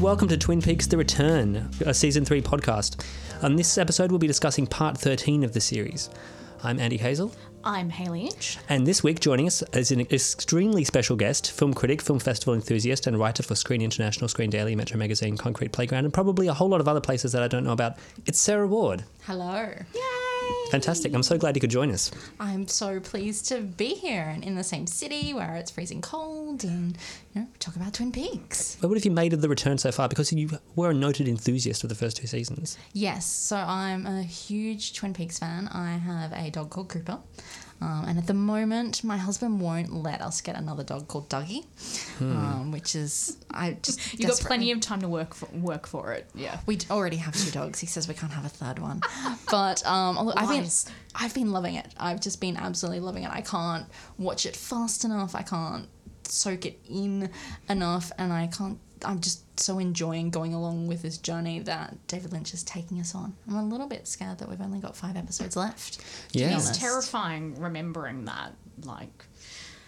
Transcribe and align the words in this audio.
welcome 0.00 0.28
to 0.28 0.36
Twin 0.36 0.62
Peaks 0.62 0.86
The 0.86 0.96
Return, 0.96 1.68
a 1.84 1.92
season 1.92 2.24
3 2.24 2.40
podcast. 2.40 3.04
On 3.42 3.56
this 3.56 3.76
episode, 3.78 4.10
we'll 4.10 4.18
be 4.18 4.26
discussing 4.26 4.66
part 4.66 4.96
13 4.96 5.42
of 5.42 5.52
the 5.52 5.60
series. 5.60 6.08
I'm 6.62 6.78
Andy 6.78 6.96
Hazel, 6.96 7.32
I'm 7.64 7.90
Hayley 7.90 8.26
Inch. 8.26 8.58
and 8.68 8.86
this 8.86 9.02
week 9.02 9.18
joining 9.20 9.46
us 9.46 9.62
is 9.72 9.90
an 9.90 10.00
extremely 10.00 10.84
special 10.84 11.16
guest, 11.16 11.50
film 11.50 11.74
critic, 11.74 12.00
film 12.00 12.18
festival 12.20 12.54
enthusiast, 12.54 13.06
and 13.06 13.18
writer 13.18 13.42
for 13.42 13.54
Screen 13.54 13.82
International, 13.82 14.28
Screen 14.28 14.50
Daily, 14.50 14.76
Metro 14.76 14.98
Magazine, 14.98 15.36
Concrete 15.36 15.72
Playground, 15.72 16.04
and 16.04 16.14
probably 16.14 16.46
a 16.46 16.54
whole 16.54 16.68
lot 16.68 16.80
of 16.80 16.88
other 16.88 17.00
places 17.00 17.32
that 17.32 17.42
I 17.42 17.48
don't 17.48 17.64
know 17.64 17.72
about. 17.72 17.98
It's 18.26 18.38
Sarah 18.38 18.66
Ward. 18.66 19.04
Hello. 19.24 19.74
Fantastic. 20.70 21.14
I'm 21.14 21.22
so 21.22 21.38
glad 21.38 21.56
you 21.56 21.60
could 21.60 21.70
join 21.70 21.90
us. 21.90 22.10
I'm 22.38 22.68
so 22.68 23.00
pleased 23.00 23.46
to 23.48 23.60
be 23.60 23.94
here 23.94 24.22
and 24.22 24.44
in 24.44 24.54
the 24.54 24.64
same 24.64 24.86
city 24.86 25.32
where 25.32 25.54
it's 25.54 25.70
freezing 25.70 26.02
cold 26.02 26.64
and 26.64 26.96
you 27.34 27.40
know 27.40 27.46
talk 27.58 27.76
about 27.76 27.94
Twin 27.94 28.12
Peaks. 28.12 28.76
But 28.80 28.88
what 28.88 28.96
have 28.96 29.04
you 29.04 29.10
made 29.10 29.32
of 29.32 29.40
the 29.40 29.48
return 29.48 29.78
so 29.78 29.90
far? 29.92 30.08
Because 30.08 30.32
you 30.32 30.50
were 30.76 30.90
a 30.90 30.94
noted 30.94 31.26
enthusiast 31.28 31.82
of 31.84 31.88
the 31.88 31.94
first 31.94 32.18
two 32.18 32.26
seasons. 32.26 32.76
Yes, 32.92 33.24
so 33.26 33.56
I'm 33.56 34.06
a 34.06 34.22
huge 34.22 34.94
Twin 34.94 35.14
Peaks 35.14 35.38
fan. 35.38 35.68
I 35.68 35.92
have 35.92 36.32
a 36.32 36.50
dog 36.50 36.70
called 36.70 36.88
Cooper. 36.88 37.18
Um, 37.80 38.06
and 38.08 38.18
at 38.18 38.26
the 38.26 38.34
moment, 38.34 39.04
my 39.04 39.16
husband 39.16 39.60
won't 39.60 39.92
let 39.92 40.20
us 40.20 40.40
get 40.40 40.56
another 40.56 40.82
dog 40.82 41.06
called 41.06 41.28
Dougie, 41.28 41.64
um, 42.20 42.72
which 42.72 42.96
is 42.96 43.36
I 43.50 43.76
just 43.82 44.14
you've 44.18 44.28
got 44.28 44.40
plenty 44.40 44.72
of 44.72 44.80
time 44.80 45.00
to 45.02 45.08
work 45.08 45.34
for, 45.34 45.46
work 45.56 45.86
for 45.86 46.12
it. 46.12 46.28
Yeah. 46.34 46.58
We 46.66 46.78
already 46.90 47.16
have 47.16 47.36
two 47.36 47.50
dogs. 47.52 47.78
He 47.78 47.86
says 47.86 48.08
we 48.08 48.14
can't 48.14 48.32
have 48.32 48.44
a 48.44 48.48
third 48.48 48.80
one. 48.80 49.00
But 49.50 49.86
um, 49.86 50.32
I've 50.36 50.48
been 50.48 50.66
I've 51.14 51.34
been 51.34 51.52
loving 51.52 51.74
it. 51.74 51.86
I've 51.96 52.20
just 52.20 52.40
been 52.40 52.56
absolutely 52.56 53.00
loving 53.00 53.22
it. 53.22 53.30
I 53.30 53.42
can't 53.42 53.86
watch 54.18 54.44
it 54.44 54.56
fast 54.56 55.04
enough. 55.04 55.34
I 55.34 55.42
can't 55.42 55.86
soak 56.24 56.66
it 56.66 56.80
in 56.88 57.30
enough, 57.68 58.10
and 58.18 58.32
I 58.32 58.48
can't. 58.48 58.78
I'm 59.04 59.20
just 59.20 59.42
so 59.58 59.78
enjoying 59.78 60.30
going 60.30 60.54
along 60.54 60.86
with 60.86 61.02
this 61.02 61.18
journey 61.18 61.60
that 61.60 61.96
David 62.06 62.32
Lynch 62.32 62.54
is 62.54 62.62
taking 62.62 63.00
us 63.00 63.14
on. 63.14 63.34
I'm 63.48 63.56
a 63.56 63.64
little 63.64 63.88
bit 63.88 64.06
scared 64.06 64.38
that 64.38 64.48
we've 64.48 64.60
only 64.60 64.78
got 64.78 64.96
five 64.96 65.16
episodes 65.16 65.56
left. 65.56 65.98
Yeah. 66.32 66.56
It's 66.56 66.76
terrifying 66.78 67.60
remembering 67.60 68.24
that. 68.26 68.52
Like, 68.84 69.24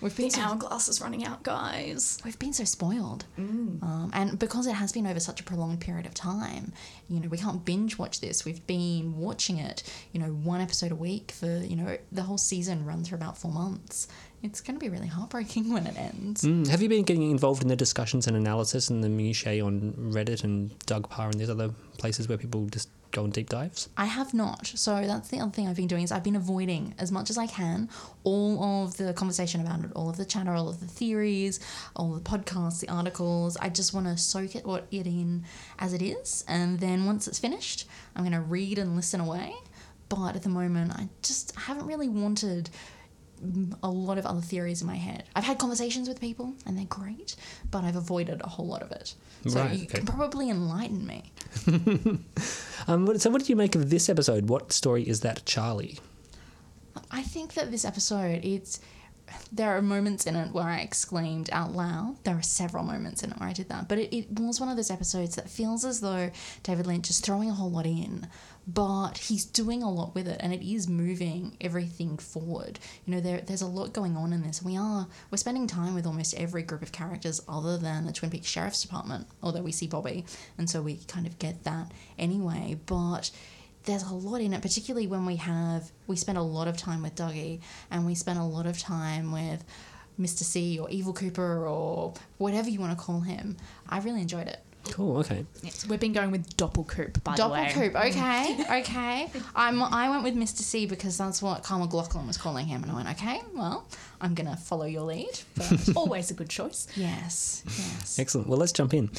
We've 0.01 0.17
been 0.17 0.27
the 0.27 0.33
so 0.33 0.41
hourglass 0.41 0.89
is 0.89 1.01
running 1.01 1.25
out, 1.25 1.43
guys. 1.43 2.19
We've 2.25 2.39
been 2.39 2.55
so 2.55 2.65
spoiled. 2.65 3.27
Um, 3.37 4.11
and 4.15 4.39
because 4.39 4.67
it 4.67 4.73
has 4.73 4.93
been 4.93 5.07
over 5.07 5.21
such 5.21 5.41
a 5.41 5.45
prolonged 5.45 5.81
period 5.81 6.07
of 6.07 6.15
time, 6.15 6.73
you 7.09 7.21
know, 7.21 7.29
we 7.29 7.37
can't 7.37 7.65
binge 7.65 7.99
watch 7.99 8.21
this. 8.21 8.45
We've 8.45 8.67
been 8.67 9.19
watching 9.19 9.59
it, 9.59 9.83
you 10.13 10.21
know, 10.21 10.29
one 10.29 10.61
episode 10.61 10.91
a 10.91 10.97
week 10.97 11.33
for, 11.33 11.59
you 11.59 11.77
know, 11.77 11.99
the 12.13 12.23
whole 12.23 12.39
season 12.39 12.87
runs 12.87 13.09
for 13.09 13.15
about 13.15 13.37
four 13.37 13.53
months. 13.53 14.09
It's 14.43 14.61
going 14.61 14.79
to 14.79 14.81
be 14.81 14.89
really 14.89 15.07
heartbreaking 15.07 15.71
when 15.73 15.87
it 15.87 15.97
ends. 15.99 16.43
Mm, 16.43 16.67
Have 16.69 16.81
you 16.83 16.89
been 16.89 17.05
getting 17.05 17.31
involved 17.31 17.63
in 17.63 17.69
the 17.69 17.77
discussions 17.77 18.27
and 18.27 18.37
analysis 18.37 18.89
and 18.91 19.05
the 19.05 19.09
minutiae 19.09 19.65
on 19.65 19.93
Reddit 20.13 20.45
and 20.45 20.71
Dugpa 20.81 21.31
and 21.31 21.35
these 21.35 21.51
other 21.51 21.71
places 21.99 22.29
where 22.29 22.39
people 22.39 22.67
just 22.67 22.89
go 23.11 23.25
on 23.25 23.31
deep 23.31 23.49
dives? 23.49 23.89
I 23.97 24.07
have 24.07 24.33
not. 24.33 24.67
So 24.67 25.07
that's 25.07 25.29
the 25.29 25.41
other 25.41 25.51
thing 25.51 25.69
I've 25.69 25.77
been 25.77 25.89
doing 25.89 26.05
is 26.05 26.13
I've 26.13 26.25
been 26.25 26.37
avoiding 26.37 26.95
as 26.99 27.13
much 27.13 27.29
as 27.29 27.37
I 27.37 27.47
can 27.47 27.89
all 28.25 28.85
of 28.85 28.97
the 28.97 29.13
conversation 29.13 29.61
about 29.61 29.85
it, 29.85 29.91
all 29.95 30.09
of 30.09 30.17
the 30.17 30.25
chatter, 30.25 30.53
all 30.53 30.69
of 30.69 30.81
the 30.81 30.87
theories, 30.87 31.61
all 31.97 32.13
the 32.13 32.21
podcasts, 32.21 32.81
the 32.81 32.89
articles. 32.89 33.57
I 33.57 33.69
just 33.69 33.93
want 33.93 34.07
to 34.07 34.17
soak 34.17 34.57
it 34.57 34.65
what 34.65 34.87
it 34.91 35.07
in 35.07 35.45
as 35.79 35.93
it 35.93 36.03
is, 36.03 36.45
and 36.49 36.79
then 36.81 37.05
once 37.05 37.29
it's 37.29 37.39
finished, 37.39 37.87
I'm 38.17 38.23
going 38.23 38.33
to 38.33 38.41
read 38.41 38.79
and 38.79 38.97
listen 38.97 39.21
away. 39.21 39.55
But 40.09 40.35
at 40.35 40.43
the 40.43 40.49
moment, 40.49 40.93
I 40.93 41.09
just 41.23 41.55
haven't 41.55 41.87
really 41.87 42.09
wanted 42.09 42.69
a 43.83 43.91
lot 43.91 44.19
of 44.19 44.27
other 44.27 44.41
theories 44.41 44.81
in 44.83 44.87
my 44.87 44.97
head. 44.97 45.25
I've 45.35 45.45
had 45.45 45.59
conversations 45.59 46.09
with 46.09 46.21
people 46.21 46.55
and 46.67 46.77
they're 46.79 46.85
great, 46.87 47.37
but 47.71 47.85
I've 47.85 47.97
avoided 47.97 48.41
a 48.43 48.49
whole 48.49 48.67
lot 48.67 48.83
of 48.83 48.91
it. 48.93 49.15
So 49.47 49.61
Right, 49.61 49.79
you 49.79 49.85
okay. 49.85 49.99
can 49.99 50.07
probably 50.07 50.51
enlighten 50.51 51.07
me. 51.07 51.33
Um, 52.89 53.19
so, 53.19 53.29
what 53.31 53.41
did 53.41 53.49
you 53.51 53.57
make 53.57 53.75
of 53.75 53.91
this 53.91 54.09
episode? 54.09 54.49
What 54.49 54.73
story 54.73 55.07
is 55.07 55.21
that, 55.21 55.45
Charlie? 55.45 55.99
I 57.11 57.23
think 57.23 57.53
that 57.55 57.71
this 57.71 57.85
episode, 57.85 58.43
it's 58.43 58.81
there 59.53 59.77
are 59.77 59.83
moments 59.83 60.27
in 60.27 60.35
it 60.35 60.53
where 60.53 60.65
I 60.65 60.79
exclaimed 60.81 61.51
out 61.53 61.73
loud. 61.73 62.17
There 62.25 62.37
are 62.37 62.43
several 62.43 62.83
moments 62.83 63.23
in 63.23 63.31
it 63.31 63.39
where 63.39 63.49
I 63.49 63.53
did 63.53 63.69
that, 63.69 63.89
but 63.89 63.99
it, 63.99 64.17
it 64.17 64.41
was 64.41 64.59
one 64.61 64.69
of 64.71 64.77
those 64.77 64.91
episodes 64.91 65.37
that 65.37 65.49
feels 65.49 65.85
as 65.85 66.01
though 66.01 66.31
David 66.63 66.87
Lynch 66.87 67.11
is 67.11 67.21
throwing 67.21 67.51
a 67.51 67.55
whole 67.55 67.71
lot 67.71 67.87
in, 67.87 68.27
but 68.67 69.19
he's 69.19 69.45
doing 69.45 69.83
a 69.83 69.91
lot 69.91 70.15
with 70.15 70.29
it, 70.29 70.39
and 70.41 70.53
it 70.53 70.63
is 70.63 70.89
moving 70.89 71.57
everything 71.61 72.19
forward. 72.19 72.79
You 73.05 73.15
know, 73.15 73.21
there 73.21 73.41
there's 73.41 73.63
a 73.63 73.67
lot 73.67 73.93
going 73.93 74.17
on 74.17 74.33
in 74.33 74.43
this. 74.43 74.63
We 74.63 74.77
are 74.77 75.07
we're 75.31 75.39
spending 75.39 75.67
time 75.67 75.95
with 75.95 76.07
almost 76.07 76.35
every 76.35 76.63
group 76.63 76.83
of 76.83 76.93
characters 76.93 77.41
other 77.49 77.79
than 77.79 78.07
the 78.07 78.13
Twin 78.13 78.31
Peaks 78.31 78.47
Sheriff's 78.47 78.83
Department, 78.83 79.27
although 79.43 79.63
we 79.63 79.73
see 79.73 79.87
Bobby, 79.87 80.25
and 80.59 80.69
so 80.69 80.83
we 80.83 80.97
kind 81.09 81.27
of 81.27 81.39
get 81.39 81.65
that 81.65 81.91
anyway. 82.19 82.79
But 82.87 83.31
there's 83.85 84.03
a 84.03 84.15
lot 84.15 84.41
in 84.41 84.53
it, 84.53 84.63
particularly 84.63 85.07
when 85.07 85.25
we 85.27 85.37
have 85.37 85.91
we 86.07 86.17
spend 86.17 86.39
a 86.39 86.43
lot 86.43 86.69
of 86.69 86.77
time 86.77 87.03
with 87.03 87.15
Dougie 87.15 87.61
and 87.91 88.05
we 88.07 88.15
spend 88.15 88.39
a 88.39 88.45
lot 88.45 88.67
of 88.67 88.79
time 88.79 89.33
with 89.33 89.65
Mr. 90.21 90.43
C 90.43 90.79
or 90.79 90.89
Evil 90.91 91.13
Cooper 91.13 91.67
or 91.67 92.15
whatever 92.39 92.69
you 92.69 92.79
want 92.79 92.97
to 92.97 93.05
call 93.05 93.21
him. 93.21 93.57
I 93.89 94.01
really 94.01 94.21
enjoyed 94.21 94.49
it. 94.49 94.61
Cool, 94.85 95.19
okay. 95.19 95.45
Yes, 95.63 95.87
we've 95.87 96.01
been 96.01 96.13
going 96.13 96.31
with 96.31 96.57
Doppelcoop, 96.57 97.23
by 97.23 97.37
the 97.37 97.49
way. 97.49 97.67
Doppelcoop, 97.67 97.93
mm. 97.93 98.11
okay, 98.11 98.81
okay. 98.81 99.31
I'm 99.55 99.83
I 99.83 100.09
went 100.11 100.25
with 100.25 100.37
Mr. 100.37 100.59
C 100.59 100.87
because 100.87 101.17
that's 101.17 101.43
what 101.43 101.63
Kyle 101.63 101.79
MacLachlan 101.79 102.27
was 102.27 102.37
calling 102.37 102.67
him, 102.67 102.83
and 102.83 102.91
I 102.91 102.95
went, 102.95 103.09
okay, 103.11 103.41
well, 103.55 103.87
I'm 104.21 104.35
gonna 104.35 104.57
follow 104.57 104.87
your 104.87 105.03
lead. 105.03 105.41
But 105.57 105.91
Always 105.97 106.31
a 106.31 106.35
good 106.35 106.49
choice. 106.49 106.89
yes, 106.97 107.63
yes. 107.67 108.19
Excellent. 108.19 108.49
Well, 108.49 108.59
let's 108.59 108.73
jump 108.73 108.95
in. 108.95 109.11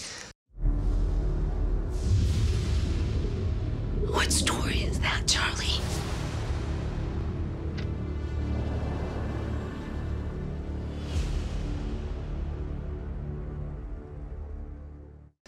What 4.07 4.31
story 4.31 4.79
is 4.81 4.99
that, 4.99 5.27
Charlie? 5.27 5.79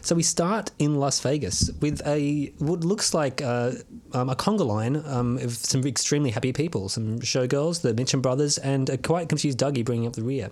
So 0.03 0.15
we 0.15 0.23
start 0.23 0.71
in 0.79 0.95
Las 0.95 1.21
Vegas 1.21 1.71
with 1.79 2.05
a 2.05 2.51
what 2.57 2.83
looks 2.83 3.13
like 3.13 3.41
uh, 3.41 3.71
um, 4.11 4.29
a 4.29 4.35
conga 4.35 4.65
line 4.65 5.01
um, 5.05 5.37
of 5.37 5.53
some 5.53 5.87
extremely 5.87 6.31
happy 6.31 6.51
people, 6.51 6.89
some 6.89 7.19
showgirls, 7.21 7.83
the 7.83 7.93
Mitchum 7.93 8.21
brothers, 8.21 8.57
and 8.57 8.89
a 8.89 8.97
quite 8.97 9.29
confused 9.29 9.59
Dougie 9.59 9.85
bringing 9.85 10.05
up 10.05 10.11
the 10.11 10.21
rear. 10.21 10.49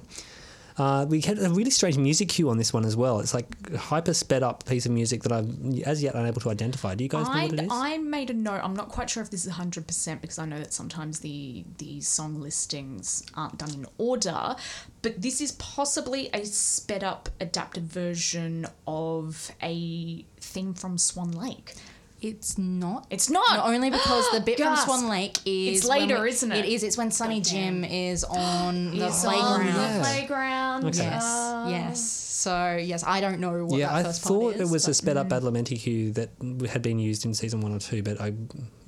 Uh, 0.78 1.06
we 1.08 1.22
had 1.22 1.40
a 1.40 1.50
really 1.50 1.70
strange 1.70 1.98
music 1.98 2.30
cue 2.30 2.50
on 2.50 2.58
this 2.58 2.74
one 2.74 2.86
as 2.86 2.96
well. 2.96 3.20
It's 3.20 3.34
like 3.34 3.76
hyper 3.76 4.14
sped 4.14 4.44
up 4.44 4.66
piece 4.66 4.86
of 4.86 4.92
music 4.92 5.24
that 5.24 5.32
I'm 5.32 5.82
as 5.86 6.02
yet 6.02 6.16
unable 6.16 6.42
to 6.42 6.50
identify. 6.50 6.96
Do 6.96 7.04
you 7.04 7.10
guys 7.10 7.28
know 7.28 7.34
what 7.34 7.54
it 7.54 7.60
is? 7.62 7.68
I 7.72 7.98
made 7.98 8.30
a 8.30 8.34
note. 8.34 8.62
I'm 8.64 8.76
not 8.76 8.90
quite 8.90 9.10
sure 9.10 9.22
if 9.24 9.30
this 9.30 9.46
is 9.46 9.54
100% 9.54 10.22
because 10.22 10.40
I 10.40 10.46
know 10.46 10.60
that 10.60 10.74
sometimes 10.74 11.20
the 11.20 11.64
the 11.78 12.02
song 12.02 12.40
listings 12.40 13.24
aren't 13.36 13.58
done 13.58 13.72
in 13.74 13.86
order, 13.98 14.56
but 15.02 15.22
this 15.22 15.42
is 15.42 15.54
possibly 15.54 16.30
a 16.34 16.46
sped 16.46 17.04
up 17.04 17.30
adapted 17.40 17.84
version 17.86 18.66
of 18.88 19.52
a 19.62 20.26
theme 20.40 20.74
from 20.74 20.98
Swan 20.98 21.32
Lake. 21.32 21.76
It's 22.22 22.58
not. 22.58 23.08
It's 23.10 23.30
not. 23.32 23.58
Not 23.58 23.68
only 23.68 23.90
because 23.90 24.30
the 24.32 24.40
bit 24.46 24.58
from 24.58 24.68
Gasp. 24.68 24.86
Swan 24.86 25.10
Lake 25.10 25.38
is 25.46 25.80
It's 25.80 25.88
later, 25.88 26.22
we- 26.22 26.30
isn't 26.30 26.52
it? 26.52 26.66
It 26.66 26.72
is. 26.72 26.84
It's 26.84 26.98
when 26.98 27.10
Sonny 27.12 27.42
Jim 27.42 27.84
is 27.84 28.24
on 28.24 28.92
the 28.98 29.08
It's 29.08 29.24
playground. 29.24 29.62
on 29.62 29.66
yeah. 29.66 29.98
the 29.98 30.04
playground. 30.04 30.86
Okay. 30.86 30.98
Yes, 31.00 31.66
yes. 31.70 32.02
So 32.42 32.76
yes, 32.76 33.04
I 33.06 33.22
don't 33.22 33.40
know 33.40 33.66
what 33.66 33.80
yeah, 33.80 33.88
that 33.90 33.96
I 33.96 34.04
first 34.04 34.22
thought 34.24 34.42
part 34.42 34.56
is. 34.56 34.62
it 34.62 34.72
was 34.74 34.88
a 34.88 34.94
sped 34.96 35.16
up 35.18 35.30
Badalamenti 35.30 35.80
cue 35.80 36.12
that 36.14 36.30
had 36.70 36.82
been 36.82 36.98
used 36.98 37.24
in 37.26 37.34
season 37.36 37.62
one 37.62 37.72
or 37.72 37.78
two, 37.80 38.02
but 38.02 38.20
I, 38.20 38.34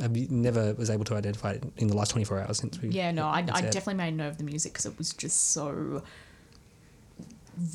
I 0.01 0.07
never 0.07 0.74
was 0.74 0.89
able 0.89 1.03
to 1.06 1.15
identify 1.15 1.51
it 1.51 1.63
in 1.77 1.88
the 1.88 1.95
last 1.95 2.09
24 2.12 2.39
hours 2.41 2.57
since 2.57 2.81
we. 2.81 2.89
Yeah, 2.89 3.12
no, 3.12 3.25
I, 3.27 3.45
I 3.51 3.62
aired. 3.62 3.71
definitely 3.71 3.94
made 3.95 4.13
a 4.13 4.18
note 4.18 4.30
of 4.30 4.38
the 4.39 4.44
music 4.44 4.74
because 4.74 4.88
it 4.88 4.97
was 4.97 5.13
just 5.13 5.51
so 5.51 6.01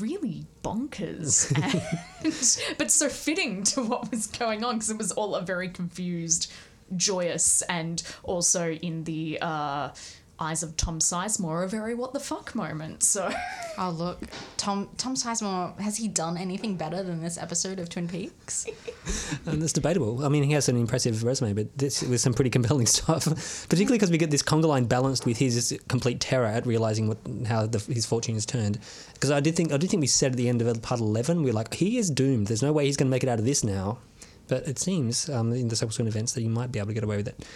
really 0.00 0.46
bonkers, 0.62 1.50
and, 2.22 2.78
but 2.78 2.90
so 2.90 3.08
fitting 3.08 3.62
to 3.64 3.82
what 3.82 4.10
was 4.10 4.26
going 4.26 4.64
on 4.64 4.74
because 4.74 4.90
it 4.90 4.98
was 4.98 5.12
all 5.12 5.34
a 5.34 5.42
very 5.42 5.68
confused, 5.68 6.52
joyous, 6.96 7.62
and 7.62 8.02
also 8.22 8.72
in 8.72 9.04
the 9.04 9.38
uh, 9.40 9.90
eyes 10.40 10.62
of 10.62 10.76
Tom 10.76 11.00
Sizemore, 11.00 11.64
a 11.64 11.68
very 11.68 11.94
what 11.94 12.12
the 12.12 12.20
fuck 12.20 12.54
moment. 12.54 13.02
So 13.02 13.30
Oh 13.80 13.90
look, 13.90 14.20
Tom 14.56 14.88
Tom 14.96 15.14
Sizemore 15.14 15.78
has 15.78 15.96
he 15.96 16.08
done 16.08 16.36
anything 16.36 16.76
better 16.76 17.00
than 17.02 17.22
this 17.22 17.38
episode 17.38 17.78
of 17.78 17.88
Twin 17.88 18.08
Peaks? 18.08 18.66
And 19.46 19.62
it's 19.62 19.72
debatable. 19.72 20.24
I 20.24 20.28
mean, 20.28 20.42
he 20.42 20.52
has 20.52 20.68
an 20.68 20.76
impressive 20.76 21.24
resume, 21.24 21.54
but 21.54 21.78
this 21.78 22.02
was 22.02 22.20
some 22.20 22.34
pretty 22.34 22.50
compelling 22.50 22.86
stuff. 22.98 23.24
Particularly 23.68 23.96
because 23.96 24.10
we 24.10 24.18
get 24.18 24.30
this 24.30 24.42
conga 24.42 24.66
line 24.66 24.84
balanced 24.84 25.24
with 25.24 25.38
his 25.38 25.78
complete 25.88 26.20
terror 26.20 26.46
at 26.46 26.66
realizing 26.66 27.08
what 27.08 27.18
how 27.46 27.66
the, 27.66 27.78
his 27.78 28.04
fortune 28.04 28.36
is 28.36 28.44
turned. 28.44 28.78
Because 29.14 29.30
I 29.30 29.40
did 29.40 29.56
think 29.56 29.72
I 29.72 29.76
did 29.76 29.90
think 29.90 30.00
we 30.00 30.06
said 30.06 30.32
at 30.32 30.36
the 30.36 30.48
end 30.48 30.60
of 30.60 30.82
part 30.82 31.00
eleven, 31.00 31.42
we 31.42 31.50
are 31.50 31.54
like, 31.54 31.72
he 31.74 31.98
is 31.98 32.10
doomed. 32.10 32.48
There's 32.48 32.62
no 32.62 32.72
way 32.72 32.84
he's 32.86 32.96
going 32.96 33.06
to 33.06 33.10
make 33.10 33.22
it 33.22 33.28
out 33.28 33.38
of 33.38 33.44
this 33.44 33.62
now. 33.64 33.98
But 34.48 34.66
it 34.66 34.78
seems 34.78 35.28
um, 35.28 35.52
in 35.52 35.68
the 35.68 35.76
subsequent 35.76 36.08
events 36.08 36.32
that 36.32 36.40
he 36.40 36.48
might 36.48 36.72
be 36.72 36.78
able 36.78 36.88
to 36.88 36.94
get 36.94 37.04
away 37.04 37.16
with 37.16 37.28
it. 37.28 37.46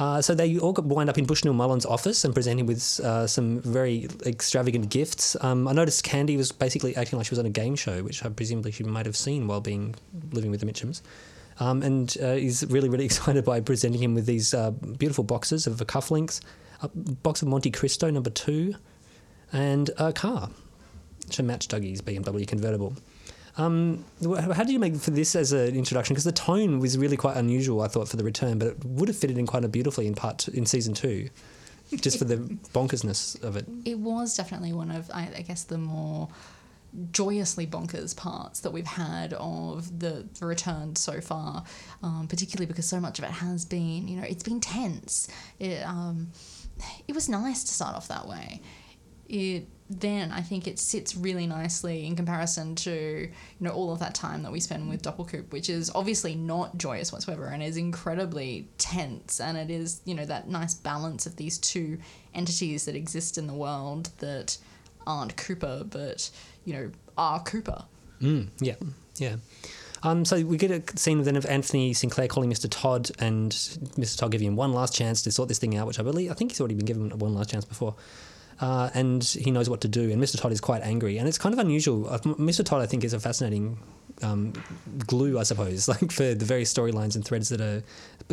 Uh, 0.00 0.22
so 0.22 0.34
they 0.34 0.58
all 0.58 0.72
wind 0.72 1.10
up 1.10 1.18
in 1.18 1.26
Bushnell 1.26 1.52
Mullins' 1.52 1.84
office 1.84 2.24
and 2.24 2.32
present 2.32 2.58
him 2.58 2.64
with 2.64 3.00
uh, 3.00 3.26
some 3.26 3.60
very 3.60 4.08
extravagant 4.24 4.88
gifts. 4.88 5.36
Um, 5.42 5.68
I 5.68 5.74
noticed 5.74 6.04
Candy 6.04 6.38
was 6.38 6.52
basically 6.52 6.96
acting 6.96 7.18
like 7.18 7.26
she 7.26 7.32
was 7.32 7.38
on 7.38 7.44
a 7.44 7.50
game 7.50 7.76
show, 7.76 8.02
which 8.02 8.24
I 8.24 8.30
presumably 8.30 8.72
she 8.72 8.82
might 8.82 9.04
have 9.04 9.16
seen 9.16 9.46
while 9.46 9.60
being 9.60 9.94
living 10.32 10.50
with 10.50 10.60
the 10.60 10.66
Mitchums. 10.66 11.02
Um, 11.58 11.82
and 11.82 12.16
uh, 12.22 12.32
he's 12.32 12.64
really, 12.70 12.88
really 12.88 13.04
excited 13.10 13.44
by 13.44 13.60
presenting 13.60 14.02
him 14.02 14.14
with 14.14 14.24
these 14.24 14.54
uh, 14.54 14.70
beautiful 14.70 15.22
boxes 15.22 15.66
of 15.66 15.76
cufflinks, 15.76 16.40
a 16.80 16.88
box 16.88 17.42
of 17.42 17.48
Monte 17.48 17.70
Cristo 17.70 18.08
number 18.08 18.30
two, 18.30 18.74
and 19.52 19.90
a 19.98 20.14
car 20.14 20.48
to 21.32 21.42
match 21.42 21.68
Dougie's 21.68 22.00
BMW 22.00 22.48
convertible. 22.48 22.94
Um, 23.60 24.04
how 24.22 24.64
did 24.64 24.70
you 24.70 24.78
make 24.78 24.96
for 24.96 25.10
this 25.10 25.36
as 25.36 25.52
an 25.52 25.74
introduction? 25.76 26.14
Because 26.14 26.24
the 26.24 26.32
tone 26.32 26.78
was 26.78 26.96
really 26.96 27.16
quite 27.16 27.36
unusual, 27.36 27.82
I 27.82 27.88
thought, 27.88 28.08
for 28.08 28.16
the 28.16 28.24
return, 28.24 28.58
but 28.58 28.68
it 28.68 28.84
would 28.84 29.08
have 29.08 29.16
fitted 29.16 29.36
in 29.36 29.46
quite 29.46 29.70
beautifully 29.70 30.06
in 30.06 30.14
part 30.14 30.48
in 30.48 30.64
season 30.64 30.94
two, 30.94 31.28
just 31.94 32.18
for 32.18 32.24
the 32.24 32.36
bonkersness 32.72 33.42
of 33.42 33.56
it. 33.56 33.66
It 33.84 33.98
was 33.98 34.34
definitely 34.34 34.72
one 34.72 34.90
of, 34.90 35.10
I, 35.12 35.28
I 35.36 35.42
guess, 35.42 35.64
the 35.64 35.76
more 35.76 36.28
joyously 37.12 37.66
bonkers 37.66 38.16
parts 38.16 38.60
that 38.60 38.72
we've 38.72 38.86
had 38.86 39.34
of 39.34 40.00
the, 40.00 40.26
the 40.38 40.46
return 40.46 40.96
so 40.96 41.20
far, 41.20 41.62
um, 42.02 42.26
particularly 42.28 42.66
because 42.66 42.86
so 42.86 42.98
much 42.98 43.18
of 43.18 43.24
it 43.26 43.30
has 43.30 43.66
been, 43.66 44.08
you 44.08 44.16
know, 44.16 44.26
it's 44.26 44.42
been 44.42 44.60
tense. 44.60 45.28
It, 45.58 45.86
um, 45.86 46.30
it 47.06 47.14
was 47.14 47.28
nice 47.28 47.62
to 47.64 47.72
start 47.72 47.94
off 47.94 48.08
that 48.08 48.26
way. 48.26 48.62
It 49.28 49.66
then 49.90 50.30
I 50.30 50.40
think 50.40 50.68
it 50.68 50.78
sits 50.78 51.16
really 51.16 51.48
nicely 51.48 52.06
in 52.06 52.14
comparison 52.14 52.76
to 52.76 52.92
you 52.92 53.30
know 53.58 53.70
all 53.70 53.92
of 53.92 53.98
that 53.98 54.14
time 54.14 54.44
that 54.44 54.52
we 54.52 54.60
spend 54.60 54.88
with 54.88 55.02
Doppelkoop, 55.02 55.50
which 55.50 55.68
is 55.68 55.90
obviously 55.94 56.36
not 56.36 56.78
joyous 56.78 57.12
whatsoever 57.12 57.46
and 57.46 57.60
is 57.60 57.76
incredibly 57.76 58.68
tense, 58.78 59.40
and 59.40 59.58
it 59.58 59.68
is 59.68 60.00
you 60.04 60.14
know 60.14 60.24
that 60.24 60.48
nice 60.48 60.74
balance 60.74 61.26
of 61.26 61.34
these 61.36 61.58
two 61.58 61.98
entities 62.34 62.84
that 62.84 62.94
exist 62.94 63.36
in 63.36 63.48
the 63.48 63.54
world 63.54 64.10
that 64.18 64.56
aren't 65.06 65.36
Cooper 65.36 65.82
but 65.90 66.30
you 66.64 66.72
know 66.72 66.90
are 67.18 67.42
Cooper. 67.42 67.84
Mm, 68.22 68.48
yeah, 68.60 68.76
yeah. 69.16 69.36
Um, 70.02 70.24
so 70.24 70.42
we 70.44 70.56
get 70.56 70.70
a 70.70 70.96
scene 70.96 71.22
then 71.24 71.36
of 71.36 71.44
Anthony 71.46 71.92
Sinclair 71.92 72.28
calling 72.28 72.50
Mr. 72.50 72.68
Todd 72.70 73.10
and 73.18 73.52
Mr. 73.52 74.16
Todd 74.16 74.30
giving 74.30 74.46
him 74.46 74.56
one 74.56 74.72
last 74.72 74.94
chance 74.94 75.20
to 75.22 75.32
sort 75.32 75.48
this 75.48 75.58
thing 75.58 75.76
out, 75.76 75.86
which 75.86 75.98
I 75.98 76.02
believe 76.02 76.30
I 76.30 76.34
think 76.34 76.52
he's 76.52 76.60
already 76.60 76.76
been 76.76 76.86
given 76.86 77.18
one 77.18 77.34
last 77.34 77.50
chance 77.50 77.64
before. 77.64 77.96
Uh, 78.60 78.90
and 78.92 79.24
he 79.24 79.50
knows 79.50 79.70
what 79.70 79.80
to 79.80 79.88
do. 79.88 80.10
And 80.10 80.22
Mr. 80.22 80.38
Todd 80.38 80.52
is 80.52 80.60
quite 80.60 80.82
angry, 80.82 81.16
and 81.18 81.26
it's 81.26 81.38
kind 81.38 81.52
of 81.52 81.58
unusual. 81.58 82.08
Uh, 82.08 82.18
Mr. 82.18 82.64
Todd, 82.64 82.82
I 82.82 82.86
think, 82.86 83.04
is 83.04 83.14
a 83.14 83.20
fascinating 83.20 83.78
um, 84.22 84.52
glue, 85.06 85.38
I 85.38 85.44
suppose, 85.44 85.88
like 85.88 86.12
for 86.12 86.34
the 86.34 86.44
various 86.44 86.72
storylines 86.72 87.14
and 87.14 87.24
threads 87.24 87.48
that 87.48 87.60
are 87.60 87.82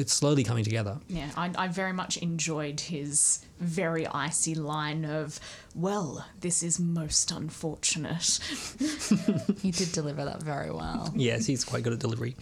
slowly 0.05 0.43
coming 0.43 0.63
together. 0.63 0.97
Yeah, 1.07 1.29
I, 1.37 1.51
I 1.57 1.67
very 1.69 1.93
much 1.93 2.17
enjoyed 2.17 2.79
his 2.79 3.45
very 3.59 4.05
icy 4.07 4.55
line 4.55 5.05
of, 5.05 5.39
"Well, 5.75 6.25
this 6.41 6.61
is 6.61 6.79
most 6.79 7.31
unfortunate." 7.31 8.39
he 9.61 9.71
did 9.71 9.91
deliver 9.93 10.25
that 10.25 10.43
very 10.43 10.71
well. 10.71 11.13
Yes, 11.15 11.45
he's 11.45 11.63
quite 11.63 11.83
good 11.83 11.93
at 11.93 11.99
delivery. 11.99 12.35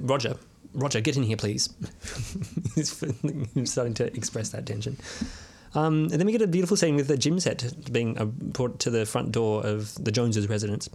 Roger, 0.00 0.36
Roger, 0.72 1.00
get 1.00 1.16
in 1.16 1.22
here, 1.22 1.36
please. 1.36 1.68
he's 2.74 2.90
starting 3.70 3.94
to 3.94 4.06
express 4.16 4.50
that 4.50 4.66
tension. 4.66 4.96
Um, 5.74 6.04
and 6.04 6.12
then 6.12 6.26
we 6.26 6.32
get 6.32 6.42
a 6.42 6.46
beautiful 6.46 6.76
scene 6.76 6.96
with 6.96 7.08
the 7.08 7.16
gym 7.16 7.40
set 7.40 7.92
being 7.92 8.16
uh, 8.18 8.26
brought 8.26 8.78
to 8.80 8.90
the 8.90 9.04
front 9.04 9.32
door 9.32 9.64
of 9.66 9.94
the 10.02 10.12
Joneses' 10.12 10.48
residence. 10.48 10.88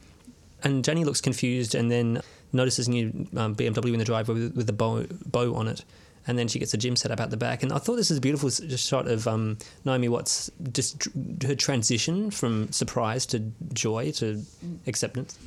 And 0.64 0.84
Janie 0.84 1.06
looks 1.06 1.22
confused 1.22 1.76
and 1.76 1.92
then 1.92 2.22
notices 2.52 2.88
a 2.88 2.92
new 2.92 3.28
um, 3.36 3.56
BMW 3.56 3.94
in 3.94 4.00
the 4.00 4.06
driveway 4.06 4.36
with, 4.36 4.56
with 4.56 4.70
a 4.70 4.74
bow, 4.74 5.06
bow 5.26 5.54
on 5.56 5.68
it. 5.68 5.84
And 6.28 6.38
then 6.38 6.48
she 6.48 6.60
gets 6.60 6.74
a 6.74 6.78
gym 6.78 6.96
set 6.96 7.12
up 7.12 7.20
out 7.20 7.30
the 7.30 7.38
back. 7.38 7.64
And 7.64 7.72
I 7.72 7.78
thought 7.78 7.96
this 7.96 8.12
is 8.12 8.18
a 8.18 8.22
beautiful 8.22 8.50
shot 8.50 9.08
of 9.08 9.28
um, 9.28 9.58
Naomi 9.86 10.10
Watts, 10.10 10.52
just 10.72 11.08
her 11.44 11.56
transition 11.56 12.30
from 12.30 12.72
surprise 12.72 13.26
to 13.28 13.40
joy 13.74 14.12
to 14.14 14.44
acceptance. 14.86 15.38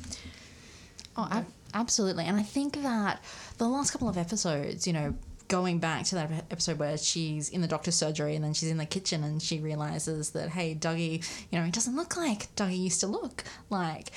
Oh, 1.15 1.27
ab- 1.31 1.45
absolutely. 1.73 2.25
And 2.25 2.37
I 2.37 2.43
think 2.43 2.81
that 2.81 3.23
the 3.59 3.67
last 3.67 3.91
couple 3.91 4.09
of 4.09 4.17
episodes, 4.17 4.85
you 4.87 4.93
know, 4.93 5.13
going 5.47 5.79
back 5.79 6.05
to 6.05 6.15
that 6.15 6.31
episode 6.51 6.79
where 6.79 6.97
she's 6.97 7.49
in 7.49 7.61
the 7.61 7.67
doctor's 7.67 7.95
surgery 7.95 8.35
and 8.35 8.43
then 8.43 8.53
she's 8.53 8.69
in 8.69 8.77
the 8.77 8.85
kitchen 8.85 9.23
and 9.23 9.41
she 9.41 9.59
realizes 9.59 10.31
that, 10.31 10.49
hey, 10.49 10.75
Dougie, 10.75 11.23
you 11.51 11.59
know, 11.59 11.65
he 11.65 11.71
doesn't 11.71 11.95
look 11.95 12.17
like 12.17 12.53
Dougie 12.55 12.79
used 12.79 12.99
to 13.01 13.07
look. 13.07 13.43
Like, 13.69 14.11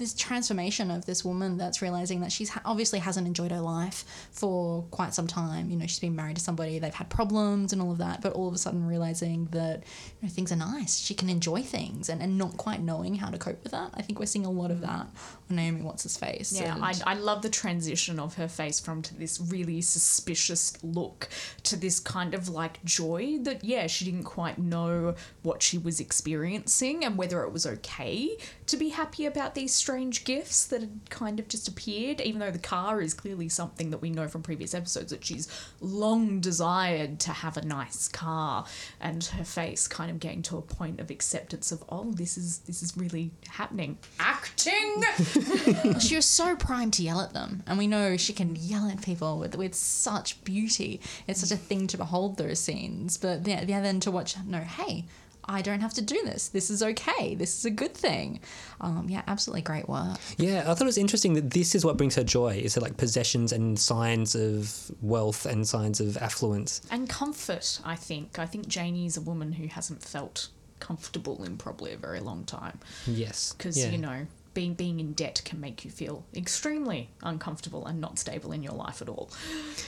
this 0.00 0.14
transformation 0.14 0.90
of 0.90 1.04
this 1.04 1.24
woman 1.26 1.58
that's 1.58 1.82
realizing 1.82 2.22
that 2.22 2.32
she's 2.32 2.48
ha- 2.48 2.62
obviously 2.64 2.98
hasn't 2.98 3.26
enjoyed 3.26 3.50
her 3.50 3.60
life 3.60 4.28
for 4.32 4.82
quite 4.90 5.12
some 5.12 5.26
time. 5.26 5.70
You 5.70 5.76
know, 5.76 5.86
she's 5.86 5.98
been 6.00 6.16
married 6.16 6.36
to 6.36 6.42
somebody, 6.42 6.78
they've 6.78 6.94
had 6.94 7.10
problems 7.10 7.74
and 7.74 7.82
all 7.82 7.92
of 7.92 7.98
that, 7.98 8.22
but 8.22 8.32
all 8.32 8.48
of 8.48 8.54
a 8.54 8.58
sudden 8.58 8.86
realizing 8.86 9.44
that 9.52 9.84
you 10.20 10.26
know, 10.26 10.28
things 10.30 10.50
are 10.50 10.56
nice, 10.56 10.98
she 10.98 11.12
can 11.12 11.28
enjoy 11.28 11.60
things, 11.60 12.08
and, 12.08 12.22
and 12.22 12.38
not 12.38 12.56
quite 12.56 12.80
knowing 12.80 13.16
how 13.16 13.28
to 13.28 13.36
cope 13.36 13.62
with 13.62 13.72
that. 13.72 13.90
I 13.92 14.00
think 14.00 14.18
we're 14.18 14.26
seeing 14.26 14.46
a 14.46 14.50
lot 14.50 14.70
of 14.70 14.80
that 14.80 15.06
Naomi 15.50 15.82
Watts' 15.82 16.16
face. 16.16 16.52
Yeah, 16.52 16.76
I, 16.80 16.94
I 17.06 17.14
love 17.14 17.42
the 17.42 17.50
transition 17.50 18.18
of 18.18 18.34
her 18.34 18.48
face 18.48 18.80
from 18.80 19.02
to 19.02 19.14
this 19.14 19.40
really 19.40 19.80
suspicious 19.80 20.72
look 20.82 21.28
to 21.64 21.76
this 21.76 22.00
kind 22.00 22.34
of 22.34 22.48
like 22.48 22.82
joy 22.84 23.38
that, 23.42 23.64
yeah, 23.64 23.86
she 23.86 24.04
didn't 24.04 24.24
quite 24.24 24.58
know 24.58 25.14
what 25.42 25.62
she 25.62 25.78
was 25.78 26.00
experiencing 26.00 27.04
and 27.04 27.16
whether 27.16 27.42
it 27.42 27.52
was 27.52 27.66
okay 27.66 28.36
to 28.66 28.76
be 28.76 28.90
happy 28.90 29.26
about 29.26 29.54
these 29.54 29.74
strange 29.74 30.24
gifts 30.24 30.66
that 30.66 30.80
had 30.80 31.00
kind 31.10 31.40
of 31.40 31.48
just 31.48 31.68
appeared, 31.68 32.20
even 32.20 32.40
though 32.40 32.50
the 32.50 32.58
car 32.58 33.00
is 33.00 33.14
clearly 33.14 33.48
something 33.48 33.90
that 33.90 33.98
we 33.98 34.10
know 34.10 34.28
from 34.28 34.42
previous 34.42 34.74
episodes 34.74 35.10
that 35.10 35.24
she's 35.24 35.48
long 35.80 36.40
desired 36.40 37.18
to 37.20 37.30
have 37.30 37.56
a 37.56 37.64
nice 37.64 38.08
car, 38.08 38.64
and 39.00 39.24
her 39.24 39.44
face 39.44 39.88
kind 39.88 40.10
of 40.10 40.20
getting 40.20 40.42
to 40.42 40.56
a 40.56 40.62
point 40.62 41.00
of 41.00 41.10
acceptance 41.10 41.72
of, 41.72 41.82
oh, 41.88 42.12
this 42.12 42.38
is 42.38 42.58
this 42.60 42.82
is 42.82 42.96
really 42.96 43.30
happening. 43.48 43.98
Acting. 44.18 45.02
she 46.00 46.16
was 46.16 46.24
so 46.26 46.56
primed 46.56 46.92
to 46.94 47.02
yell 47.02 47.20
at 47.20 47.32
them, 47.32 47.62
and 47.66 47.78
we 47.78 47.86
know 47.86 48.16
she 48.16 48.32
can 48.32 48.56
yell 48.56 48.88
at 48.88 49.02
people 49.02 49.38
with 49.38 49.54
with 49.56 49.74
such 49.74 50.42
beauty. 50.44 51.00
It's 51.26 51.40
such 51.40 51.52
a 51.52 51.60
thing 51.60 51.86
to 51.88 51.96
behold 51.96 52.36
those 52.36 52.58
scenes, 52.58 53.16
but 53.16 53.46
yeah, 53.46 53.64
yeah 53.66 53.80
then 53.80 54.00
to 54.00 54.10
watch. 54.10 54.36
No, 54.46 54.58
hey, 54.58 55.04
I 55.44 55.62
don't 55.62 55.80
have 55.80 55.94
to 55.94 56.02
do 56.02 56.20
this. 56.24 56.48
This 56.48 56.70
is 56.70 56.82
okay. 56.82 57.34
This 57.34 57.58
is 57.58 57.64
a 57.64 57.70
good 57.70 57.94
thing. 57.94 58.40
Um, 58.80 59.06
yeah, 59.08 59.22
absolutely 59.26 59.62
great 59.62 59.88
work. 59.88 60.18
Yeah, 60.36 60.60
I 60.60 60.74
thought 60.74 60.82
it 60.82 60.84
was 60.84 60.98
interesting 60.98 61.34
that 61.34 61.50
this 61.50 61.74
is 61.74 61.84
what 61.84 61.96
brings 61.96 62.14
her 62.14 62.22
joy. 62.24 62.60
Is 62.62 62.76
it 62.76 62.82
like 62.82 62.96
possessions 62.96 63.52
and 63.52 63.78
signs 63.78 64.34
of 64.34 64.90
wealth 65.02 65.46
and 65.46 65.66
signs 65.66 66.00
of 66.00 66.16
affluence? 66.18 66.82
and 66.90 67.08
comfort, 67.08 67.80
I 67.84 67.96
think. 67.96 68.38
I 68.38 68.46
think 68.46 68.68
Janie 68.68 69.06
is 69.06 69.16
a 69.16 69.20
woman 69.20 69.52
who 69.52 69.66
hasn't 69.66 70.02
felt 70.02 70.48
comfortable 70.78 71.42
in 71.44 71.56
probably 71.56 71.92
a 71.92 71.96
very 71.96 72.20
long 72.20 72.44
time. 72.44 72.78
Yes, 73.06 73.52
Because, 73.56 73.76
yeah. 73.78 73.90
you 73.90 73.98
know, 73.98 74.26
being 74.54 74.74
being 74.74 75.00
in 75.00 75.12
debt 75.12 75.42
can 75.44 75.60
make 75.60 75.84
you 75.84 75.90
feel 75.90 76.24
extremely 76.34 77.10
uncomfortable 77.22 77.86
and 77.86 78.00
not 78.00 78.18
stable 78.18 78.52
in 78.52 78.62
your 78.62 78.72
life 78.72 79.00
at 79.00 79.08
all. 79.08 79.30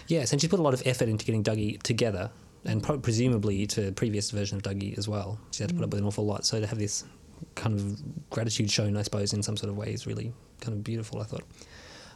Yes, 0.07 0.33
and 0.33 0.41
she 0.41 0.49
put 0.49 0.61
a 0.61 0.63
lot 0.63 0.75
of 0.75 0.83
effort 0.87 1.09
into 1.09 1.25
getting 1.25 1.43
Dougie 1.43 1.83
together, 1.83 2.31
and 2.65 2.83
pro- 2.83 2.99
presumably 2.99 3.67
to 3.67 3.83
the 3.83 3.93
previous 3.93 4.31
version 4.31 4.57
of 4.57 4.63
Dougie 4.63 4.97
as 4.97 5.09
well. 5.09 5.39
She 5.51 5.63
had 5.63 5.71
to 5.71 5.75
put 5.75 5.83
up 5.85 5.91
mm. 5.91 5.95
with 5.95 6.01
an 6.01 6.07
awful 6.07 6.25
lot. 6.25 6.45
So 6.45 6.61
to 6.61 6.67
have 6.67 6.79
this 6.79 7.05
kind 7.55 7.79
of 7.79 8.31
gratitude 8.31 8.71
shown, 8.71 8.97
I 8.97 9.03
suppose, 9.03 9.33
in 9.33 9.43
some 9.43 9.57
sort 9.57 9.71
of 9.71 9.77
way 9.77 9.93
is 9.93 10.07
really 10.07 10.33
kind 10.61 10.77
of 10.77 10.85
beautiful. 10.85 11.21
I 11.21 11.25
thought. 11.25 11.45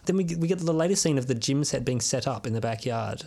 Then 0.05 0.17
we 0.17 0.25
get, 0.25 0.39
we 0.39 0.47
get 0.47 0.59
the 0.59 0.73
latest 0.73 1.03
scene 1.03 1.19
of 1.19 1.27
the 1.27 1.35
gym 1.35 1.65
set 1.65 1.85
being 1.85 2.01
set 2.01 2.29
up 2.29 2.47
in 2.47 2.53
the 2.53 2.61
backyard. 2.61 3.25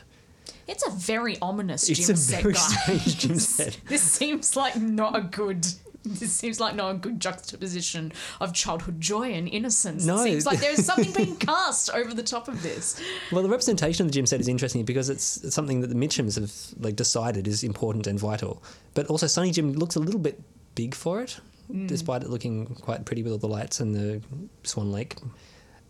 It's 0.66 0.86
a 0.88 0.92
very 0.92 1.38
ominous 1.42 1.90
It's 1.90 2.08
gym 2.08 2.14
a 2.14 2.18
set, 2.18 2.42
very 2.42 2.54
guys. 2.54 2.82
strange 2.82 3.18
gym 3.18 3.36
set. 3.40 3.78
This 3.88 4.02
seems 4.02 4.56
like 4.56 4.76
not 4.78 5.18
a 5.18 5.22
good. 5.22 5.68
This 6.06 6.32
seems 6.32 6.60
like 6.60 6.76
not 6.76 6.92
a 6.92 6.98
good 6.98 7.20
juxtaposition 7.20 8.14
of 8.40 8.54
childhood 8.54 9.02
joy 9.02 9.34
and 9.34 9.50
innocence. 9.50 10.06
No. 10.06 10.22
It 10.22 10.24
seems 10.24 10.46
like 10.46 10.60
there's 10.60 10.86
something 10.86 11.12
being 11.12 11.36
cast 11.40 11.90
over 11.92 12.14
the 12.14 12.24
top 12.24 12.48
of 12.48 12.64
this. 12.64 13.02
Well, 13.32 13.44
the 13.44 13.50
representation 13.50 14.06
of 14.06 14.12
the 14.12 14.16
gym 14.16 14.26
set 14.26 14.40
is 14.40 14.48
interesting 14.48 14.86
because 14.86 15.10
it's, 15.10 15.44
it's 15.44 15.54
something 15.56 15.82
that 15.82 15.88
the 15.88 15.96
Mitchums 15.96 16.36
have 16.40 16.54
like 16.82 16.96
decided 16.96 17.48
is 17.48 17.64
important 17.64 18.08
and 18.08 18.18
vital. 18.18 18.64
But 18.94 19.08
also, 19.08 19.28
Sonny 19.28 19.52
Jim 19.52 19.74
looks 19.74 19.96
a 19.96 20.00
little 20.00 20.22
bit 20.22 20.42
big 20.76 20.96
for 20.96 21.22
it, 21.22 21.40
despite 21.88 22.24
it 22.24 22.30
looking 22.30 22.66
quite 22.76 23.06
pretty 23.06 23.22
with 23.22 23.34
all 23.34 23.38
the 23.38 23.48
lights 23.48 23.80
and 23.82 23.94
the 23.94 24.22
Swan 24.64 24.92
Lake, 24.92 25.16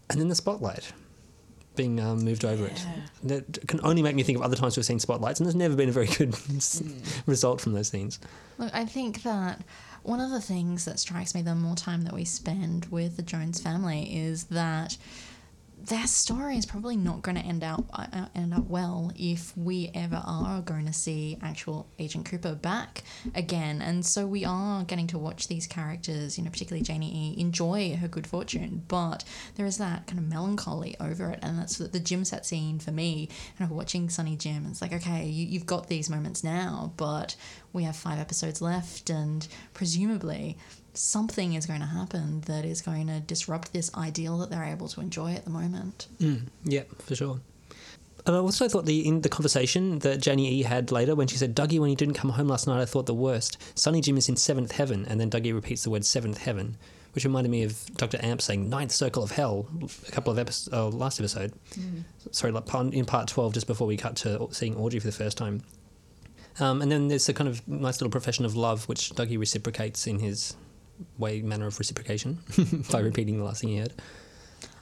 and 0.10 0.20
then 0.20 0.28
the 0.28 0.36
spotlight 0.36 0.92
being 1.76 2.00
um, 2.00 2.20
moved 2.26 2.44
over 2.44 2.66
it. 2.66 2.86
That 3.24 3.66
can 3.68 3.80
only 3.84 4.02
make 4.02 4.14
me 4.14 4.24
think 4.24 4.38
of 4.38 4.44
other 4.44 4.56
times 4.58 4.76
we've 4.76 4.86
seen 4.86 5.00
spotlights, 5.00 5.40
and 5.40 5.48
there's 5.48 5.56
never 5.56 5.76
been 5.76 5.88
a 5.88 5.94
very 5.94 6.08
good 6.08 6.34
s 6.58 6.84
result 7.26 7.62
from 7.62 7.72
those 7.74 7.88
scenes. 7.88 8.20
Look, 8.58 8.74
I 8.74 8.84
think 8.86 9.24
that 9.24 9.62
one 10.10 10.20
of 10.20 10.32
the 10.32 10.42
things 10.42 10.86
that 10.86 10.98
strikes 10.98 11.36
me 11.36 11.44
the 11.44 11.54
more 11.54 11.76
time 11.76 12.02
that 12.02 12.14
we 12.16 12.26
spend 12.26 12.88
with 12.88 13.16
the 13.16 13.22
Jones 13.22 13.62
family 13.62 14.18
is 14.18 14.46
that 14.46 14.98
their 15.86 16.08
story 16.08 16.58
is 16.58 16.66
probably 16.66 16.98
not 16.98 17.22
going 17.22 17.36
to 17.36 17.42
end 17.42 17.64
up 17.64 17.86
uh, 17.94 18.28
end 18.36 18.54
up 18.54 18.68
well 18.68 19.12
if 19.16 19.56
we 19.58 19.90
ever 19.94 20.22
are 20.26 20.62
going 20.62 20.86
to 20.86 20.94
see 20.94 21.38
actual 21.42 21.88
Agent 21.98 22.26
Cooper 22.26 22.56
back 22.56 23.04
again. 23.34 23.82
And 23.82 24.06
so 24.06 24.28
we 24.28 24.46
are 24.46 24.84
getting 24.84 25.08
to 25.08 25.18
watch 25.18 25.48
these 25.48 25.68
characters, 25.68 26.38
you 26.38 26.44
know, 26.44 26.50
particularly 26.50 26.84
Janie 26.84 27.34
E, 27.36 27.42
enjoy 27.42 27.96
her 27.96 28.08
good 28.08 28.28
fortune, 28.28 28.84
but 28.88 29.24
there 29.56 29.66
is 29.66 29.78
that 29.78 30.08
kind 30.08 30.20
of 30.20 30.26
melancholy 30.26 30.96
over 31.00 31.30
it, 31.32 31.40
and 31.42 31.58
that's 31.58 31.78
the, 31.78 31.88
the 31.88 32.00
gym 32.00 32.26
set 32.26 32.46
scene 32.46 32.80
for 32.80 32.92
me. 32.92 33.30
Kind 33.58 33.70
of 33.70 33.76
watching 33.76 34.10
Sonny 34.10 34.36
Jim, 34.36 34.66
it's 34.70 34.82
like, 34.82 34.94
okay, 34.94 35.26
you, 35.26 35.46
you've 35.46 35.66
got 35.66 35.88
these 35.88 36.10
moments 36.10 36.44
now, 36.44 36.94
but 36.98 37.36
we 37.74 37.84
have 37.84 37.96
five 37.96 38.20
episodes 38.20 38.62
left, 38.62 39.10
and 39.10 39.48
presumably 39.74 40.58
something 40.94 41.54
is 41.54 41.66
going 41.66 41.80
to 41.80 41.86
happen 41.86 42.42
that 42.42 42.66
is 42.66 42.82
going 42.82 43.08
to 43.08 43.20
disrupt 43.20 43.74
this 43.74 43.94
ideal 43.96 44.38
that 44.40 44.50
they're 44.50 44.64
able 44.64 44.88
to 44.90 45.02
enjoy 45.02 45.34
at 45.34 45.44
the 45.44 45.50
moment. 45.50 46.08
Mm, 46.20 46.48
yeah, 46.64 46.84
for 47.00 47.16
sure. 47.16 47.40
And 48.26 48.36
I 48.36 48.40
also 48.40 48.68
thought 48.68 48.86
the 48.86 49.08
in 49.08 49.22
the 49.22 49.30
conversation 49.30 50.00
that 50.00 50.22
Janie 50.22 50.54
E 50.54 50.64
had 50.64 50.92
later 50.92 51.16
when 51.16 51.28
she 51.28 51.38
said, 51.38 51.56
Dougie, 51.56 51.80
when 51.80 51.90
you 51.90 51.96
didn't 51.96 52.16
come 52.16 52.32
home 52.32 52.48
last 52.48 52.68
night, 52.68 52.82
I 52.82 52.86
thought 52.86 53.06
the 53.06 53.14
worst. 53.14 53.58
Sonny 53.76 54.02
Jim 54.02 54.18
is 54.18 54.30
in 54.30 54.36
seventh 54.36 54.74
heaven, 54.74 55.06
and 55.08 55.20
then 55.20 55.30
Dougie 55.30 55.54
repeats 55.54 55.84
the 55.84 55.90
word 55.90 56.06
seventh 56.06 56.38
heaven, 56.38 56.78
which 57.14 57.24
reminded 57.24 57.50
me 57.50 57.64
of 57.64 57.86
Dr. 57.96 58.20
Amp 58.22 58.42
saying 58.42 58.70
ninth 58.70 58.92
circle 58.92 59.24
of 59.24 59.32
hell 59.32 59.68
a 60.08 60.12
couple 60.12 60.32
of 60.32 60.38
episodes, 60.38 60.70
oh, 60.74 60.88
uh, 60.88 60.92
last 60.92 61.20
episode. 61.20 61.54
Mm. 61.72 62.04
Sorry, 62.32 62.54
in 62.96 63.06
part 63.06 63.28
12, 63.30 63.54
just 63.54 63.68
before 63.68 63.88
we 63.88 63.98
cut 63.98 64.16
to 64.18 64.48
seeing 64.52 64.76
Audrey 64.76 65.00
for 65.00 65.08
the 65.08 65.14
first 65.14 65.38
time. 65.38 65.64
Um, 66.60 66.82
and 66.82 66.92
then 66.92 67.08
there's 67.08 67.30
a 67.30 67.34
kind 67.34 67.48
of 67.48 67.66
nice 67.68 68.02
little 68.02 68.12
profession 68.12 68.44
of 68.46 68.56
love, 68.56 68.88
which 68.90 69.12
Dougie 69.12 69.40
reciprocates 69.40 70.08
in 70.08 70.20
his 70.20 70.56
way, 71.18 71.42
manner 71.42 71.68
of 71.68 71.78
reciprocation 71.80 72.40
by 72.92 73.00
repeating 73.00 73.38
the 73.38 73.44
last 73.44 73.62
thing 73.62 73.70
he 73.72 73.78
heard. 73.78 73.94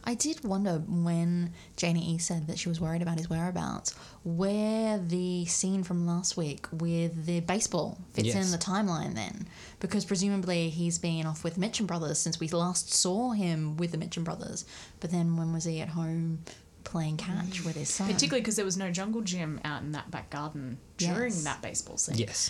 I 0.04 0.14
did 0.14 0.46
wonder 0.46 0.82
when 0.88 1.52
Janie 1.76 2.14
E 2.14 2.18
said 2.18 2.48
that 2.48 2.58
she 2.58 2.70
was 2.70 2.80
worried 2.80 3.02
about 3.02 3.18
his 3.18 3.30
whereabouts, 3.30 3.94
where 4.24 4.98
the 5.00 5.44
scene 5.46 5.84
from 5.84 6.08
last 6.08 6.38
week 6.38 6.66
with 6.72 7.26
the 7.26 7.42
baseball 7.42 7.98
fits 8.14 8.28
Yes. 8.30 8.46
in 8.46 8.52
the 8.52 8.58
timeline 8.58 9.16
then. 9.16 9.48
Because 9.82 10.06
presumably 10.06 10.70
he's 10.70 10.98
been 10.98 11.26
off 11.26 11.44
with 11.44 11.58
Mitchum 11.58 11.88
Brothers 11.88 12.20
since 12.20 12.40
we 12.40 12.48
last 12.48 12.94
saw 12.94 13.32
him 13.32 13.76
with 13.76 13.92
the 13.92 13.98
Mitchum 13.98 14.24
Brothers. 14.24 14.64
But 15.02 15.12
then 15.12 15.36
when 15.36 15.52
was 15.52 15.66
he 15.66 15.82
at 15.82 15.90
home 15.90 16.40
playing 16.86 17.18
catch 17.18 17.66
with 17.66 17.76
his 17.76 17.90
son? 17.90 18.08
Particularly 18.08 18.40
because 18.40 18.56
there 18.56 18.64
was 18.64 18.78
no 18.78 18.90
jungle 18.92 19.20
gym 19.22 19.60
out 19.66 19.82
in 19.82 19.92
that 19.92 20.10
back 20.10 20.30
garden 20.30 20.78
during 20.96 21.34
Yes. 21.34 21.44
that 21.44 21.62
baseball 21.62 21.98
scene. 21.98 22.16
Yes. 22.18 22.50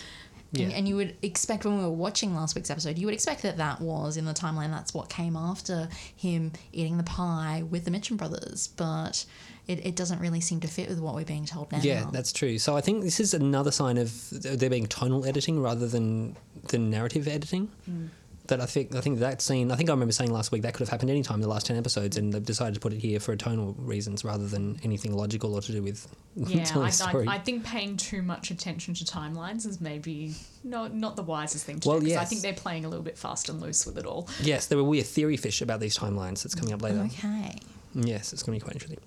And, 0.52 0.60
Yeah. 0.60 0.68
and 0.78 0.88
you 0.88 0.96
would 0.96 1.14
expect 1.22 1.64
when 1.64 1.76
we 1.76 1.84
were 1.84 1.90
watching 1.90 2.34
last 2.34 2.54
week's 2.54 2.70
episode, 2.70 2.96
you 2.98 3.06
would 3.06 3.14
expect 3.14 3.42
that 3.42 3.58
that 3.58 3.80
was 3.80 4.16
in 4.16 4.24
the 4.24 4.32
timeline. 4.32 4.70
That's 4.70 4.94
what 4.94 5.08
came 5.10 5.36
after 5.36 5.88
him 6.16 6.52
eating 6.72 6.96
the 6.96 7.02
pie 7.04 7.64
with 7.68 7.84
the 7.84 7.90
Mitchum 7.90 8.16
brothers, 8.16 8.68
but 8.68 9.26
it, 9.66 9.84
it 9.84 9.94
doesn't 9.96 10.20
really 10.20 10.40
seem 10.40 10.60
to 10.60 10.68
fit 10.68 10.88
with 10.88 11.00
what 11.00 11.14
we're 11.14 11.24
being 11.26 11.44
told 11.44 11.70
now. 11.70 11.80
Yeah, 11.82 12.06
that's 12.10 12.32
true. 12.32 12.58
So 12.58 12.76
I 12.76 12.80
think 12.80 13.02
this 13.02 13.20
is 13.20 13.34
another 13.34 13.70
sign 13.70 13.98
of 13.98 14.30
there 14.30 14.70
being 14.70 14.86
tonal 14.86 15.26
editing 15.26 15.60
rather 15.60 15.86
than 15.86 16.36
than 16.68 16.88
narrative 16.90 17.28
editing. 17.28 17.70
Mm. 17.88 18.08
That 18.48 18.60
I 18.60 18.66
think 18.66 18.94
I 18.94 19.00
think 19.00 19.18
that 19.20 19.40
scene. 19.42 19.70
I 19.70 19.76
think 19.76 19.88
I 19.90 19.92
remember 19.92 20.12
saying 20.12 20.32
last 20.32 20.52
week 20.52 20.62
that 20.62 20.72
could 20.74 20.80
have 20.80 20.88
happened 20.88 21.10
any 21.10 21.22
time 21.22 21.36
in 21.36 21.40
the 21.42 21.48
last 21.48 21.66
ten 21.66 21.76
episodes, 21.76 22.16
and 22.16 22.32
they've 22.32 22.44
decided 22.44 22.74
to 22.74 22.80
put 22.80 22.92
it 22.94 22.98
here 22.98 23.20
for 23.20 23.36
tonal 23.36 23.74
reasons 23.78 24.24
rather 24.24 24.46
than 24.46 24.80
anything 24.82 25.12
logical 25.14 25.54
or 25.54 25.60
to 25.60 25.72
do 25.72 25.82
with 25.82 26.06
Yeah, 26.34 26.64
telling 26.64 26.86
I, 26.86 26.88
a 26.88 26.92
story. 26.92 27.26
I, 27.28 27.34
I 27.34 27.38
think 27.38 27.64
paying 27.64 27.96
too 27.96 28.22
much 28.22 28.50
attention 28.50 28.94
to 28.94 29.04
timelines 29.04 29.66
is 29.66 29.80
maybe 29.80 30.34
not 30.64 30.94
not 30.94 31.16
the 31.16 31.22
wisest 31.22 31.66
thing 31.66 31.76
to 31.76 31.80
do. 31.82 31.88
Well, 31.90 32.00
do. 32.00 32.06
'cause 32.08 32.16
I 32.16 32.24
think 32.24 32.40
they're 32.40 32.52
playing 32.54 32.84
a 32.84 32.88
little 32.88 33.04
bit 33.04 33.18
fast 33.18 33.48
and 33.48 33.60
loose 33.60 33.84
with 33.86 33.98
it 33.98 34.06
all. 34.06 34.28
yes, 34.42 34.66
there 34.66 34.78
will 34.78 34.90
be 34.90 35.00
a 35.00 35.04
theory 35.04 35.36
fish 35.36 35.60
about 35.60 35.80
these 35.80 35.96
timelines 35.98 36.42
that's 36.42 36.54
coming 36.54 36.72
up 36.72 36.82
later. 36.82 37.00
Okay. 37.06 37.58
Yes, 37.94 38.32
it's 38.32 38.42
going 38.42 38.58
to 38.58 38.64
be 38.64 38.66
quite 38.66 38.76
interesting. 38.76 38.98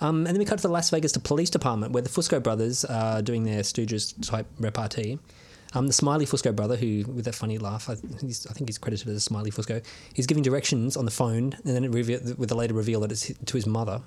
Um, 0.00 0.18
and 0.18 0.28
then 0.28 0.38
we 0.38 0.44
cut 0.44 0.58
to 0.58 0.62
the 0.62 0.72
Las 0.72 0.90
Vegas 0.90 1.10
to 1.12 1.20
Police 1.20 1.50
Department 1.50 1.92
where 1.92 2.02
the 2.02 2.08
Fusco 2.08 2.40
brothers 2.40 2.84
are 2.84 3.22
doing 3.22 3.42
their 3.42 3.62
Stooges 3.62 4.14
type 4.24 4.46
repartee. 4.60 5.18
Um, 5.74 5.86
the 5.86 5.92
Smiley 5.92 6.24
Fusco 6.24 6.54
brother, 6.54 6.76
who 6.76 7.04
with 7.12 7.26
that 7.26 7.34
funny 7.34 7.58
laugh, 7.58 7.90
I, 7.90 7.92
I 7.92 7.96
think 7.96 8.68
he's 8.68 8.78
credited 8.78 9.08
as 9.08 9.24
Smiley 9.24 9.50
Fusco, 9.50 9.84
he's 10.14 10.26
giving 10.26 10.42
directions 10.42 10.96
on 10.96 11.04
the 11.04 11.10
phone, 11.10 11.56
and 11.64 11.76
then 11.76 11.90
reveal, 11.90 12.20
with 12.36 12.48
the 12.48 12.54
later 12.54 12.74
reveal 12.74 13.00
that 13.00 13.12
it's 13.12 13.32
to 13.32 13.56
his 13.56 13.66
mother. 13.66 14.00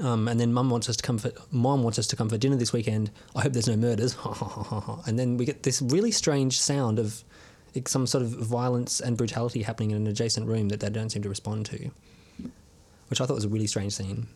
Um, 0.00 0.28
and 0.28 0.38
then 0.38 0.52
Mum 0.52 0.70
wants 0.70 0.88
us 0.88 0.96
to 0.96 1.02
come 1.02 1.18
for 1.18 1.32
Mom 1.50 1.82
wants 1.82 1.98
us 1.98 2.06
to 2.08 2.16
come 2.16 2.28
for 2.28 2.38
dinner 2.38 2.56
this 2.56 2.72
weekend. 2.72 3.10
I 3.34 3.42
hope 3.42 3.52
there's 3.52 3.68
no 3.68 3.76
murders. 3.76 4.16
and 5.06 5.18
then 5.18 5.36
we 5.36 5.44
get 5.44 5.64
this 5.64 5.82
really 5.82 6.12
strange 6.12 6.60
sound 6.60 6.98
of 6.98 7.24
like, 7.74 7.88
some 7.88 8.06
sort 8.06 8.22
of 8.22 8.30
violence 8.30 9.00
and 9.00 9.16
brutality 9.16 9.62
happening 9.62 9.90
in 9.90 9.96
an 9.96 10.06
adjacent 10.06 10.46
room 10.46 10.68
that 10.68 10.80
they 10.80 10.90
don't 10.90 11.10
seem 11.10 11.22
to 11.22 11.28
respond 11.28 11.66
to, 11.66 11.90
which 13.08 13.20
I 13.20 13.26
thought 13.26 13.34
was 13.34 13.44
a 13.44 13.48
really 13.48 13.66
strange 13.66 13.92
scene. 13.92 14.28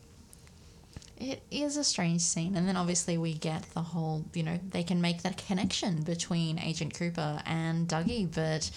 It 1.17 1.43
is 1.51 1.77
a 1.77 1.83
strange 1.83 2.21
scene. 2.21 2.55
And 2.55 2.67
then 2.67 2.75
obviously 2.77 3.17
we 3.17 3.33
get 3.33 3.63
the 3.73 3.81
whole, 3.81 4.25
you 4.33 4.43
know, 4.43 4.59
they 4.69 4.83
can 4.83 4.99
make 5.01 5.21
that 5.23 5.37
connection 5.37 6.01
between 6.03 6.59
Agent 6.59 6.93
Cooper 6.93 7.41
and 7.45 7.87
Dougie, 7.87 8.29
but 8.33 8.69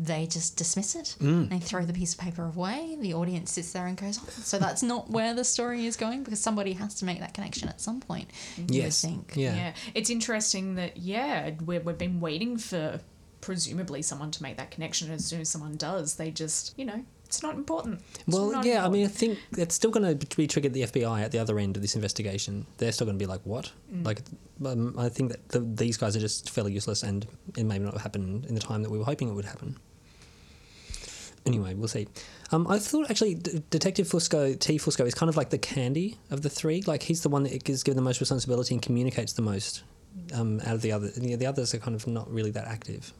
they 0.00 0.26
just 0.26 0.56
dismiss 0.56 0.94
it. 0.94 1.16
Mm. 1.20 1.48
They 1.50 1.58
throw 1.58 1.84
the 1.84 1.92
piece 1.92 2.14
of 2.14 2.20
paper 2.20 2.44
away. 2.44 2.96
The 3.00 3.14
audience 3.14 3.50
sits 3.52 3.72
there 3.72 3.86
and 3.86 3.96
goes, 3.96 4.20
oh, 4.22 4.28
so 4.30 4.58
that's 4.58 4.82
not 4.82 5.10
where 5.10 5.34
the 5.34 5.42
story 5.44 5.86
is 5.86 5.96
going 5.96 6.22
because 6.22 6.40
somebody 6.40 6.72
has 6.74 6.94
to 6.96 7.04
make 7.04 7.18
that 7.20 7.34
connection 7.34 7.68
at 7.68 7.80
some 7.80 8.00
point. 8.00 8.30
You 8.56 8.62
would 8.64 8.74
Yes. 8.74 9.00
think. 9.00 9.32
Yeah. 9.34 9.72
it's 9.94 10.10
interesting 10.10 10.76
that 10.76 10.98
yeah, 10.98 11.50
we 11.64 11.78
we've 11.80 11.98
been 11.98 12.20
waiting 12.20 12.58
for 12.58 13.00
presumably 13.40 14.02
someone 14.02 14.30
to 14.32 14.42
make 14.42 14.56
that 14.56 14.70
connection. 14.70 15.10
As 15.10 15.24
soon 15.24 15.40
as 15.40 15.48
someone 15.48 15.76
does, 15.76 16.14
they 16.16 16.30
just 16.30 16.74
you 16.78 16.84
know 16.84 17.04
it's 17.28 17.42
not 17.42 17.56
important. 17.56 18.00
It's 18.14 18.26
Well, 18.26 18.50
not 18.50 18.64
yeah, 18.64 18.86
I 18.86 18.88
mean, 18.88 19.04
I 19.04 19.08
think 19.08 19.38
it's 19.52 19.74
still 19.74 19.90
going 19.90 20.18
to 20.18 20.26
be 20.36 20.46
triggered 20.46 20.72
the 20.72 20.84
FBI 20.84 21.22
at 21.22 21.30
the 21.30 21.38
other 21.38 21.58
end 21.58 21.76
of 21.76 21.82
this 21.82 21.94
investigation. 21.94 22.66
They're 22.78 22.90
still 22.90 23.04
going 23.06 23.18
to 23.18 23.22
be 23.22 23.26
like, 23.28 23.42
what? 23.44 23.70
Like, 24.02 24.22
um, 24.64 24.94
I 24.98 25.10
think 25.10 25.32
that 25.32 25.46
the, 25.50 25.60
these 25.60 25.98
guys 25.98 26.16
are 26.16 26.20
just 26.20 26.48
fairly 26.48 26.72
useless 26.72 27.02
and 27.02 27.26
it 27.54 27.64
may 27.64 27.78
not 27.78 28.00
happen 28.00 28.46
in 28.48 28.54
the 28.54 28.60
time 28.62 28.82
that 28.82 28.88
we 28.90 28.96
were 28.98 29.04
hoping 29.04 29.28
it 29.28 29.34
would 29.34 29.44
happen. 29.44 29.76
Anyway, 31.44 31.74
we'll 31.74 31.88
see. 31.88 32.08
Um, 32.50 32.66
I 32.66 32.78
thought 32.78 33.10
actually 33.10 33.34
D- 33.34 33.62
Detective 33.68 34.08
Fusco, 34.08 34.58
T. 34.58 34.78
Fusco, 34.78 35.06
is 35.06 35.14
kind 35.14 35.28
of 35.28 35.36
like 35.36 35.50
the 35.50 35.58
candy 35.58 36.16
of 36.30 36.40
the 36.40 36.50
three. 36.50 36.82
Like, 36.86 37.02
he's 37.02 37.22
the 37.22 37.28
one 37.28 37.42
that 37.42 37.68
is 37.68 37.82
given 37.82 37.96
the 37.96 38.02
most 38.02 38.20
responsibility 38.20 38.74
and 38.74 38.82
communicates 38.82 39.34
the 39.34 39.42
most 39.42 39.82
um, 40.32 40.60
out 40.60 40.74
of 40.74 40.82
the 40.82 40.92
others. 40.92 41.14
The 41.14 41.46
others 41.46 41.74
are 41.74 41.78
kind 41.78 41.94
of 41.94 42.06
not 42.06 42.32
really 42.32 42.50
that 42.52 42.66
active. 42.66 43.12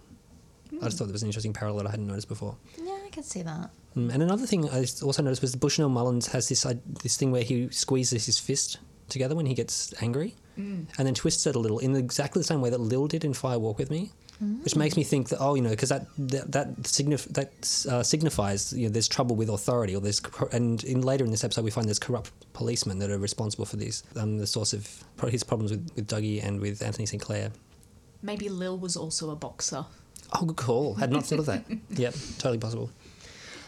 I 0.80 0.84
just 0.86 0.98
thought 0.98 1.06
there 1.06 1.12
was 1.12 1.22
an 1.22 1.28
interesting 1.28 1.52
parallel 1.52 1.78
that 1.78 1.88
I 1.88 1.90
hadn't 1.90 2.06
noticed 2.06 2.28
before. 2.28 2.56
Yeah, 2.76 2.87
I 3.08 3.10
can 3.10 3.22
see 3.22 3.42
that. 3.42 3.70
Mm, 3.96 4.12
And 4.14 4.22
another 4.22 4.46
thing 4.46 4.68
I 4.68 4.80
also 5.02 5.22
noticed 5.22 5.42
was 5.42 5.56
Bushnell 5.56 5.88
Mullins 5.88 6.26
has 6.28 6.48
this 6.48 6.64
uh, 6.66 6.74
this 7.02 7.16
thing 7.16 7.30
where 7.32 7.42
he 7.42 7.68
squeezes 7.70 8.26
his 8.26 8.38
fist 8.38 8.78
together 9.08 9.34
when 9.34 9.46
he 9.46 9.54
gets 9.54 9.94
angry, 10.02 10.34
and 10.56 10.86
then 11.06 11.14
twists 11.14 11.46
it 11.46 11.54
a 11.56 11.58
little 11.58 11.78
in 11.78 11.94
exactly 11.96 12.40
the 12.40 12.44
same 12.52 12.60
way 12.60 12.68
that 12.70 12.80
Lil 12.80 13.06
did 13.06 13.24
in 13.24 13.32
Fire 13.32 13.58
Walk 13.58 13.78
with 13.78 13.90
Me, 13.90 14.10
which 14.64 14.76
makes 14.76 14.96
me 14.96 15.04
think 15.04 15.28
that 15.30 15.38
oh 15.40 15.54
you 15.54 15.62
know 15.62 15.70
because 15.70 15.88
that 15.88 16.06
that 16.18 16.52
that, 16.52 16.68
signif- 16.82 17.32
that 17.32 17.50
uh, 17.92 18.02
signifies 18.02 18.72
you 18.72 18.86
know 18.86 18.92
there's 18.92 19.08
trouble 19.08 19.34
with 19.36 19.48
authority 19.48 19.94
or 19.96 20.00
there's 20.00 20.20
and 20.52 20.84
in 20.84 21.00
later 21.02 21.24
in 21.24 21.30
this 21.30 21.44
episode 21.44 21.64
we 21.64 21.70
find 21.70 21.86
there's 21.86 21.98
corrupt 21.98 22.30
policemen 22.52 22.98
that 22.98 23.10
are 23.10 23.18
responsible 23.18 23.64
for 23.64 23.76
this 23.76 24.02
um, 24.16 24.36
the 24.38 24.46
source 24.46 24.72
of 24.74 24.82
his 25.30 25.42
problems 25.44 25.70
with, 25.70 25.88
with 25.96 26.06
Dougie 26.06 26.44
and 26.44 26.60
with 26.60 26.82
Anthony 26.82 27.06
Sinclair. 27.06 27.50
maybe 28.20 28.48
Lil 28.48 28.76
was 28.78 28.96
also 28.96 29.30
a 29.30 29.36
boxer. 29.36 29.86
Oh, 30.32 30.44
good 30.44 30.56
call. 30.56 30.94
Had 30.94 31.10
not 31.10 31.24
thought 31.24 31.38
of 31.38 31.46
that. 31.46 31.64
yep, 31.90 32.14
totally 32.38 32.58
possible. 32.58 32.90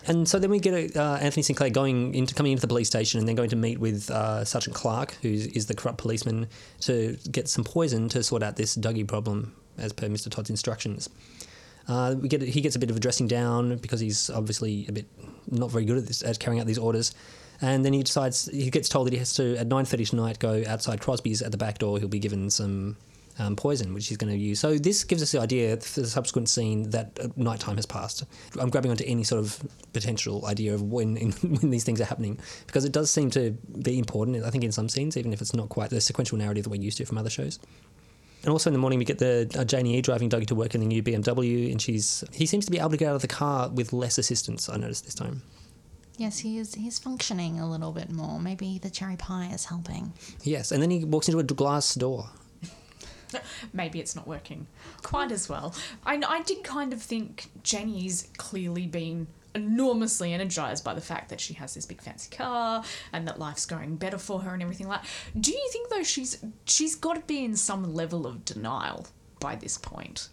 And 0.07 0.27
so 0.29 0.39
then 0.39 0.51
we 0.51 0.59
get 0.59 0.97
uh, 0.97 1.19
Anthony 1.21 1.43
Sinclair 1.43 1.71
going 1.71 2.15
into 2.15 2.35
coming 2.35 2.53
into 2.53 2.63
the 2.63 2.69
police 2.69 2.89
station 2.89 3.19
and 3.19 3.29
then 3.29 3.37
going 3.37 3.51
to 3.51 3.57
meet 3.57 3.79
with 3.79 4.11
uh, 4.11 4.45
Sergeant 4.45 4.75
Clark, 4.75 5.17
who 5.23 5.29
is 5.29 5.67
the 5.67 5.75
corrupt 5.75 5.99
policeman, 5.99 6.49
to 6.81 7.19
get 7.31 7.49
some 7.49 7.65
poison 7.65 8.09
to 8.11 8.23
sort 8.23 8.43
out 8.43 8.57
this 8.57 8.77
Dougie 8.77 9.07
problem, 9.07 9.55
as 9.77 9.93
per 9.93 10.07
Mr. 10.09 10.31
Todd's 10.31 10.51
instructions. 10.51 11.09
Uh, 11.89 12.15
we 12.19 12.29
get 12.29 12.41
he 12.43 12.61
gets 12.61 12.77
a 12.77 12.79
bit 12.79 12.91
of 12.91 12.97
a 12.97 13.01
dressing 13.01 13.27
down 13.27 13.77
because 13.79 14.01
he's 14.01 14.31
obviously 14.31 14.87
a 14.89 14.93
bit 14.93 15.07
not 15.51 15.71
very 15.71 15.85
good 15.85 15.99
at 15.99 16.07
this 16.07 16.23
at 16.23 16.39
carrying 16.39 16.61
out 16.61 16.67
these 16.67 16.79
orders. 16.79 17.15
And 17.63 17.85
then 17.85 17.93
he 17.93 18.03
decides 18.03 18.47
he 18.47 18.71
gets 18.71 18.89
told 18.89 19.07
that 19.07 19.13
he 19.13 19.19
has 19.19 19.35
to 19.35 19.57
at 19.57 19.67
nine 19.67 19.85
thirty 19.85 20.05
tonight 20.05 20.39
go 20.39 20.63
outside 20.67 21.01
Crosby's 21.01 21.43
at 21.43 21.51
the 21.51 21.59
back 21.59 21.79
door. 21.79 21.99
He'll 21.99 22.09
be 22.09 22.19
given 22.19 22.49
some 22.49 22.97
um, 23.41 23.57
poison, 23.57 23.95
which 23.95 24.09
he's 24.09 24.19
going 24.19 24.33
to 24.33 24.39
use. 24.39 24.61
So 24.61 24.77
this 24.77 25.03
gives 25.03 25.23
us 25.23 25.33
the 25.33 25.41
idea 25.41 25.79
for 25.79 26.03
the 26.03 26.07
subsequent 26.07 26.49
scene 26.49 26.91
that 26.91 27.19
uh, 27.21 27.29
nighttime 27.37 27.77
has 27.77 27.87
passed. 27.87 28.25
I'm 28.59 28.69
grabbing 28.69 28.91
onto 28.91 29.05
any 29.07 29.25
sort 29.25 29.41
of 29.41 29.63
potential 29.93 30.45
idea 30.47 30.75
of 30.75 30.83
when 30.83 31.17
when 31.41 31.71
these 31.71 31.85
things 31.85 32.01
are 32.01 32.05
happening 32.05 32.39
because 32.67 32.85
it 32.85 32.93
does 32.93 33.11
seem 33.11 33.31
to 33.31 33.53
be 33.83 33.99
important. 33.99 34.45
I 34.45 34.51
think 34.51 34.65
in 34.65 34.73
some 34.73 34.89
scenes, 34.89 35.17
even 35.17 35.33
if 35.33 35.41
it's 35.41 35.55
not 35.55 35.71
quite 35.71 35.91
the 35.91 36.01
sequential 36.01 36.37
narrative 36.37 36.65
that 36.65 36.71
we're 36.71 36.81
used 36.81 36.99
to 36.99 37.07
from 37.07 37.19
other 37.19 37.31
shows. 37.31 37.59
And 38.43 38.51
also 38.51 38.71
in 38.71 38.73
the 38.73 38.79
morning, 38.79 38.99
we 38.99 39.05
get 39.05 39.19
the 39.19 39.51
uh, 39.59 39.65
Janie 39.65 39.97
E 39.97 40.03
driving 40.03 40.31
Dougie 40.31 40.47
to 40.47 40.55
work 40.55 40.75
in 40.75 40.81
the 40.81 40.87
new 40.87 41.03
BMW, 41.03 41.71
and 41.71 41.81
she's 41.81 42.25
he 42.33 42.47
seems 42.47 42.67
to 42.67 42.71
be 42.71 42.79
able 42.79 42.91
to 42.91 42.97
get 42.97 43.09
out 43.09 43.17
of 43.17 43.23
the 43.23 43.29
car 43.29 43.69
with 43.69 43.93
less 43.93 44.19
assistance. 44.19 44.69
I 44.69 44.77
noticed 44.77 45.05
this 45.05 45.15
time. 45.15 45.43
Yes, 46.17 46.39
he 46.39 46.59
is. 46.59 46.75
He's 46.75 46.99
functioning 46.99 47.61
a 47.61 47.71
little 47.71 47.93
bit 47.93 48.11
more. 48.11 48.39
Maybe 48.39 48.79
the 48.79 48.91
cherry 48.91 49.17
pie 49.17 49.51
is 49.55 49.65
helping. 49.65 50.13
Yes, 50.43 50.71
and 50.71 50.83
then 50.83 50.91
he 50.91 51.03
walks 51.03 51.29
into 51.29 51.39
a 51.39 51.43
glass 51.43 51.95
door. 51.95 52.29
maybe 53.73 54.01
it's 54.01 54.17
not 54.17 54.27
working 54.27 54.67
quite 55.03 55.33
as 55.33 55.49
well. 55.49 55.75
I, 56.05 56.21
I 56.27 56.43
did 56.43 56.65
kind 56.65 56.93
of 56.93 57.03
think 57.03 57.51
Jenny's 57.63 58.29
clearly 58.37 58.87
been 58.87 59.27
enormously 59.55 60.33
energized 60.33 60.85
by 60.85 60.95
the 60.95 61.01
fact 61.01 61.29
that 61.29 61.41
she 61.41 61.55
has 61.55 61.75
this 61.75 61.87
big 61.87 62.01
fancy 62.01 62.35
car 62.35 62.85
and 63.13 63.27
that 63.27 63.39
life's 63.39 63.67
going 63.67 63.97
better 63.97 64.19
for 64.19 64.41
her 64.43 64.55
and 64.55 64.63
everything 64.63 64.89
like. 64.89 65.03
Do 65.39 65.53
you 65.53 65.69
think 65.73 65.89
though 65.89 66.03
she's 66.03 66.45
she's 66.65 66.95
got 66.95 67.15
to 67.15 67.21
be 67.23 67.45
in 67.45 67.57
some 67.57 67.95
level 67.95 68.27
of 68.27 68.45
denial 68.45 69.07
by 69.41 69.57
this 69.57 69.79
point? 69.79 70.29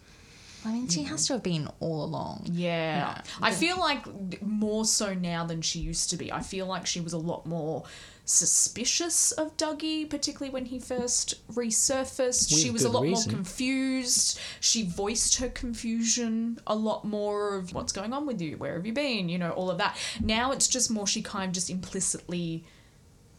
I 0.64 0.72
mean, 0.72 0.88
she 0.88 1.04
has 1.04 1.26
to 1.28 1.34
have 1.34 1.42
been 1.42 1.68
all 1.80 2.04
along. 2.04 2.48
Yeah. 2.50 3.22
No. 3.40 3.46
I 3.46 3.52
feel 3.52 3.78
like 3.78 4.42
more 4.42 4.84
so 4.84 5.14
now 5.14 5.44
than 5.44 5.62
she 5.62 5.78
used 5.78 6.10
to 6.10 6.16
be. 6.16 6.32
I 6.32 6.40
feel 6.40 6.66
like 6.66 6.86
she 6.86 7.00
was 7.00 7.12
a 7.12 7.18
lot 7.18 7.46
more 7.46 7.84
suspicious 8.24 9.32
of 9.32 9.56
Dougie, 9.56 10.08
particularly 10.08 10.52
when 10.52 10.66
he 10.66 10.78
first 10.78 11.34
resurfaced. 11.54 12.50
she 12.50 12.70
was 12.70 12.84
a 12.84 12.88
lot 12.90 13.02
reason. 13.02 13.32
more 13.32 13.36
confused. 13.38 14.38
She 14.60 14.84
voiced 14.84 15.36
her 15.36 15.48
confusion 15.48 16.58
a 16.66 16.74
lot 16.74 17.04
more 17.04 17.56
of 17.56 17.72
what's 17.72 17.92
going 17.92 18.12
on 18.12 18.26
with 18.26 18.40
you, 18.40 18.58
where 18.58 18.74
have 18.74 18.86
you 18.86 18.92
been, 18.92 19.28
you 19.28 19.38
know, 19.38 19.50
all 19.52 19.70
of 19.70 19.78
that. 19.78 19.96
Now 20.20 20.52
it's 20.52 20.68
just 20.68 20.90
more 20.90 21.06
she 21.06 21.22
kind 21.22 21.48
of 21.48 21.54
just 21.54 21.70
implicitly 21.70 22.64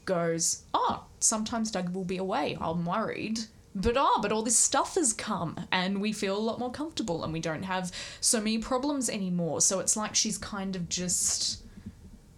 goes, 0.05 0.63
Oh, 0.73 1.05
sometimes 1.19 1.71
Dougie 1.71 1.93
will 1.93 2.05
be 2.05 2.17
away. 2.17 2.57
I'm 2.59 2.85
worried. 2.85 3.39
But 3.75 3.95
ah, 3.97 4.19
but 4.21 4.31
all 4.31 4.41
this 4.41 4.57
stuff 4.57 4.95
has 4.95 5.13
come 5.13 5.55
and 5.71 6.01
we 6.01 6.11
feel 6.11 6.35
a 6.35 6.39
lot 6.39 6.57
more 6.59 6.71
comfortable 6.71 7.23
and 7.23 7.31
we 7.31 7.39
don't 7.39 7.63
have 7.63 7.91
so 8.19 8.39
many 8.39 8.57
problems 8.57 9.09
anymore. 9.09 9.61
So 9.61 9.79
it's 9.79 9.95
like 9.95 10.15
she's 10.15 10.37
kind 10.37 10.75
of 10.75 10.89
just 10.89 11.61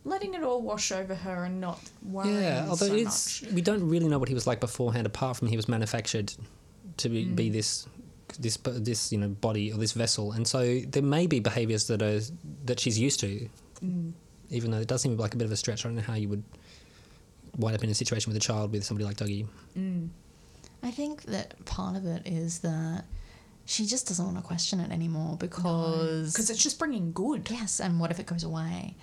letting 0.03 0.33
it 0.33 0.43
all 0.43 0.61
wash 0.61 0.91
over 0.91 1.15
her 1.15 1.45
and 1.45 1.61
not 1.61 1.79
worrying 2.03 2.35
Yeah, 2.41 2.65
although 2.69 2.87
so 2.87 2.93
it's 2.95 3.41
much. 3.43 3.53
we 3.53 3.61
don't 3.61 3.87
really 3.87 4.07
know 4.07 4.19
what 4.19 4.27
he 4.27 4.33
was 4.35 4.45
like 4.45 4.59
beforehand, 4.59 5.07
apart 5.07 5.37
from 5.37 5.47
he 5.47 5.55
was 5.55 5.69
manufactured 5.69 6.33
to 6.97 7.07
be, 7.09 7.23
be 7.25 7.49
Mm. 7.49 7.53
this 7.53 7.87
this 8.39 8.57
this 8.65 9.11
you 9.11 9.17
know 9.17 9.27
body 9.29 9.71
or 9.73 9.77
this 9.77 9.91
vessel, 9.93 10.31
and 10.33 10.47
so 10.47 10.79
there 10.79 11.03
may 11.03 11.27
be 11.27 11.39
behaviours 11.39 11.87
that 11.87 12.01
are 12.01 12.19
that 12.65 12.79
she's 12.79 12.97
used 12.99 13.19
to, 13.21 13.47
Mm. 13.83 14.11
even 14.49 14.71
though 14.71 14.79
it 14.79 14.87
does 14.87 15.01
seem 15.01 15.15
like 15.17 15.33
a 15.33 15.37
bit 15.37 15.45
of 15.45 15.51
a 15.51 15.55
stretch. 15.57 15.85
I 15.85 15.89
don't 15.89 15.95
know 15.95 16.01
how 16.01 16.15
you 16.15 16.29
would 16.29 16.43
wind 17.57 17.75
up 17.75 17.83
in 17.83 17.89
a 17.89 17.93
situation 17.93 18.29
with 18.31 18.37
a 18.37 18.39
child 18.45 18.71
with 18.71 18.83
somebody 18.83 19.05
like 19.05 19.17
Dougie. 19.17 19.45
I 20.83 20.91
think 20.91 21.23
that 21.23 21.63
part 21.65 21.95
of 21.95 22.05
it 22.05 22.25
is 22.25 22.59
that 22.59 23.05
she 23.65 23.85
just 23.85 24.07
doesn't 24.07 24.25
want 24.25 24.35
to 24.37 24.43
question 24.43 24.79
it 24.79 24.91
anymore 24.91 25.37
because 25.37 26.33
Because 26.33 26.49
it's 26.49 26.61
just 26.61 26.79
bringing 26.79 27.13
good. 27.13 27.47
yes, 27.49 27.79
and 27.79 27.99
what 27.99 28.09
if 28.11 28.19
it 28.19 28.25
goes 28.25 28.43
away? 28.43 28.95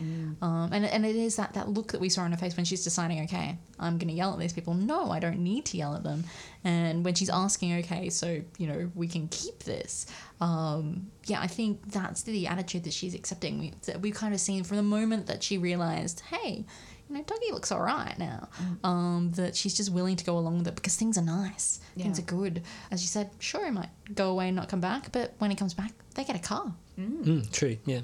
Um, 0.43 0.71
and 0.73 0.85
and 0.85 1.07
it 1.07 1.15
is 1.17 1.37
that 1.37 1.55
that 1.55 1.69
look 1.69 1.93
that 1.93 2.01
we 2.01 2.09
saw 2.09 2.23
on 2.23 2.33
her 2.33 2.37
face 2.37 2.57
when 2.57 2.67
she's 2.67 2.83
deciding, 2.85 3.23
okay, 3.25 3.57
I'm 3.79 3.97
going 3.99 4.09
to 4.09 4.15
yell 4.15 4.33
at 4.33 4.39
these 4.41 4.53
people. 4.53 4.75
No, 4.75 5.11
I 5.13 5.21
don't 5.21 5.39
need 5.39 5.65
to 5.67 5.77
yell 5.77 5.95
at 5.95 6.03
them. 6.03 6.25
And 6.65 7.05
when 7.05 7.15
she's 7.15 7.31
asking, 7.31 7.79
okay, 7.81 8.11
so 8.11 8.43
you 8.59 8.67
know 8.67 8.91
we 8.95 9.07
can 9.07 9.29
keep 9.29 9.61
this. 9.61 10.07
Um, 10.41 11.07
yeah, 11.27 11.41
I 11.41 11.47
think 11.47 11.91
that's 11.93 12.23
the 12.23 12.49
attitude 12.49 12.85
that 12.85 12.93
she's 12.93 13.15
accepting. 13.15 13.61
We 13.61 13.73
that 13.87 14.01
we've 14.01 14.15
kind 14.15 14.35
of 14.35 14.41
seen 14.41 14.65
from 14.65 14.77
the 14.77 14.83
moment 14.83 15.27
that 15.29 15.43
she 15.43 15.57
realized, 15.57 16.21
hey. 16.31 16.67
You 17.09 17.17
know, 17.17 17.23
Dougie 17.23 17.53
looks 17.53 17.73
all 17.73 17.81
right 17.81 18.19
now. 18.19 18.49
Um, 18.85 19.33
that 19.37 19.57
she's 19.57 19.75
just 19.75 19.91
willing 19.93 20.17
to 20.17 20.25
go 20.25 20.37
along 20.39 20.59
with 20.59 20.69
it 20.69 20.75
because 20.75 20.97
things 20.97 21.17
are 21.17 21.23
nice, 21.23 21.81
things 21.97 22.19
are 22.19 22.23
good. 22.23 22.63
As 22.91 23.03
you 23.03 23.09
said, 23.09 23.31
sure, 23.39 23.65
he 23.65 23.71
might 23.71 23.89
go 24.15 24.31
away 24.31 24.49
and 24.49 24.57
not 24.57 24.69
come 24.69 24.81
back, 24.81 25.11
but 25.13 25.35
when 25.39 25.51
he 25.51 25.57
comes 25.57 25.75
back, 25.75 25.93
they 26.15 26.25
get 26.25 26.37
a 26.37 26.41
car. 26.41 26.73
Mm, 26.99 27.51
true, 27.53 27.77
yeah. 27.87 28.01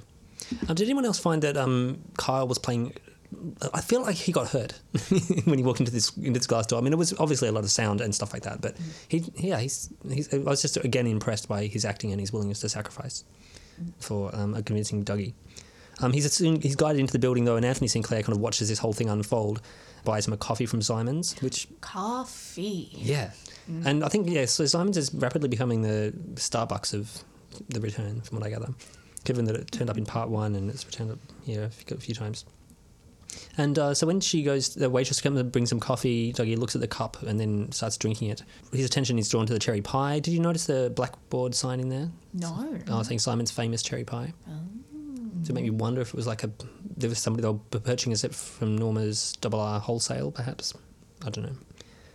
Um, 0.69 0.75
did 0.75 0.85
anyone 0.85 1.05
else 1.05 1.19
find 1.19 1.43
that 1.43 1.57
um, 1.57 2.03
Kyle 2.17 2.47
was 2.47 2.59
playing? 2.59 2.95
I 3.73 3.81
feel 3.81 4.03
like 4.03 4.15
he 4.15 4.31
got 4.31 4.49
hurt 4.49 4.73
when 5.45 5.59
he 5.59 5.65
walked 5.65 5.81
into 5.81 5.91
this 5.91 6.17
into 6.17 6.39
this 6.39 6.47
glass 6.47 6.67
door. 6.67 6.79
I 6.79 6.83
mean, 6.83 6.93
it 6.93 6.99
was 6.99 7.13
obviously 7.19 7.49
a 7.49 7.53
lot 7.53 7.65
of 7.65 7.71
sound 7.71 8.01
and 8.01 8.15
stuff 8.15 8.33
like 8.33 8.43
that, 8.43 8.61
but 8.61 8.77
he, 9.09 9.25
yeah, 9.35 9.59
he's, 9.59 9.91
he's. 10.09 10.33
I 10.33 10.39
was 10.39 10.63
just 10.63 10.77
again 10.79 11.07
impressed 11.07 11.49
by 11.49 11.67
his 11.67 11.85
acting 11.85 12.13
and 12.13 12.21
his 12.21 12.33
willingness 12.33 12.61
to 12.61 12.69
sacrifice 12.69 13.25
for 13.99 14.35
um, 14.35 14.55
a 14.55 14.63
convincing 14.63 15.05
Dougie. 15.05 15.35
Um, 16.01 16.13
he's 16.13 16.31
soon, 16.33 16.61
he's 16.61 16.77
guided 16.77 17.01
into 17.01 17.13
the 17.13 17.19
building 17.19 17.45
though, 17.45 17.57
and 17.57 17.65
Anthony 17.65 17.89
Sinclair 17.89 18.23
kind 18.23 18.35
of 18.35 18.41
watches 18.41 18.69
this 18.69 18.79
whole 18.79 18.93
thing 18.93 19.09
unfold. 19.09 19.61
Buys 20.05 20.27
him 20.27 20.35
a 20.35 20.37
coffee 20.37 20.67
from 20.67 20.83
Simons, 20.83 21.35
which 21.41 21.67
Coffee. 21.81 22.91
yeah, 22.93 23.31
and 23.87 24.05
I 24.05 24.09
think 24.09 24.29
yeah. 24.29 24.45
So 24.45 24.67
Simons 24.67 24.99
is 24.99 25.15
rapidly 25.15 25.49
becoming 25.49 25.81
the 25.81 26.13
Starbucks 26.35 26.93
of 26.93 27.25
the 27.71 27.81
return, 27.81 28.21
from 28.21 28.39
what 28.39 28.47
I 28.47 28.51
gather. 28.51 28.69
Given 29.25 29.47
that 29.47 29.57
it 29.57 29.73
turned 29.73 29.89
up 29.89 29.97
in 29.97 30.05
part 30.05 30.29
one 30.29 30.55
and 30.55 30.69
it's 30.69 30.85
returned 30.85 31.13
up 31.13 31.19
here 31.47 31.63
a 31.65 31.71
few, 31.71 32.15
times. 32.15 32.45
And 33.57 33.79
uh, 33.79 33.95
so 33.95 34.07
when 34.07 34.21
she 34.21 34.43
goes, 34.43 34.75
the 34.75 34.91
waitress 34.91 35.23
comes 35.23 35.41
and 35.41 35.51
brings 35.51 35.71
some 35.71 35.81
coffee. 35.81 36.35
Dougie 36.35 36.59
looks 36.59 36.75
at 36.75 36.83
the 36.83 36.87
cup 36.87 37.23
and 37.23 37.41
then 37.41 37.73
starts 37.73 37.97
drinking 37.97 38.29
it. 38.29 38.43
His 38.73 38.85
attention 38.85 39.19
is 39.19 39.31
drawn 39.31 39.47
to 39.47 39.55
the 39.55 39.59
cherry 39.59 39.81
pie. 39.81 40.19
Did 40.19 40.33
you 40.33 40.41
notice 40.41 40.67
the 40.67 40.93
blackboard 40.95 41.55
sign 41.55 41.81
in 41.81 41.89
there? 41.89 42.11
No. 42.35 42.79
Oh, 42.89 43.03
saying 43.03 43.21
Simon's 43.21 43.51
famous 43.51 43.83
cherry 43.83 44.05
pie. 44.05 44.35
To 45.45 45.53
make 45.53 45.65
me 45.65 45.71
wonder 45.71 46.01
if 46.01 46.09
it 46.09 46.15
was 46.15 46.27
like 46.27 46.43
a 46.43 46.51
there 46.97 47.09
was 47.09 47.19
somebody 47.19 47.43
they 47.43 47.49
were 47.49 47.81
purchasing 47.81 48.13
it 48.13 48.35
from 48.35 48.77
Norma's 48.79 49.33
Double 49.41 49.61
R 49.61 49.81
wholesale, 49.81 50.31
perhaps. 50.31 50.75
I 51.25 51.31
don't 51.31 51.45
know. 51.45 51.57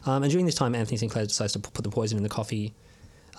Um, 0.06 0.24
and 0.24 0.32
during 0.32 0.46
this 0.46 0.56
time, 0.56 0.76
Anthony 0.76 0.98
Sinclair 0.98 1.26
decides 1.26 1.54
to 1.54 1.60
put 1.60 1.84
the 1.84 1.90
poison 1.90 2.18
in 2.18 2.24
the 2.24 2.30
coffee. 2.30 2.74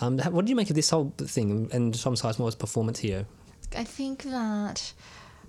Um, 0.01 0.19
what 0.19 0.43
did 0.43 0.51
you 0.51 0.57
make 0.57 0.71
of 0.71 0.77
this 0.77 0.91
whole 0.91 1.13
thing 1.19 1.69
and 1.73 1.95
Tom 1.99 2.15
Sizemore's 2.15 2.55
performance 2.55 2.99
here? 2.99 3.27
I 3.77 3.85
think 3.85 4.23
that 4.23 4.93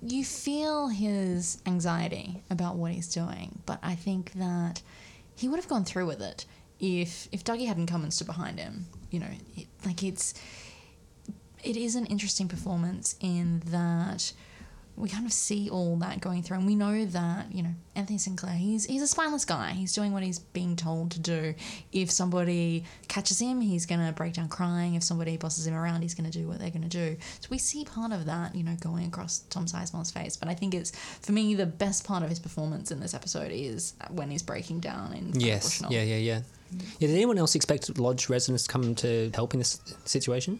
you 0.02 0.26
feel 0.26 0.88
his 0.88 1.62
anxiety 1.66 2.44
about 2.50 2.76
what 2.76 2.92
he's 2.92 3.08
doing, 3.08 3.60
but 3.66 3.80
I 3.84 3.96
think 3.96 4.34
that 4.34 4.82
he 5.36 5.48
would 5.48 5.58
have 5.58 5.68
gone 5.68 5.86
through 5.86 6.08
with 6.08 6.22
it 6.22 6.46
if 6.80 7.30
if 7.32 7.44
Dougie 7.44 7.68
hadn't 7.68 7.88
come 7.88 8.04
and 8.04 8.14
stood 8.14 8.28
behind 8.28 8.60
him. 8.60 8.86
You 9.12 9.20
know, 9.20 9.28
it, 9.56 9.68
like 9.86 10.04
it's 10.04 10.34
it 11.64 11.78
is 11.78 11.96
an 11.96 12.06
interesting 12.08 12.48
performance 12.48 13.16
in 13.20 13.62
that 13.68 14.34
we 14.98 15.10
kind 15.10 15.26
of 15.26 15.34
see 15.34 15.70
all 15.70 15.96
that 15.98 16.22
going 16.22 16.44
through, 16.44 16.58
and 16.58 16.68
we 16.68 16.76
know 16.76 17.06
that 17.06 17.54
you 17.54 17.64
know 17.64 17.74
Anthony 17.96 18.18
Sinclair. 18.18 18.54
He's 18.54 18.86
he's 18.86 19.02
a 19.02 19.08
spineless 19.08 19.46
guy. 19.46 19.72
He's 19.72 19.94
doing 19.94 20.12
what 20.12 20.22
he's 20.22 20.40
being 20.40 20.76
told 20.76 21.12
to 21.12 21.20
do. 21.20 21.56
If 21.92 22.12
somebody 22.12 22.84
catches 23.08 23.40
him, 23.40 23.62
he's 23.62 23.86
gonna 23.86 24.12
break 24.12 24.34
down 24.34 24.50
crying. 24.50 24.96
If 24.96 25.04
somebody 25.04 25.38
bosses 25.38 25.66
him 25.66 25.74
around, 25.74 26.02
he's 26.02 26.14
gonna 26.14 26.30
do 26.30 26.48
what 26.48 26.60
they're 26.60 26.70
gonna 26.70 26.88
do. 26.88 27.18
So 27.40 27.48
we 27.50 27.58
see 27.58 27.86
part 27.86 28.12
of 28.12 28.26
that, 28.26 28.54
you 28.54 28.64
know, 28.64 28.76
going 28.80 29.08
across 29.08 29.40
Tom 29.50 29.66
Sizemore's 29.66 30.12
face. 30.12 30.36
But 30.36 30.50
I 30.50 30.54
think 30.54 30.74
it's 30.74 30.92
for 31.22 31.32
me 31.32 31.56
the 31.56 31.66
best 31.66 32.04
part 32.04 32.22
of 32.24 32.30
his 32.30 32.40
performance 32.40 32.92
in 32.92 33.00
this 33.00 33.14
episode 33.14 33.52
is 33.52 33.94
when 34.10 34.30
he's 34.30 34.44
breaking 34.44 34.82
down 34.82 35.14
in 35.14 35.40
Yes. 35.40 35.82
Yeah, 35.90 36.04
yeah, 36.04 36.18
yeah. 36.18 36.42
Yeah, 37.00 37.08
did 37.08 37.16
anyone 37.16 37.38
else 37.38 37.56
expect 37.56 37.98
Lodge 38.00 38.30
residents 38.30 38.64
to 38.64 38.72
come 38.72 38.96
to 38.96 39.30
help 39.34 39.54
in 39.54 39.60
this 39.60 39.80
situation? 40.06 40.60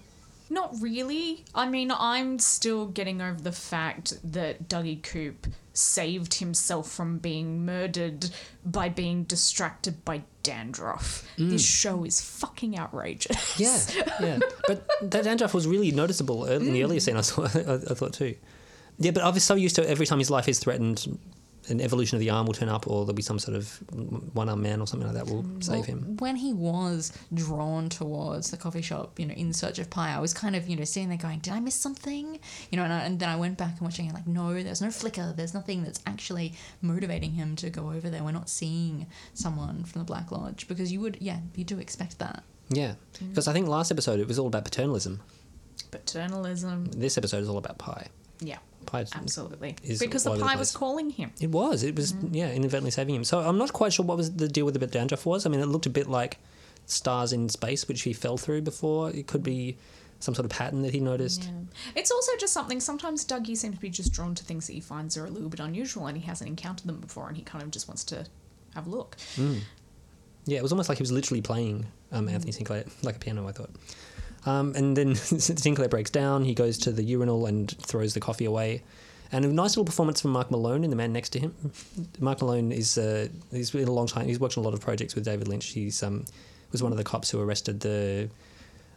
Not 0.52 0.76
really. 0.82 1.46
I 1.56 1.70
mean, 1.70 1.92
I'm 1.92 2.38
still 2.38 2.88
getting 2.88 3.22
over 3.22 3.40
the 3.40 3.54
fact 3.54 4.18
that 4.34 4.68
Dougie 4.68 5.02
Coop 5.02 5.48
saved 5.72 6.34
himself 6.34 6.92
from 6.92 7.20
being 7.20 7.66
murdered 7.66 8.30
by 8.66 8.90
being 8.90 9.24
distracted 9.24 10.04
by 10.04 10.24
dandruff. 10.44 11.26
Mm. 11.38 11.52
This 11.52 11.66
show 11.66 12.04
is 12.04 12.20
fucking 12.20 12.78
outrageous. 12.78 13.58
Yeah, 13.58 13.80
yeah. 14.20 14.40
But 14.68 14.86
that 15.10 15.24
dandruff 15.24 15.54
was 15.54 15.68
really 15.68 15.92
noticeable 15.92 16.44
in 16.44 16.66
the 16.66 16.82
mm. 16.82 16.84
earlier 16.84 17.00
scene. 17.00 17.16
I, 17.16 17.22
saw, 17.22 17.44
I, 17.56 17.76
I 17.76 17.94
thought 17.94 18.12
too. 18.12 18.36
Yeah, 19.00 19.12
but 19.12 19.24
I 19.24 19.30
was 19.30 19.46
so 19.46 19.56
used 19.56 19.78
to 19.78 19.90
every 19.90 20.06
time 20.06 20.20
his 20.20 20.30
life 20.30 20.50
is 20.50 20.60
threatened, 20.60 21.18
an 21.70 21.80
evolution 21.80 22.16
of 22.16 22.20
the 22.20 22.30
arm 22.30 22.48
will 22.48 22.54
turn 22.54 22.70
up, 22.70 22.88
or 22.88 23.06
there'll 23.06 23.14
be 23.14 23.22
some 23.22 23.40
sort 23.40 23.56
of 23.56 23.70
one 24.34 24.50
armed 24.50 24.64
man 24.64 24.82
or 24.82 24.88
something 24.88 25.08
like 25.08 25.18
that 25.18 25.32
will 25.32 25.44
mm, 25.44 25.64
save 25.64 25.86
him. 25.86 26.18
When 26.18 26.36
he 26.36 26.54
was 26.54 27.12
drawn 27.34 27.90
towards 27.90 28.52
the 28.52 28.58
coffee 28.58 28.82
shop, 28.82 29.20
you 29.20 29.28
know, 29.28 29.34
in 29.36 29.54
search 29.54 29.78
of 29.80 29.90
pie, 29.90 30.14
I 30.16 30.20
was 30.20 30.34
kind 30.34 30.56
of, 30.56 30.68
you 30.68 30.76
know, 30.76 30.84
sitting 30.84 31.10
there 31.10 31.18
going, 31.18 31.40
"Did 31.40 31.54
I 31.54 31.60
miss 31.60 31.76
something?" 31.76 32.40
You 32.72 32.78
know, 32.78 32.84
and, 32.84 32.94
I, 32.94 33.00
and 33.02 33.20
then 33.20 33.30
I 33.30 33.36
went 33.36 33.58
back 33.58 33.74
and 33.74 33.82
watching 33.82 34.08
it, 34.08 34.14
like, 34.14 34.28
no, 34.28 34.62
there's 34.62 34.82
no 34.82 34.90
flicker. 34.90 35.34
There's 35.36 35.54
nothing 35.54 35.84
that's 35.84 36.02
actually 36.08 36.54
motivating 36.82 37.34
him 37.34 37.56
to 37.58 37.70
go 37.70 37.92
over 37.92 38.10
there. 38.10 38.24
We're 38.24 38.32
not 38.32 38.50
seeing 38.50 39.06
someone 39.34 39.84
from 39.84 40.00
the 40.00 40.06
Black 40.06 40.32
Lodge 40.32 40.68
because 40.68 40.92
you 40.92 41.00
would, 41.02 41.18
yeah, 41.22 41.40
you 41.56 41.64
do 41.64 41.78
expect 41.80 42.18
that. 42.20 42.44
Yeah, 42.70 42.96
mm. 43.16 43.30
because 43.30 43.48
I 43.48 43.54
think 43.54 43.68
last 43.68 43.92
episode 43.92 44.20
it 44.20 44.28
was 44.28 44.40
all 44.40 44.48
about 44.48 44.66
paternalism. 44.66 45.20
Paternalism. 45.92 46.86
This 46.92 47.18
episode 47.18 47.44
is 47.44 47.50
all 47.50 47.58
about 47.58 47.78
pie. 47.78 48.08
Yeah, 48.40 48.58
Pie 48.86 49.06
absolutely. 49.14 49.76
Because 49.82 50.24
the 50.24 50.32
over 50.32 50.40
the 50.40 50.46
pie 50.46 50.56
was 50.56 50.76
calling 50.76 51.10
him. 51.10 51.32
It 51.40 51.50
was. 51.50 51.84
It 51.84 51.96
was. 51.96 52.14
Yeah, 52.32 52.52
inadvertently 52.52 52.92
saving 52.92 53.16
him. 53.16 53.24
So 53.24 53.40
I'm 53.40 53.58
not 53.58 53.74
quite 53.74 53.94
sure 53.94 54.06
what 54.06 54.18
was 54.18 54.34
the 54.34 54.48
deal 54.48 54.66
with 54.66 54.74
the 54.74 54.80
bit 54.80 54.92
dandruff 54.92 55.26
was. 55.26 55.46
I 55.46 55.50
mean, 55.50 55.60
it 55.60 55.68
looked 55.68 55.86
a 55.86 55.90
bit 55.90 56.08
like 56.08 56.38
stars 56.86 57.34
in 57.34 57.50
space, 57.50 57.88
which 57.88 58.02
he 58.02 58.14
fell 58.14 58.38
through 58.38 58.62
before. 58.62 59.12
It 59.12 59.28
could 59.28 59.44
be 59.44 59.78
some 60.20 60.36
sort 60.36 60.46
of 60.46 60.52
pattern 60.52 60.84
that 60.84 60.94
he 60.94 61.00
noticed. 61.00 61.44
Yeah. 61.44 61.52
It's 61.96 62.12
also 62.12 62.32
just 62.40 62.54
something, 62.54 62.80
sometimes 62.80 63.26
Dougie 63.26 63.58
seems 63.58 63.76
to 63.76 63.82
be 63.82 63.90
just 63.90 64.14
drawn 64.14 64.36
to 64.36 64.44
things 64.44 64.68
that 64.68 64.74
he 64.74 64.80
finds 64.80 65.18
are 65.18 65.26
a 65.26 65.30
little 65.30 65.50
bit 65.50 65.60
unusual 65.60 66.06
and 66.08 66.18
he 66.18 66.24
hasn't 66.26 66.48
encountered 66.48 66.88
them 66.88 67.00
before 67.00 67.28
and 67.28 67.38
he 67.38 67.44
kind 67.44 67.64
of 67.64 67.72
just 67.72 67.88
wants 67.88 68.04
to 68.06 68.26
have 68.76 68.86
a 68.86 68.90
look. 68.90 69.18
Yeah, 70.46 70.58
it 70.58 70.64
was 70.64 70.72
almost 70.72 70.90
like 70.90 70.98
he 70.98 71.02
was 71.04 71.12
literally 71.12 71.42
playing 71.42 71.88
um, 72.12 72.30
Anthony 72.30 72.52
Sinclair 72.52 72.86
like 73.04 73.16
a 73.16 73.20
piano. 73.20 73.48
I 73.48 73.52
thought. 73.52 73.72
Um, 74.46 74.74
and 74.76 74.98
then 74.98 75.16
Sinclair 75.16 75.90
breaks 75.90 76.10
down. 76.10 76.46
He 76.46 76.54
goes 76.54 76.78
to 76.80 76.92
the 76.92 77.04
urinal 77.04 77.46
and 77.46 77.70
throws 77.78 78.14
the 78.14 78.20
coffee 78.20 78.46
away. 78.46 78.84
And 79.32 79.46
a 79.46 79.48
nice 79.48 79.72
little 79.72 79.86
performance 79.86 80.20
from 80.20 80.32
Mark 80.32 80.52
Malone 80.52 80.84
and 80.84 80.92
the 80.92 80.98
man 80.98 81.14
next 81.14 81.30
to 81.30 81.40
him. 81.40 81.56
Mark 82.20 82.42
Malone 82.42 82.72
is 82.72 82.98
uh, 82.98 83.28
he's 83.52 83.72
been 83.72 83.88
a 83.88 83.92
long 83.92 84.08
time. 84.08 84.28
He's 84.28 84.40
worked 84.40 84.58
on 84.58 84.64
a 84.64 84.68
lot 84.68 84.74
of 84.74 84.82
projects 84.82 85.16
with 85.16 85.24
David 85.24 85.48
Lynch. 85.48 85.68
He's 85.68 86.04
um, 86.04 86.26
was 86.72 86.84
one 86.84 86.92
of 86.92 86.98
the 86.98 87.04
cops 87.04 87.30
who 87.30 87.40
arrested 87.40 87.80
the 87.80 88.30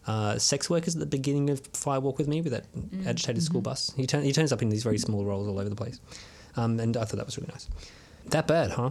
uh, 0.06 0.38
sex 0.38 0.68
workers 0.68 0.94
at 0.94 1.00
the 1.00 1.06
beginning 1.06 1.50
of 1.50 1.60
Fire 1.68 2.00
Walk 2.00 2.18
with 2.18 2.28
Me 2.28 2.40
with 2.40 2.52
that 2.52 2.66
agitated 3.06 3.42
school 3.42 3.60
bus. 3.60 3.92
He, 3.96 4.06
turn, 4.06 4.22
he 4.22 4.32
turns 4.32 4.52
up 4.52 4.62
in 4.62 4.68
these 4.68 4.82
very 4.82 4.98
small 4.98 5.24
roles 5.24 5.48
all 5.48 5.58
over 5.58 5.68
the 5.68 5.76
place. 5.76 6.00
Um, 6.56 6.78
and 6.78 6.96
I 6.96 7.04
thought 7.04 7.16
that 7.16 7.26
was 7.26 7.36
really 7.36 7.50
nice. 7.50 7.68
That 8.26 8.46
bad, 8.46 8.70
huh? 8.70 8.90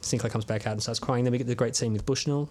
Sinclair 0.00 0.30
comes 0.30 0.44
back 0.44 0.66
out 0.66 0.72
and 0.72 0.82
starts 0.82 1.00
crying. 1.00 1.24
Then 1.24 1.32
we 1.32 1.38
get 1.38 1.46
the 1.46 1.54
great 1.54 1.76
scene 1.76 1.92
with 1.92 2.06
Bushnell, 2.06 2.48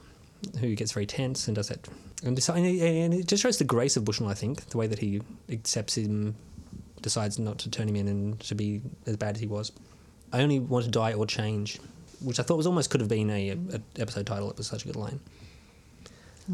who 0.60 0.76
gets 0.76 0.92
very 0.92 1.06
tense 1.06 1.48
and 1.48 1.56
does 1.56 1.70
that. 1.70 1.88
And, 2.24 2.36
decide, 2.36 2.58
and 2.60 3.14
it 3.14 3.28
just 3.28 3.44
shows 3.44 3.58
the 3.58 3.66
grace 3.66 3.98
of 3.98 4.06
Bushnell, 4.06 4.30
I 4.30 4.34
think, 4.34 4.66
the 4.68 4.78
way 4.78 4.88
that 4.88 5.00
he 5.00 5.22
accepts 5.50 5.98
him, 5.98 6.36
decides 7.02 7.38
not 7.38 7.58
to 7.60 7.70
turn 7.70 7.90
him 7.90 7.96
in 7.98 8.08
and 8.08 8.40
to 8.42 8.56
be 8.56 8.82
as 9.06 9.18
bad 9.18 9.36
as 9.36 9.42
he 9.42 9.48
was. 9.48 9.72
I 10.32 10.42
only 10.42 10.60
want 10.60 10.86
to 10.86 10.92
die 10.92 11.14
or 11.14 11.26
change, 11.26 11.80
which 12.22 12.40
I 12.40 12.44
thought 12.44 12.58
was 12.58 12.66
almost 12.66 12.90
could 12.90 13.02
have 13.02 13.10
been 13.10 13.30
a, 13.30 13.50
a 13.50 13.82
episode 14.00 14.26
title. 14.26 14.50
It 14.50 14.58
was 14.58 14.68
such 14.68 14.84
a 14.84 14.88
good 14.88 14.96
line. 14.96 15.20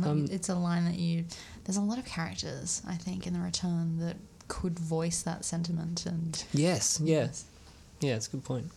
Um, 0.03 0.27
it's 0.29 0.49
a 0.49 0.55
line 0.55 0.85
that 0.85 0.95
you. 0.99 1.25
There's 1.63 1.77
a 1.77 1.81
lot 1.81 1.97
of 1.97 2.05
characters, 2.05 2.81
I 2.87 2.95
think, 2.95 3.25
in 3.25 3.33
the 3.33 3.39
return 3.39 3.99
that 3.99 4.17
could 4.47 4.77
voice 4.77 5.21
that 5.23 5.45
sentiment 5.45 6.05
and. 6.05 6.43
Yes, 6.53 6.99
yeah. 7.03 7.29
Yeah, 7.99 8.15
it's 8.15 8.27
a 8.27 8.31
good 8.31 8.43
point. 8.43 8.71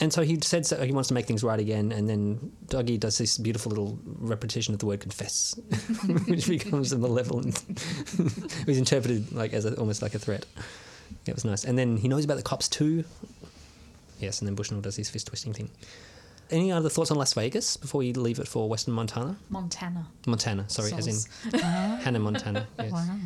And 0.00 0.10
so 0.10 0.22
he 0.22 0.38
said 0.40 0.64
that 0.64 0.86
he 0.86 0.92
wants 0.92 1.08
to 1.08 1.14
make 1.14 1.26
things 1.26 1.44
right 1.44 1.60
again, 1.60 1.92
and 1.92 2.08
then 2.08 2.52
Dougie 2.66 2.98
does 2.98 3.18
this 3.18 3.36
beautiful 3.36 3.68
little 3.68 3.98
repetition 4.04 4.72
of 4.72 4.80
the 4.80 4.86
word 4.86 5.00
confess, 5.00 5.54
which 6.26 6.48
becomes 6.48 6.92
a 6.92 6.98
malevolent. 6.98 7.62
it 8.18 8.66
was 8.66 8.78
interpreted 8.78 9.30
like 9.32 9.52
as 9.52 9.66
a, 9.66 9.74
almost 9.76 10.00
like 10.00 10.14
a 10.14 10.18
threat. 10.18 10.46
It 11.26 11.34
was 11.34 11.44
nice. 11.44 11.64
And 11.64 11.78
then 11.78 11.98
he 11.98 12.08
knows 12.08 12.24
about 12.24 12.38
the 12.38 12.42
cops 12.42 12.66
too. 12.66 13.04
Yes, 14.20 14.40
and 14.40 14.48
then 14.48 14.54
Bushnell 14.54 14.80
does 14.80 14.96
his 14.96 15.10
fist 15.10 15.26
twisting 15.26 15.52
thing. 15.52 15.70
Any 16.50 16.72
other 16.72 16.88
thoughts 16.88 17.10
on 17.10 17.18
Las 17.18 17.34
Vegas 17.34 17.76
before 17.76 18.00
we 18.00 18.12
leave 18.12 18.38
it 18.38 18.48
for 18.48 18.68
Western 18.68 18.94
Montana? 18.94 19.36
Montana. 19.50 20.06
Montana, 20.26 20.68
sorry, 20.68 20.92
as 20.94 21.06
in 21.06 21.54
uh-huh. 21.54 21.96
Hannah 21.96 22.18
Montana. 22.18 22.66
Yes. 22.78 22.92
Wow. 22.92 23.18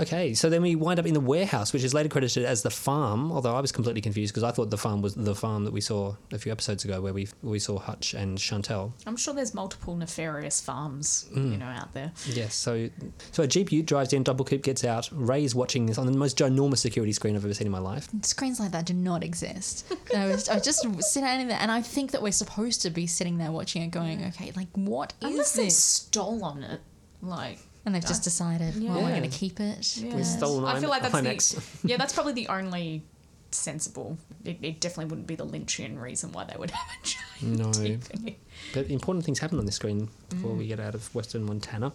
Okay, 0.00 0.34
so 0.34 0.50
then 0.50 0.60
we 0.62 0.74
wind 0.74 0.98
up 0.98 1.06
in 1.06 1.14
the 1.14 1.20
warehouse, 1.20 1.72
which 1.72 1.84
is 1.84 1.94
later 1.94 2.08
credited 2.08 2.44
as 2.44 2.62
the 2.62 2.70
farm. 2.70 3.30
Although 3.30 3.54
I 3.54 3.60
was 3.60 3.70
completely 3.70 4.00
confused 4.00 4.32
because 4.34 4.42
I 4.42 4.50
thought 4.50 4.70
the 4.70 4.76
farm 4.78 5.02
was 5.02 5.14
the 5.14 5.34
farm 5.34 5.64
that 5.64 5.72
we 5.72 5.80
saw 5.80 6.16
a 6.32 6.38
few 6.38 6.50
episodes 6.50 6.84
ago, 6.84 7.00
where 7.00 7.12
we 7.12 7.28
we 7.42 7.58
saw 7.58 7.78
Hutch 7.78 8.12
and 8.14 8.36
Chantal. 8.38 8.92
I'm 9.06 9.16
sure 9.16 9.32
there's 9.34 9.54
multiple 9.54 9.94
nefarious 9.96 10.60
farms, 10.60 11.26
Mm. 11.32 11.52
you 11.52 11.56
know, 11.58 11.66
out 11.66 11.92
there. 11.94 12.12
Yes, 12.26 12.54
so 12.54 12.90
so 13.32 13.42
a 13.44 13.46
jeep 13.46 13.70
Ute 13.70 13.86
drives 13.86 14.12
in, 14.12 14.24
Doppelcoop 14.24 14.62
gets 14.62 14.84
out. 14.84 15.08
Ray's 15.12 15.54
watching 15.54 15.86
this 15.86 15.96
on 15.98 16.06
the 16.06 16.12
most 16.12 16.38
ginormous 16.38 16.78
security 16.78 17.12
screen 17.12 17.36
I've 17.36 17.44
ever 17.44 17.54
seen 17.54 17.66
in 17.66 17.72
my 17.72 17.78
life. 17.78 18.08
Screens 18.22 18.58
like 18.58 18.72
that 18.72 18.86
do 18.86 18.94
not 18.94 19.22
exist. 19.22 19.86
I 20.16 20.26
was, 20.26 20.48
I 20.48 20.54
was 20.54 20.64
just 20.64 20.80
sitting 21.12 21.48
there, 21.48 21.58
and 21.60 21.70
I 21.70 21.82
think 21.82 22.10
that 22.10 22.20
we're 22.22 22.32
supposed 22.32 22.82
to 22.82 22.90
be 22.90 23.06
sitting 23.06 23.38
there 23.38 23.52
watching 23.52 23.82
it, 23.82 23.92
going, 23.92 24.24
"Okay, 24.26 24.50
like 24.56 24.68
what 24.74 25.12
is 25.20 25.30
Unless 25.30 25.52
they 25.52 25.64
this?" 25.66 25.78
stolen 25.78 26.62
it, 26.64 26.80
like. 27.22 27.58
And 27.86 27.94
they've 27.94 28.06
just 28.06 28.24
decided, 28.24 28.82
well, 28.82 29.02
we're 29.02 29.10
going 29.10 29.22
to 29.22 29.28
keep 29.28 29.60
it. 29.60 29.96
Yeah. 29.98 30.14
With 30.14 30.26
stolen 30.26 30.64
I 30.64 30.80
feel 30.80 30.88
like 30.88 31.02
that's 31.02 31.50
the 31.50 31.64
yeah, 31.88 31.96
that's 31.98 32.12
probably 32.14 32.32
the 32.32 32.48
only 32.48 33.02
sensible. 33.50 34.16
It, 34.44 34.58
it 34.62 34.80
definitely 34.80 35.06
wouldn't 35.06 35.26
be 35.26 35.36
the 35.36 35.46
Lynchian 35.46 36.00
reason 36.00 36.32
why 36.32 36.44
they 36.44 36.56
would 36.56 36.70
have 36.70 36.88
a 36.88 37.06
giant 37.06 37.58
No. 37.58 37.66
TV. 37.70 38.36
But 38.72 38.88
important 38.90 39.24
things 39.24 39.38
happen 39.38 39.58
on 39.58 39.66
the 39.66 39.72
screen 39.72 40.08
before 40.30 40.52
we 40.52 40.66
get 40.66 40.80
out 40.80 40.94
of 40.94 41.14
Western 41.14 41.44
Montana. 41.44 41.92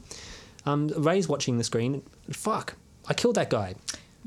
Um, 0.66 0.90
Ray's 0.90 1.28
watching 1.28 1.58
the 1.58 1.64
screen. 1.64 2.04
Fuck, 2.32 2.76
I 3.08 3.14
killed 3.14 3.36
that 3.36 3.50
guy. 3.50 3.76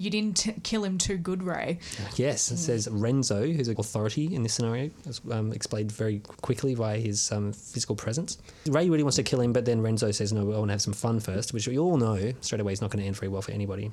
You 0.02 0.10
didn't 0.10 0.36
t- 0.36 0.54
kill 0.64 0.82
him 0.82 0.98
too 0.98 1.16
good, 1.16 1.44
Ray. 1.44 1.78
Yes, 2.16 2.50
it 2.50 2.56
says 2.56 2.88
Renzo, 2.90 3.46
who's 3.46 3.68
an 3.68 3.76
authority 3.78 4.34
in 4.34 4.42
this 4.42 4.54
scenario, 4.54 4.90
is 5.06 5.20
um, 5.30 5.52
explained 5.52 5.92
very 5.92 6.18
quickly 6.18 6.74
via 6.74 6.98
his 6.98 7.30
um, 7.30 7.52
physical 7.52 7.94
presence. 7.94 8.38
Ray 8.66 8.90
really 8.90 9.04
wants 9.04 9.14
to 9.16 9.22
kill 9.22 9.40
him, 9.40 9.52
but 9.52 9.64
then 9.64 9.80
Renzo 9.80 10.10
says, 10.10 10.32
no, 10.32 10.40
I 10.40 10.58
want 10.58 10.70
to 10.70 10.72
have 10.72 10.82
some 10.82 10.92
fun 10.92 11.20
first, 11.20 11.52
which 11.52 11.68
we 11.68 11.78
all 11.78 11.96
know 11.96 12.32
straight 12.40 12.60
away 12.60 12.72
is 12.72 12.80
not 12.80 12.90
going 12.90 13.00
to 13.00 13.06
end 13.06 13.16
very 13.16 13.28
well 13.28 13.42
for 13.42 13.52
anybody. 13.52 13.92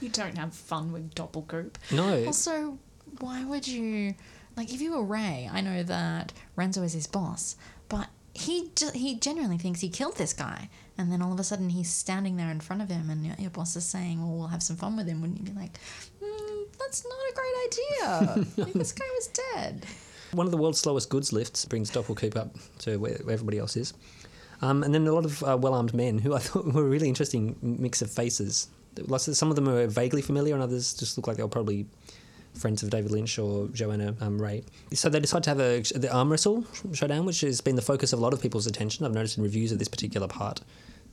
You 0.00 0.10
don't 0.10 0.38
have 0.38 0.54
fun 0.54 0.92
with 0.92 1.12
Doppelcoop. 1.16 1.74
No. 1.90 2.24
Also, 2.26 2.78
why 3.18 3.44
would 3.44 3.66
you 3.66 4.14
like 4.56 4.72
if 4.72 4.80
you 4.80 4.92
were 4.92 5.02
Ray? 5.02 5.50
I 5.52 5.60
know 5.60 5.82
that 5.82 6.32
Renzo 6.54 6.84
is 6.84 6.92
his 6.92 7.08
boss, 7.08 7.56
but 7.88 8.06
he 8.34 8.70
he 8.94 9.16
genuinely 9.16 9.58
thinks 9.58 9.80
he 9.80 9.88
killed 9.88 10.16
this 10.16 10.32
guy, 10.32 10.68
and 10.96 11.10
then 11.12 11.22
all 11.22 11.32
of 11.32 11.40
a 11.40 11.44
sudden 11.44 11.70
he's 11.70 11.90
standing 11.90 12.36
there 12.36 12.50
in 12.50 12.60
front 12.60 12.82
of 12.82 12.88
him, 12.88 13.10
and 13.10 13.26
your, 13.38 13.50
boss 13.50 13.76
is 13.76 13.84
saying, 13.84 14.20
"Well, 14.20 14.36
we'll 14.36 14.48
have 14.48 14.62
some 14.62 14.76
fun 14.76 14.96
with 14.96 15.06
him." 15.06 15.20
Wouldn't 15.20 15.38
you 15.40 15.52
be 15.52 15.58
like, 15.58 15.78
mm, 16.22 16.64
"That's 16.78 17.04
not 17.04 17.12
a 17.12 17.34
great 17.34 17.56
idea. 17.66 18.72
This 18.78 18.92
guy 18.92 19.06
was 19.14 19.28
dead." 19.54 19.86
One 20.32 20.46
of 20.46 20.52
the 20.52 20.58
world's 20.58 20.78
slowest 20.78 21.10
goods 21.10 21.32
lifts 21.32 21.64
brings 21.64 21.90
Doppelkoop 21.90 22.36
up 22.36 22.56
to 22.80 22.98
where, 22.98 23.14
where 23.24 23.34
everybody 23.34 23.58
else 23.58 23.76
is. 23.76 23.94
Um, 24.62 24.84
and 24.84 24.94
then 24.94 25.06
a 25.06 25.12
lot 25.12 25.24
of 25.24 25.42
uh, 25.42 25.56
well 25.56 25.74
armed 25.74 25.92
men 25.92 26.18
who 26.18 26.34
I 26.34 26.38
thought 26.40 26.66
were 26.66 26.86
a 26.86 26.88
really 26.88 27.08
interesting 27.08 27.56
mix 27.62 28.02
of 28.02 28.10
faces. 28.10 28.68
Some 29.18 29.50
of 29.50 29.56
them 29.56 29.68
are 29.68 29.86
vaguely 29.86 30.22
familiar, 30.22 30.54
and 30.54 30.62
others 30.62 30.94
just 30.94 31.16
look 31.16 31.26
like 31.26 31.36
they 31.36 31.42
were 31.42 31.48
probably 31.48 31.86
friends 32.54 32.82
of 32.82 32.90
David 32.90 33.10
Lynch 33.10 33.38
or 33.38 33.68
Johanna 33.68 34.14
um, 34.20 34.40
Ray. 34.40 34.64
So 34.92 35.08
they 35.08 35.20
decide 35.20 35.44
to 35.44 35.50
have 35.50 35.60
a, 35.60 35.80
the 35.80 36.12
arm 36.12 36.30
wrestle 36.30 36.64
showdown, 36.92 37.24
which 37.24 37.40
has 37.42 37.60
been 37.60 37.76
the 37.76 37.82
focus 37.82 38.12
of 38.12 38.18
a 38.18 38.22
lot 38.22 38.32
of 38.32 38.42
people's 38.42 38.66
attention. 38.66 39.04
I've 39.04 39.12
noticed 39.12 39.38
in 39.38 39.44
reviews 39.44 39.72
of 39.72 39.78
this 39.78 39.88
particular 39.88 40.28
part. 40.28 40.60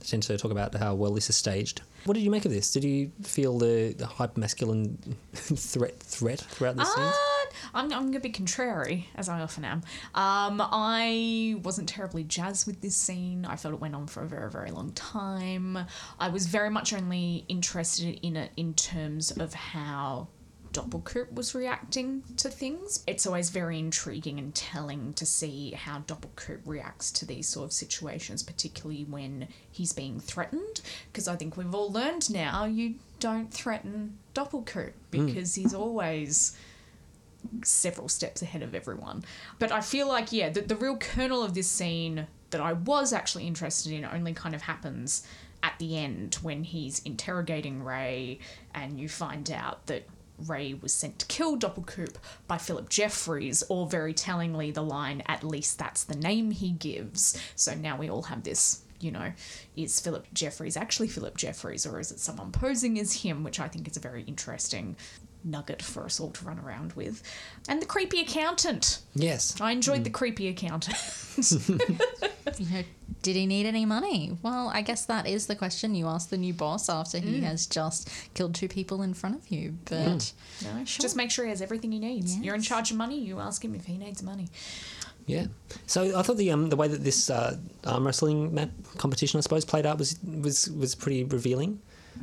They 0.00 0.06
tend 0.06 0.22
to 0.24 0.38
talk 0.38 0.52
about 0.52 0.74
how 0.74 0.94
well 0.94 1.12
this 1.12 1.28
is 1.28 1.36
staged. 1.36 1.82
What 2.04 2.14
did 2.14 2.22
you 2.22 2.30
make 2.30 2.44
of 2.44 2.52
this? 2.52 2.70
Did 2.72 2.84
you 2.84 3.10
feel 3.22 3.58
the, 3.58 3.94
the 3.96 4.06
hyper 4.06 4.38
masculine 4.38 5.16
threat 5.34 5.98
threat 6.00 6.40
throughout 6.40 6.76
the? 6.76 6.82
Uh, 6.82 7.12
I'm, 7.74 7.92
I'm 7.92 8.02
going 8.02 8.12
to 8.12 8.20
be 8.20 8.30
contrary, 8.30 9.08
as 9.16 9.28
I 9.28 9.40
often 9.40 9.64
am. 9.64 9.78
Um, 10.14 10.60
I 10.62 11.56
wasn't 11.62 11.88
terribly 11.88 12.22
jazzed 12.24 12.66
with 12.66 12.80
this 12.80 12.94
scene. 12.94 13.44
I 13.44 13.56
felt 13.56 13.74
it 13.74 13.80
went 13.80 13.94
on 13.94 14.06
for 14.06 14.22
a 14.22 14.26
very, 14.26 14.50
very 14.50 14.70
long 14.70 14.92
time. 14.92 15.78
I 16.20 16.28
was 16.28 16.46
very 16.46 16.70
much 16.70 16.92
only 16.92 17.44
interested 17.48 18.20
in 18.22 18.36
it 18.36 18.52
in 18.56 18.74
terms 18.74 19.32
of 19.32 19.54
how 19.54 20.28
Doppelkoop 20.78 21.32
was 21.32 21.56
reacting 21.56 22.22
to 22.36 22.48
things. 22.48 23.02
It's 23.08 23.26
always 23.26 23.50
very 23.50 23.80
intriguing 23.80 24.38
and 24.38 24.54
telling 24.54 25.12
to 25.14 25.26
see 25.26 25.72
how 25.72 25.98
Doppelkoop 26.00 26.60
reacts 26.64 27.10
to 27.12 27.26
these 27.26 27.48
sort 27.48 27.66
of 27.66 27.72
situations, 27.72 28.44
particularly 28.44 29.04
when 29.04 29.48
he's 29.72 29.92
being 29.92 30.20
threatened. 30.20 30.80
Because 31.12 31.26
I 31.26 31.34
think 31.34 31.56
we've 31.56 31.74
all 31.74 31.90
learned 31.90 32.30
now 32.30 32.64
you 32.64 32.94
don't 33.18 33.52
threaten 33.52 34.18
Doppelkoop 34.34 34.92
hmm. 35.12 35.26
because 35.26 35.56
he's 35.56 35.74
always 35.74 36.56
several 37.64 38.08
steps 38.08 38.42
ahead 38.42 38.62
of 38.62 38.72
everyone. 38.72 39.24
But 39.58 39.72
I 39.72 39.80
feel 39.80 40.06
like, 40.06 40.30
yeah, 40.30 40.48
the, 40.48 40.60
the 40.60 40.76
real 40.76 40.96
kernel 40.96 41.42
of 41.42 41.54
this 41.54 41.68
scene 41.68 42.28
that 42.50 42.60
I 42.60 42.72
was 42.72 43.12
actually 43.12 43.48
interested 43.48 43.92
in 43.92 44.04
only 44.04 44.32
kind 44.32 44.54
of 44.54 44.62
happens 44.62 45.26
at 45.60 45.74
the 45.80 45.98
end 45.98 46.36
when 46.36 46.62
he's 46.62 47.00
interrogating 47.00 47.82
Ray 47.82 48.38
and 48.74 49.00
you 49.00 49.08
find 49.08 49.50
out 49.50 49.86
that 49.86 50.04
Ray 50.46 50.74
was 50.74 50.92
sent 50.92 51.18
to 51.18 51.26
kill 51.26 51.56
Doppelkoop 51.58 52.16
by 52.46 52.58
Philip 52.58 52.88
Jeffries, 52.88 53.62
or 53.68 53.86
very 53.86 54.14
tellingly, 54.14 54.70
the 54.70 54.82
line, 54.82 55.22
at 55.26 55.44
least 55.44 55.78
that's 55.78 56.04
the 56.04 56.16
name 56.16 56.50
he 56.50 56.70
gives. 56.70 57.40
So 57.54 57.74
now 57.74 57.96
we 57.96 58.08
all 58.08 58.22
have 58.22 58.42
this. 58.42 58.82
You 59.00 59.12
know, 59.12 59.32
is 59.76 60.00
Philip 60.00 60.26
Jeffries 60.32 60.76
actually 60.76 61.06
Philip 61.06 61.36
Jeffries, 61.36 61.86
or 61.86 62.00
is 62.00 62.10
it 62.10 62.18
someone 62.18 62.50
posing 62.50 62.98
as 62.98 63.22
him? 63.22 63.44
Which 63.44 63.60
I 63.60 63.68
think 63.68 63.86
is 63.86 63.96
a 63.96 64.00
very 64.00 64.22
interesting 64.22 64.96
nugget 65.50 65.82
for 65.82 66.04
us 66.04 66.20
all 66.20 66.30
to 66.30 66.44
run 66.44 66.58
around 66.58 66.92
with. 66.92 67.22
And 67.68 67.80
the 67.82 67.86
creepy 67.86 68.20
accountant. 68.20 69.00
Yes. 69.14 69.60
I 69.60 69.72
enjoyed 69.72 70.04
the 70.04 70.10
creepy 70.10 70.48
accountant. 70.48 70.96
You 72.58 72.66
know, 72.70 72.82
did 73.22 73.36
he 73.36 73.46
need 73.46 73.66
any 73.66 73.84
money? 73.84 74.36
Well, 74.42 74.70
I 74.72 74.82
guess 74.82 75.04
that 75.06 75.26
is 75.26 75.46
the 75.46 75.54
question 75.54 75.94
you 75.94 76.06
ask 76.06 76.30
the 76.30 76.36
new 76.36 76.54
boss 76.54 76.88
after 76.88 77.18
he 77.18 77.40
has 77.42 77.66
just 77.66 78.08
killed 78.34 78.54
two 78.54 78.68
people 78.68 79.02
in 79.02 79.14
front 79.14 79.36
of 79.36 79.48
you. 79.50 79.76
But 79.84 80.32
no, 80.64 80.84
just 80.84 81.14
make 81.14 81.30
sure 81.30 81.44
he 81.44 81.50
has 81.50 81.62
everything 81.62 81.92
he 81.92 81.98
needs. 81.98 82.38
You're 82.38 82.54
in 82.54 82.62
charge 82.62 82.90
of 82.90 82.96
money. 82.96 83.20
You 83.20 83.38
ask 83.38 83.64
him 83.64 83.74
if 83.74 83.84
he 83.84 83.98
needs 83.98 84.22
money. 84.22 84.48
Yeah. 85.26 85.46
So 85.86 86.18
I 86.18 86.22
thought 86.22 86.38
the 86.38 86.50
um 86.50 86.70
the 86.70 86.76
way 86.76 86.88
that 86.88 87.04
this 87.04 87.28
uh, 87.28 87.58
arm 87.86 88.06
wrestling 88.06 88.54
map 88.54 88.70
competition 88.96 89.38
I 89.38 89.42
suppose 89.42 89.64
played 89.64 89.84
out 89.84 89.98
was 89.98 90.18
was 90.24 90.70
was 90.70 90.94
pretty 90.94 91.24
revealing. 91.24 91.80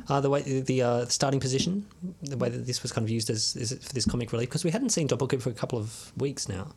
Uh, 0.08 0.20
the 0.20 0.30
way 0.30 0.42
the 0.42 0.82
uh, 0.82 1.04
starting 1.06 1.40
position, 1.40 1.84
the 2.22 2.36
way 2.36 2.48
that 2.48 2.66
this 2.66 2.82
was 2.82 2.92
kind 2.92 3.04
of 3.04 3.10
used 3.10 3.28
as 3.28 3.52
for 3.82 3.92
this 3.92 4.04
comic 4.04 4.32
relief 4.32 4.48
because 4.48 4.64
we 4.64 4.70
hadn't 4.70 4.90
seen 4.90 5.08
Doppelkoop 5.08 5.42
for 5.42 5.50
a 5.50 5.54
couple 5.54 5.78
of 5.78 6.12
weeks 6.16 6.48
now. 6.48 6.68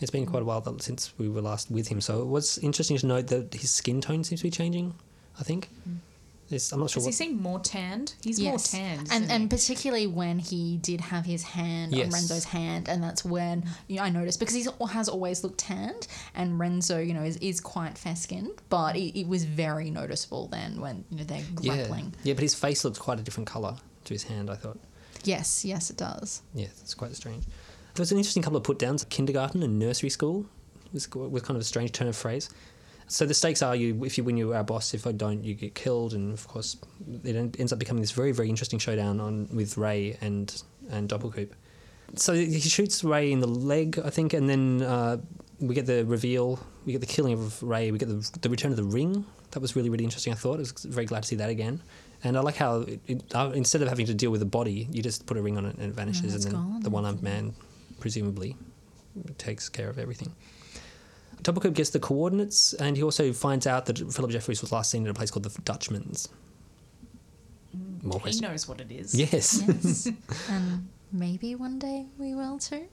It's 0.00 0.10
been 0.10 0.26
quite 0.26 0.42
a 0.42 0.44
while 0.44 0.78
since 0.78 1.12
we 1.18 1.28
were 1.28 1.42
last 1.42 1.70
with 1.70 1.88
him, 1.88 2.00
so 2.00 2.22
it 2.22 2.28
was 2.28 2.56
interesting 2.58 2.96
to 2.98 3.06
note 3.06 3.26
that 3.28 3.52
his 3.52 3.70
skin 3.70 4.00
tone 4.00 4.22
seems 4.24 4.40
to 4.40 4.44
be 4.44 4.50
changing. 4.50 4.94
I 5.38 5.42
think. 5.42 5.68
It's, 6.50 6.72
I'm 6.72 6.80
not 6.80 6.90
sure 6.90 7.02
Does 7.02 7.04
he 7.04 7.08
what. 7.08 7.14
seem 7.30 7.42
more 7.42 7.60
tanned? 7.60 8.14
He's 8.22 8.40
yes, 8.40 8.72
more 8.72 8.80
tanned. 8.80 9.08
and 9.12 9.30
and 9.30 9.42
he? 9.42 9.48
particularly 9.48 10.06
when 10.06 10.38
he 10.38 10.78
did 10.78 11.00
have 11.00 11.26
his 11.26 11.42
hand 11.42 11.92
Yes. 11.94 12.06
on 12.06 12.12
Renzo's 12.12 12.44
hand, 12.44 12.88
and 12.88 13.02
that's 13.02 13.24
when 13.24 13.64
you 13.86 13.96
know, 13.96 14.02
I 14.02 14.10
noticed 14.10 14.38
because 14.40 14.54
he 14.54 14.66
has 14.90 15.08
always 15.08 15.44
looked 15.44 15.58
tanned, 15.58 16.06
and 16.34 16.58
Renzo, 16.58 16.98
you 16.98 17.12
know, 17.12 17.22
is, 17.22 17.36
is 17.38 17.60
quite 17.60 17.98
fair 17.98 18.16
skinned, 18.16 18.62
but 18.70 18.96
it, 18.96 19.18
it 19.20 19.28
was 19.28 19.44
very 19.44 19.90
noticeable 19.90 20.46
then 20.48 20.80
when 20.80 21.04
you 21.10 21.18
know 21.18 21.24
they're 21.24 21.42
yeah. 21.60 21.76
grappling. 21.76 22.14
yeah, 22.22 22.32
but 22.34 22.42
his 22.42 22.54
face 22.54 22.84
looks 22.84 22.98
quite 22.98 23.20
a 23.20 23.22
different 23.22 23.46
color 23.46 23.76
to 24.04 24.14
his 24.14 24.22
hand. 24.24 24.48
I 24.50 24.54
thought. 24.56 24.78
Yes, 25.24 25.64
yes, 25.64 25.90
it 25.90 25.96
does. 25.96 26.42
Yeah, 26.54 26.68
it's 26.80 26.94
quite 26.94 27.14
strange. 27.14 27.44
There 27.94 28.02
was 28.02 28.12
an 28.12 28.18
interesting 28.18 28.42
couple 28.42 28.56
of 28.56 28.62
put 28.64 28.78
downs. 28.78 29.04
Kindergarten 29.04 29.62
and 29.62 29.78
nursery 29.78 30.08
school 30.10 30.46
was, 30.92 31.10
was 31.12 31.42
kind 31.42 31.56
of 31.56 31.60
a 31.60 31.64
strange 31.64 31.92
turn 31.92 32.06
of 32.08 32.16
phrase. 32.16 32.48
So 33.08 33.24
the 33.24 33.34
stakes 33.34 33.62
are 33.62 33.74
you 33.74 34.04
if 34.04 34.18
you 34.18 34.24
win 34.24 34.36
you're 34.36 34.54
our 34.54 34.64
boss. 34.64 34.94
If 34.94 35.06
I 35.06 35.12
don't, 35.12 35.42
you 35.42 35.54
get 35.54 35.74
killed. 35.74 36.12
And 36.14 36.32
of 36.32 36.46
course, 36.46 36.76
it 37.24 37.34
ends 37.58 37.72
up 37.72 37.78
becoming 37.78 38.02
this 38.02 38.12
very 38.12 38.32
very 38.32 38.48
interesting 38.48 38.78
showdown 38.78 39.20
on 39.20 39.48
with 39.52 39.76
Ray 39.76 40.16
and 40.20 40.62
and 40.90 41.08
Doppelcoop. 41.08 41.50
So 42.14 42.32
he 42.34 42.60
shoots 42.60 43.04
Ray 43.04 43.32
in 43.32 43.40
the 43.40 43.48
leg, 43.48 44.00
I 44.02 44.10
think, 44.10 44.32
and 44.32 44.48
then 44.48 44.82
uh, 44.82 45.18
we 45.60 45.74
get 45.74 45.86
the 45.86 46.04
reveal. 46.04 46.58
We 46.86 46.92
get 46.92 47.00
the 47.00 47.06
killing 47.06 47.34
of 47.34 47.62
Ray. 47.62 47.90
We 47.90 47.98
get 47.98 48.08
the, 48.08 48.38
the 48.40 48.48
return 48.48 48.70
of 48.70 48.76
the 48.76 48.84
ring. 48.84 49.26
That 49.50 49.60
was 49.60 49.74
really 49.74 49.90
really 49.90 50.04
interesting. 50.04 50.32
I 50.32 50.36
thought. 50.36 50.56
I 50.56 50.60
was 50.60 50.72
very 50.84 51.06
glad 51.06 51.22
to 51.22 51.28
see 51.28 51.36
that 51.36 51.50
again. 51.50 51.82
And 52.24 52.36
I 52.36 52.40
like 52.40 52.56
how 52.56 52.80
it, 52.80 53.00
it, 53.06 53.34
uh, 53.34 53.52
instead 53.54 53.80
of 53.80 53.88
having 53.88 54.06
to 54.06 54.14
deal 54.14 54.30
with 54.30 54.40
the 54.40 54.46
body, 54.46 54.88
you 54.90 55.02
just 55.02 55.24
put 55.26 55.36
a 55.36 55.42
ring 55.42 55.56
on 55.56 55.64
it 55.66 55.76
and 55.76 55.90
it 55.90 55.94
vanishes, 55.94 56.34
it's 56.34 56.44
and 56.46 56.54
then 56.54 56.60
gone. 56.60 56.80
the 56.80 56.90
one-armed 56.90 57.22
man 57.22 57.54
presumably 58.00 58.56
takes 59.38 59.68
care 59.68 59.88
of 59.88 59.98
everything. 59.98 60.34
Doppelcoop 61.42 61.74
gets 61.74 61.90
the 61.90 62.00
coordinates, 62.00 62.72
and 62.74 62.96
he 62.96 63.02
also 63.02 63.32
finds 63.32 63.66
out 63.66 63.86
that 63.86 63.98
Philip 63.98 64.30
Jeffries 64.30 64.60
was 64.60 64.72
last 64.72 64.90
seen 64.90 65.04
at 65.04 65.10
a 65.10 65.14
place 65.14 65.30
called 65.30 65.44
the 65.44 65.60
Dutchman's. 65.62 66.28
More 68.02 68.14
He 68.14 68.20
questions? 68.20 68.42
knows 68.42 68.68
what 68.68 68.80
it 68.80 68.90
is. 68.90 69.14
Yes. 69.14 69.62
Yes. 69.66 70.08
and 70.50 70.88
maybe 71.12 71.54
one 71.54 71.78
day 71.78 72.06
we 72.18 72.34
will 72.34 72.58
too. 72.58 72.86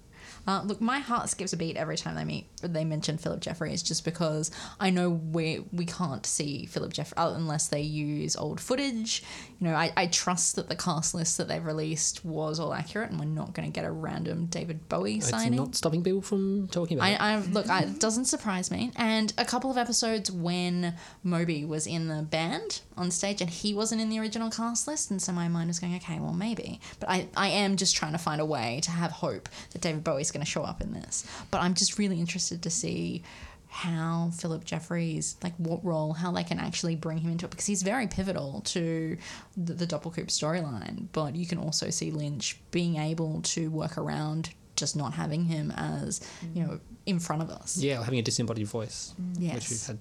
Uh, 0.47 0.61
look, 0.63 0.79
my 0.79 0.99
heart 0.99 1.29
skips 1.29 1.53
a 1.53 1.57
beat 1.57 1.75
every 1.75 1.97
time 1.97 2.15
they 2.15 2.23
meet. 2.23 2.47
They 2.61 2.85
mention 2.85 3.17
Philip 3.17 3.41
Jeffries, 3.41 3.81
just 3.81 4.05
because 4.05 4.51
I 4.79 4.89
know 4.89 5.09
we 5.09 5.65
we 5.71 5.85
can't 5.85 6.25
see 6.25 6.65
Philip 6.65 6.93
Jeffries 6.93 7.15
unless 7.17 7.67
they 7.67 7.81
use 7.81 8.35
old 8.35 8.59
footage. 8.59 9.23
You 9.59 9.67
know, 9.67 9.75
I, 9.75 9.91
I 9.95 10.07
trust 10.07 10.55
that 10.55 10.69
the 10.69 10.75
cast 10.75 11.15
list 11.15 11.37
that 11.37 11.47
they've 11.47 11.63
released 11.65 12.23
was 12.23 12.59
all 12.59 12.73
accurate, 12.73 13.09
and 13.09 13.19
we're 13.19 13.25
not 13.25 13.53
going 13.53 13.67
to 13.67 13.73
get 13.73 13.85
a 13.85 13.91
random 13.91 14.45
David 14.47 14.87
Bowie 14.89 15.17
it's 15.17 15.29
signing. 15.29 15.57
not 15.57 15.75
stopping 15.75 16.03
people 16.03 16.21
from 16.21 16.67
talking 16.67 16.97
about 16.97 17.09
it. 17.09 17.21
I, 17.21 17.33
I 17.33 17.39
look, 17.39 17.69
I, 17.69 17.83
it 17.83 17.99
doesn't 17.99 18.25
surprise 18.25 18.69
me. 18.71 18.91
And 18.95 19.33
a 19.37 19.45
couple 19.45 19.71
of 19.71 19.77
episodes 19.77 20.31
when 20.31 20.95
Moby 21.23 21.65
was 21.65 21.87
in 21.87 22.07
the 22.07 22.21
band 22.21 22.81
on 22.97 23.11
stage 23.11 23.41
and 23.41 23.49
he 23.49 23.73
wasn't 23.73 24.01
in 24.01 24.09
the 24.09 24.19
original 24.19 24.49
cast 24.49 24.87
list, 24.87 25.11
and 25.11 25.21
so 25.21 25.31
my 25.31 25.47
mind 25.47 25.67
was 25.67 25.79
going, 25.79 25.95
okay, 25.95 26.19
well 26.19 26.33
maybe. 26.33 26.79
But 26.99 27.09
I, 27.09 27.27
I 27.35 27.47
am 27.49 27.75
just 27.75 27.95
trying 27.95 28.13
to 28.13 28.17
find 28.17 28.41
a 28.41 28.45
way 28.45 28.79
to 28.83 28.91
have 28.91 29.11
hope 29.11 29.49
that 29.71 29.81
David 29.81 30.03
Bowie's 30.03 30.31
going 30.31 30.45
to 30.45 30.49
show 30.49 30.63
up 30.63 30.81
in 30.81 30.93
this. 30.93 31.25
But 31.51 31.61
I'm 31.61 31.73
just 31.73 31.97
really 31.97 32.19
interested 32.19 32.61
to 32.63 32.69
see 32.69 33.23
how 33.67 34.29
Philip 34.33 34.63
Jeffries, 34.63 35.35
like 35.43 35.53
what 35.57 35.83
role, 35.83 36.13
how 36.13 36.31
they 36.31 36.43
can 36.43 36.59
actually 36.59 36.95
bring 36.95 37.17
him 37.17 37.29
into 37.29 37.45
it 37.45 37.49
because 37.49 37.65
he's 37.65 37.83
very 37.83 38.07
pivotal 38.07 38.61
to 38.61 39.17
the, 39.57 39.73
the 39.73 39.85
Doppelcoop 39.85 40.27
storyline. 40.27 41.07
But 41.11 41.35
you 41.35 41.45
can 41.45 41.57
also 41.57 41.89
see 41.89 42.09
Lynch 42.09 42.57
being 42.71 42.95
able 42.95 43.41
to 43.41 43.69
work 43.69 43.97
around 43.97 44.51
just 44.77 44.95
not 44.95 45.13
having 45.13 45.43
him 45.43 45.73
as, 45.75 46.25
you 46.53 46.63
know, 46.63 46.79
in 47.05 47.19
front 47.19 47.41
of 47.41 47.49
us. 47.49 47.77
yeah, 47.77 48.01
having 48.01 48.19
a 48.19 48.21
disembodied 48.21 48.67
voice, 48.67 49.13
which 49.37 49.69
we've 49.69 49.85
had, 49.85 49.99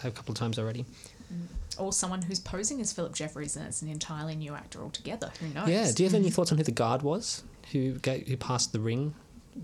had 0.00 0.12
a 0.12 0.14
couple 0.14 0.32
of 0.32 0.38
times 0.38 0.58
already. 0.58 0.84
Mm. 1.32 1.46
Or 1.78 1.92
someone 1.92 2.22
who's 2.22 2.40
posing 2.40 2.80
as 2.80 2.92
Philip 2.92 3.14
Jeffries 3.14 3.56
and 3.56 3.66
it's 3.66 3.82
an 3.82 3.88
entirely 3.88 4.34
new 4.34 4.54
actor 4.54 4.82
altogether. 4.82 5.30
Who 5.40 5.48
knows? 5.48 5.68
Yeah. 5.68 5.90
Do 5.94 6.02
you 6.02 6.08
have 6.08 6.14
any 6.14 6.30
thoughts 6.30 6.52
on 6.52 6.58
who 6.58 6.64
the 6.64 6.72
guard 6.72 7.02
was 7.02 7.42
who 7.72 7.92
ga 7.98 8.24
who 8.24 8.36
passed 8.36 8.72
the 8.72 8.80
ring 8.80 9.14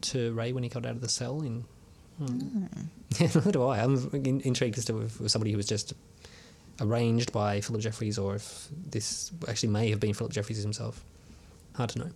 to 0.00 0.32
Ray 0.34 0.52
when 0.52 0.62
he 0.62 0.68
got 0.68 0.86
out 0.86 0.92
of 0.92 1.00
the 1.00 1.08
cell? 1.08 1.40
In 1.42 1.64
hmm. 2.18 2.64
yeah, 3.18 3.28
neither 3.34 3.52
do 3.52 3.64
I. 3.64 3.82
I'm 3.82 4.10
in, 4.12 4.40
intrigued 4.42 4.78
as 4.78 4.84
to 4.86 5.00
if 5.02 5.16
it 5.16 5.20
was 5.20 5.32
somebody 5.32 5.50
who 5.50 5.56
was 5.56 5.66
just 5.66 5.94
arranged 6.80 7.32
by 7.32 7.60
Philip 7.60 7.82
Jeffries 7.82 8.18
or 8.18 8.34
if 8.36 8.68
this 8.90 9.30
actually 9.48 9.70
may 9.70 9.90
have 9.90 10.00
been 10.00 10.14
Philip 10.14 10.32
Jeffries 10.32 10.62
himself. 10.62 11.04
Hard 11.74 11.90
to 11.90 11.98
know. 11.98 12.10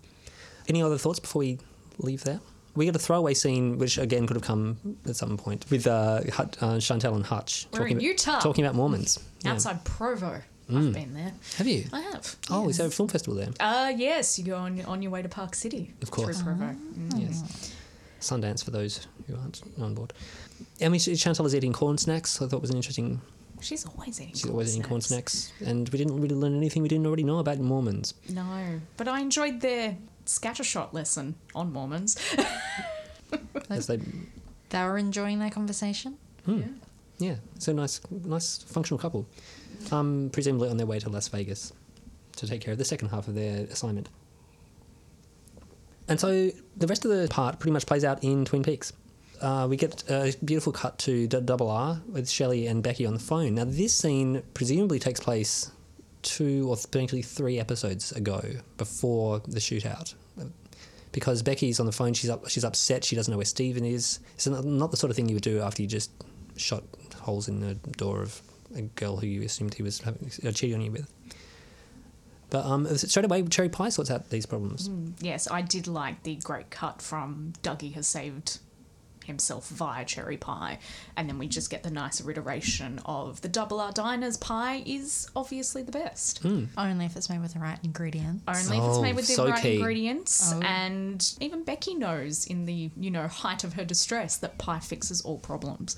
Any 0.69 0.83
other 0.83 0.99
thoughts 0.99 1.19
before 1.19 1.41
we 1.41 1.59
leave 1.99 2.25
there? 2.25 2.41
We 2.77 2.85
get 2.85 2.95
a 2.95 2.99
throwaway 2.99 3.35
scene, 3.35 3.79
which 3.79 3.99
again 3.99 4.27
could 4.27 4.37
have 4.37 4.45
come 4.45 4.77
at 5.07 5.17
some 5.17 5.37
point, 5.37 5.67
with 5.71 5.87
uh, 5.87 6.23
Hut, 6.33 6.57
uh, 6.61 6.79
Chantal 6.79 7.15
and 7.15 7.25
Hutch 7.27 7.67
We're 7.73 7.87
in 7.87 7.93
about, 7.95 8.03
Utah. 8.03 8.41
talking 8.41 8.65
about 8.65 8.77
Mormons. 8.77 9.19
Yeah. 9.43 9.53
Outside 9.53 9.85
Provo. 9.85 10.41
Mm. 10.71 10.89
I've 10.89 10.93
been 10.95 11.15
there. 11.15 11.33
Have 11.57 11.67
you? 11.67 11.85
I 11.93 12.01
have. 12.01 12.37
Oh, 12.51 12.69
is 12.69 12.77
there 12.77 12.87
a 12.87 12.91
film 12.91 13.09
festival 13.09 13.35
there? 13.37 13.49
Uh, 13.59 13.91
yes, 13.97 14.39
you 14.39 14.45
go 14.45 14.57
on 14.57 14.81
on 14.83 15.01
your 15.03 15.11
way 15.11 15.23
to 15.23 15.29
Park 15.29 15.55
City. 15.55 15.95
Of 16.03 16.11
course. 16.11 16.41
Through 16.43 16.57
Provo. 16.57 16.75
Mm. 16.75 17.21
Yes. 17.27 17.75
Sundance 18.21 18.65
for 18.65 18.71
those 18.71 19.07
who 19.27 19.37
aren't 19.37 19.63
on 19.81 19.95
board. 19.95 20.13
I 20.83 20.89
mean, 20.89 21.01
Chantal 21.01 21.47
is 21.47 21.55
eating 21.55 21.73
corn 21.73 21.97
snacks. 21.99 22.43
I 22.43 22.47
thought 22.47 22.61
was 22.61 22.71
an 22.71 22.77
interesting. 22.77 23.21
She's 23.61 23.87
always 23.87 24.21
eating. 24.21 24.35
She's 24.35 24.43
corn 24.43 24.53
always 24.53 24.77
eating 24.77 24.89
corn 24.89 25.01
snacks. 25.01 25.33
snacks, 25.57 25.69
and 25.71 25.89
we 25.89 25.99
didn't 25.99 26.21
really 26.21 26.35
learn 26.35 26.57
anything 26.57 26.83
we 26.83 26.89
didn't 26.89 27.07
already 27.07 27.25
know 27.25 27.39
about 27.39 27.59
Mormons. 27.59 28.15
No, 28.29 28.81
but 28.97 29.09
I 29.09 29.21
enjoyed 29.21 29.61
their 29.61 29.97
scattershot 30.29 30.93
lesson 30.93 31.35
on 31.55 31.73
Mormons. 31.73 32.17
As 33.71 33.87
they, 33.87 33.99
They 34.71 34.83
were 34.85 34.99
enjoying 34.99 35.39
their 35.39 35.51
conversation. 35.51 36.17
yeah, 36.47 36.65
Yeah, 37.19 37.35
so 37.59 37.73
nice, 37.73 38.01
nice 38.11 38.59
functional 38.59 38.99
couple. 38.99 39.27
Um, 39.91 40.31
presumably 40.33 40.69
on 40.71 40.77
their 40.77 40.87
way 40.87 40.99
to 41.01 41.09
Las 41.09 41.29
Vegas 41.29 41.73
to 42.37 42.47
take 42.47 42.61
care 42.61 42.73
of 42.73 42.79
the 42.79 42.85
second 42.85 43.09
half 43.09 43.27
of 43.29 43.35
their 43.35 43.65
assignment. 43.65 44.09
And 46.09 46.19
so 46.19 46.51
the 46.77 46.87
rest 46.87 47.05
of 47.05 47.11
the 47.11 47.29
part 47.29 47.59
pretty 47.59 47.73
much 47.73 47.85
plays 47.87 48.05
out 48.05 48.23
in 48.25 48.45
Twin 48.45 48.63
Peaks. 48.63 48.93
Uh, 49.41 49.67
we 49.71 49.77
get 49.77 50.03
a 50.11 50.35
beautiful 50.45 50.73
cut 50.73 50.99
to 50.99 51.27
D- 51.29 51.41
Double 51.43 51.71
R 51.71 52.01
with 52.11 52.29
Shelley 52.29 52.67
and 52.67 52.83
Becky 52.83 53.07
on 53.07 53.13
the 53.15 53.21
phone. 53.21 53.55
Now, 53.55 53.65
this 53.67 53.95
scene 53.95 54.43
presumably 54.55 54.99
takes 54.99 55.21
place 55.21 55.71
two 56.23 56.69
or 56.69 56.77
potentially 56.77 57.23
three 57.23 57.59
episodes 57.59 58.13
ago, 58.13 58.43
before 58.77 59.41
the 59.47 59.61
shootout, 59.61 60.15
because 61.13 61.43
Becky's 61.43 61.81
on 61.81 61.87
the 61.87 61.93
phone. 61.93 62.15
She's 62.15 62.31
up. 62.31 62.49
She's 62.49 62.65
upset. 62.65 63.05
She 63.05 63.17
doesn't 63.17 63.31
know 63.31 63.39
where 63.39 63.47
Steven 63.47 63.85
is. 63.85 64.21
It's 64.35 64.47
not, 64.47 64.65
not 64.65 64.91
the 64.91 64.97
sort 64.97 65.11
of 65.11 65.17
thing 65.17 65.29
you 65.29 65.37
would 65.37 65.43
do 65.43 65.61
after 65.61 65.83
you 65.83 65.89
just 65.89 66.11
shot 66.57 66.83
holes 67.17 67.49
in 67.49 67.61
the 67.61 67.75
door 67.75 68.23
of 68.23 68.41
a 68.75 68.83
girl 68.83 69.17
who 69.17 69.27
you 69.27 69.43
assumed 69.43 69.75
he 69.75 69.83
was 69.83 70.01
having, 70.01 70.31
uh, 70.45 70.53
cheating 70.53 70.75
on 70.77 70.83
you 70.83 70.93
with. 70.93 71.13
But 72.51 72.65
um, 72.65 72.87
straight 72.97 73.27
away, 73.27 73.43
Cherry 73.45 73.69
Pie 73.69 73.91
sorts 73.91 74.11
out 74.11 74.31
these 74.31 74.47
problems. 74.47 74.89
yes, 75.21 75.49
I 75.51 75.61
did 75.61 75.87
like 75.87 76.23
the 76.23 76.37
great 76.37 76.71
cut 76.71 77.03
from 77.03 77.53
Dougie 77.63 77.93
has 77.95 78.09
saved 78.09 78.59
himself 79.29 79.69
via 79.69 80.05
cherry 80.05 80.37
pie, 80.37 80.79
and 81.17 81.29
then 81.29 81.39
we 81.39 81.47
just 81.47 81.71
get 81.71 81.85
the 81.85 81.91
nicer 81.91 82.29
iteration 82.29 83.01
of 83.07 83.41
the 83.43 83.49
double 83.49 83.79
R 83.81 83.93
diners 83.93 84.37
pie 84.37 84.83
is 84.85 85.29
obviously 85.37 85.83
the 85.85 85.93
best. 85.93 86.41
Hmm. 86.41 86.65
Only 86.77 87.05
if 87.07 87.15
it's 87.17 87.31
made 87.31 87.41
with 87.41 87.55
the 87.55 87.61
right 87.61 87.79
ingredients. 87.85 88.43
Only 88.49 88.79
if 88.79 88.85
it's 88.85 88.97
Oh, 88.99 89.03
made 89.03 89.15
with 89.15 89.29
the 89.29 89.35
so 89.35 89.49
right 89.49 89.63
key. 89.63 89.77
ingredients, 89.77 90.53
Oh. 90.53 90.61
and 90.63 91.25
even 91.41 91.63
Becky 91.63 91.95
knows 91.95 92.45
in 92.47 92.65
the 92.67 92.91
you 92.97 93.11
know 93.13 93.29
height 93.29 93.63
of 93.63 93.75
her 93.75 93.85
distress 93.85 94.37
that 94.39 94.59
pie 94.59 94.81
fixes 94.81 95.21
all 95.21 95.39
problems. 95.39 95.97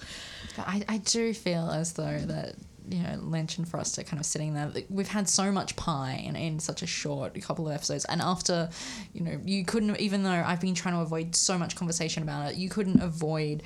But 0.56 0.68
I, 0.68 0.82
I 0.88 0.98
do 0.98 1.32
feel 1.32 1.70
as 1.70 1.92
though 1.94 2.18
that, 2.18 2.56
you 2.88 3.02
know, 3.02 3.18
Lynch 3.22 3.58
and 3.58 3.68
Frost 3.68 3.98
are 3.98 4.02
kind 4.02 4.20
of 4.20 4.26
sitting 4.26 4.54
there. 4.54 4.72
We've 4.88 5.08
had 5.08 5.28
so 5.28 5.52
much 5.52 5.76
pie 5.76 6.22
in, 6.24 6.36
in 6.36 6.58
such 6.58 6.82
a 6.82 6.86
short 6.86 7.40
couple 7.42 7.68
of 7.68 7.74
episodes. 7.74 8.04
And 8.06 8.20
after, 8.20 8.70
you 9.12 9.22
know, 9.22 9.40
you 9.44 9.64
couldn't, 9.64 9.98
even 10.00 10.22
though 10.22 10.30
I've 10.30 10.60
been 10.60 10.74
trying 10.74 10.94
to 10.94 11.00
avoid 11.00 11.34
so 11.34 11.58
much 11.58 11.76
conversation 11.76 12.22
about 12.22 12.52
it, 12.52 12.56
you 12.56 12.68
couldn't 12.68 13.00
avoid 13.00 13.62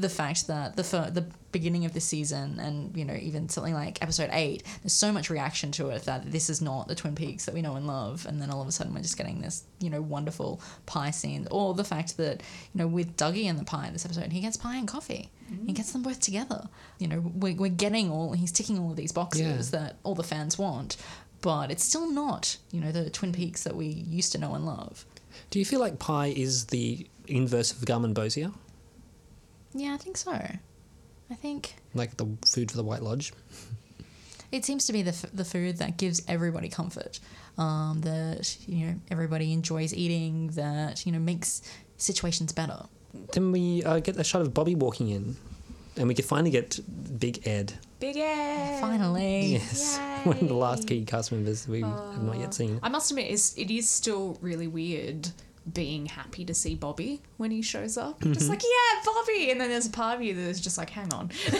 the 0.00 0.08
fact 0.08 0.46
that 0.46 0.76
the 0.76 0.84
fir- 0.84 1.10
the 1.10 1.26
beginning 1.50 1.84
of 1.84 1.92
the 1.92 2.00
season 2.00 2.58
and 2.58 2.96
you 2.96 3.04
know 3.04 3.14
even 3.14 3.46
something 3.48 3.74
like 3.74 4.00
episode 4.02 4.30
8 4.32 4.62
there's 4.82 4.94
so 4.94 5.12
much 5.12 5.28
reaction 5.28 5.70
to 5.72 5.90
it 5.90 6.04
that 6.04 6.32
this 6.32 6.48
is 6.48 6.62
not 6.62 6.88
the 6.88 6.94
twin 6.94 7.14
peaks 7.14 7.44
that 7.44 7.54
we 7.54 7.60
know 7.60 7.76
and 7.76 7.86
love. 7.86 8.24
And 8.26 8.40
then 8.40 8.50
all 8.50 8.62
of 8.62 8.68
a 8.68 8.72
sudden 8.72 8.94
we're 8.94 9.02
just 9.02 9.18
getting 9.18 9.42
this 9.42 9.64
you 9.80 9.90
know 9.90 10.00
wonderful 10.00 10.60
pie 10.86 11.10
scene. 11.10 11.46
Or 11.50 11.74
the 11.74 11.84
fact 11.84 12.16
that 12.16 12.42
you 12.72 12.78
know 12.78 12.86
with 12.86 13.16
dougie 13.16 13.44
and 13.44 13.58
the 13.58 13.64
pie 13.64 13.86
in 13.86 13.92
this 13.92 14.04
episode 14.04 14.32
he 14.32 14.40
gets 14.40 14.56
pie 14.56 14.76
and 14.76 14.88
coffee. 14.88 15.30
He 15.66 15.72
mm. 15.72 15.74
gets 15.74 15.92
them 15.92 16.02
both 16.02 16.20
together. 16.20 16.68
You 16.98 17.08
know 17.08 17.20
we're, 17.34 17.54
we're 17.54 17.68
getting 17.68 18.10
all 18.10 18.32
he's 18.32 18.52
ticking 18.52 18.78
all 18.78 18.90
of 18.90 18.96
these 18.96 19.12
boxes 19.12 19.72
Yeah. 19.72 19.80
that 19.80 19.96
all 20.04 20.14
the 20.14 20.22
fans 20.22 20.56
want 20.56 20.96
but 21.42 21.70
it's 21.70 21.84
still 21.84 22.08
not 22.10 22.56
you 22.70 22.80
know 22.80 22.92
the 22.92 23.10
twin 23.10 23.32
peaks 23.32 23.64
that 23.64 23.76
we 23.76 23.86
used 23.86 24.32
to 24.32 24.38
know 24.38 24.54
and 24.54 24.64
love. 24.64 25.04
Do 25.50 25.58
you 25.58 25.64
feel 25.64 25.80
like 25.80 25.98
Pie 25.98 26.28
is 26.28 26.66
the 26.66 27.06
inverse 27.26 27.72
of 27.72 27.78
Garmonbozia? 27.78 28.52
Yeah 29.74 29.94
i 29.94 29.96
think 29.96 30.16
so 30.16 30.32
i 30.32 31.34
think 31.34 31.74
Like 31.94 32.16
the 32.16 32.26
food 32.46 32.70
for 32.70 32.76
the 32.76 32.84
White 32.84 33.02
Lodge? 33.02 33.32
It 34.52 34.66
seems 34.66 34.84
to 34.86 34.92
be 34.92 35.00
the, 35.00 35.12
f- 35.12 35.30
the 35.32 35.46
food 35.46 35.78
that 35.78 35.96
gives 35.96 36.20
everybody 36.28 36.68
comfort, 36.68 37.20
um, 37.56 38.02
that 38.02 38.54
you 38.68 38.84
know 38.86 38.94
everybody 39.10 39.50
enjoys 39.50 39.94
eating, 39.94 40.48
that 40.48 41.06
you 41.06 41.12
know 41.12 41.18
makes 41.18 41.62
situations 41.96 42.52
better. 42.52 42.84
Then 43.32 43.50
we 43.50 43.82
uh, 43.82 44.00
get 44.00 44.18
a 44.18 44.24
shot 44.24 44.42
of 44.42 44.52
Bobby 44.52 44.74
walking 44.74 45.08
in, 45.08 45.36
and 45.96 46.06
we 46.06 46.12
can 46.14 46.26
finally 46.26 46.50
get 46.50 46.78
Big 47.18 47.46
Ed. 47.48 47.72
Big 47.98 48.18
Ed. 48.18 48.78
Finally, 48.78 49.52
Yes, 49.56 49.96
one 50.24 50.36
of 50.36 50.46
the 50.48 50.52
last 50.54 50.86
key 50.86 51.02
cast 51.06 51.32
members 51.32 51.66
we 51.66 51.80
have 51.80 52.22
not 52.22 52.38
yet 52.38 52.52
seen. 52.52 52.78
I 52.82 52.90
must 52.90 53.10
admit, 53.10 53.30
it's, 53.30 53.56
it 53.56 53.70
is 53.70 53.88
still 53.88 54.36
really 54.42 54.66
weird 54.66 55.30
being 55.70 56.06
happy 56.06 56.44
to 56.44 56.54
see 56.54 56.74
Bobby 56.74 57.22
when 57.36 57.50
he 57.50 57.62
shows 57.62 57.96
up. 57.96 58.20
Mm-hmm. 58.20 58.32
Just 58.32 58.48
like, 58.48 58.62
yeah, 58.62 59.02
Bobby! 59.04 59.50
And 59.50 59.60
then 59.60 59.68
there's 59.68 59.86
a 59.86 59.90
part 59.90 60.16
of 60.16 60.22
you 60.22 60.34
that's 60.34 60.60
just 60.60 60.78
like, 60.78 60.90
hang 60.90 61.12
on. 61.12 61.28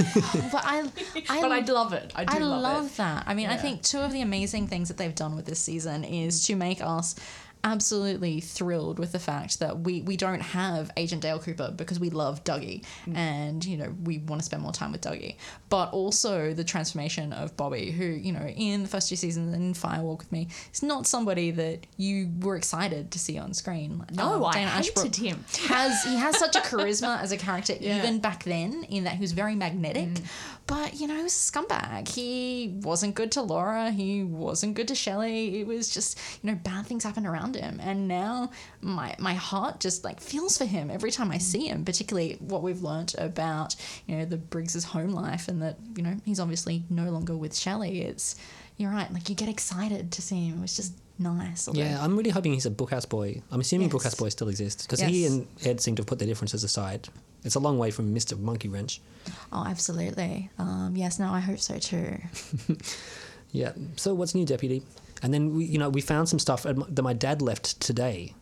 but 0.53 0.63
I, 0.65 0.89
I, 1.29 1.41
but 1.41 1.53
I 1.53 1.61
love 1.61 1.93
it. 1.93 2.13
I 2.15 2.25
do 2.25 2.37
I 2.37 2.41
love, 2.41 2.63
love 2.63 2.97
that. 2.97 3.25
I 3.27 3.35
mean, 3.35 3.49
I 3.49 3.57
think 3.57 3.83
two 3.83 3.99
of 3.99 4.13
the 4.13 4.21
amazing 4.21 4.67
things 4.67 4.89
that 4.89 4.97
they've 4.97 5.15
done 5.15 5.37
with 5.37 5.47
this 5.47 5.61
season 5.61 6.05
is 6.05 6.47
to 6.47 6.57
make 6.57 6.83
us 6.83 7.15
absolutely 7.65 8.41
thrilled 8.41 8.99
with 8.99 9.13
the 9.13 9.19
fact 9.19 9.61
that 9.61 9.81
we, 9.81 10.03
we 10.03 10.17
don't 10.17 10.41
have 10.41 10.91
Agent 10.97 11.23
Dale 11.23 11.39
Cooper 11.39 11.73
because 11.77 12.01
we 12.01 12.11
love 12.11 12.43
Dougie 12.45 12.85
and, 13.15 13.65
you 13.65 13.77
know, 13.77 13.95
we 14.05 14.19
want 14.19 14.41
to 14.41 14.45
spend 14.47 14.63
more 14.63 14.73
time 14.73 14.93
with 14.93 15.01
Dougie. 15.01 15.37
But 15.69 15.93
also 15.93 16.53
the 16.55 16.65
transformation 16.65 17.33
of 17.33 17.57
Bobby, 17.57 17.91
who, 17.91 18.05
you 18.05 18.33
know, 18.33 18.47
in 18.47 18.83
the 18.83 18.89
first 18.89 19.09
two 19.09 19.17
seasons 19.17 19.55
and 19.55 19.63
in 19.63 19.75
Firewalk 19.75 20.19
with 20.19 20.33
Me, 20.33 20.49
is 20.73 20.83
not 20.83 21.07
somebody 21.07 21.51
that 21.53 21.87
you 21.97 22.31
were 22.41 22.57
excited 22.57 23.11
to 23.13 23.19
see 23.19 23.39
on 23.39 23.55
screen. 23.55 24.05
No, 24.13 24.35
um, 24.35 24.45
I 24.45 24.53
Dana 24.55 24.71
hated 24.71 24.91
Ashbrook 24.99 25.15
him. 25.15 25.45
Has 25.69 26.03
he 26.05 26.17
has 26.17 26.39
such 26.39 26.57
a 26.57 26.61
charisma 26.61 27.21
as 27.21 27.33
a 27.33 27.37
character 27.37 27.75
Yeah. 27.79 27.99
even 27.99 28.19
back 28.21 28.45
then 28.45 28.85
in 28.85 29.05
that 29.05 29.15
he 29.15 29.21
was 29.21 29.33
very 29.33 29.55
magnetic. 29.55 30.09
But, 30.67 30.95
you 31.01 31.07
know, 31.09 31.17
he 31.17 31.23
was 31.25 31.33
a 31.35 31.53
scumbag. 31.53 32.09
He 32.09 32.79
wasn't 32.83 33.15
good 33.17 33.33
to 33.33 33.43
Laura. 33.43 33.91
He 33.91 34.23
wasn't 34.23 34.75
good 34.75 34.89
to 34.89 34.95
Shelley. 34.95 35.61
It 35.61 35.67
was 35.67 35.89
just, 35.93 36.19
you 36.43 36.51
know, 36.51 36.57
bad 36.57 36.87
things 36.87 37.03
happened 37.05 37.27
around 37.27 37.52
him. 37.57 37.79
And 37.83 38.09
now 38.09 38.51
my 38.81 39.15
my 39.19 39.35
heart 39.35 39.81
just 39.81 40.05
like 40.05 40.21
feels 40.21 40.57
for 40.59 40.65
him 40.65 40.91
every 40.91 41.11
time 41.11 41.31
I 41.31 41.39
see 41.39 41.67
him, 41.69 41.85
particularly 41.85 42.37
what 42.41 42.63
we've 42.63 42.83
learnt 42.83 43.15
about, 43.19 43.77
you 44.07 44.17
know, 44.17 44.25
the 44.25 44.37
Briggs's 44.37 44.85
home 44.85 45.11
life 45.13 45.49
and 45.49 45.61
that, 45.63 45.77
you 45.97 46.03
know, 46.03 46.17
he's 46.25 46.41
obviously 46.41 46.85
no 46.91 47.11
longer 47.11 47.37
with 47.37 47.57
Shelley. 47.57 48.03
It's 48.03 48.37
you're 48.77 48.91
right, 48.91 49.13
like 49.13 49.29
you 49.29 49.35
get 49.35 49.49
excited 49.49 50.11
to 50.13 50.23
see 50.23 50.47
him. 50.49 50.59
It 50.59 50.63
was 50.63 50.75
just 50.77 50.95
nice. 51.19 51.69
although- 51.69 51.81
Yeah, 51.81 52.03
I'm 52.03 52.17
really 52.17 52.31
hoping 52.31 52.55
he's 52.55 52.67
a 52.67 52.71
Bookhouse 52.71 53.09
Boy. 53.09 53.43
I'm 53.51 53.61
assuming 53.61 53.91
Yes. 53.91 53.95
Bookhouse 53.95 54.19
Boy 54.19 54.29
still 54.31 54.49
exists 54.49 54.87
because 54.87 55.01
he 55.01 55.27
and 55.27 55.47
Ed 55.65 55.81
seem 55.81 55.95
to 55.97 56.01
have 56.01 56.07
put 56.07 56.19
their 56.19 56.27
differences 56.29 56.65
aside. 56.65 57.09
It's 57.45 57.55
a 57.57 57.61
long 57.61 57.77
way 57.79 57.91
from 57.91 58.15
Mr. 58.15 58.39
Monkey 58.39 58.69
Wrench. 58.69 59.01
Oh, 59.53 59.65
absolutely. 59.67 60.49
Um, 60.59 60.95
yes, 60.97 61.19
no, 61.19 61.29
I 61.31 61.41
hope 61.41 61.59
so 61.61 61.79
too. 61.79 62.19
Yeah. 63.55 63.73
So 63.97 64.15
what's 64.15 64.35
new, 64.35 64.47
Deputy? 64.47 64.83
And 65.23 65.33
then 65.33 65.55
we, 65.55 65.65
you 65.65 65.79
know, 65.79 65.89
we 65.89 66.01
found 66.01 66.29
some 66.29 66.39
stuff 66.39 66.65
that 66.65 67.03
my 67.03 67.13
dad 67.13 67.41
left 67.43 67.81
today. 67.81 68.35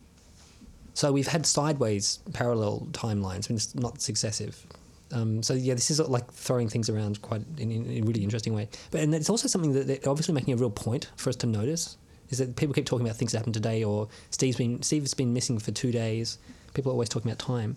So 0.93 1.11
we've 1.11 1.27
had 1.27 1.45
sideways 1.45 2.19
parallel 2.33 2.87
timelines, 2.91 3.49
and 3.49 3.57
it's 3.57 3.73
not 3.75 4.01
successive. 4.01 4.65
Um, 5.13 5.43
so 5.43 5.53
yeah, 5.53 5.73
this 5.73 5.91
is 5.91 5.99
like 5.99 6.31
throwing 6.31 6.69
things 6.69 6.89
around 6.89 7.21
quite 7.21 7.41
in, 7.57 7.71
in, 7.71 7.85
in 7.85 8.03
a 8.03 8.07
really 8.07 8.23
interesting 8.23 8.53
way. 8.53 8.67
But 8.91 9.01
and 9.01 9.13
it's 9.13 9.29
also 9.29 9.47
something 9.47 9.73
that 9.73 9.87
they're 9.87 10.09
obviously 10.09 10.33
making 10.33 10.53
a 10.53 10.57
real 10.57 10.69
point 10.69 11.09
for 11.15 11.29
us 11.29 11.35
to 11.37 11.47
notice 11.47 11.97
is 12.29 12.37
that 12.37 12.55
people 12.55 12.73
keep 12.73 12.85
talking 12.85 13.05
about 13.05 13.17
things 13.17 13.33
that 13.33 13.39
happened 13.39 13.53
today, 13.53 13.83
or 13.83 14.07
Steve's 14.31 14.57
been 14.57 14.81
Steve's 14.81 15.13
been 15.13 15.33
missing 15.33 15.59
for 15.59 15.71
two 15.71 15.91
days. 15.91 16.37
People 16.73 16.91
are 16.91 16.93
always 16.93 17.09
talking 17.09 17.29
about 17.29 17.39
time. 17.39 17.75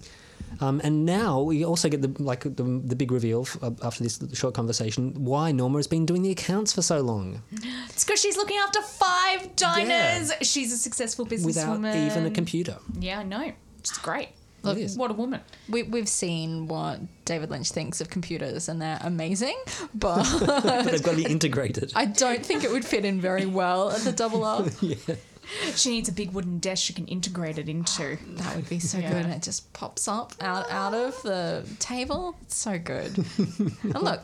Um, 0.61 0.81
and 0.85 1.05
now 1.05 1.41
we 1.41 1.65
also 1.65 1.89
get 1.89 2.03
the 2.03 2.23
like 2.23 2.43
the, 2.43 2.63
the 2.85 2.97
big 2.97 3.11
reveal 3.13 3.43
f- 3.43 3.57
uh, 3.63 3.71
after 3.83 4.03
this 4.03 4.21
short 4.35 4.55
conversation 4.55 5.13
why 5.25 5.53
Norma 5.53 5.79
has 5.79 5.87
been 5.87 6.07
doing 6.07 6.23
the 6.23 6.31
accounts 6.31 6.73
for 6.73 6.83
so 6.83 7.01
long. 7.01 7.43
It's 7.89 8.05
because 8.05 8.21
she's 8.21 8.37
looking 8.37 8.59
after 8.59 8.81
five 8.83 9.55
diners. 9.57 10.33
She's 10.43 10.73
a 10.73 10.79
successful 10.79 11.27
businesswoman 11.27 11.45
without 11.47 11.81
businesswoman. 11.81 12.07
even 12.11 12.27
a 12.27 12.31
computer. 12.31 12.77
Yeah, 12.99 13.21
I 13.21 13.23
know. 13.25 13.53
It's 13.79 13.97
great. 13.99 14.29
Look, 14.63 14.79
It 14.79 14.83
is. 14.85 14.97
What 14.97 15.11
a 15.11 15.15
woman. 15.15 15.43
We, 15.69 15.83
we've 15.83 16.09
seen 16.09 16.69
what 16.69 16.99
David 17.27 17.51
Lynch 17.51 17.71
thinks 17.71 18.01
of 18.01 18.09
computers, 18.09 18.71
and 18.71 18.81
they're 18.81 18.99
amazing, 19.03 19.57
but 19.95 20.25
But 20.47 20.85
they've 20.85 21.03
got 21.03 21.11
to 21.11 21.17
be 21.17 21.27
integrated. 21.27 21.93
I 21.95 22.07
don't 22.07 22.45
think 22.45 22.65
it 22.65 22.71
would 22.71 22.85
fit 22.85 23.05
in 23.05 23.21
very 23.21 23.45
well 23.45 23.91
at 23.91 24.01
the 24.01 24.13
double 24.13 24.43
R. 24.43 24.65
She 25.75 25.91
needs 25.91 26.09
a 26.09 26.13
big 26.13 26.33
wooden 26.33 26.59
desk 26.59 26.83
she 26.85 26.93
can 26.93 27.07
integrate 27.07 27.59
it 27.59 27.69
into. 27.69 28.17
That 28.37 28.57
would 28.57 28.69
be 28.69 28.79
so 28.79 28.99
Yeah. 28.99 29.11
good, 29.13 29.25
and 29.27 29.35
it 29.35 29.43
just 29.43 29.73
pops 29.73 30.09
up 30.09 30.35
out 30.41 30.71
out 30.71 30.95
of 30.95 31.21
the 31.23 31.65
table. 31.79 32.37
It's 32.43 32.57
so 32.57 32.79
good. 32.79 33.17
and 33.83 34.03
look, 34.03 34.21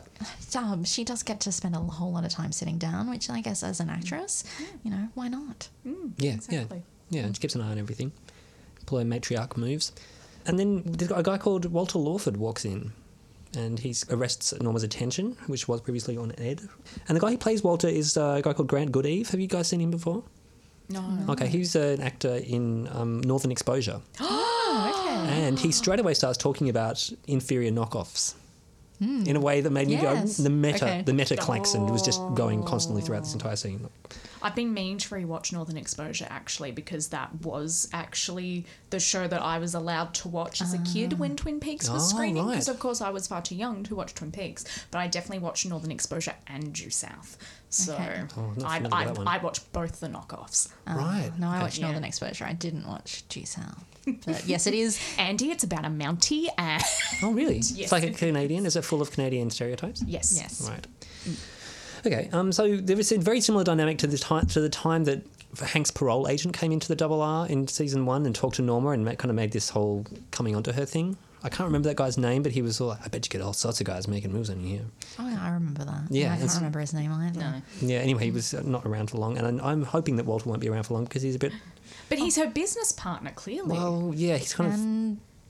um, 0.55 0.83
she 0.83 1.03
does 1.03 1.23
get 1.23 1.39
to 1.41 1.51
spend 1.51 1.75
a 1.75 1.79
whole 1.79 2.11
lot 2.11 2.25
of 2.25 2.31
time 2.31 2.51
sitting 2.51 2.77
down, 2.77 3.09
which 3.09 3.29
I 3.29 3.41
guess 3.41 3.63
as 3.63 3.79
an 3.79 3.89
actress, 3.89 4.43
you 4.83 4.91
know, 4.91 5.07
why 5.13 5.27
not? 5.27 5.69
yeah, 6.17 6.33
Exactly. 6.33 6.83
yeah, 7.09 7.19
yeah. 7.21 7.25
And 7.27 7.35
she 7.35 7.41
keeps 7.41 7.55
an 7.55 7.61
eye 7.61 7.71
on 7.71 7.77
everything. 7.77 8.11
Employ 8.79 9.03
matriarch 9.03 9.57
moves, 9.57 9.91
and 10.45 10.57
then 10.59 10.81
there's 10.85 11.09
got 11.09 11.19
a 11.19 11.23
guy 11.23 11.37
called 11.37 11.65
Walter 11.65 11.99
Lawford 11.99 12.35
walks 12.37 12.65
in, 12.65 12.91
and 13.55 13.79
he 13.79 13.95
arrests 14.09 14.53
Norma's 14.59 14.83
attention, 14.83 15.37
which 15.47 15.67
was 15.67 15.81
previously 15.81 16.17
on 16.17 16.33
Ed. 16.37 16.67
And 17.07 17.15
the 17.15 17.21
guy 17.21 17.31
who 17.31 17.37
plays 17.37 17.63
Walter 17.63 17.87
is 17.87 18.17
uh, 18.17 18.35
a 18.39 18.41
guy 18.41 18.53
called 18.53 18.67
Grant 18.67 18.91
Goodeve. 18.91 19.29
Have 19.31 19.39
you 19.39 19.47
guys 19.47 19.67
seen 19.67 19.81
him 19.81 19.91
before? 19.91 20.23
No. 20.91 21.25
Okay, 21.33 21.47
he's 21.47 21.75
an 21.75 22.01
actor 22.01 22.35
in 22.35 22.87
um, 22.91 23.21
Northern 23.21 23.51
Exposure, 23.51 24.01
Oh, 24.19 24.93
okay. 25.27 25.43
and 25.47 25.59
he 25.59 25.71
straight 25.71 25.99
away 25.99 26.13
starts 26.13 26.37
talking 26.37 26.69
about 26.69 27.09
inferior 27.27 27.71
knockoffs. 27.71 28.35
In 29.03 29.35
a 29.35 29.39
way 29.39 29.61
that 29.61 29.71
made 29.71 29.87
me 29.87 29.93
Yes. 29.95 30.37
go, 30.37 30.43
the 30.43 30.51
meta, 30.51 30.85
Okay. 30.85 31.01
the 31.01 31.11
meta 31.13 31.35
klaxon 31.35 31.87
was 31.87 32.03
just 32.03 32.19
going 32.35 32.63
constantly 32.63 33.01
throughout 33.01 33.23
this 33.23 33.33
entire 33.33 33.55
scene. 33.55 33.89
I've 34.43 34.53
been 34.53 34.75
meaning 34.75 34.99
to 34.99 35.15
rewatch 35.15 35.51
Northern 35.51 35.75
Exposure 35.75 36.27
actually 36.29 36.71
because 36.71 37.07
that 37.07 37.41
was 37.43 37.87
actually 37.93 38.67
the 38.91 38.99
show 38.99 39.27
that 39.27 39.41
I 39.41 39.57
was 39.57 39.73
allowed 39.73 40.13
to 40.15 40.27
watch 40.27 40.61
as 40.61 40.75
a 40.75 40.77
kid 40.77 41.17
when 41.17 41.35
Twin 41.35 41.59
Peaks 41.59 41.89
was 41.89 42.13
Oh, 42.13 42.15
screening. 42.15 42.45
right. 42.45 42.51
Because 42.51 42.67
of 42.67 42.77
course 42.77 43.01
I 43.01 43.09
was 43.09 43.25
far 43.25 43.41
too 43.41 43.55
young 43.55 43.81
to 43.85 43.95
watch 43.95 44.13
Twin 44.13 44.31
Peaks, 44.31 44.65
but 44.91 44.99
I 44.99 45.07
definitely 45.07 45.39
watched 45.39 45.65
Northern 45.65 45.89
Exposure 45.91 46.35
and 46.45 46.71
Due 46.71 46.91
South. 46.91 47.37
So 47.73 47.93
Okay. 47.93 48.21
Oh, 48.37 48.53
I, 48.65 48.75
I, 48.91 49.05
that. 49.05 49.17
I 49.25 49.37
watched 49.39 49.71
both 49.73 49.99
the 50.01 50.07
knockoffs. 50.07 50.69
right. 50.87 51.31
No, 51.39 51.47
I 51.47 51.55
okay. 51.55 51.61
watched 51.63 51.77
Yeah. 51.79 51.85
Northern 51.85 52.03
Exposure. 52.03 52.45
I 52.45 52.53
didn't 52.53 52.85
watch 52.87 53.23
G 53.29 53.45
South. 53.45 53.83
But 54.25 54.45
yes, 54.47 54.67
it 54.67 54.73
is. 54.73 54.99
Andy, 55.17 55.51
it's 55.51 55.63
about 55.63 55.85
a 55.85 55.89
Mountie 55.89 56.47
and 56.57 56.81
Oh, 57.23 57.31
really? 57.31 57.55
Yes. 57.61 57.71
It's 57.79 57.91
like 57.91 58.03
a 58.03 58.11
Canadian. 58.11 58.65
Is 58.65 58.75
it 58.75 58.83
full 58.83 59.01
of 59.01 59.11
Canadian 59.11 59.49
stereotypes? 59.49 60.03
yes, 60.05 60.33
Yes. 60.35 60.69
Right. 60.69 60.85
Okay. 62.05 62.29
Um. 62.33 62.51
So 62.51 62.77
there 62.77 62.99
is 62.99 63.11
a 63.11 63.17
very 63.19 63.41
similar 63.41 63.63
dynamic 63.63 63.97
to 63.99 64.07
the 64.07 64.17
time 64.17 64.47
to 64.47 64.59
the 64.59 64.69
time 64.69 65.03
that 65.05 65.21
Hank's 65.63 65.91
parole 65.91 66.27
agent 66.27 66.57
came 66.57 66.71
into 66.71 66.87
the 66.87 66.95
Double 66.95 67.21
R 67.21 67.47
in 67.47 67.67
season 67.67 68.05
one 68.05 68.25
and 68.25 68.33
talked 68.35 68.55
to 68.55 68.61
Norma 68.63 68.89
and 68.89 69.05
ma- 69.05 69.13
kind 69.13 69.29
of 69.29 69.35
made 69.35 69.51
this 69.51 69.69
whole 69.69 70.05
coming 70.31 70.55
onto 70.55 70.71
her 70.71 70.85
thing. 70.85 71.15
I 71.43 71.49
can't 71.49 71.65
remember 71.67 71.89
that 71.89 71.95
guy's 71.97 72.17
name, 72.17 72.43
but 72.43 72.51
he 72.51 72.61
was 72.61 72.79
all 72.79 72.89
like, 72.89 72.99
I 73.03 73.07
bet 73.07 73.25
you 73.25 73.29
get 73.29 73.41
all 73.41 73.53
sorts 73.53 73.81
of 73.81 73.87
guys 73.87 74.07
making 74.07 74.31
moves 74.31 74.49
on 74.49 74.61
you 74.61 74.67
here. 74.77 74.85
Oh, 75.19 75.27
yeah, 75.27 75.41
I 75.41 75.49
remember 75.49 75.83
that. 75.83 76.03
Yeah, 76.09 76.33
I 76.33 76.37
can't 76.37 76.53
remember 76.55 76.79
his 76.79 76.93
name 76.93 77.11
either. 77.11 77.39
No. 77.39 77.61
Yeah. 77.81 77.97
Anyway, 77.99 78.25
he 78.25 78.31
was 78.31 78.53
uh, 78.53 78.61
not 78.63 78.85
around 78.85 79.09
for 79.09 79.17
long, 79.17 79.37
and 79.37 79.45
I'm- 79.47 79.61
I'm 79.63 79.83
hoping 79.83 80.17
that 80.17 80.25
Walter 80.25 80.47
won't 80.49 80.61
be 80.61 80.69
around 80.69 80.83
for 80.83 80.93
long 80.93 81.05
because 81.05 81.21
he's 81.23 81.35
a 81.35 81.39
bit. 81.39 81.51
But 82.09 82.19
he's 82.19 82.35
her 82.35 82.47
business 82.47 82.91
partner, 82.91 83.31
clearly. 83.31 83.69
Well, 83.77 84.11
yeah, 84.15 84.37
he's 84.37 84.53
kind 84.53 84.71
of. 84.71 84.79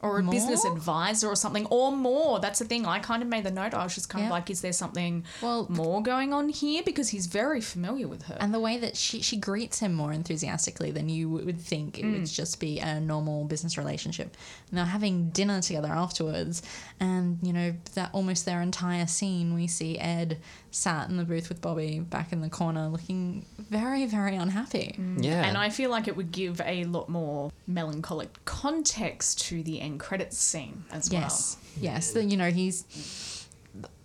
Or 0.02 0.20
a 0.20 0.24
business 0.24 0.66
advisor 0.66 1.28
or 1.28 1.36
something, 1.36 1.68
or 1.68 1.92
more. 1.92 2.40
That's 2.40 2.60
the 2.60 2.66
thing. 2.66 2.86
I 2.86 3.00
kind 3.00 3.22
of 3.22 3.30
made 3.30 3.44
the 3.44 3.52
note. 3.52 3.74
I 3.74 3.84
was 3.84 3.94
just 3.94 4.10
kind 4.10 4.24
Yeah. 4.24 4.30
of 4.30 4.32
like, 4.32 4.50
is 4.50 4.62
there 4.62 4.74
something 4.74 5.24
Well- 5.42 5.68
more 5.70 6.02
going 6.02 6.34
on 6.34 6.50
here? 6.50 6.82
Because 6.84 7.10
he's 7.10 7.28
very 7.28 7.62
familiar 7.62 8.08
with 8.08 8.24
her. 8.24 8.38
and 8.40 8.54
the 8.54 8.60
way 8.60 8.78
that 8.78 8.98
she 8.98 9.22
she 9.22 9.38
greets 9.38 9.80
him 9.80 9.94
more 9.94 10.12
enthusiastically 10.12 10.92
than 10.92 11.08
you 11.10 11.30
would 11.30 11.62
think 11.62 12.00
it 12.00 12.06
would 12.06 12.22
mm. 12.24 12.34
just 12.34 12.60
be 12.60 12.80
a 12.80 13.00
normal 13.00 13.46
business 13.46 13.78
relationship. 13.78 14.36
And 14.70 14.78
they're 14.78 14.86
having 14.86 15.30
dinner 15.30 15.62
together 15.62 15.90
afterwards, 15.90 16.62
and 17.00 17.38
you 17.44 17.54
know 17.54 17.74
that 17.94 18.10
almost 18.14 18.46
their 18.46 18.62
entire 18.62 19.06
scene, 19.08 19.54
we 19.54 19.68
see 19.68 19.98
Ed 20.00 20.40
sat 20.72 21.10
in 21.10 21.18
the 21.18 21.26
booth 21.26 21.50
with 21.50 21.62
Bobby 21.62 22.00
back 22.00 22.32
in 22.32 22.42
the 22.42 22.50
corner, 22.50 22.88
looking 22.88 23.46
very 23.60 24.06
very 24.06 24.36
unhappy. 24.36 24.96
Mm. 24.98 25.24
yeah. 25.24 25.46
And 25.46 25.58
I 25.58 25.70
feel 25.70 25.90
like 25.90 26.08
it 26.08 26.16
would 26.16 26.32
give 26.32 26.62
a 26.66 26.86
lot 26.86 27.10
more 27.10 27.52
melancholic 27.68 28.44
context 28.46 29.42
to 29.48 29.62
the 29.64 29.82
end 29.82 30.00
credits 30.00 30.38
scene 30.38 30.86
as 30.92 31.12
well. 31.12 31.22
Yes, 31.22 31.58
yes. 31.80 32.16
You 32.16 32.38
know 32.38 32.50
he's 32.50 33.48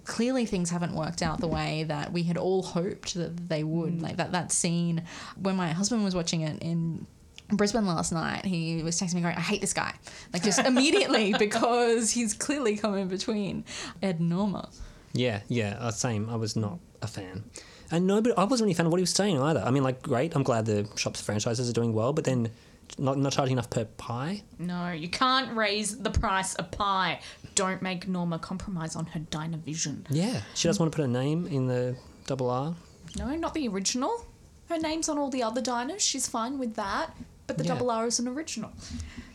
clearly 0.06 0.46
things 0.46 0.70
haven't 0.70 0.94
worked 0.94 1.20
out 1.20 1.40
the 1.40 1.48
way 1.48 1.84
that 1.84 2.12
we 2.12 2.22
had 2.22 2.36
all 2.36 2.62
hoped 2.62 3.14
that 3.14 3.48
they 3.48 3.62
would. 3.64 3.98
Mm. 3.98 4.02
Like 4.02 4.16
that 4.16 4.32
that 4.32 4.52
scene 4.52 5.02
when 5.40 5.56
my 5.56 5.72
husband 5.72 6.04
was 6.04 6.14
watching 6.14 6.42
it 6.42 6.62
in. 6.62 7.06
Brisbane 7.48 7.86
last 7.86 8.10
night, 8.10 8.44
he 8.44 8.82
was 8.82 9.00
texting 9.00 9.14
me 9.14 9.20
going, 9.20 9.36
I 9.36 9.40
hate 9.40 9.60
this 9.60 9.72
guy. 9.72 9.94
Like, 10.32 10.42
just 10.42 10.58
immediately 10.66 11.32
because 11.38 12.10
he's 12.10 12.34
clearly 12.34 12.76
come 12.76 12.96
in 12.96 13.06
between 13.06 13.64
Ed 14.02 14.18
and 14.18 14.30
Norma. 14.30 14.68
Yeah, 15.16 15.40
yeah, 15.48 15.76
uh, 15.80 15.90
same. 15.90 16.28
I 16.30 16.36
was 16.36 16.56
not 16.56 16.78
a 17.02 17.06
fan. 17.06 17.44
And 17.90 18.06
no, 18.06 18.20
but 18.20 18.36
I 18.38 18.44
wasn't 18.44 18.66
really 18.66 18.72
a 18.72 18.76
fan 18.76 18.86
of 18.86 18.92
what 18.92 18.98
he 18.98 19.02
was 19.02 19.12
saying 19.12 19.40
either. 19.40 19.60
I 19.60 19.70
mean, 19.70 19.82
like, 19.82 20.02
great, 20.02 20.34
I'm 20.34 20.42
glad 20.42 20.66
the 20.66 20.88
shop's 20.96 21.20
franchises 21.20 21.70
are 21.70 21.72
doing 21.72 21.92
well, 21.92 22.12
but 22.12 22.24
then 22.24 22.50
not, 22.98 23.18
not 23.18 23.32
charging 23.32 23.54
enough 23.54 23.70
per 23.70 23.84
pie? 23.84 24.42
No, 24.58 24.90
you 24.90 25.08
can't 25.08 25.56
raise 25.56 25.98
the 25.98 26.10
price 26.10 26.54
of 26.54 26.70
pie. 26.70 27.20
Don't 27.54 27.82
make 27.82 28.08
Norma 28.08 28.38
compromise 28.38 28.96
on 28.96 29.06
her 29.06 29.20
diner 29.20 29.58
vision. 29.58 30.06
Yeah. 30.10 30.42
She 30.54 30.68
doesn't 30.68 30.80
want 30.80 30.92
to 30.92 30.96
put 30.96 31.02
her 31.02 31.08
name 31.08 31.46
in 31.46 31.66
the 31.66 31.96
double 32.26 32.50
R. 32.50 32.74
No, 33.16 33.34
not 33.36 33.54
the 33.54 33.68
original. 33.68 34.24
Her 34.68 34.78
name's 34.78 35.08
on 35.08 35.18
all 35.18 35.30
the 35.30 35.42
other 35.42 35.60
diners. 35.60 36.02
She's 36.02 36.26
fine 36.26 36.58
with 36.58 36.74
that. 36.74 37.10
But 37.46 37.58
the 37.58 37.64
Yeah. 37.64 37.74
double 37.74 37.90
R 37.90 38.06
is 38.06 38.18
an 38.18 38.26
original. 38.28 38.72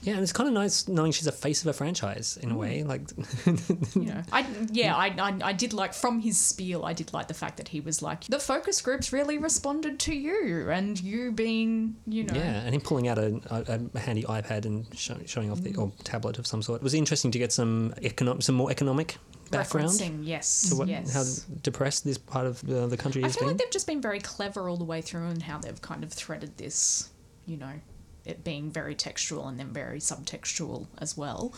Yeah, 0.01 0.13
and 0.13 0.23
it's 0.23 0.33
kind 0.33 0.47
of 0.47 0.53
nice 0.53 0.87
knowing 0.87 1.11
she's 1.11 1.27
a 1.27 1.31
face 1.31 1.61
of 1.61 1.67
a 1.67 1.73
franchise 1.73 2.37
in 2.41 2.51
a 2.51 2.57
way. 2.57 2.83
Mm. 2.83 2.87
Like, 2.87 3.95
you 3.95 4.13
know, 4.13 4.23
I 4.31 4.45
yeah, 4.71 4.95
I, 4.95 5.07
I 5.17 5.39
I 5.49 5.53
did 5.53 5.73
like 5.73 5.93
from 5.93 6.19
his 6.19 6.37
spiel. 6.37 6.83
I 6.83 6.93
did 6.93 7.13
like 7.13 7.27
the 7.27 7.33
fact 7.33 7.57
that 7.57 7.67
he 7.67 7.79
was 7.79 8.01
like 8.01 8.25
the 8.25 8.39
focus 8.39 8.81
groups 8.81 9.13
really 9.13 9.37
responded 9.37 9.99
to 9.99 10.15
you, 10.15 10.69
and 10.71 10.99
you 10.99 11.31
being 11.31 11.95
you 12.07 12.23
know 12.23 12.33
yeah, 12.33 12.61
and 12.61 12.73
him 12.73 12.81
pulling 12.81 13.07
out 13.07 13.17
a, 13.19 13.39
a, 13.49 13.79
a 13.93 13.99
handy 13.99 14.23
iPad 14.23 14.65
and 14.65 14.87
show, 14.97 15.17
showing 15.25 15.51
off 15.51 15.61
the 15.61 15.75
or 15.75 15.87
mm. 15.87 16.03
tablet 16.03 16.39
of 16.39 16.47
some 16.47 16.61
sort. 16.61 16.81
It 16.81 16.83
was 16.83 16.95
interesting 16.95 17.31
to 17.31 17.39
get 17.39 17.51
some 17.53 17.93
econo- 18.01 18.41
some 18.41 18.55
more 18.55 18.71
economic 18.71 19.17
background 19.51 19.89
referencing. 19.89 20.19
Yes, 20.23 20.69
to 20.69 20.75
what, 20.77 20.87
yes. 20.87 21.13
how 21.13 21.55
depressed 21.61 22.03
this 22.05 22.17
part 22.17 22.47
of 22.47 22.65
the, 22.65 22.87
the 22.87 22.97
country 22.97 23.23
I 23.23 23.27
has 23.27 23.35
feel 23.35 23.41
been. 23.41 23.49
like 23.49 23.57
they've 23.59 23.71
just 23.71 23.87
been 23.87 24.01
very 24.01 24.19
clever 24.19 24.67
all 24.67 24.77
the 24.77 24.83
way 24.83 25.01
through, 25.01 25.27
and 25.27 25.43
how 25.43 25.59
they've 25.59 25.81
kind 25.81 26.03
of 26.03 26.11
threaded 26.11 26.57
this, 26.57 27.09
you 27.45 27.57
know, 27.57 27.73
it 28.31 28.43
being 28.43 28.71
very 28.71 28.95
textual 28.95 29.47
and 29.47 29.59
then 29.59 29.67
very 29.71 29.99
subtextual 29.99 30.87
as 30.97 31.15
well. 31.15 31.53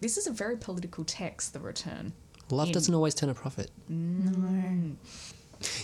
This 0.00 0.16
is 0.16 0.26
a 0.26 0.32
very 0.32 0.56
political 0.56 1.04
text, 1.04 1.52
The 1.52 1.60
Return. 1.60 2.12
Love 2.50 2.68
In- 2.68 2.74
doesn't 2.74 2.94
always 2.94 3.14
turn 3.14 3.28
a 3.28 3.34
profit. 3.34 3.70
No. 3.88 4.30
Mm. 4.32 4.94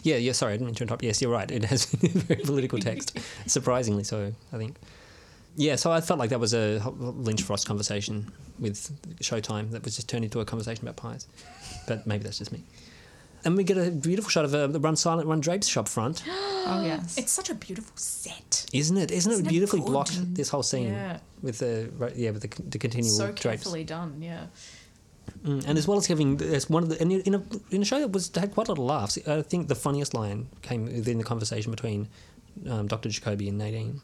Yeah, 0.03 0.17
yeah, 0.17 0.33
sorry, 0.33 0.53
I 0.53 0.57
didn't 0.57 0.67
mean 0.67 0.75
to 0.77 0.85
interrupt. 0.85 1.03
Yes, 1.03 1.23
you're 1.23 1.31
right. 1.31 1.51
It 1.51 1.65
has 1.65 1.87
been 1.95 2.11
a 2.17 2.21
very 2.21 2.43
political 2.43 2.79
text. 2.79 3.19
Surprisingly 3.47 4.05
so, 4.05 4.33
I 4.53 4.57
think. 4.59 4.77
Yeah, 5.57 5.77
so 5.77 5.91
I 5.93 6.01
felt 6.01 6.19
like 6.19 6.31
that 6.31 6.41
was 6.41 6.55
a 6.55 6.81
Lynch 6.99 7.43
Frost 7.43 7.67
conversation 7.67 8.31
with 8.59 8.91
Showtime 9.21 9.71
that 9.73 9.85
was 9.85 9.97
just 9.97 10.09
turned 10.09 10.25
into 10.25 10.41
a 10.41 10.45
conversation 10.45 10.85
about 10.87 10.97
pies. 10.97 11.27
But 11.87 12.07
maybe 12.07 12.25
that's 12.25 12.39
just 12.39 12.53
me. 12.53 12.63
And 13.45 13.57
we 13.57 13.65
get 13.65 13.77
a 13.77 13.91
beautiful 13.91 14.31
shot 14.31 14.45
of 14.45 14.55
uh, 14.55 14.69
the 14.69 14.79
Run 14.79 14.95
Silent, 14.97 15.27
Run 15.29 15.41
Drapes 15.41 15.67
shop 15.67 15.89
front, 15.89 16.23
Oh 16.29 16.83
yes. 16.85 17.19
It's 17.19 17.33
such 17.33 17.51
a 17.51 17.55
beautiful 17.55 17.93
set. 17.97 18.67
isn't 18.73 18.97
it? 18.97 19.11
Isn't, 19.11 19.33
Isn't 19.33 19.45
it 19.45 19.49
it 19.49 19.51
beautifully 19.51 19.81
good? 19.81 19.89
blocked, 19.89 20.35
this 20.35 20.49
whole 20.49 20.63
scene? 20.63 20.93
Yeah. 20.93 21.19
With 21.43 21.59
the, 21.59 21.91
right, 21.99 22.15
yeah, 22.15 22.31
with 22.31 22.43
the, 22.43 22.63
the 22.63 22.79
continual 22.79 23.11
So 23.11 23.27
drapes. 23.27 23.43
carefully 23.43 23.83
done, 23.85 24.23
yeah. 24.23 24.47
Mm, 25.45 25.67
and 25.69 25.79
as 25.79 25.87
well 25.89 25.99
as 25.99 26.07
having 26.07 26.41
as 26.41 26.69
one 26.71 26.83
of 26.85 26.89
the 26.89 27.01
and 27.01 27.13
in 27.13 27.35
a 27.35 27.43
in 27.71 27.81
a 27.83 27.85
show 27.85 28.01
that 28.01 28.09
was 28.13 28.31
had 28.35 28.53
quite 28.53 28.67
a 28.69 28.73
lot 28.73 28.79
of 28.79 28.85
laughs. 28.85 29.19
I 29.27 29.43
think 29.43 29.69
the 29.69 29.75
funniest 29.77 30.15
line 30.15 30.49
came 30.63 30.85
within 30.85 31.19
the 31.19 31.25
conversation 31.25 31.71
between 31.71 32.09
um, 32.69 32.87
Dr. 32.89 33.09
Jacoby 33.09 33.49
and 33.49 33.57
Nadine. 33.57 34.01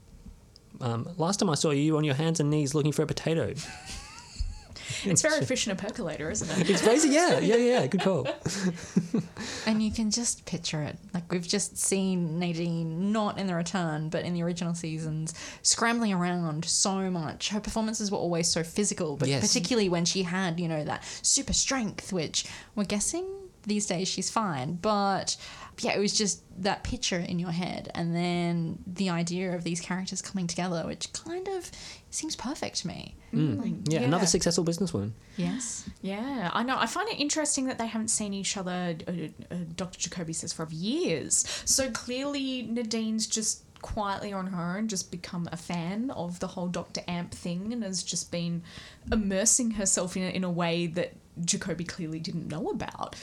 Um, 0.80 1.08
last 1.16 1.40
time 1.40 1.50
I 1.50 1.54
saw 1.56 1.70
you 1.70 1.96
on 1.96 2.04
your 2.04 2.14
hands 2.14 2.38
and 2.40 2.50
knees 2.50 2.72
looking 2.74 2.92
for 2.92 3.02
a 3.02 3.06
potato. 3.06 3.52
It's 5.04 5.22
very 5.22 5.44
fish 5.44 5.66
in 5.66 5.72
a 5.72 5.76
percolator, 5.76 6.30
isn't 6.30 6.50
it? 6.60 6.70
It's 6.70 6.82
crazy, 6.82 7.08
yeah, 7.10 7.38
yeah, 7.38 7.56
yeah. 7.56 7.86
Good 7.92 8.00
call. 8.02 8.26
And 9.66 9.82
you 9.82 9.90
can 9.92 10.10
just 10.10 10.44
picture 10.46 10.82
it. 10.82 10.96
Like 11.14 11.30
we've 11.30 11.46
just 11.46 11.76
seen 11.78 12.38
Nadine, 12.38 13.12
not 13.12 13.38
in 13.38 13.46
the 13.46 13.54
return, 13.54 14.08
but 14.08 14.24
in 14.24 14.34
the 14.34 14.42
original 14.42 14.74
seasons, 14.74 15.34
scrambling 15.62 16.12
around 16.12 16.64
so 16.64 17.10
much. 17.10 17.50
Her 17.50 17.60
performances 17.60 18.10
were 18.10 18.18
always 18.18 18.48
so 18.48 18.62
physical, 18.62 19.16
but 19.16 19.28
Yes. 19.28 19.46
particularly 19.46 19.88
when 19.88 20.04
she 20.04 20.22
had, 20.22 20.58
you 20.58 20.68
know, 20.68 20.84
that 20.84 21.04
super 21.22 21.52
strength, 21.52 22.12
which 22.12 22.46
we're 22.74 22.84
guessing 22.84 23.26
these 23.66 23.86
days 23.86 24.08
she's 24.08 24.30
fine. 24.30 24.74
But 24.80 25.36
yeah, 25.80 25.92
it 25.92 25.98
was 25.98 26.12
just 26.12 26.42
that 26.62 26.82
picture 26.82 27.18
in 27.18 27.38
your 27.38 27.50
head, 27.50 27.90
and 27.94 28.14
then 28.14 28.78
the 28.86 29.10
idea 29.10 29.54
of 29.54 29.64
these 29.64 29.80
characters 29.80 30.20
coming 30.22 30.46
together, 30.46 30.82
which 30.86 31.12
kind 31.12 31.46
of 31.48 31.70
seems 32.10 32.34
perfect 32.36 32.76
to 32.78 32.88
me. 32.88 33.14
Yeah, 33.88 34.00
another 34.00 34.26
successful 34.26 34.64
businesswoman. 34.64 35.12
Yes. 35.36 35.88
Yeah, 36.02 36.50
I 36.52 36.62
know. 36.62 36.76
I 36.78 36.86
find 36.86 37.08
it 37.08 37.20
interesting 37.20 37.66
that 37.66 37.78
they 37.78 37.86
haven't 37.86 38.08
seen 38.08 38.32
each 38.34 38.56
other, 38.56 38.96
uh, 39.06 39.12
uh, 39.50 39.56
Dr. 39.76 39.98
Jacoby 39.98 40.32
says, 40.32 40.52
for 40.52 40.66
years. 40.70 41.46
So 41.64 41.90
clearly 41.90 42.62
Nadine's 42.62 43.26
just 43.26 43.64
quietly 43.82 44.32
on 44.32 44.48
her 44.48 44.76
own 44.76 44.88
just 44.88 45.10
become 45.10 45.48
a 45.52 45.56
fan 45.56 46.10
of 46.10 46.40
the 46.40 46.48
whole 46.48 46.66
Dr. 46.66 47.00
Amp 47.06 47.32
thing 47.32 47.72
and 47.72 47.84
has 47.84 48.02
just 48.02 48.32
been 48.32 48.62
immersing 49.12 49.72
herself 49.72 50.16
in 50.16 50.24
it 50.24 50.34
in 50.34 50.42
a 50.42 50.50
way 50.50 50.88
that 50.88 51.12
Jacoby 51.44 51.84
clearly 51.84 52.18
didn't 52.18 52.48
know 52.48 52.70
about. 52.70 53.14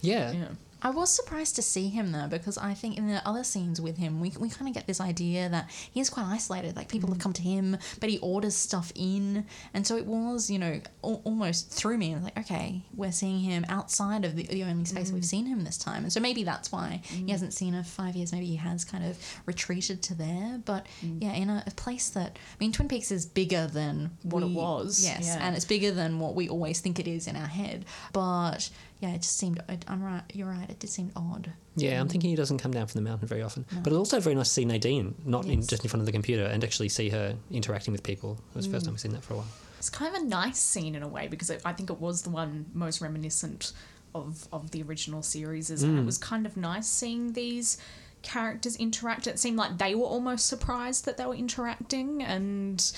Yeah. 0.00 0.32
Yeah. 0.32 0.48
I 0.82 0.90
was 0.90 1.14
surprised 1.14 1.56
to 1.56 1.62
see 1.62 1.88
him 1.88 2.12
though, 2.12 2.28
because 2.28 2.56
I 2.58 2.74
think 2.74 2.96
in 2.96 3.08
the 3.08 3.26
other 3.28 3.44
scenes 3.44 3.80
with 3.80 3.98
him, 3.98 4.20
we, 4.20 4.32
we 4.38 4.48
kind 4.48 4.68
of 4.68 4.74
get 4.74 4.86
this 4.86 5.00
idea 5.00 5.48
that 5.48 5.70
he 5.70 6.00
is 6.00 6.10
quite 6.10 6.26
isolated. 6.26 6.76
Like 6.76 6.88
people 6.88 7.08
have 7.10 7.18
mm. 7.18 7.22
come 7.22 7.32
to 7.34 7.42
him, 7.42 7.76
but 8.00 8.08
he 8.08 8.18
orders 8.18 8.56
stuff 8.56 8.92
in. 8.94 9.44
And 9.74 9.86
so 9.86 9.96
it 9.96 10.06
was, 10.06 10.50
you 10.50 10.58
know, 10.58 10.80
al- 11.04 11.22
almost 11.24 11.70
threw 11.70 11.98
me. 11.98 12.12
I 12.12 12.14
was 12.16 12.24
like, 12.24 12.38
okay, 12.38 12.82
we're 12.94 13.12
seeing 13.12 13.40
him 13.40 13.64
outside 13.68 14.24
of 14.24 14.36
the, 14.36 14.44
the 14.44 14.64
only 14.64 14.84
space 14.84 15.12
we've 15.12 15.22
mm. 15.22 15.26
seen 15.26 15.46
him 15.46 15.64
this 15.64 15.78
time. 15.78 16.04
And 16.04 16.12
so 16.12 16.20
maybe 16.20 16.44
that's 16.44 16.72
why 16.72 17.00
he 17.04 17.24
mm. 17.24 17.30
hasn't 17.30 17.52
seen 17.52 17.74
her 17.74 17.82
five 17.82 18.16
years. 18.16 18.32
Maybe 18.32 18.46
he 18.46 18.56
has 18.56 18.84
kind 18.84 19.04
of 19.04 19.18
retreated 19.46 20.02
to 20.04 20.14
there. 20.14 20.60
But 20.64 20.86
yeah, 21.02 21.32
in 21.32 21.50
a, 21.50 21.62
a 21.66 21.70
place 21.72 22.10
that, 22.10 22.36
I 22.36 22.56
mean, 22.58 22.72
Twin 22.72 22.88
Peaks 22.88 23.10
is 23.10 23.26
bigger 23.26 23.66
than 23.66 24.10
What 24.22 24.42
it 24.42 24.50
was, 24.50 25.04
Yes. 25.04 25.26
yeah. 25.26 25.38
And 25.46 25.56
it's 25.56 25.64
bigger 25.64 25.90
than 25.90 26.18
what 26.18 26.34
we 26.34 26.48
always 26.48 26.80
think 26.80 26.98
it 26.98 27.06
is 27.06 27.26
in 27.26 27.36
our 27.36 27.46
head. 27.46 27.84
But 28.12 28.70
yeah, 29.00 29.14
it 29.14 29.22
just 29.22 29.38
seemed, 29.38 29.62
I'm 29.88 30.02
right, 30.02 30.22
you're 30.34 30.48
right, 30.48 30.68
it 30.68 30.78
did 30.78 30.90
seem 30.90 31.10
odd. 31.16 31.50
Yeah, 31.74 31.96
I'm 31.96 32.02
um, 32.02 32.08
thinking 32.08 32.28
he 32.28 32.36
doesn't 32.36 32.58
come 32.58 32.70
down 32.70 32.86
from 32.86 33.02
the 33.02 33.08
mountain 33.08 33.26
very 33.26 33.42
often. 33.42 33.64
But 33.82 33.86
it's 33.86 33.96
also 33.96 34.20
very 34.20 34.34
nice 34.34 34.48
to 34.48 34.52
see 34.52 34.64
Nadine, 34.66 35.14
not 35.24 35.46
in, 35.46 35.62
just 35.62 35.82
in 35.84 35.88
front 35.88 36.02
of 36.02 36.06
the 36.06 36.12
computer, 36.12 36.44
and 36.44 36.62
actually 36.62 36.90
see 36.90 37.08
her 37.08 37.34
interacting 37.50 37.92
with 37.92 38.02
people. 38.02 38.38
It 38.50 38.56
was 38.56 38.66
the 38.66 38.72
first 38.72 38.82
mm. 38.82 38.88
time 38.88 38.94
we've 38.94 39.00
seen 39.00 39.12
that 39.12 39.24
for 39.24 39.34
a 39.34 39.36
while. 39.38 39.46
It's 39.78 39.88
kind 39.88 40.14
of 40.14 40.22
a 40.22 40.26
nice 40.26 40.58
scene 40.58 40.94
in 40.94 41.02
a 41.02 41.08
way 41.08 41.28
because 41.28 41.48
it, 41.48 41.62
I 41.64 41.72
think 41.72 41.88
it 41.88 41.98
was 41.98 42.20
the 42.20 42.30
one 42.30 42.66
most 42.74 43.00
reminiscent 43.00 43.72
of, 44.14 44.46
of 44.52 44.70
the 44.72 44.82
original 44.82 45.22
series. 45.22 45.70
And 45.70 45.98
it 45.98 46.02
mm. 46.02 46.04
was 46.04 46.18
kind 46.18 46.44
of 46.44 46.58
nice 46.58 46.86
seeing 46.86 47.32
these 47.32 47.78
characters 48.20 48.76
interact. 48.76 49.26
It 49.26 49.38
seemed 49.38 49.56
like 49.56 49.78
they 49.78 49.94
were 49.94 50.04
almost 50.04 50.46
surprised 50.46 51.06
that 51.06 51.16
they 51.16 51.24
were 51.24 51.34
interacting. 51.34 52.22
And 52.22 52.92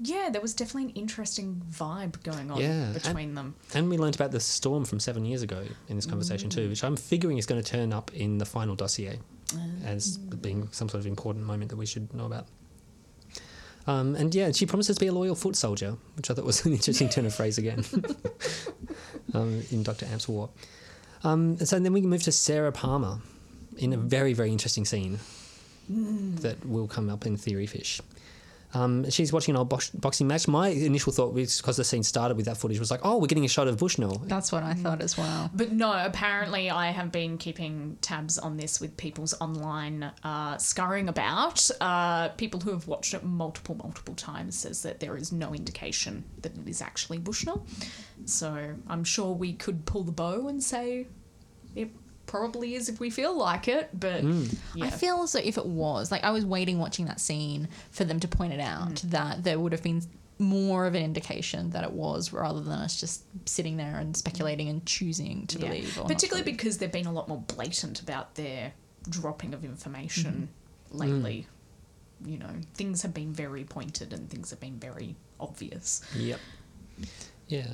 yeah, 0.00 0.28
there 0.30 0.40
was 0.40 0.54
definitely 0.54 0.84
an 0.84 0.96
interesting 0.96 1.62
vibe 1.70 2.22
going 2.22 2.50
on 2.50 2.60
Yeah, 2.60 2.68
and- 2.84 2.94
between 2.94 3.34
them. 3.34 3.54
And 3.74 3.90
we 3.90 3.98
learnt 3.98 4.14
about 4.16 4.30
the 4.30 4.40
storm 4.40 4.84
from 4.84 5.00
seven 5.00 5.24
years 5.24 5.42
ago 5.42 5.64
in 5.88 5.96
this 5.96 6.06
conversation 6.06 6.50
too, 6.50 6.68
which 6.68 6.84
I'm 6.84 6.96
figuring 6.96 7.38
is 7.38 7.46
going 7.46 7.62
to 7.62 7.68
turn 7.70 7.92
up 7.92 8.12
in 8.14 8.38
the 8.38 8.46
final 8.46 8.74
dossier 8.74 9.18
as 9.84 10.18
being 10.18 10.68
some 10.72 10.88
sort 10.88 11.00
of 11.00 11.06
important 11.06 11.44
moment 11.46 11.70
that 11.70 11.76
we 11.76 11.86
should 11.86 12.12
know 12.14 12.26
about. 12.26 12.46
Um, 13.86 14.14
and 14.16 14.34
yeah, 14.34 14.52
she 14.52 14.66
promises 14.66 14.96
to 14.96 15.00
be 15.00 15.06
a 15.06 15.12
loyal 15.12 15.34
foot 15.34 15.56
soldier, 15.56 15.96
which 16.16 16.30
I 16.30 16.34
thought 16.34 16.44
was 16.44 16.66
an 16.66 16.72
interesting 16.74 17.08
turn 17.08 17.24
of 17.24 17.34
phrase 17.34 17.56
again 17.56 17.82
um, 19.34 19.62
in 19.70 19.82
Dr. 19.82 20.04
Amp's 20.06 20.28
War. 20.28 20.50
Um, 21.24 21.56
and 21.58 21.66
so 21.66 21.78
then 21.78 21.92
we 21.94 22.02
move 22.02 22.22
to 22.24 22.32
Sarah 22.32 22.70
Palmer 22.70 23.18
in 23.78 23.92
a 23.94 23.96
very, 23.96 24.34
very 24.34 24.50
interesting 24.52 24.84
scene 24.84 25.18
that 25.88 26.64
will 26.66 26.86
come 26.86 27.08
up 27.08 27.24
in 27.24 27.36
Theory 27.38 27.66
Fish. 27.66 28.00
Um, 28.74 29.08
she's 29.10 29.32
watching 29.32 29.54
an 29.54 29.58
old 29.58 29.68
box- 29.68 29.90
boxing 29.90 30.26
match. 30.26 30.46
My 30.46 30.68
initial 30.68 31.12
thought 31.12 31.32
was 31.32 31.58
because 31.58 31.76
the 31.76 31.84
scene 31.84 32.02
started 32.02 32.36
with 32.36 32.46
that 32.46 32.56
footage 32.56 32.78
was 32.78 32.90
like, 32.90 33.00
oh, 33.02 33.18
we're 33.18 33.26
getting 33.26 33.44
a 33.44 33.48
shot 33.48 33.66
of 33.68 33.78
Bushnell. 33.78 34.18
That's 34.26 34.52
what 34.52 34.62
I 34.62 34.74
thought 34.74 35.00
as 35.00 35.16
well. 35.16 35.50
But 35.54 35.72
no, 35.72 35.92
apparently 35.92 36.70
I 36.70 36.90
have 36.90 37.10
been 37.10 37.38
keeping 37.38 37.96
tabs 38.00 38.38
on 38.38 38.56
this 38.56 38.80
with 38.80 38.96
people's 38.96 39.34
online 39.40 40.10
uh, 40.22 40.58
scurrying 40.58 41.08
about. 41.08 41.70
Uh, 41.80 42.28
people 42.30 42.60
who 42.60 42.70
have 42.70 42.86
watched 42.86 43.14
it 43.14 43.24
multiple, 43.24 43.74
multiple 43.76 44.14
times 44.14 44.58
says 44.58 44.82
that 44.82 45.00
there 45.00 45.16
is 45.16 45.32
no 45.32 45.54
indication 45.54 46.24
that 46.42 46.56
it 46.56 46.68
is 46.68 46.82
actually 46.82 47.18
Bushnell. 47.18 47.66
So 48.26 48.74
I'm 48.86 49.04
sure 49.04 49.32
we 49.34 49.54
could 49.54 49.86
pull 49.86 50.02
the 50.02 50.12
bow 50.12 50.48
and 50.48 50.62
say 50.62 51.06
it 51.74 51.90
probably 52.28 52.76
is 52.76 52.88
if 52.88 53.00
we 53.00 53.10
feel 53.10 53.36
like 53.36 53.66
it. 53.66 53.90
But 53.92 54.22
mm. 54.22 54.56
yeah. 54.76 54.84
I 54.84 54.90
feel 54.90 55.22
as 55.22 55.32
though 55.32 55.40
if 55.40 55.58
it 55.58 55.66
was, 55.66 56.12
like 56.12 56.22
I 56.22 56.30
was 56.30 56.44
waiting 56.44 56.78
watching 56.78 57.06
that 57.06 57.20
scene 57.20 57.68
for 57.90 58.04
them 58.04 58.20
to 58.20 58.28
point 58.28 58.52
it 58.52 58.60
out 58.60 58.94
mm. 58.94 59.10
that 59.10 59.42
there 59.42 59.58
would 59.58 59.72
have 59.72 59.82
been 59.82 60.02
more 60.38 60.86
of 60.86 60.94
an 60.94 61.02
indication 61.02 61.70
that 61.70 61.82
it 61.82 61.92
was 61.92 62.32
rather 62.32 62.60
than 62.60 62.72
us 62.72 63.00
just 63.00 63.24
sitting 63.44 63.76
there 63.76 63.96
and 63.98 64.16
speculating 64.16 64.68
and 64.68 64.86
choosing 64.86 65.48
to 65.48 65.58
Yeah. 65.58 65.68
believe. 65.68 65.96
Or 65.96 66.02
not 66.02 66.08
Particularly 66.08 66.44
believe. 66.44 66.58
because 66.58 66.78
they've 66.78 66.92
been 66.92 67.06
a 67.06 67.12
lot 67.12 67.28
more 67.28 67.42
blatant 67.48 68.00
about 68.00 68.36
their 68.36 68.72
dropping 69.08 69.54
of 69.54 69.64
information 69.64 70.48
mm-hmm. 70.88 70.98
lately. 70.98 71.46
You 72.24 72.38
know, 72.38 72.50
things 72.74 73.02
have 73.02 73.14
been 73.14 73.32
very 73.32 73.64
pointed 73.64 74.12
and 74.12 74.30
things 74.30 74.50
have 74.50 74.60
been 74.60 74.78
very 74.78 75.16
obvious. 75.40 76.02
Yep. 76.16 76.38
Yeah. 77.48 77.66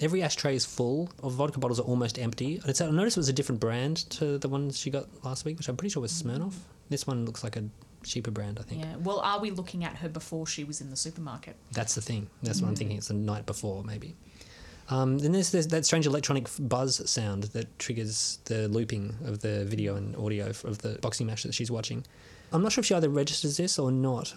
Every 0.00 0.22
ashtray 0.22 0.54
is 0.56 0.64
full. 0.64 1.10
Of 1.22 1.32
vodka 1.34 1.58
bottles 1.58 1.78
are 1.80 1.84
almost 1.84 2.18
empty. 2.18 2.56
And 2.56 2.68
It's, 2.68 2.80
I 2.80 2.90
noticed 2.90 3.16
it 3.16 3.20
was 3.20 3.28
a 3.28 3.32
different 3.32 3.60
brand 3.60 4.08
to 4.10 4.38
the 4.38 4.48
ones 4.48 4.78
she 4.78 4.90
got 4.90 5.06
last 5.24 5.44
week, 5.44 5.58
which 5.58 5.68
I'm 5.68 5.76
pretty 5.76 5.92
sure 5.92 6.02
was 6.02 6.12
Smirnoff. 6.12 6.54
This 6.88 7.06
one 7.06 7.24
looks 7.24 7.44
like 7.44 7.56
a 7.56 7.64
cheaper 8.02 8.30
brand, 8.30 8.58
I 8.58 8.62
think. 8.62 8.82
Yeah. 8.82 8.96
Well, 8.96 9.20
are 9.20 9.38
we 9.38 9.50
looking 9.50 9.84
at 9.84 9.96
her 9.96 10.08
before 10.08 10.46
she 10.46 10.64
was 10.64 10.80
in 10.80 10.90
the 10.90 10.96
supermarket? 10.96 11.56
That's 11.72 11.94
the 11.94 12.00
thing. 12.00 12.28
That's 12.42 12.60
what 12.60 12.68
I'm 12.68 12.76
thinking. 12.76 12.96
It's 12.96 13.08
the 13.08 13.14
night 13.14 13.46
before, 13.46 13.84
maybe. 13.84 14.16
Um, 14.88 15.18
then 15.18 15.30
there's, 15.32 15.52
there's 15.52 15.68
that 15.68 15.86
strange 15.86 16.06
electronic 16.06 16.48
buzz 16.58 17.08
sound 17.08 17.44
that 17.44 17.78
triggers 17.78 18.38
the 18.46 18.66
looping 18.68 19.14
of 19.24 19.40
the 19.40 19.64
video 19.64 19.94
and 19.94 20.16
audio 20.16 20.46
of 20.46 20.78
the 20.78 20.98
boxing 21.00 21.26
match 21.28 21.44
that 21.44 21.54
she's 21.54 21.70
watching. 21.70 22.04
I'm 22.52 22.62
not 22.62 22.72
sure 22.72 22.82
if 22.82 22.86
she 22.86 22.94
either 22.94 23.08
registers 23.08 23.56
this 23.56 23.78
or 23.78 23.92
not. 23.92 24.34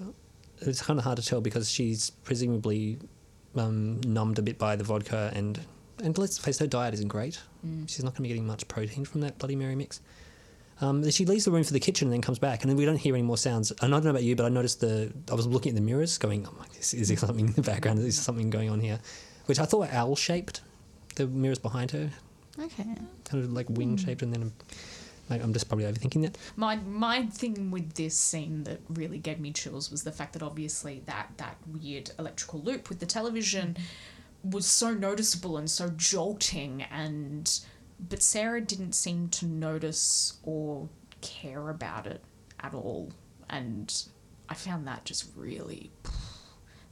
It's 0.62 0.82
kind 0.82 1.00
of 1.00 1.06
hard 1.06 1.18
to 1.18 1.26
tell 1.26 1.42
because 1.42 1.72
she's 1.72 2.12
presumably 2.12 3.00
um, 3.56 4.02
numbed 4.02 4.40
a 4.40 4.42
bit 4.42 4.58
by 4.58 4.76
the 4.76 4.84
vodka 4.84 5.32
and 5.34 5.60
and 6.04 6.18
let's 6.18 6.38
face 6.38 6.58
it, 6.60 6.64
her 6.66 6.68
diet 6.68 6.94
isn't 6.96 7.08
great. 7.08 7.40
She's 7.88 8.04
not 8.04 8.10
going 8.12 8.16
to 8.18 8.22
be 8.24 8.28
getting 8.30 8.48
much 8.48 8.68
protein 8.68 9.06
from 9.06 9.22
that 9.22 9.38
Bloody 9.38 9.56
Mary 9.56 9.76
mix. 9.76 10.02
Um, 10.82 11.10
she 11.12 11.24
leaves 11.24 11.46
the 11.46 11.52
room 11.52 11.64
for 11.64 11.72
the 11.72 11.80
kitchen 11.80 12.08
and 12.08 12.14
then 12.14 12.22
comes 12.22 12.40
back, 12.40 12.62
and 12.62 12.70
then 12.70 12.76
we 12.78 12.84
don't 12.84 12.98
hear 12.98 13.14
any 13.14 13.22
more 13.24 13.38
sounds. 13.38 13.72
And 13.82 13.94
I 13.94 13.98
don't 13.98 14.06
know 14.06 14.10
about 14.10 14.24
you, 14.24 14.36
but 14.36 14.46
I 14.46 14.50
noticed 14.50 14.82
the. 14.82 15.14
I 15.32 15.36
was 15.36 15.46
looking 15.48 15.70
at 15.70 15.76
the 15.76 15.82
mirrors, 15.82 16.18
going, 16.18 16.46
"Oh 16.48 16.54
my, 16.58 16.66
is, 16.78 16.94
is 16.94 17.08
there 17.10 17.16
something 17.18 17.48
in 17.48 17.54
the 17.54 17.62
background? 17.62 18.00
Is 18.00 18.18
there 18.18 18.24
something 18.24 18.50
going 18.50 18.70
on 18.70 18.82
here?" 18.82 19.00
Which 19.46 19.60
I 19.60 19.66
thought 19.66 19.80
were 19.82 19.90
owl 19.96 20.16
shaped. 20.16 20.62
The 21.16 21.28
mirrors 21.28 21.60
behind 21.60 21.92
her, 21.92 22.10
Okay. 22.60 22.84
kind 23.24 23.44
of 23.44 23.54
like 23.54 23.70
wing 23.70 23.96
shaped, 23.98 24.24
and 24.24 24.34
then 24.34 24.52
like, 25.30 25.42
I'm 25.42 25.54
just 25.54 25.68
probably 25.68 25.86
overthinking 25.86 26.22
that. 26.24 26.38
My 26.56 26.76
my 26.76 27.26
thing 27.28 27.72
with 27.72 27.94
this 27.94 28.18
scene 28.18 28.64
that 28.66 28.80
really 28.90 29.18
gave 29.18 29.40
me 29.40 29.52
chills 29.52 29.90
was 29.90 30.04
the 30.04 30.12
fact 30.12 30.34
that 30.34 30.44
obviously 30.44 31.02
that 31.06 31.32
that 31.38 31.58
weird 31.66 32.12
electrical 32.20 32.60
loop 32.62 32.90
with 32.90 33.00
the 33.00 33.06
television 33.06 33.78
was 34.44 34.66
so 34.66 34.94
noticeable 34.94 35.58
and 35.58 35.70
so 35.70 35.90
jolting 35.96 36.84
and 36.92 37.62
but 38.10 38.22
Sarah 38.22 38.60
didn't 38.60 38.94
seem 38.94 39.30
to 39.30 39.46
notice 39.46 40.34
or 40.44 40.90
care 41.22 41.70
about 41.70 42.06
it 42.06 42.22
at 42.60 42.74
all 42.74 43.14
and 43.50 43.94
I 44.50 44.56
found 44.56 44.88
that 44.88 45.06
just 45.06 45.30
really. 45.36 45.92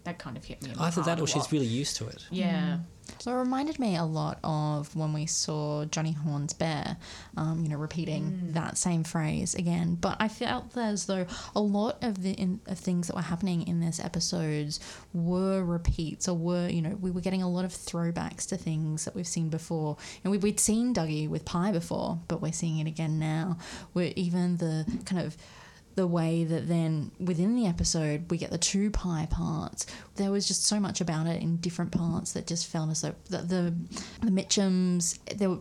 That 0.03 0.17
kind 0.17 0.35
of 0.35 0.43
hit 0.43 0.63
me. 0.63 0.71
In 0.71 0.77
the 0.77 0.81
Either 0.81 1.03
that 1.03 1.21
or 1.21 1.27
she's 1.27 1.51
really 1.51 1.67
used 1.67 1.95
to 1.97 2.07
it. 2.07 2.25
Yeah. 2.31 2.77
Mm. 2.77 2.83
So 3.19 3.31
it 3.31 3.35
reminded 3.35 3.79
me 3.79 3.95
a 3.95 4.03
lot 4.03 4.39
of 4.43 4.95
when 4.95 5.13
we 5.13 5.25
saw 5.25 5.85
Johnny 5.85 6.13
Horne's 6.13 6.53
bear, 6.53 6.97
um, 7.37 7.63
you 7.63 7.69
know, 7.69 7.77
repeating 7.77 8.51
that 8.53 8.77
same 8.77 9.03
phrase 9.03 9.55
again. 9.55 9.95
But 9.95 10.17
I 10.19 10.27
felt 10.27 10.75
as 10.77 11.05
though 11.05 11.25
a 11.55 11.61
lot 11.61 12.03
of 12.03 12.23
the 12.23 12.31
in, 12.31 12.59
of 12.67 12.79
things 12.79 13.07
that 13.07 13.15
were 13.15 13.21
happening 13.21 13.67
in 13.67 13.79
this 13.79 13.99
episodes 13.99 14.79
were 15.13 15.63
repeats 15.63 16.27
or 16.27 16.35
were, 16.35 16.67
you 16.67 16.81
know, 16.81 16.97
we 16.99 17.11
were 17.11 17.21
getting 17.21 17.43
a 17.43 17.49
lot 17.49 17.65
of 17.65 17.71
throwbacks 17.71 18.47
to 18.49 18.57
things 18.57 19.05
that 19.05 19.15
we've 19.15 19.27
seen 19.27 19.49
before. 19.49 19.97
And 20.23 20.31
we, 20.31 20.37
we'd 20.37 20.59
seen 20.59 20.93
Dougie 20.93 21.29
with 21.29 21.45
Pie 21.45 21.71
before, 21.71 22.19
but 22.27 22.41
we're 22.41 22.51
seeing 22.51 22.79
it 22.79 22.87
again 22.87 23.19
now. 23.19 23.57
Where 23.93 24.11
even 24.15 24.57
the 24.57 24.85
kind 25.05 25.21
of 25.25 25.37
the 25.95 26.07
way 26.07 26.43
that 26.43 26.67
then 26.67 27.11
within 27.19 27.55
the 27.55 27.67
episode 27.67 28.29
we 28.31 28.37
get 28.37 28.49
the 28.51 28.57
two 28.57 28.89
pie 28.91 29.27
parts. 29.29 29.85
There 30.15 30.31
was 30.31 30.47
just 30.47 30.65
so 30.65 30.79
much 30.79 31.01
about 31.01 31.27
it 31.27 31.41
in 31.41 31.57
different 31.57 31.91
parts 31.91 32.31
that 32.33 32.47
just 32.47 32.67
felt 32.67 32.89
as 32.91 33.01
though 33.01 33.15
the 33.29 33.37
the, 33.39 33.73
the 34.21 34.31
Mitchums. 34.31 35.19
There, 35.37 35.49
were, 35.49 35.59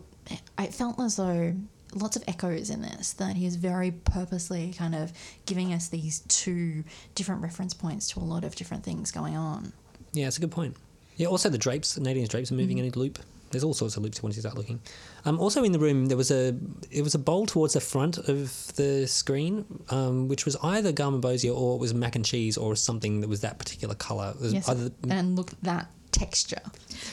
I 0.56 0.66
felt 0.68 1.00
as 1.00 1.16
though 1.16 1.54
lots 1.94 2.14
of 2.16 2.22
echoes 2.28 2.70
in 2.70 2.82
this. 2.82 3.12
That 3.14 3.36
he 3.36 3.46
is 3.46 3.56
very 3.56 3.90
purposely 3.90 4.72
kind 4.76 4.94
of 4.94 5.12
giving 5.46 5.72
us 5.72 5.88
these 5.88 6.20
two 6.28 6.84
different 7.14 7.42
reference 7.42 7.74
points 7.74 8.08
to 8.10 8.20
a 8.20 8.22
lot 8.22 8.44
of 8.44 8.54
different 8.54 8.84
things 8.84 9.10
going 9.10 9.36
on. 9.36 9.72
Yeah, 10.12 10.28
it's 10.28 10.38
a 10.38 10.40
good 10.40 10.52
point. 10.52 10.76
Yeah, 11.16 11.26
also 11.26 11.48
the 11.50 11.58
drapes, 11.58 11.98
Nadine's 11.98 12.28
drapes 12.28 12.50
are 12.50 12.54
moving 12.54 12.78
Mm-hmm. 12.78 12.86
in 12.86 12.92
a 12.94 12.98
loop. 12.98 13.18
There's 13.50 13.64
all 13.64 13.74
sorts 13.74 13.96
of 13.96 14.02
loops 14.02 14.20
you 14.22 14.32
start 14.32 14.56
looking. 14.56 14.80
Um, 15.24 15.38
also 15.40 15.64
in 15.64 15.72
the 15.72 15.78
room, 15.78 16.06
there 16.06 16.16
was 16.16 16.30
a 16.30 16.56
it 16.90 17.02
was 17.02 17.14
a 17.14 17.18
bowl 17.18 17.46
towards 17.46 17.74
the 17.74 17.80
front 17.80 18.16
of 18.18 18.74
the 18.76 19.06
screen, 19.06 19.64
um, 19.90 20.28
which 20.28 20.44
was 20.44 20.56
either 20.62 20.92
garmonbozia 20.92 21.54
or 21.54 21.74
it 21.76 21.80
was 21.80 21.92
mac 21.92 22.14
and 22.16 22.24
cheese 22.24 22.56
or 22.56 22.76
something 22.76 23.20
that 23.20 23.28
was 23.28 23.40
that 23.40 23.58
particular 23.58 23.94
color. 23.94 24.34
Yes, 24.40 24.68
either, 24.68 24.90
and 25.08 25.36
look 25.36 25.50
that 25.62 25.88
texture. 26.12 26.60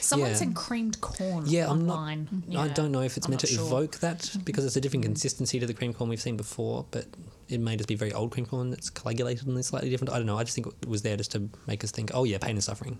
Someone 0.00 0.30
Yeah. 0.30 0.36
said 0.36 0.54
creamed 0.54 1.00
corn. 1.00 1.44
Yeah, 1.46 1.70
I'm 1.70 1.86
not- 1.86 1.96
online. 1.98 2.42
I 2.56 2.68
don't 2.68 2.90
know 2.92 3.02
if 3.02 3.16
it's 3.16 3.26
I'm 3.26 3.30
meant 3.30 3.40
to 3.42 3.46
sure. 3.46 3.64
evoke 3.64 3.98
that 4.00 4.30
because 4.44 4.64
it's 4.64 4.76
a 4.76 4.80
different 4.80 5.04
consistency 5.04 5.58
to 5.60 5.66
the 5.66 5.74
cream 5.74 5.92
corn 5.94 6.10
we've 6.10 6.20
seen 6.20 6.36
before, 6.36 6.84
but 6.90 7.06
it 7.48 7.60
may 7.60 7.76
just 7.76 7.88
be 7.88 7.94
very 7.94 8.12
old 8.12 8.30
cream 8.32 8.44
corn 8.46 8.70
that's 8.70 8.90
coagulated 8.90 9.46
and 9.46 9.64
slightly 9.64 9.88
different. 9.90 10.12
I 10.12 10.16
don't 10.18 10.26
know. 10.26 10.36
I 10.38 10.44
just 10.44 10.54
think 10.54 10.66
it 10.66 10.88
was 10.88 11.02
there 11.02 11.16
just 11.16 11.30
to 11.32 11.48
make 11.66 11.82
us 11.84 11.90
think, 11.90 12.10
oh 12.12 12.24
yeah, 12.24 12.38
pain 12.38 12.52
and 12.56 12.62
suffering, 12.64 12.98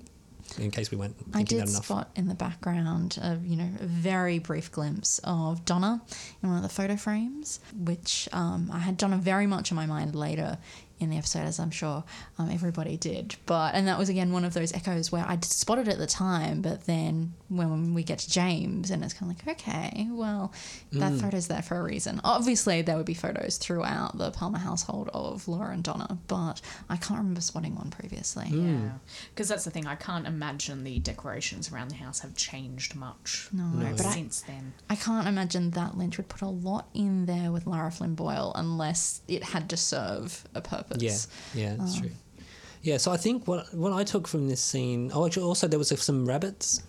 in 0.58 0.70
case 0.70 0.90
we 0.90 0.96
weren't 0.96 1.16
I 1.34 1.38
thinking 1.38 1.58
did 1.58 1.66
that 1.66 1.70
enough. 1.70 1.84
spot 1.84 2.10
in 2.16 2.28
the 2.28 2.34
background 2.34 3.18
of 3.22 3.44
you 3.44 3.56
know 3.56 3.68
a 3.80 3.86
very 3.86 4.38
brief 4.38 4.72
glimpse 4.72 5.20
of 5.24 5.64
Donna 5.64 6.00
in 6.42 6.48
one 6.48 6.56
of 6.56 6.62
the 6.62 6.68
photo 6.68 6.96
frames, 6.96 7.60
which 7.76 8.28
um, 8.32 8.70
I 8.72 8.78
had 8.78 8.96
Donna 8.96 9.16
very 9.18 9.46
much 9.46 9.70
in 9.70 9.76
my 9.76 9.86
mind 9.86 10.14
later 10.14 10.58
in 11.00 11.10
the 11.10 11.16
episode, 11.16 11.40
as 11.46 11.58
I'm 11.60 11.70
sure 11.70 12.04
um, 12.38 12.50
everybody 12.50 12.96
did. 12.96 13.36
But 13.46 13.74
and 13.74 13.86
that 13.88 13.98
was 13.98 14.08
again 14.08 14.32
one 14.32 14.44
of 14.44 14.54
those 14.54 14.72
echoes 14.72 15.12
where 15.12 15.24
I 15.26 15.38
spotted 15.42 15.88
it 15.88 15.92
at 15.92 15.98
the 15.98 16.06
time, 16.06 16.60
but 16.62 16.84
then 16.86 17.34
when 17.48 17.94
we 17.94 18.02
get 18.02 18.18
to 18.20 18.30
James, 18.30 18.90
and 18.90 19.02
it's 19.04 19.14
kind 19.14 19.30
of 19.32 19.38
like, 19.46 19.58
okay, 19.60 20.06
well, 20.10 20.52
that 20.92 21.12
Mm. 21.12 21.20
photo's 21.20 21.48
there 21.48 21.62
for 21.62 21.78
a 21.78 21.82
reason. 21.82 22.20
Obviously, 22.24 22.82
there 22.82 22.96
would 22.96 23.06
be 23.06 23.14
photos 23.14 23.56
throughout 23.58 24.18
the 24.18 24.30
Palmer 24.30 24.58
household 24.58 25.08
of 25.14 25.48
Laura 25.48 25.72
and 25.72 25.82
Donna, 25.82 26.18
but 26.26 26.60
I 26.90 26.96
can't 26.96 27.18
remember 27.18 27.40
spotting 27.40 27.74
one 27.74 27.90
previously. 27.90 28.46
Mm. 28.46 28.82
Yeah, 28.84 28.90
because 29.34 29.48
that's 29.48 29.64
the 29.64 29.70
thing. 29.70 29.86
I 29.86 29.94
can't 29.94 30.26
imagine 30.26 30.84
the 30.84 30.98
decorations 30.98 31.72
around 31.72 31.88
the 31.90 31.96
house 31.96 32.20
have 32.20 32.34
changed 32.34 32.94
much 32.94 33.48
No, 33.52 33.70
but 33.96 34.04
I- 34.06 34.12
since 34.14 34.40
then. 34.42 34.74
I 34.90 34.96
can't 34.96 35.26
imagine 35.28 35.70
that 35.70 35.96
Lynch 35.96 36.16
would 36.18 36.28
put 36.28 36.42
a 36.42 36.48
lot 36.48 36.88
in 36.94 37.26
there 37.26 37.50
with 37.52 37.66
Lara 37.66 37.90
Flynn 37.90 38.14
Boyle 38.14 38.52
unless 38.54 39.22
it 39.28 39.42
had 39.44 39.68
to 39.70 39.76
serve 39.76 40.44
a 40.54 40.60
purpose. 40.60 40.87
Yeah, 40.96 41.16
yeah, 41.54 41.76
that's 41.78 41.96
Oh. 41.96 42.00
true. 42.00 42.10
Yeah, 42.82 42.96
so 42.96 43.10
I 43.12 43.16
think 43.16 43.46
what 43.48 43.72
what 43.74 43.92
I 43.92 44.04
took 44.04 44.26
from 44.28 44.48
this 44.48 44.60
scene. 44.60 45.10
Oh, 45.14 45.26
actually, 45.26 45.42
also 45.44 45.66
there 45.68 45.78
was 45.78 45.88
some 46.00 46.24
rabbits. 46.26 46.82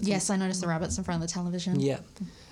Yes, 0.00 0.30
I 0.30 0.36
noticed 0.36 0.60
the 0.60 0.68
rabbits 0.68 0.98
in 0.98 1.04
front 1.04 1.22
of 1.22 1.28
the 1.28 1.32
television. 1.32 1.80
Yeah, 1.80 1.98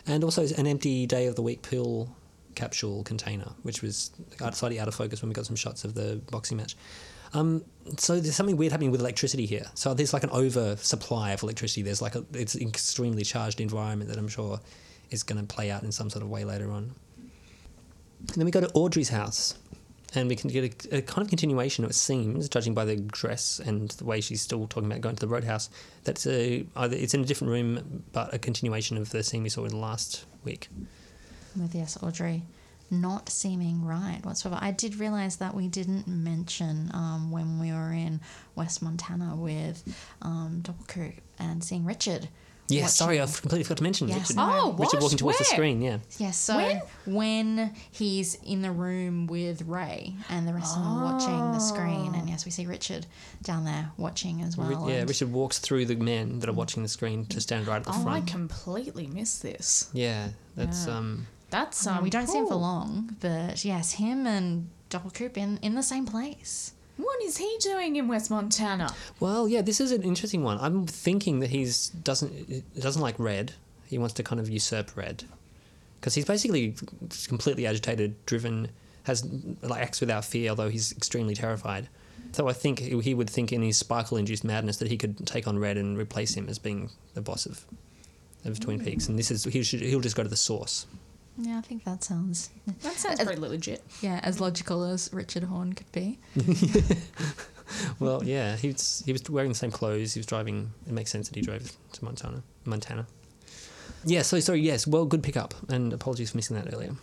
and 0.06 0.24
also 0.24 0.46
an 0.58 0.66
empty 0.66 1.06
day 1.06 1.26
of 1.26 1.36
the 1.36 1.42
week 1.42 1.62
pill 1.62 2.08
capsule 2.56 3.04
container, 3.04 3.52
which 3.62 3.80
was 3.82 4.10
slightly 4.52 4.80
out 4.80 4.88
of 4.88 4.94
focus 4.94 5.22
when 5.22 5.28
we 5.28 5.34
got 5.34 5.46
some 5.46 5.56
shots 5.56 5.84
of 5.84 5.94
the 5.94 6.20
boxing 6.30 6.56
match. 6.56 6.76
Um, 7.32 7.64
so 7.96 8.18
there's 8.18 8.34
something 8.34 8.56
weird 8.56 8.72
happening 8.72 8.90
with 8.90 9.00
electricity 9.00 9.46
here. 9.46 9.66
So 9.74 9.94
there's 9.94 10.12
like 10.12 10.24
an 10.24 10.30
oversupply 10.30 11.30
of 11.30 11.42
electricity. 11.44 11.82
There's 11.82 12.02
like 12.02 12.16
a 12.16 12.24
it's 12.34 12.56
an 12.56 12.66
extremely 12.66 13.22
charged 13.22 13.60
environment 13.60 14.10
that 14.10 14.18
I'm 14.18 14.26
sure 14.28 14.58
is 15.10 15.22
going 15.22 15.40
to 15.40 15.46
play 15.54 15.70
out 15.70 15.84
in 15.84 15.92
some 15.92 16.10
sort 16.10 16.24
of 16.24 16.28
way 16.28 16.44
later 16.44 16.72
on. 16.72 16.92
And 18.18 18.28
then 18.36 18.44
we 18.46 18.50
go 18.50 18.60
to 18.60 18.70
Audrey's 18.74 19.10
house, 19.10 19.54
and 20.14 20.28
we 20.28 20.36
can 20.36 20.50
get 20.50 20.86
a, 20.92 20.98
a 20.98 21.02
kind 21.02 21.22
of 21.22 21.28
continuation. 21.28 21.84
It 21.84 21.94
seems, 21.94 22.48
judging 22.48 22.74
by 22.74 22.84
the 22.84 22.96
dress 22.96 23.60
and 23.64 23.90
the 23.90 24.04
way 24.04 24.20
she's 24.20 24.40
still 24.40 24.66
talking 24.66 24.90
about 24.90 25.00
going 25.00 25.16
to 25.16 25.20
the 25.20 25.28
roadhouse, 25.28 25.70
that's 26.04 26.26
a 26.26 26.66
either 26.76 26.96
it's 26.96 27.14
in 27.14 27.20
a 27.20 27.24
different 27.24 27.52
room, 27.52 28.04
but 28.12 28.32
a 28.34 28.38
continuation 28.38 28.96
of 28.96 29.10
the 29.10 29.22
scene 29.22 29.42
we 29.42 29.48
saw 29.48 29.64
in 29.64 29.80
last 29.80 30.24
week. 30.44 30.68
With 31.56 31.74
yes, 31.74 31.98
Audrey 32.02 32.42
not 32.90 33.28
seeming 33.28 33.84
right 33.84 34.20
whatsoever. 34.24 34.58
I 34.60 34.72
did 34.72 34.96
realize 34.96 35.36
that 35.36 35.54
we 35.54 35.68
didn't 35.68 36.08
mention 36.08 36.90
um, 36.92 37.30
when 37.30 37.60
we 37.60 37.72
were 37.72 37.92
in 37.92 38.20
West 38.56 38.82
Montana 38.82 39.36
with 39.36 39.82
um, 40.22 40.62
Coup 40.88 41.12
and 41.38 41.62
seeing 41.62 41.84
Richard. 41.84 42.28
Yeah, 42.70 42.86
sorry, 42.86 43.18
I 43.18 43.24
watching- 43.24 43.40
completely 43.40 43.64
forgot 43.64 43.76
to 43.78 43.82
mention 43.82 44.08
Yes, 44.08 44.18
Richard. 44.20 44.36
no. 44.36 44.50
Oh, 44.52 44.72
Richard 44.72 45.00
walking 45.02 45.18
towards 45.18 45.38
the 45.38 45.44
Where? 45.44 45.54
screen. 45.56 45.82
Yeah, 45.82 45.98
Yes, 46.18 46.36
so 46.38 46.56
When? 46.56 46.82
when? 47.06 47.74
he's 47.90 48.34
in 48.36 48.62
the 48.62 48.70
room 48.72 49.26
with 49.26 49.62
Ray 49.62 50.14
and 50.28 50.46
the 50.48 50.54
rest 50.54 50.76
of 50.76 50.82
them 50.82 50.92
are 50.98 51.12
watching 51.12 51.52
the 51.52 51.58
screen, 51.58 52.14
and 52.14 52.28
yes, 52.28 52.44
we 52.44 52.50
see 52.50 52.66
Richard 52.66 53.06
down 53.42 53.64
there 53.64 53.90
watching 53.96 54.42
as 54.42 54.56
well. 54.56 54.68
Ri- 54.68 54.92
yeah. 54.92 55.00
and- 55.00 55.08
Richard 55.08 55.32
walks 55.32 55.58
through 55.58 55.86
the 55.86 55.96
men 55.96 56.38
that 56.40 56.48
are 56.48 56.52
watching 56.52 56.82
the 56.82 56.88
screen 56.88 57.26
to 57.26 57.40
stand 57.40 57.66
right 57.66 57.76
at 57.76 57.84
the 57.84 57.92
front. 57.92 58.06
Oh, 58.06 58.10
I 58.10 58.12
front. 58.20 58.26
completely 58.28 59.06
missed 59.06 59.42
this. 59.42 59.88
Yeah, 59.92 60.28
that's 60.56 60.86
Yeah. 60.86 60.96
um. 60.98 61.26
That's 61.50 61.84
Um, 61.86 61.98
um. 61.98 62.04
we 62.04 62.10
don't 62.10 62.28
see 62.28 62.38
him 62.38 62.44
for 62.46 62.52
cool. 62.52 62.60
long, 62.60 63.16
but 63.20 63.64
yes, 63.64 63.92
him 63.92 64.24
and 64.26 64.68
Doppelcoop 64.88 65.36
in, 65.36 65.58
in 65.62 65.74
the 65.74 65.82
same 65.82 66.06
place. 66.06 66.72
What 67.00 67.22
is 67.22 67.36
he 67.38 67.56
doing 67.60 67.96
in 67.96 68.08
West 68.08 68.30
Montana? 68.30 68.94
Well, 69.20 69.48
yeah, 69.48 69.62
this 69.62 69.80
is 69.80 69.90
an 69.90 70.02
interesting 70.02 70.42
one. 70.42 70.58
I'm 70.60 70.86
thinking 70.86 71.40
that 71.40 71.50
he's 71.50 71.88
doesn't 71.88 72.32
doesn't 72.78 73.02
like 73.02 73.18
red. 73.18 73.52
He 73.86 73.98
wants 73.98 74.14
to 74.14 74.22
kind 74.22 74.40
of 74.40 74.48
usurp 74.48 74.96
red, 74.96 75.24
because 75.98 76.14
he's 76.14 76.24
basically 76.24 76.74
completely 77.26 77.66
agitated, 77.66 78.14
driven, 78.26 78.68
has 79.04 79.26
like 79.62 79.82
acts 79.82 80.00
without 80.00 80.24
fear, 80.24 80.50
although 80.50 80.68
he's 80.68 80.92
extremely 80.92 81.34
terrified. 81.34 81.88
So 82.32 82.48
I 82.48 82.52
think 82.52 82.78
he 82.78 83.00
he 83.00 83.14
would 83.14 83.30
think 83.30 83.52
in 83.52 83.62
his 83.62 83.76
sparkle-induced 83.76 84.44
madness 84.44 84.76
that 84.76 84.88
he 84.88 84.96
could 84.96 85.26
take 85.26 85.48
on 85.48 85.58
red 85.58 85.76
and 85.76 85.98
replace 85.98 86.34
him 86.34 86.48
as 86.48 86.58
being 86.58 86.90
the 87.14 87.20
boss 87.20 87.46
of 87.46 87.64
of 88.44 88.60
Twin 88.60 88.78
Peaks, 88.84 89.08
and 89.08 89.18
this 89.18 89.30
is 89.30 89.44
he 89.44 89.62
should 89.62 89.80
he'll 89.80 90.00
just 90.00 90.16
go 90.16 90.22
to 90.22 90.28
the 90.28 90.36
source. 90.36 90.86
Yeah, 91.42 91.58
I 91.58 91.62
think 91.62 91.84
that 91.84 92.04
sounds 92.04 92.50
That 92.82 92.92
sounds 92.94 93.22
pretty 93.24 93.40
legit. 93.40 93.82
yeah 94.02 94.20
as 94.22 94.40
logical 94.40 94.84
as 94.84 95.10
Richard 95.12 95.44
Horne 95.44 95.72
could 95.72 95.90
be. 95.92 96.18
Well, 98.00 98.24
yeah, 98.24 98.56
he 98.56 98.68
was 98.68 99.02
he 99.06 99.12
was 99.12 99.22
wearing 99.30 99.50
the 99.50 99.54
same 99.54 99.70
clothes. 99.70 100.12
He 100.14 100.18
was 100.18 100.26
driving. 100.26 100.72
It 100.88 100.92
makes 100.92 101.10
sense 101.12 101.28
that 101.28 101.36
he 101.36 101.40
drove 101.40 101.70
to 101.92 102.04
Montana. 102.04 102.42
Montana. 102.64 103.06
Yeah. 104.04 104.22
So 104.22 104.40
sorry. 104.40 104.60
Yes. 104.60 104.88
Well, 104.88 105.04
good 105.04 105.22
pickup. 105.22 105.54
And 105.68 105.92
apologies 105.92 106.32
for 106.32 106.38
missing 106.38 106.56
that 106.56 106.72
earlier. 106.74 106.96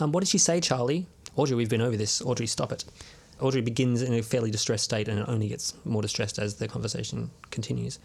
Um, 0.00 0.10
what 0.12 0.20
did 0.20 0.28
she 0.30 0.38
say, 0.38 0.58
Charlie? 0.60 1.06
Audrey, 1.36 1.54
we've 1.54 1.68
been 1.68 1.82
over 1.82 1.98
this. 1.98 2.22
Audrey, 2.22 2.46
stop 2.46 2.72
it. 2.72 2.84
Audrey 3.40 3.60
begins 3.60 4.00
in 4.00 4.14
a 4.14 4.22
fairly 4.22 4.50
distressed 4.50 4.84
state, 4.84 5.06
and 5.08 5.18
it 5.18 5.28
only 5.28 5.48
gets 5.48 5.74
more 5.84 6.00
distressed 6.00 6.38
as 6.38 6.54
the 6.54 6.66
conversation 6.66 7.30
continues. 7.50 7.98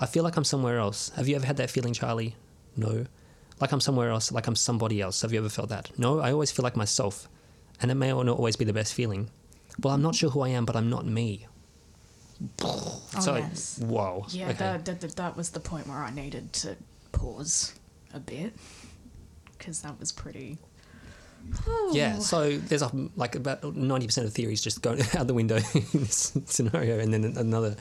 I 0.00 0.06
feel 0.06 0.22
like 0.22 0.36
I'm 0.36 0.44
somewhere 0.44 0.78
else. 0.78 1.10
Have 1.16 1.28
you 1.28 1.36
ever 1.36 1.46
had 1.46 1.56
that 1.56 1.70
feeling, 1.70 1.94
Charlie? 1.94 2.36
No. 2.76 3.06
Like 3.60 3.72
I'm 3.72 3.80
somewhere 3.80 4.10
else. 4.10 4.32
Like 4.32 4.46
I'm 4.46 4.56
somebody 4.56 5.00
else. 5.00 5.22
Have 5.22 5.32
you 5.32 5.38
ever 5.38 5.48
felt 5.48 5.68
that? 5.68 5.90
No. 5.98 6.20
I 6.20 6.32
always 6.32 6.50
feel 6.50 6.62
like 6.62 6.76
myself, 6.76 7.28
and 7.80 7.90
it 7.90 7.94
may 7.94 8.12
or 8.12 8.24
not 8.24 8.38
always 8.38 8.56
be 8.56 8.64
the 8.64 8.72
best 8.72 8.94
feeling. 8.94 9.30
Well, 9.82 9.94
I'm 9.94 10.02
not 10.02 10.14
sure 10.14 10.30
who 10.30 10.40
I 10.40 10.48
am, 10.48 10.64
but 10.64 10.76
I'm 10.76 10.90
not 10.90 11.06
me. 11.06 11.46
Oh 12.62 13.02
so, 13.20 13.36
yes. 13.36 13.78
whoa. 13.78 14.24
Yeah, 14.30 14.48
okay. 14.48 14.58
that, 14.58 14.84
that, 14.86 15.16
that, 15.16 15.36
was 15.36 15.50
the 15.50 15.60
point 15.60 15.86
where 15.86 15.98
I 15.98 16.10
needed 16.10 16.52
to 16.54 16.76
pause 17.12 17.74
a 18.14 18.20
bit 18.20 18.54
because 19.58 19.82
that 19.82 19.98
was 20.00 20.10
pretty. 20.10 20.58
Yeah, 21.92 22.18
so 22.18 22.56
there's 22.58 22.82
a, 22.82 22.90
like 23.16 23.34
about 23.34 23.62
90% 23.62 24.24
of 24.24 24.32
theories 24.32 24.60
just 24.60 24.82
go 24.82 24.96
out 25.16 25.26
the 25.26 25.34
window 25.34 25.56
in 25.56 25.84
this 25.92 26.36
scenario, 26.46 26.98
and 26.98 27.12
then 27.12 27.24
another 27.36 27.76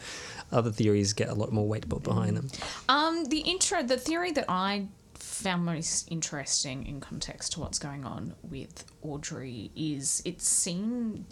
other 0.52 0.72
theories 0.72 1.14
get 1.14 1.30
a 1.30 1.34
lot 1.34 1.52
more 1.52 1.68
weight 1.68 1.88
put 1.88 2.04
behind 2.04 2.36
them. 2.38 2.50
Um, 2.88 3.26
the 3.26 3.40
intro, 3.40 3.84
the 3.84 3.98
theory 3.98 4.32
that 4.32 4.46
I 4.48 4.88
found 5.20 5.66
most 5.66 6.12
interesting 6.12 6.86
in 6.86 7.00
context 7.00 7.54
to 7.54 7.60
what's 7.60 7.80
going 7.80 8.06
on 8.06 8.36
with 8.42 8.86
Audrey 9.02 9.72
is 9.76 10.22
it's 10.26 10.48
seen, 10.48 11.26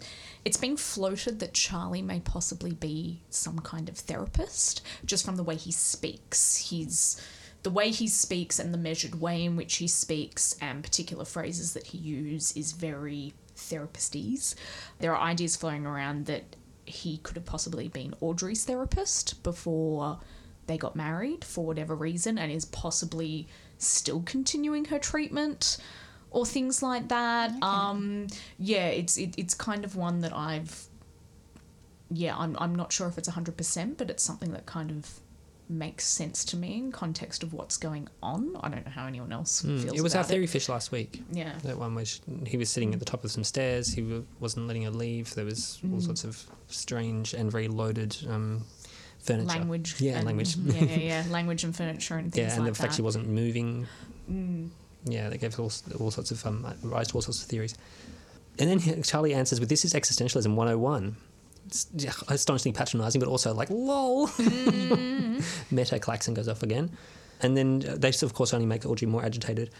it's 0.44 0.56
been 0.56 0.76
floated 0.76 1.40
that 1.40 1.54
Charlie 1.54 2.02
may 2.02 2.20
possibly 2.20 2.72
be 2.72 3.22
some 3.30 3.58
kind 3.60 3.88
of 3.88 3.96
therapist 3.96 4.82
just 5.04 5.24
from 5.24 5.36
the 5.36 5.42
way 5.42 5.56
he 5.56 5.72
speaks. 5.72 6.56
He's 6.56 7.20
the 7.62 7.70
way 7.70 7.90
he 7.90 8.06
speaks 8.06 8.58
and 8.58 8.72
the 8.72 8.78
measured 8.78 9.20
way 9.20 9.44
in 9.44 9.56
which 9.56 9.76
he 9.76 9.88
speaks 9.88 10.56
and 10.60 10.82
particular 10.82 11.24
phrases 11.24 11.72
that 11.72 11.88
he 11.88 11.98
uses 11.98 12.56
is 12.56 12.72
very 12.72 13.34
therapistese. 13.56 14.54
There 15.00 15.14
are 15.14 15.28
ideas 15.28 15.56
flowing 15.56 15.84
around 15.86 16.26
that 16.26 16.56
he 16.84 17.18
could 17.18 17.36
have 17.36 17.44
possibly 17.44 17.88
been 17.88 18.14
Audrey's 18.20 18.64
therapist 18.64 19.42
before 19.42 20.20
they 20.66 20.78
got 20.78 20.94
married 20.94 21.44
for 21.44 21.64
whatever 21.64 21.94
reason 21.94 22.38
and 22.38 22.52
is 22.52 22.64
possibly 22.66 23.48
still 23.78 24.22
continuing 24.26 24.84
her 24.86 24.98
treatment 24.98 25.78
or 26.30 26.44
things 26.44 26.82
like 26.82 27.08
that. 27.08 27.52
Um, 27.62 28.26
yeah, 28.58 28.86
it's 28.88 29.16
it, 29.16 29.34
it's 29.38 29.54
kind 29.54 29.84
of 29.84 29.96
one 29.96 30.20
that 30.20 30.32
I've 30.36 30.84
yeah, 32.10 32.36
I'm 32.36 32.56
I'm 32.58 32.74
not 32.74 32.92
sure 32.92 33.06
if 33.08 33.18
it's 33.18 33.28
100%, 33.28 33.96
but 33.98 34.10
it's 34.10 34.22
something 34.22 34.52
that 34.52 34.66
kind 34.66 34.90
of 34.90 35.20
makes 35.70 36.06
sense 36.06 36.46
to 36.46 36.56
me 36.56 36.78
in 36.78 36.90
context 36.90 37.42
of 37.42 37.52
what's 37.52 37.76
going 37.76 38.08
on. 38.22 38.56
I 38.62 38.70
don't 38.70 38.86
know 38.86 38.90
how 38.92 39.06
anyone 39.06 39.32
else 39.32 39.60
feels 39.60 39.82
Hmm. 39.84 39.94
It 39.94 40.00
was 40.00 40.14
our 40.14 40.24
theory 40.24 40.46
fish 40.46 40.66
last 40.70 40.90
week. 40.92 41.22
Yeah. 41.30 41.52
That 41.62 41.76
one 41.76 41.94
was 41.94 42.22
he 42.46 42.56
was 42.56 42.70
sitting 42.70 42.94
at 42.94 43.00
the 43.00 43.04
top 43.04 43.22
of 43.24 43.30
some 43.30 43.44
stairs. 43.44 43.92
He 43.92 44.00
w- 44.00 44.24
wasn't 44.40 44.66
letting 44.66 44.84
her 44.84 44.90
leave. 44.90 45.34
There 45.34 45.44
was 45.44 45.78
Mm. 45.84 45.92
all 45.92 46.00
sorts 46.00 46.24
of 46.24 46.42
strange 46.68 47.34
and 47.34 47.52
very 47.52 47.68
loaded 47.68 48.16
um, 48.30 48.64
furniture. 49.20 49.46
language. 49.48 50.00
Yeah, 50.00 50.16
and, 50.16 50.26
language. 50.26 50.56
Yeah, 50.64 50.84
yeah, 50.84 50.96
yeah, 50.96 51.24
language 51.30 51.64
and 51.64 51.74
furniture 51.74 52.16
and 52.16 52.32
things 52.32 52.48
yeah, 52.48 52.54
and 52.54 52.64
like 52.64 52.74
the 52.74 52.78
fact 52.78 52.90
that. 52.90 52.94
Mm. 52.94 52.96
she 52.96 53.02
wasn't 53.02 53.28
moving. 53.28 53.86
Yeah, 55.04 55.28
that 55.28 55.38
gave 55.38 55.58
all, 55.58 55.72
all 56.00 56.10
sorts 56.10 56.30
of 56.30 56.44
um, 56.46 56.66
rise 56.82 57.08
to 57.08 57.14
all 57.14 57.22
sorts 57.22 57.42
of 57.42 57.48
theories. 57.48 57.74
And 58.58 58.68
then 58.68 59.02
Charlie 59.02 59.34
answers 59.34 59.60
with, 59.60 59.68
"This 59.68 59.84
is 59.84 59.94
existentialism 59.94 60.54
101." 60.54 61.16
It's 61.66 61.86
astonishingly 62.28 62.76
patronising, 62.76 63.20
but 63.20 63.28
also 63.28 63.54
like, 63.54 63.70
"Lol." 63.70 64.28
Meta 65.70 65.98
klaxon 65.98 66.34
goes 66.34 66.48
off 66.48 66.62
again, 66.62 66.90
and 67.40 67.56
then 67.56 67.84
uh, 67.88 67.96
they 67.96 68.08
of 68.22 68.34
course 68.34 68.52
only 68.52 68.66
make 68.66 68.84
Audrey 68.84 69.06
more 69.06 69.24
agitated. 69.24 69.70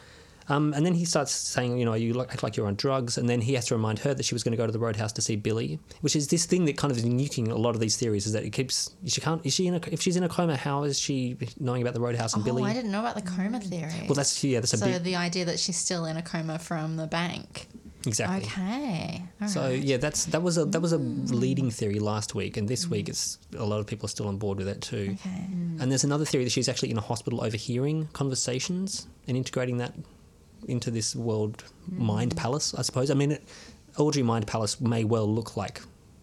Um, 0.48 0.72
and 0.74 0.84
then 0.84 0.94
he 0.94 1.04
starts 1.04 1.32
saying, 1.32 1.78
you 1.78 1.84
know, 1.84 1.94
you 1.94 2.14
look, 2.14 2.30
act 2.32 2.42
like 2.42 2.56
you're 2.56 2.66
on 2.66 2.74
drugs, 2.74 3.18
and 3.18 3.28
then 3.28 3.40
he 3.40 3.54
has 3.54 3.66
to 3.66 3.74
remind 3.74 3.98
her 4.00 4.14
that 4.14 4.24
she 4.24 4.34
was 4.34 4.42
going 4.42 4.52
to 4.52 4.56
go 4.56 4.66
to 4.66 4.72
the 4.72 4.78
roadhouse 4.78 5.12
to 5.12 5.22
see 5.22 5.36
Billy, 5.36 5.78
which 6.00 6.16
is 6.16 6.28
this 6.28 6.46
thing 6.46 6.64
that 6.64 6.76
kind 6.76 6.90
of 6.90 6.96
is 6.96 7.04
nuking 7.04 7.50
a 7.50 7.54
lot 7.54 7.74
of 7.74 7.80
these 7.80 7.96
theories. 7.96 8.26
Is 8.26 8.32
that 8.32 8.44
it 8.44 8.50
keeps 8.50 8.90
she 9.06 9.20
can't 9.20 9.44
is 9.44 9.52
she 9.54 9.66
in 9.66 9.74
a, 9.74 9.80
if 9.90 10.00
she's 10.00 10.16
in 10.16 10.24
a 10.24 10.28
coma, 10.28 10.56
how 10.56 10.84
is 10.84 10.98
she 10.98 11.36
knowing 11.60 11.82
about 11.82 11.94
the 11.94 12.00
roadhouse 12.00 12.34
and 12.34 12.42
Oh, 12.42 12.44
Billy? 12.44 12.62
I 12.64 12.72
didn't 12.72 12.90
know 12.90 13.00
about 13.00 13.14
the 13.14 13.22
coma 13.22 13.58
mm. 13.60 13.64
theory. 13.64 14.06
Well, 14.08 14.14
that's 14.14 14.42
yeah, 14.42 14.60
that's 14.60 14.72
a 14.72 14.78
so 14.78 14.86
big 14.86 15.02
the 15.02 15.16
idea 15.16 15.44
that 15.44 15.58
she's 15.58 15.76
still 15.76 16.04
in 16.06 16.16
a 16.16 16.22
coma 16.22 16.58
from 16.58 16.96
the 16.96 17.06
bank. 17.06 17.68
exactly. 18.06 18.46
Okay. 18.46 19.22
all 19.42 19.48
So 19.48 19.60
right. 19.62 19.82
yeah, 19.82 19.98
that's 19.98 20.24
that 20.26 20.42
was 20.42 20.56
a 20.56 20.64
that 20.66 20.80
was 20.80 20.92
a 20.92 20.98
mm. 20.98 21.30
leading 21.30 21.70
theory 21.70 21.98
last 21.98 22.34
week, 22.34 22.56
and 22.56 22.66
this 22.68 22.88
week 22.88 23.06
mm. 23.06 23.10
it's 23.10 23.38
a 23.56 23.64
lot 23.64 23.80
of 23.80 23.86
people 23.86 24.06
are 24.06 24.08
still 24.16 24.28
on 24.28 24.38
board 24.38 24.58
with 24.58 24.68
it 24.68 24.80
too. 24.80 25.16
Okay. 25.20 25.44
And 25.80 25.90
there's 25.90 26.04
another 26.04 26.24
theory 26.24 26.44
that 26.44 26.50
she's 26.50 26.68
actually 26.68 26.90
in 26.90 26.98
a 26.98 27.02
hospital 27.02 27.44
overhearing 27.44 28.08
conversations 28.12 29.06
and 29.26 29.36
integrating 29.36 29.76
that 29.78 29.92
into 30.66 30.90
this 30.90 31.14
world 31.14 31.64
mm. 31.90 31.98
mind 31.98 32.36
palace. 32.36 32.74
I 32.74 32.82
suppose. 32.82 33.10
I 33.10 33.14
mean, 33.14 33.32
it, 33.32 33.48
Audrey 33.98 34.22
Mind 34.22 34.46
Palace 34.46 34.80
may 34.80 35.04
well 35.04 35.26
look 35.26 35.56
like. 35.56 35.82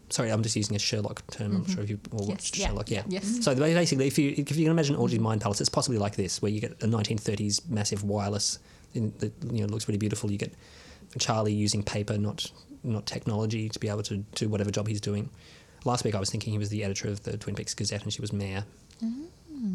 Sorry, 0.09 0.29
I'm 0.29 0.43
just 0.43 0.55
using 0.55 0.75
a 0.75 0.79
Sherlock 0.79 1.25
term. 1.31 1.55
I'm 1.55 1.61
mm-hmm. 1.63 1.73
sure 1.73 1.83
if 1.83 1.89
you 1.89 1.99
all 2.11 2.27
watched 2.27 2.57
Yeah. 2.57 2.67
Sherlock. 2.67 2.91
Yeah. 2.91 3.03
Yes. 3.07 3.43
So 3.43 3.55
basically, 3.55 4.07
if 4.07 4.17
you 4.17 4.33
if 4.37 4.55
you 4.55 4.65
can 4.65 4.71
imagine 4.71 4.95
Audrey 4.95 5.19
Mind 5.19 5.41
Palace, 5.41 5.61
it's 5.61 5.69
possibly 5.69 5.97
like 5.97 6.15
this, 6.15 6.41
where 6.41 6.51
you 6.51 6.61
get 6.61 6.71
a 6.83 6.87
1930s 6.87 7.69
massive 7.69 8.03
wireless, 8.03 8.59
in 8.93 9.13
that 9.19 9.33
you 9.51 9.61
know 9.61 9.67
looks 9.67 9.87
really 9.87 9.97
beautiful. 9.97 10.31
You 10.31 10.37
get 10.37 10.53
Charlie 11.19 11.53
using 11.53 11.83
paper, 11.83 12.17
not 12.17 12.51
not 12.83 13.05
technology, 13.05 13.67
to 13.67 13.79
be 13.79 13.89
able 13.89 14.03
to 14.03 14.17
do 14.17 14.47
whatever 14.47 14.71
job 14.71 14.87
he's 14.87 15.01
doing. 15.01 15.29
Last 15.85 16.03
week, 16.03 16.15
I 16.15 16.19
was 16.19 16.29
thinking 16.29 16.53
he 16.53 16.59
was 16.59 16.69
the 16.69 16.83
editor 16.83 17.09
of 17.09 17.23
the 17.23 17.37
Twin 17.37 17.55
Peaks 17.55 17.73
Gazette, 17.73 18.03
and 18.03 18.13
she 18.13 18.21
was 18.21 18.31
mayor. 18.31 18.63
Mm-hmm. 19.03 19.25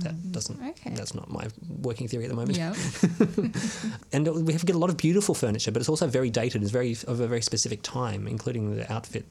That 0.01 0.33
doesn't. 0.33 0.63
Okay. 0.63 0.91
That's 0.91 1.15
not 1.15 1.31
my 1.31 1.49
working 1.69 2.09
theory 2.09 2.25
at 2.25 2.31
the 2.31 2.37
moment. 2.37 2.57
Yeah. 2.57 2.75
And 4.13 4.47
we 4.47 4.53
have 4.53 4.65
get 4.67 4.77
a 4.77 4.79
lot 4.79 4.91
of 4.91 4.97
beautiful 4.97 5.35
furniture, 5.35 5.71
but 5.71 5.81
it's 5.81 5.89
also 5.89 6.07
very 6.07 6.31
dated. 6.31 6.63
It's 6.63 6.71
very 6.71 6.93
of 7.07 7.21
a 7.21 7.27
very 7.27 7.43
specific 7.43 7.83
time, 7.83 8.27
including 8.27 8.77
the 8.77 8.93
outfit 8.93 9.25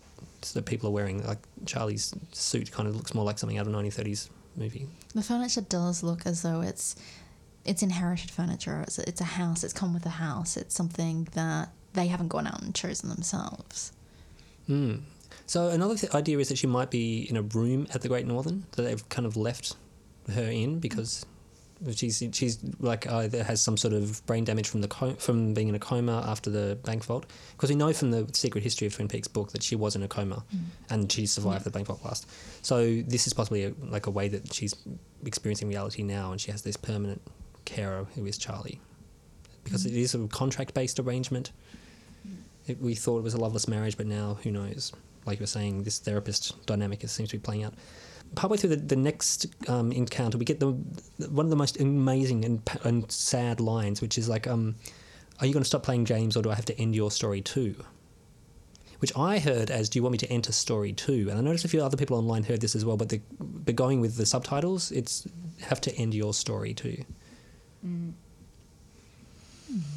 that 0.53 0.65
people 0.65 0.89
are 0.89 0.93
wearing. 0.93 1.25
Like 1.25 1.39
Charlie's 1.65 2.13
suit 2.31 2.71
kind 2.71 2.87
of 2.87 2.95
looks 2.95 3.13
more 3.13 3.25
like 3.25 3.37
something 3.37 3.57
out 3.57 3.67
of 3.67 3.73
a 3.73 3.77
1930s 3.77 4.29
movie. 4.55 4.87
The 5.13 5.23
furniture 5.23 5.61
does 5.61 6.03
look 6.03 6.25
as 6.25 6.41
though 6.41 6.61
it's 6.61 6.95
it's 7.65 7.83
inherited 7.83 8.31
furniture. 8.31 8.81
It's 8.81 8.99
a, 8.99 9.07
it's 9.07 9.21
a 9.21 9.25
house. 9.25 9.63
It's 9.63 9.73
come 9.73 9.93
with 9.93 10.05
a 10.05 10.09
house. 10.09 10.57
It's 10.57 10.75
something 10.75 11.27
that 11.33 11.69
they 11.93 12.07
haven't 12.07 12.29
gone 12.29 12.47
out 12.47 12.61
and 12.61 12.73
chosen 12.73 13.09
themselves. 13.09 13.91
Mm. 14.69 15.01
So 15.45 15.69
another 15.69 15.95
th- 15.95 16.13
idea 16.13 16.37
is 16.39 16.49
that 16.49 16.57
she 16.57 16.67
might 16.67 16.91
be 16.91 17.27
in 17.29 17.35
a 17.35 17.41
room 17.41 17.87
at 17.93 18.01
the 18.01 18.07
Great 18.07 18.25
Northern 18.27 18.65
that 18.73 18.83
they've 18.83 19.09
kind 19.09 19.25
of 19.25 19.35
left 19.35 19.75
her 20.31 20.49
in 20.49 20.79
because 20.79 21.25
she's 21.93 22.21
she's 22.33 22.59
like 22.79 23.09
uh, 23.09 23.19
either 23.19 23.43
has 23.43 23.61
some 23.61 23.77
sort 23.77 23.93
of 23.93 24.25
brain 24.25 24.43
damage 24.43 24.67
from 24.67 24.81
the 24.81 24.87
co- 24.87 25.13
from 25.13 25.53
being 25.53 25.69
in 25.69 25.75
a 25.75 25.79
coma 25.79 26.23
after 26.27 26.49
the 26.49 26.77
bank 26.83 27.03
vault 27.05 27.25
because 27.53 27.69
we 27.69 27.75
know 27.75 27.93
from 27.93 28.11
the 28.11 28.27
Secret 28.33 28.63
History 28.63 28.87
of 28.87 28.93
Twin 28.95 29.07
Peaks 29.07 29.27
book 29.27 29.51
that 29.51 29.63
she 29.63 29.75
was 29.75 29.95
in 29.95 30.03
a 30.03 30.07
coma 30.07 30.43
mm. 30.53 30.59
and 30.89 31.11
she 31.11 31.25
survived 31.25 31.63
the 31.63 31.69
bank 31.69 31.87
vault 31.87 32.01
blast. 32.01 32.27
So 32.61 33.01
this 33.01 33.27
is 33.27 33.33
possibly 33.33 33.65
a, 33.65 33.73
like 33.81 34.07
a 34.07 34.11
way 34.11 34.27
that 34.27 34.53
she's 34.53 34.75
experiencing 35.25 35.69
reality 35.69 36.03
now 36.03 36.31
and 36.31 36.41
she 36.41 36.51
has 36.51 36.61
this 36.61 36.75
permanent 36.75 37.21
carer 37.65 38.05
who 38.15 38.25
is 38.25 38.37
Charlie 38.37 38.79
because 39.63 39.85
it 39.85 39.93
is 39.93 40.15
a 40.15 40.27
contract 40.27 40.73
based 40.73 40.99
arrangement. 40.99 41.51
It, 42.67 42.81
we 42.81 42.95
thought 42.95 43.19
it 43.19 43.23
was 43.23 43.33
a 43.33 43.39
loveless 43.39 43.67
marriage, 43.67 43.97
but 43.97 44.05
now 44.05 44.37
who 44.43 44.51
knows? 44.51 44.91
Like 45.25 45.39
you 45.39 45.43
were 45.43 45.47
saying, 45.47 45.83
this 45.83 45.99
therapist 45.99 46.65
dynamic 46.65 47.03
is, 47.03 47.11
seems 47.11 47.29
to 47.29 47.37
be 47.37 47.41
playing 47.41 47.63
out. 47.63 47.73
Partway 48.35 48.57
through 48.57 48.71
the, 48.71 48.75
the 48.77 48.95
next 48.95 49.47
um, 49.67 49.91
encounter, 49.91 50.37
we 50.37 50.45
get 50.45 50.59
the, 50.59 50.71
one 51.29 51.45
of 51.45 51.49
the 51.49 51.55
most 51.55 51.79
amazing 51.79 52.45
and, 52.45 52.61
and 52.83 53.11
sad 53.11 53.59
lines, 53.59 54.01
which 54.01 54.17
is 54.17 54.29
like, 54.29 54.47
um, 54.47 54.75
"Are 55.39 55.45
you 55.45 55.53
going 55.53 55.63
to 55.63 55.67
stop 55.67 55.83
playing 55.83 56.03
games, 56.03 56.37
or 56.37 56.43
do 56.43 56.49
I 56.49 56.55
have 56.55 56.65
to 56.65 56.79
end 56.79 56.95
your 56.95 57.11
story 57.11 57.41
too?" 57.41 57.75
Which 58.99 59.15
I 59.17 59.39
heard 59.39 59.71
as, 59.71 59.89
"Do 59.89 59.99
you 59.99 60.03
want 60.03 60.13
me 60.13 60.17
to 60.19 60.31
enter 60.31 60.51
story 60.51 60.93
two? 60.93 61.27
And 61.29 61.37
I 61.37 61.41
noticed 61.41 61.65
a 61.65 61.69
few 61.69 61.81
other 61.81 61.97
people 61.97 62.17
online 62.17 62.43
heard 62.43 62.61
this 62.61 62.75
as 62.75 62.85
well, 62.85 62.97
but 62.97 63.09
the, 63.09 63.21
but 63.39 63.75
going 63.75 64.01
with 64.01 64.15
the 64.17 64.25
subtitles, 64.25 64.91
it's 64.91 65.27
have 65.61 65.81
to 65.81 65.95
end 65.95 66.13
your 66.13 66.33
story 66.33 66.73
too. 66.73 67.03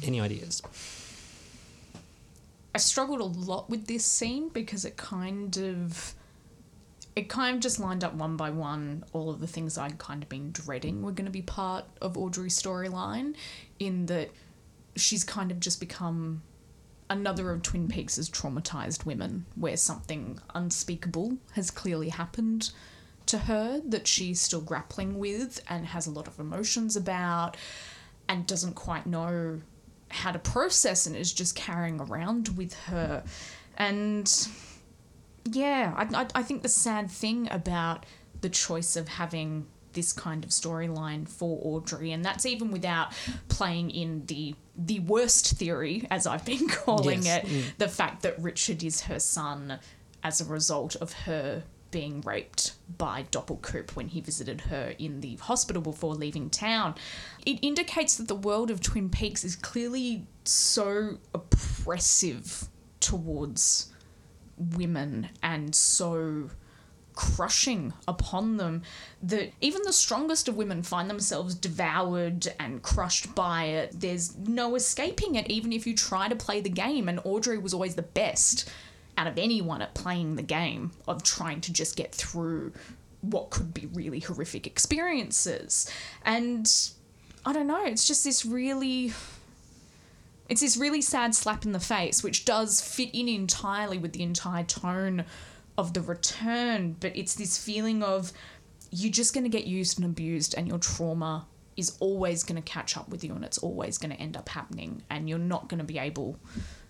Any 0.03 0.21
ideas? 0.21 0.61
I 2.75 2.79
struggled 2.79 3.21
a 3.21 3.25
lot 3.25 3.69
with 3.69 3.85
this 3.87 4.05
scene 4.05 4.49
because 4.49 4.85
it 4.85 4.97
kind 4.97 5.55
of 5.57 6.15
it 7.15 7.29
kind 7.29 7.55
of 7.55 7.61
just 7.61 7.79
lined 7.79 8.03
up 8.03 8.13
one 8.13 8.35
by 8.37 8.49
one 8.49 9.03
all 9.13 9.29
of 9.29 9.39
the 9.39 9.47
things 9.47 9.77
I'd 9.77 9.97
kind 9.97 10.23
of 10.23 10.29
been 10.29 10.51
dreading 10.51 11.01
were 11.01 11.11
going 11.11 11.25
to 11.25 11.31
be 11.31 11.41
part 11.41 11.85
of 12.01 12.17
Audrey's 12.17 12.59
storyline 12.59 13.35
in 13.79 14.07
that 14.07 14.31
she's 14.95 15.23
kind 15.23 15.51
of 15.51 15.59
just 15.59 15.79
become 15.79 16.41
another 17.09 17.51
of 17.51 17.61
Twin 17.61 17.87
Peaks' 17.87 18.17
traumatized 18.29 19.05
women 19.05 19.45
where 19.55 19.77
something 19.77 20.39
unspeakable 20.55 21.37
has 21.53 21.69
clearly 21.69 22.09
happened 22.09 22.71
to 23.25 23.37
her 23.39 23.81
that 23.85 24.07
she's 24.07 24.41
still 24.41 24.61
grappling 24.61 25.19
with 25.19 25.61
and 25.69 25.85
has 25.87 26.07
a 26.07 26.11
lot 26.11 26.27
of 26.27 26.39
emotions 26.39 26.95
about 26.95 27.55
and 28.27 28.47
doesn't 28.47 28.73
quite 28.73 29.05
know 29.05 29.61
how 30.09 30.31
to 30.31 30.39
process 30.39 31.05
and 31.05 31.15
is 31.15 31.33
just 31.33 31.55
carrying 31.55 31.99
around 31.99 32.49
with 32.57 32.73
her. 32.85 33.23
And 33.77 34.31
yeah, 35.45 35.93
I, 35.95 36.21
I, 36.21 36.27
I 36.35 36.43
think 36.43 36.61
the 36.61 36.69
sad 36.69 37.09
thing 37.09 37.47
about 37.51 38.05
the 38.41 38.49
choice 38.49 38.95
of 38.95 39.07
having 39.07 39.67
this 39.93 40.11
kind 40.11 40.43
of 40.43 40.49
storyline 40.49 41.27
for 41.27 41.59
Audrey, 41.61 42.11
and 42.11 42.25
that's 42.25 42.45
even 42.45 42.71
without 42.71 43.13
playing 43.47 43.91
in 43.91 44.25
the 44.25 44.55
the 44.75 44.99
worst 45.01 45.57
theory, 45.57 46.07
as 46.09 46.25
I've 46.25 46.45
been 46.45 46.67
calling 46.69 47.23
Yes, 47.23 47.45
it, 47.45 47.47
mm. 47.47 47.77
the 47.77 47.87
fact 47.87 48.23
that 48.23 48.39
Richard 48.39 48.83
is 48.83 49.01
her 49.01 49.19
son 49.19 49.79
as 50.23 50.41
a 50.41 50.45
result 50.45 50.95
of 50.95 51.13
her 51.13 51.63
being 51.91 52.21
raped 52.21 52.73
by 52.97 53.23
Doppelcoop 53.31 53.95
when 53.95 54.07
he 54.07 54.19
visited 54.19 54.61
her 54.61 54.95
in 54.97 55.21
the 55.21 55.35
hospital 55.35 55.79
before 55.81 56.15
leaving 56.15 56.49
town. 56.49 56.95
It 57.45 57.59
indicates 57.61 58.15
that 58.15 58.27
the 58.27 58.35
world 58.35 58.71
of 58.71 58.81
Twin 58.81 59.09
Peaks 59.09 59.43
is 59.43 59.55
clearly 59.55 60.25
so 60.43 61.19
oppressive 61.35 62.67
towards 62.99 63.93
women 64.57 65.29
and 65.41 65.73
so 65.73 66.49
crushing 67.15 67.93
upon 68.07 68.57
them 68.57 68.81
that 69.21 69.51
even 69.61 69.81
the 69.83 69.93
strongest 69.93 70.47
of 70.47 70.55
women 70.55 70.81
find 70.81 71.09
themselves 71.09 71.55
devoured 71.55 72.47
and 72.59 72.81
crushed 72.81 73.33
by 73.35 73.65
it. 73.65 73.99
There's 73.99 74.35
no 74.37 74.75
escaping 74.75 75.35
it, 75.35 75.49
even 75.49 75.71
if 75.71 75.85
you 75.85 75.95
try 75.95 76.27
to 76.27 76.35
play 76.35 76.61
the 76.61 76.69
game. 76.69 77.07
And 77.07 77.19
Audrey 77.23 77.57
was 77.57 77.73
always 77.73 77.95
the 77.95 78.01
best 78.01 78.69
out 79.17 79.27
of 79.27 79.37
anyone 79.37 79.81
at 79.81 79.93
playing 79.93 80.35
the 80.35 80.43
game 80.43 80.91
of 81.07 81.23
trying 81.23 81.61
to 81.61 81.73
just 81.73 81.95
get 81.95 82.13
through 82.13 82.73
what 83.21 83.51
could 83.51 83.73
be 83.73 83.85
really 83.87 84.19
horrific 84.19 84.67
experiences. 84.67 85.89
And 86.25 86.69
I 87.45 87.53
don't 87.53 87.67
know, 87.67 87.85
it's 87.85 88.07
just 88.07 88.23
this 88.23 88.45
really 88.45 89.13
it's 90.53 90.61
this 90.61 90.77
really 90.77 91.01
sad 91.01 91.33
slap 91.33 91.65
in 91.65 91.71
the 91.71 91.79
face, 91.79 92.23
which 92.23 92.45
does 92.45 92.79
fit 92.79 93.09
in 93.11 93.27
entirely 93.27 93.97
with 93.97 94.13
the 94.13 94.21
entire 94.21 94.63
tone 94.63 95.25
of 95.79 95.95
the 95.95 96.01
return, 96.01 96.95
but 96.99 97.17
it's 97.17 97.33
this 97.33 97.57
feeling 97.57 98.03
of 98.03 98.31
you're 98.91 99.11
just 99.11 99.33
going 99.33 99.43
to 99.43 99.49
get 99.49 99.65
used 99.65 99.97
and 99.97 100.05
abused, 100.05 100.53
and 100.55 100.67
your 100.67 100.77
trauma 100.77 101.47
is 101.75 101.97
always 101.99 102.43
going 102.43 102.61
to 102.61 102.71
catch 102.71 102.95
up 102.95 103.09
with 103.09 103.23
you 103.23 103.33
and 103.33 103.43
it's 103.43 103.57
always 103.57 103.97
going 103.97 104.11
to 104.11 104.21
end 104.21 104.37
up 104.37 104.47
happening 104.47 105.01
and 105.09 105.27
you're 105.27 105.39
not 105.39 105.69
going 105.69 105.79
to 105.79 105.83
be 105.83 105.97
able 105.97 106.37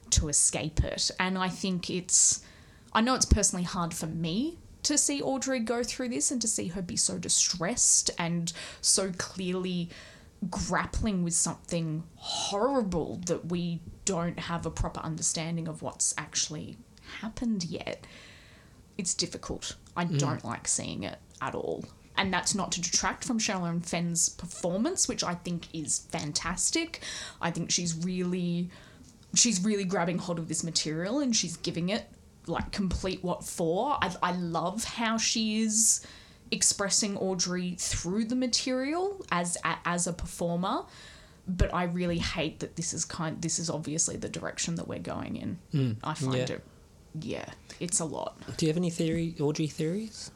to 0.10 0.28
escape 0.28 0.84
it. 0.84 1.10
And 1.18 1.38
I 1.38 1.48
think 1.48 1.90
it's, 1.90 2.44
I 2.92 3.00
know 3.00 3.16
it's 3.16 3.24
personally 3.24 3.64
hard 3.64 3.94
for 3.94 4.08
me 4.08 4.58
to 4.84 4.98
see 4.98 5.22
Audrey 5.22 5.62
go 5.62 5.84
through 5.84 6.10
this 6.10 6.32
and 6.32 6.42
to 6.42 6.50
see 6.50 6.68
her 6.68 6.82
be 6.82 6.98
so 6.98 7.18
distressed 7.18 8.12
and 8.18 8.52
so 8.82 9.14
clearly 9.18 9.90
grappling 10.50 11.24
with 11.24 11.34
something 11.34 12.04
horrible 12.16 13.22
that 13.26 13.48
we 13.48 13.82
don't 14.06 14.40
have 14.40 14.66
a 14.66 14.72
proper 14.72 15.00
understanding 15.02 15.68
of 15.68 15.82
what's 15.82 16.14
actually 16.18 16.78
happened 17.22 17.64
yet. 17.64 18.06
It's 18.98 19.14
difficult. 19.14 19.76
I 19.96 20.06
mm. 20.06 20.20
don't 20.20 20.44
like 20.44 20.68
seeing 20.68 21.04
it 21.04 21.20
at 21.42 21.56
all. 21.56 21.86
And 22.16 22.32
that's 22.32 22.54
not 22.54 22.72
to 22.74 22.82
detract 22.82 23.24
from 23.24 23.40
Sherilyn 23.40 23.84
Fenn's 23.84 24.30
performance, 24.30 25.08
which 25.08 25.24
I 25.24 25.34
think 25.34 25.68
is 25.74 26.00
fantastic. 26.12 27.02
I 27.42 27.50
think 27.50 27.72
she's 27.72 27.96
really 28.06 28.70
she's 29.36 29.64
really 29.64 29.84
grabbing 29.84 30.20
hold 30.20 30.38
of 30.38 30.48
this 30.48 30.64
material 30.64 31.20
and 31.20 31.36
she's 31.36 31.58
giving 31.58 31.90
it 31.90 32.06
like 32.46 32.72
complete 32.72 33.24
what 33.24 33.44
for. 33.44 33.98
I, 34.02 34.14
I 34.22 34.32
love 34.34 34.84
how 34.84 35.18
she 35.18 35.64
is 35.64 36.06
expressing 36.52 37.18
Audrey 37.18 37.76
through 37.78 38.26
the 38.26 38.36
material 38.36 39.26
as 39.32 39.58
as 39.86 40.08
a 40.08 40.14
performer. 40.14 40.84
But 41.46 41.74
I 41.74 41.84
really 41.86 42.20
hate 42.20 42.60
that 42.62 42.78
this 42.78 42.94
is 42.94 43.04
kind. 43.04 43.42
This 43.42 43.60
is 43.60 43.70
obviously 43.70 44.16
the 44.16 44.30
direction 44.30 44.76
that 44.76 44.88
we're 44.88 45.00
going 45.00 45.36
in. 45.36 45.60
Hmm. 45.72 45.92
I 46.04 46.14
find 46.14 46.38
yeah. 46.38 46.56
it, 46.56 46.64
yeah, 47.20 47.46
it's 47.80 48.00
a 48.00 48.06
lot. 48.06 48.38
Do 48.58 48.66
you 48.66 48.70
have 48.70 48.78
any 48.78 48.90
theory, 48.90 49.36
Audrey 49.40 49.68
theories? 49.68 50.32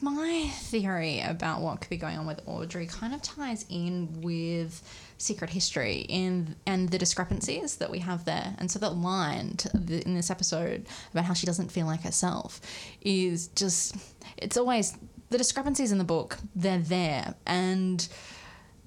My 0.00 0.50
theory 0.54 1.20
about 1.20 1.60
what 1.60 1.80
could 1.80 1.90
be 1.90 1.96
going 1.96 2.18
on 2.18 2.26
with 2.26 2.40
Audrey 2.46 2.86
kind 2.86 3.14
of 3.14 3.22
ties 3.22 3.64
in 3.68 4.20
with 4.20 4.82
Secret 5.18 5.50
History 5.50 6.06
in 6.08 6.56
and 6.66 6.88
the 6.90 6.98
discrepancies 6.98 7.76
that 7.76 7.90
we 7.90 8.00
have 8.00 8.24
there. 8.24 8.54
And 8.58 8.70
so 8.70 8.78
that 8.80 8.94
line 8.96 9.56
the, 9.72 10.02
in 10.04 10.14
this 10.14 10.30
episode 10.30 10.86
about 11.12 11.24
how 11.24 11.34
she 11.34 11.46
doesn't 11.46 11.70
feel 11.70 11.86
like 11.86 12.02
herself 12.02 12.60
is 13.00 13.48
just 13.48 13.96
it's 14.36 14.56
always 14.56 14.96
the 15.30 15.38
discrepancies 15.38 15.90
in 15.90 15.98
the 15.98 16.04
book. 16.04 16.38
They're 16.54 16.78
there 16.78 17.34
and 17.46 18.06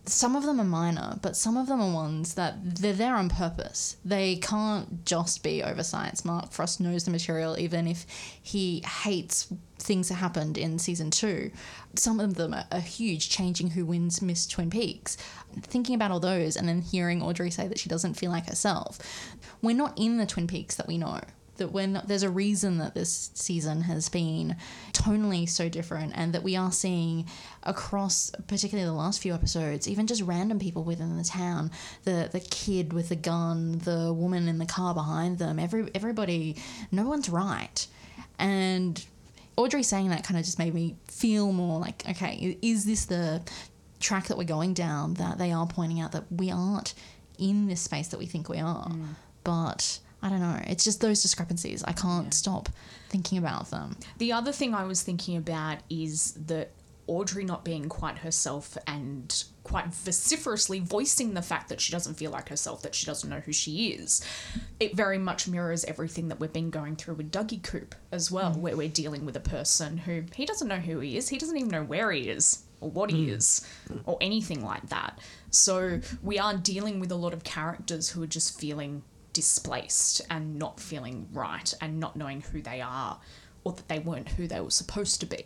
some 0.05 0.35
of 0.35 0.43
them 0.43 0.59
are 0.59 0.65
minor, 0.65 1.19
but 1.21 1.35
some 1.35 1.57
of 1.57 1.67
them 1.67 1.81
are 1.81 1.93
ones 1.93 2.33
that 2.35 2.55
they're 2.75 2.93
there 2.93 3.15
on 3.15 3.29
purpose. 3.29 3.97
They 4.03 4.37
can't 4.37 5.05
just 5.05 5.43
be 5.43 5.61
oversights. 5.63 6.25
Mark 6.25 6.51
Frost 6.51 6.79
knows 6.79 7.03
the 7.03 7.11
material, 7.11 7.57
even 7.59 7.87
if 7.87 8.05
he 8.41 8.83
hates 9.03 9.53
things 9.77 10.09
that 10.09 10.15
happened 10.15 10.57
in 10.57 10.79
season 10.79 11.11
two. 11.11 11.51
Some 11.95 12.19
of 12.19 12.35
them 12.35 12.53
are, 12.53 12.65
are 12.71 12.79
huge, 12.79 13.29
changing 13.29 13.71
who 13.71 13.85
wins 13.85 14.21
Miss 14.21 14.47
Twin 14.47 14.69
Peaks. 14.69 15.17
Thinking 15.61 15.95
about 15.95 16.11
all 16.11 16.19
those 16.19 16.55
and 16.55 16.67
then 16.67 16.81
hearing 16.81 17.21
Audrey 17.21 17.51
say 17.51 17.67
that 17.67 17.79
she 17.79 17.89
doesn't 17.89 18.15
feel 18.15 18.31
like 18.31 18.47
herself, 18.47 18.99
we're 19.61 19.75
not 19.75 19.97
in 19.97 20.17
the 20.17 20.25
Twin 20.25 20.47
Peaks 20.47 20.75
that 20.75 20.87
we 20.87 20.97
know 20.97 21.21
that 21.59 21.71
when 21.71 22.01
there's 22.05 22.23
a 22.23 22.29
reason 22.29 22.77
that 22.79 22.93
this 22.93 23.31
season 23.33 23.81
has 23.81 24.09
been 24.09 24.55
tonally 24.91 25.47
so 25.47 25.69
different 25.69 26.13
and 26.15 26.33
that 26.33 26.43
we 26.43 26.55
are 26.55 26.71
seeing 26.71 27.25
across 27.63 28.31
particularly 28.47 28.85
the 28.85 28.93
last 28.93 29.21
few 29.21 29.33
episodes 29.33 29.87
even 29.87 30.07
just 30.07 30.21
random 30.23 30.59
people 30.59 30.83
within 30.83 31.17
the 31.17 31.23
town 31.23 31.71
the 32.03 32.29
the 32.31 32.39
kid 32.39 32.91
with 32.93 33.09
the 33.09 33.15
gun 33.15 33.77
the 33.79 34.11
woman 34.11 34.47
in 34.47 34.57
the 34.57 34.65
car 34.65 34.93
behind 34.93 35.37
them 35.37 35.59
every 35.59 35.89
everybody 35.95 36.55
no 36.91 37.07
one's 37.07 37.29
right. 37.29 37.87
And 38.37 39.03
Audrey 39.57 39.83
saying 39.83 40.09
that 40.09 40.23
kind 40.23 40.39
of 40.39 40.45
just 40.45 40.59
made 40.59 40.73
me 40.73 40.95
feel 41.07 41.51
more 41.51 41.79
like 41.79 42.03
okay 42.09 42.57
is 42.61 42.85
this 42.85 43.05
the 43.05 43.41
track 43.99 44.27
that 44.27 44.37
we're 44.37 44.45
going 44.45 44.73
down 44.73 45.15
that 45.15 45.37
they 45.37 45.51
are 45.51 45.67
pointing 45.67 45.99
out 45.99 46.13
that 46.13 46.23
we 46.31 46.49
aren't 46.51 46.93
in 47.37 47.67
this 47.67 47.81
space 47.81 48.09
that 48.09 48.19
we 48.19 48.25
think 48.25 48.49
we 48.49 48.59
are? 48.59 48.87
Mm. 48.87 49.15
But 49.43 49.99
I 50.21 50.29
don't 50.29 50.41
know. 50.41 50.59
It's 50.67 50.83
just 50.83 51.01
those 51.01 51.21
discrepancies. 51.21 51.83
I 51.83 51.93
can't 51.93 52.33
stop 52.33 52.69
thinking 53.09 53.37
about 53.37 53.71
them. 53.71 53.97
The 54.17 54.33
other 54.33 54.51
thing 54.51 54.73
I 54.73 54.83
was 54.83 55.01
thinking 55.01 55.37
about 55.37 55.79
is 55.89 56.33
that 56.47 56.71
Audrey 57.09 57.43
not 57.43 57.65
being 57.65 57.89
quite 57.89 58.19
herself 58.19 58.77
and 58.85 59.43
quite 59.63 59.87
vociferously 59.87 60.79
voicing 60.79 61.33
the 61.33 61.41
fact 61.41 61.69
that 61.69 61.81
she 61.81 61.91
doesn't 61.91 62.13
feel 62.15 62.29
like 62.29 62.49
herself, 62.49 62.83
that 62.83 62.93
she 62.93 63.05
doesn't 63.05 63.29
know 63.29 63.39
who 63.39 63.51
she 63.51 63.89
is. 63.89 64.23
It 64.79 64.95
very 64.95 65.17
much 65.17 65.47
mirrors 65.47 65.83
everything 65.85 66.27
that 66.27 66.39
we've 66.39 66.53
been 66.53 66.69
going 66.69 66.95
through 66.95 67.15
with 67.15 67.31
Dougie 67.31 67.63
Coop 67.63 67.95
as 68.11 68.29
well, 68.29 68.53
mm. 68.53 68.57
where 68.57 68.77
we're 68.77 68.89
dealing 68.89 69.25
with 69.25 69.35
a 69.35 69.41
person 69.41 69.97
who 69.97 70.23
he 70.35 70.45
doesn't 70.45 70.67
know 70.67 70.77
who 70.77 70.99
he 70.99 71.17
is, 71.17 71.29
he 71.29 71.39
doesn't 71.39 71.57
even 71.57 71.69
know 71.69 71.83
where 71.83 72.11
he 72.11 72.29
is 72.29 72.63
or 72.79 72.91
what 72.91 73.09
he 73.09 73.25
mm. 73.25 73.35
is 73.35 73.67
or 74.05 74.17
anything 74.21 74.63
like 74.63 74.87
that. 74.89 75.17
So 75.49 76.01
we 76.21 76.37
are 76.37 76.55
dealing 76.55 76.99
with 76.99 77.11
a 77.11 77.15
lot 77.15 77.33
of 77.33 77.43
characters 77.43 78.09
who 78.09 78.21
are 78.21 78.27
just 78.27 78.59
feeling 78.59 79.01
displaced 79.33 80.21
and 80.29 80.57
not 80.57 80.79
feeling 80.79 81.27
right 81.31 81.73
and 81.81 81.99
not 81.99 82.15
knowing 82.15 82.41
who 82.41 82.61
they 82.61 82.81
are 82.81 83.19
or 83.63 83.73
that 83.73 83.87
they 83.87 83.99
weren't 83.99 84.29
who 84.29 84.47
they 84.47 84.59
were 84.59 84.71
supposed 84.71 85.19
to 85.19 85.25
be. 85.25 85.45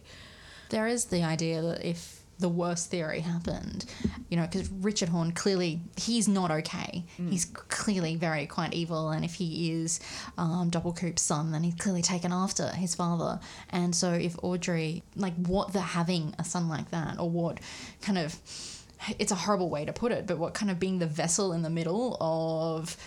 There 0.70 0.88
is 0.88 1.06
the 1.06 1.24
idea 1.24 1.62
that 1.62 1.88
if 1.88 2.24
the 2.40 2.50
worst 2.50 2.90
theory 2.90 3.20
happened, 3.20 3.86
you 4.30 4.38
know, 4.38 4.44
because 4.44 4.70
Richard 4.70 5.10
Horne 5.10 5.32
clearly 5.32 5.82
he's 5.98 6.28
not 6.28 6.52
okay. 6.52 7.06
He's 7.30 7.46
clearly 7.46 8.16
very 8.16 8.48
quite 8.48 8.74
evil, 8.74 9.10
and 9.10 9.24
if 9.24 9.36
he 9.36 9.72
is 9.72 10.00
um, 10.38 10.70
Doppelcoop's 10.72 11.22
son, 11.22 11.52
then 11.52 11.64
he's 11.64 11.76
clearly 11.76 12.02
taken 12.02 12.34
after 12.34 12.68
his 12.70 12.96
father. 12.96 13.40
And 13.70 13.96
so, 13.96 14.12
if 14.12 14.36
Audrey, 14.44 15.04
like, 15.16 15.36
what 15.36 15.74
the 15.74 15.82
having 15.82 16.34
a 16.40 16.44
son 16.44 16.68
like 16.68 16.90
that, 16.92 17.20
or 17.20 17.30
what 17.30 17.60
kind 18.02 18.18
of 18.18 18.36
it's 19.20 19.32
a 19.32 19.36
horrible 19.36 19.70
way 19.70 19.86
to 19.86 19.94
put 19.94 20.12
it, 20.12 20.26
but 20.26 20.38
what 20.38 20.54
kind 20.54 20.72
of 20.72 20.80
being 20.80 21.00
the 21.00 21.08
vessel 21.08 21.54
in 21.54 21.62
the 21.62 21.70
middle 21.70 22.18
of 22.20 22.98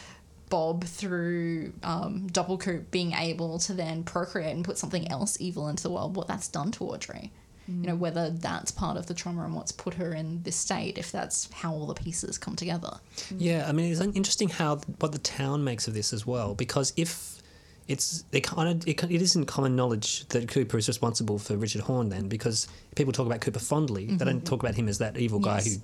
Bob 0.48 0.84
through 0.84 1.72
um, 1.82 2.28
Doppelcoop 2.30 2.90
being 2.90 3.12
able 3.12 3.58
to 3.60 3.74
then 3.74 4.04
procreate 4.04 4.54
and 4.54 4.64
put 4.64 4.78
something 4.78 5.10
else 5.10 5.40
evil 5.40 5.68
into 5.68 5.82
the 5.82 5.90
world, 5.90 6.16
what 6.16 6.28
that's 6.28 6.48
done 6.48 6.70
to 6.72 6.84
Audrey. 6.84 7.32
You 7.68 7.88
know, 7.88 7.96
mm. 7.96 7.98
whether 7.98 8.30
that's 8.30 8.70
part 8.70 8.96
of 8.96 9.06
the 9.06 9.14
trauma 9.14 9.44
and 9.44 9.52
what's 9.52 9.72
put 9.72 9.94
her 9.94 10.14
in 10.14 10.40
this 10.44 10.54
state, 10.54 10.98
if 10.98 11.10
that's 11.10 11.52
how 11.52 11.72
all 11.72 11.86
the 11.88 11.94
pieces 11.94 12.38
come 12.38 12.54
together. 12.54 13.00
Mm. 13.16 13.36
Yeah, 13.38 13.66
I 13.68 13.72
mean, 13.72 13.90
it's 13.90 14.00
interesting 14.00 14.48
how 14.48 14.76
what 15.00 15.10
the 15.10 15.18
town 15.18 15.64
makes 15.64 15.88
of 15.88 15.94
this 15.94 16.12
as 16.12 16.24
well, 16.24 16.54
because 16.54 16.92
if 16.96 17.42
it's 17.88 18.22
they 18.30 18.40
kind 18.40 18.68
of 18.68 18.86
it, 18.86 19.02
it 19.02 19.20
isn't 19.20 19.46
common 19.46 19.74
knowledge 19.74 20.28
that 20.28 20.46
Cooper 20.46 20.78
is 20.78 20.86
responsible 20.86 21.40
for 21.40 21.56
Richard 21.56 21.80
Horne 21.80 22.08
then, 22.08 22.28
because 22.28 22.68
people 22.94 23.12
talk 23.12 23.26
about 23.26 23.40
Cooper 23.40 23.58
fondly, 23.58 24.06
they 24.06 24.24
don't 24.24 24.36
mm-hmm. 24.36 24.44
talk 24.44 24.62
about 24.62 24.76
him 24.76 24.86
as 24.86 24.98
that 24.98 25.16
evil 25.16 25.40
guy 25.40 25.56
Yes. 25.56 25.74
who, 25.74 25.80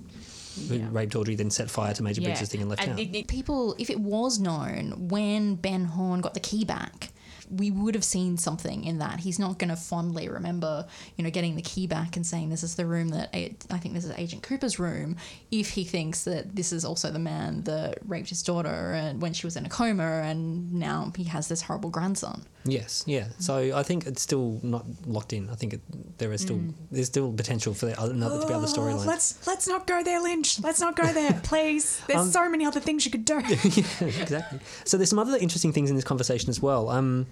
who 0.69 0.79
raped 0.89 1.15
Audrey, 1.15 1.35
then 1.35 1.49
set 1.49 1.69
fire 1.69 1.93
to 1.93 2.03
Major 2.03 2.21
Briggs' 2.21 2.49
thing 2.49 2.61
and 2.61 2.69
left 2.69 2.81
and 2.83 2.91
town. 2.91 2.99
it- 2.99 3.15
it- 3.15 3.27
People, 3.27 3.75
if 3.79 3.89
it 3.89 3.99
was 3.99 4.39
known 4.39 5.07
when 5.09 5.55
Ben 5.55 5.85
Horne 5.85 6.21
got 6.21 6.33
the 6.33 6.39
key 6.39 6.63
back, 6.65 7.11
we 7.57 7.71
would 7.71 7.95
have 7.95 8.03
seen 8.03 8.37
something 8.37 8.83
in 8.83 8.99
that. 8.99 9.19
He's 9.19 9.39
not 9.39 9.59
going 9.59 9.69
to 9.69 9.75
fondly 9.75 10.29
remember, 10.29 10.85
you 11.17 11.23
know, 11.23 11.29
getting 11.29 11.55
the 11.55 11.61
key 11.61 11.87
back 11.87 12.15
and 12.15 12.25
saying 12.25 12.49
this 12.49 12.63
is 12.63 12.75
the 12.75 12.85
room 12.85 13.09
that 13.09 13.29
eh, 13.33 13.49
I 13.69 13.77
think 13.77 13.93
this 13.93 14.05
is 14.05 14.11
Agent 14.17 14.43
Cooper's 14.43 14.79
room. 14.79 15.17
If 15.51 15.69
he 15.69 15.83
thinks 15.83 16.23
that 16.23 16.55
this 16.55 16.71
is 16.71 16.85
also 16.85 17.11
the 17.11 17.19
man 17.19 17.63
that 17.63 17.99
raped 18.05 18.29
his 18.29 18.43
daughter 18.43 18.93
and 18.93 19.21
when 19.21 19.33
she 19.33 19.45
was 19.45 19.55
in 19.55 19.65
a 19.65 19.69
coma, 19.69 20.21
and 20.23 20.73
now 20.73 21.11
he 21.15 21.25
has 21.25 21.47
this 21.47 21.61
horrible 21.61 21.89
grandson. 21.89 22.45
Yes, 22.65 23.03
yeah. 23.05 23.27
So 23.39 23.75
I 23.75 23.83
think 23.83 24.05
it's 24.05 24.21
still 24.21 24.59
not 24.63 24.85
locked 25.05 25.33
in. 25.33 25.49
I 25.49 25.55
think 25.55 25.73
it, 25.73 25.81
there 26.17 26.31
is 26.31 26.41
still 26.41 26.57
mm. 26.57 26.73
there's 26.91 27.07
still 27.07 27.31
potential 27.33 27.73
for 27.73 27.87
the 27.87 27.99
other, 27.99 28.13
another 28.13 28.39
to 28.39 28.47
be 28.47 28.53
other 28.53 28.67
oh, 28.69 28.73
storylines. 28.73 29.05
Let's 29.05 29.45
let's 29.45 29.67
not 29.67 29.85
go 29.85 30.01
there, 30.01 30.21
Lynch. 30.21 30.61
Let's 30.61 30.79
not 30.79 30.95
go 30.95 31.11
there, 31.11 31.33
please. 31.43 32.01
There's 32.07 32.21
um, 32.21 32.31
so 32.31 32.49
many 32.49 32.65
other 32.65 32.79
things 32.79 33.05
you 33.05 33.11
could 33.11 33.25
do. 33.25 33.39
exactly. 33.39 34.59
So 34.85 34.97
there's 34.97 35.09
some 35.09 35.19
other 35.19 35.37
interesting 35.37 35.73
things 35.73 35.89
in 35.89 35.95
this 35.95 36.05
conversation 36.05 36.49
as 36.49 36.61
well. 36.61 36.89
Um, 36.89 37.27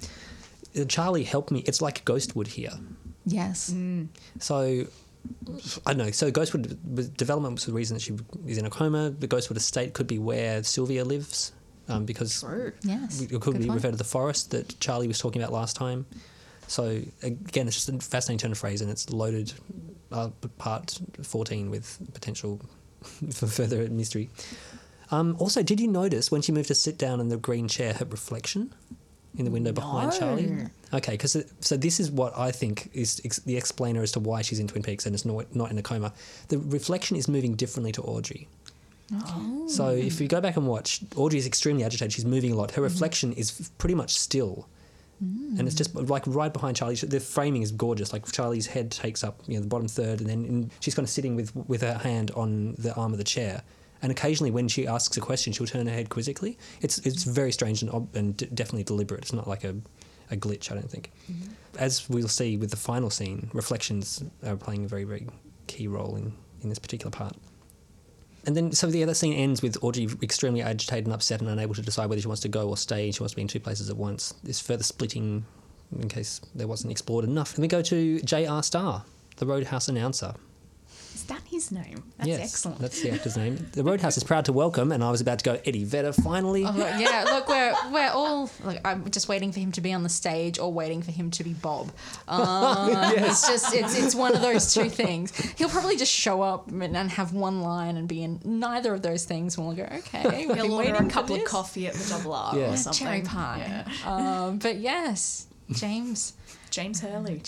Charlie 0.87 1.23
helped 1.23 1.51
me. 1.51 1.63
It's 1.67 1.81
like 1.81 2.03
Ghostwood 2.05 2.47
here. 2.47 2.73
Yes. 3.25 3.73
So 4.39 4.85
I 5.85 5.93
don't 5.93 5.97
know. 5.97 6.11
So 6.11 6.31
Ghostwood 6.31 7.15
development 7.17 7.55
was 7.55 7.65
the 7.65 7.73
reason 7.73 7.95
that 7.95 8.01
she 8.01 8.13
is 8.47 8.57
in 8.57 8.65
a 8.65 8.69
coma. 8.69 9.09
The 9.11 9.27
Ghostwood 9.27 9.57
estate 9.57 9.93
could 9.93 10.07
be 10.07 10.17
where 10.19 10.63
Sylvia 10.63 11.05
lives, 11.05 11.51
um, 11.87 12.05
because 12.05 12.41
True. 12.41 12.71
Yes. 12.83 13.21
it 13.21 13.29
could 13.29 13.41
Good 13.41 13.59
be 13.59 13.67
point. 13.67 13.75
referred 13.75 13.91
to 13.91 13.97
the 13.97 14.03
forest 14.03 14.51
that 14.51 14.79
Charlie 14.79 15.07
was 15.07 15.19
talking 15.19 15.41
about 15.41 15.53
last 15.53 15.75
time. 15.75 16.05
So 16.67 17.01
again, 17.21 17.67
it's 17.67 17.75
just 17.75 17.89
a 17.89 17.97
fascinating 17.99 18.39
turn 18.39 18.51
of 18.53 18.57
phrase, 18.57 18.81
and 18.81 18.89
it's 18.89 19.09
loaded 19.11 19.53
uh, 20.11 20.29
part 20.57 20.99
fourteen 21.21 21.69
with 21.69 21.99
potential 22.13 22.61
for 23.31 23.45
further 23.47 23.87
mystery. 23.89 24.29
Um, 25.11 25.35
also, 25.39 25.61
did 25.61 25.81
you 25.81 25.89
notice 25.89 26.31
when 26.31 26.41
she 26.41 26.53
moved 26.53 26.69
to 26.69 26.75
sit 26.75 26.97
down 26.97 27.19
in 27.19 27.27
the 27.27 27.35
green 27.37 27.67
chair, 27.67 27.93
her 27.93 28.05
reflection 28.05 28.73
in 29.37 29.45
the 29.45 29.51
window 29.51 29.71
behind 29.71 30.13
Charlie? 30.13 30.67
Okay, 30.93 31.13
because 31.13 31.37
so 31.61 31.77
this 31.77 31.99
is 31.99 32.11
what 32.11 32.37
I 32.37 32.51
think 32.51 32.89
is 32.93 33.21
ex- 33.23 33.39
the 33.39 33.55
explainer 33.55 34.01
as 34.01 34.11
to 34.13 34.19
why 34.19 34.41
she's 34.41 34.59
in 34.59 34.67
Twin 34.67 34.83
Peaks 34.83 35.05
and 35.05 35.15
is 35.15 35.25
not 35.25 35.55
not 35.55 35.71
in 35.71 35.77
a 35.77 35.81
coma. 35.81 36.13
The 36.49 36.57
reflection 36.57 37.15
is 37.15 37.27
moving 37.27 37.55
differently 37.55 37.91
to 37.93 38.01
Audrey. 38.01 38.47
Oh. 39.13 39.67
So 39.67 39.89
if 39.89 40.21
you 40.21 40.27
go 40.27 40.39
back 40.41 40.57
and 40.57 40.67
watch, 40.67 41.01
Audrey 41.15 41.37
is 41.39 41.45
extremely 41.45 41.83
agitated. 41.83 42.13
She's 42.13 42.25
moving 42.25 42.51
a 42.51 42.55
lot. 42.55 42.71
Her 42.71 42.75
mm-hmm. 42.75 42.83
reflection 42.83 43.33
is 43.33 43.59
f- 43.59 43.77
pretty 43.77 43.95
much 43.95 44.17
still, 44.17 44.67
mm. 45.23 45.59
And 45.59 45.67
it's 45.67 45.75
just 45.75 45.95
like 45.95 46.23
right 46.27 46.51
behind 46.51 46.77
Charlie. 46.77 46.95
The 46.95 47.19
framing 47.19 47.61
is 47.61 47.71
gorgeous. 47.71 48.13
Like 48.13 48.29
Charlie's 48.31 48.67
head 48.67 48.91
takes 48.91 49.23
up, 49.23 49.41
you 49.47 49.55
know, 49.55 49.61
the 49.61 49.67
bottom 49.67 49.87
third, 49.87 50.21
and 50.21 50.29
then 50.29 50.45
in, 50.45 50.71
she's 50.79 50.95
kind 50.95 51.05
of 51.05 51.09
sitting 51.09 51.35
with 51.35 51.55
with 51.67 51.81
her 51.81 51.95
hand 51.95 52.31
on 52.31 52.75
the 52.77 52.93
arm 52.95 53.11
of 53.11 53.17
the 53.17 53.25
chair. 53.25 53.63
And 54.01 54.11
occasionally, 54.11 54.51
when 54.51 54.67
she 54.67 54.87
asks 54.87 55.15
a 55.17 55.21
question, 55.21 55.53
she'll 55.53 55.67
turn 55.67 55.87
her 55.87 55.93
head 55.93 56.09
quizzically. 56.09 56.57
It's 56.81 56.97
it's 56.99 57.23
mm-hmm. 57.23 57.33
very 57.33 57.51
strange 57.51 57.81
and, 57.81 57.91
ob- 57.91 58.15
and 58.15 58.35
d- 58.35 58.47
definitely 58.53 58.83
deliberate. 58.83 59.21
It's 59.21 59.33
not 59.33 59.47
like 59.47 59.63
a, 59.63 59.75
a 60.31 60.35
glitch, 60.35 60.71
I 60.71 60.75
don't 60.75 60.89
think. 60.89 61.11
Mm-hmm. 61.31 61.51
As 61.77 62.09
we'll 62.09 62.27
see 62.27 62.57
with 62.57 62.71
the 62.71 62.77
final 62.77 63.09
scene, 63.09 63.49
reflections 63.53 64.23
are 64.45 64.55
playing 64.55 64.85
a 64.85 64.87
very 64.87 65.03
very 65.03 65.27
key 65.67 65.87
role 65.87 66.15
in 66.15 66.33
in 66.61 66.69
this 66.69 66.79
particular 66.79 67.11
part. 67.11 67.35
And 68.45 68.57
then, 68.57 68.71
so 68.71 68.87
the 68.87 69.03
other 69.03 69.13
scene 69.13 69.33
ends 69.33 69.61
with 69.61 69.77
Audrey 69.83 70.07
extremely 70.23 70.63
agitated 70.63 71.05
and 71.05 71.13
upset 71.13 71.41
and 71.41 71.49
unable 71.49 71.75
to 71.75 71.81
decide 71.81 72.09
whether 72.09 72.21
she 72.21 72.27
wants 72.27 72.41
to 72.41 72.49
go 72.49 72.69
or 72.69 72.77
stay. 72.77 73.11
She 73.11 73.19
wants 73.19 73.33
to 73.33 73.35
be 73.35 73.43
in 73.43 73.47
two 73.47 73.59
places 73.59 73.89
at 73.89 73.97
once. 73.97 74.33
This 74.43 74.59
further 74.59 74.83
splitting, 74.83 75.45
in 75.99 76.09
case 76.09 76.41
there 76.55 76.67
wasn't 76.67 76.91
explored 76.91 77.23
enough. 77.23 77.53
And 77.53 77.61
we 77.61 77.67
go 77.67 77.83
to 77.83 78.19
J.R. 78.21 78.63
Starr, 78.63 79.03
the 79.37 79.45
Roadhouse 79.45 79.87
announcer. 79.87 80.33
Is 81.31 81.37
that 81.37 81.47
his 81.47 81.71
name? 81.71 82.03
That's 82.17 82.27
yes, 82.27 82.39
excellent. 82.41 82.79
That's 82.79 83.01
the 83.01 83.11
actor's 83.11 83.37
name. 83.37 83.55
The 83.71 83.83
Roadhouse 83.83 84.17
is 84.17 84.23
proud 84.23 84.43
to 84.45 84.53
welcome, 84.53 84.91
and 84.91 85.01
I 85.03 85.11
was 85.11 85.21
about 85.21 85.39
to 85.39 85.45
go, 85.45 85.59
Eddie 85.65 85.85
Vedder, 85.85 86.11
finally. 86.11 86.65
Oh, 86.65 86.71
look, 86.71 86.89
yeah, 86.99 87.23
look, 87.31 87.47
we're 87.47 87.73
we're 87.91 88.09
all 88.09 88.49
look. 88.65 88.77
I'm 88.83 89.09
just 89.11 89.29
waiting 89.29 89.51
for 89.53 89.59
him 89.61 89.71
to 89.73 89.81
be 89.81 89.93
on 89.93 90.03
the 90.03 90.09
stage 90.09 90.59
or 90.59 90.73
waiting 90.73 91.01
for 91.01 91.11
him 91.11 91.31
to 91.31 91.43
be 91.43 91.53
Bob. 91.53 91.91
Um, 92.27 92.89
It's 93.17 93.47
just 93.47 93.73
it's 93.73 93.97
it's 93.97 94.15
one 94.15 94.35
of 94.35 94.41
those 94.41 94.73
two 94.73 94.89
things. 94.89 95.35
He'll 95.57 95.69
probably 95.69 95.95
just 95.97 96.11
show 96.11 96.41
up 96.41 96.67
and, 96.69 96.95
and 96.97 97.09
have 97.11 97.33
one 97.33 97.61
line 97.61 97.95
and 97.97 98.07
be 98.07 98.23
in 98.23 98.39
neither 98.43 98.93
of 98.93 99.01
those 99.01 99.23
things, 99.25 99.57
and 99.57 99.65
we'll 99.67 99.75
go, 99.75 99.83
okay, 99.83 100.23
we've 100.47 100.55
He'll 100.55 100.55
been 100.55 100.59
order 100.71 100.75
waiting 100.75 100.95
a 100.95 101.03
for 101.03 101.09
couple 101.09 101.35
of 101.37 101.45
coffee 101.45 101.87
at 101.87 101.93
the 101.93 102.09
double 102.09 102.33
R 102.33 102.57
Yeah. 102.57 102.73
or 102.73 102.77
something. 102.77 103.05
cherry 103.05 103.21
pie. 103.21 103.85
Yeah. 104.05 104.45
Um, 104.45 104.57
but 104.59 104.77
yes, 104.77 105.47
James. 105.71 106.33
James 106.71 107.01
Hurley. 107.01 107.41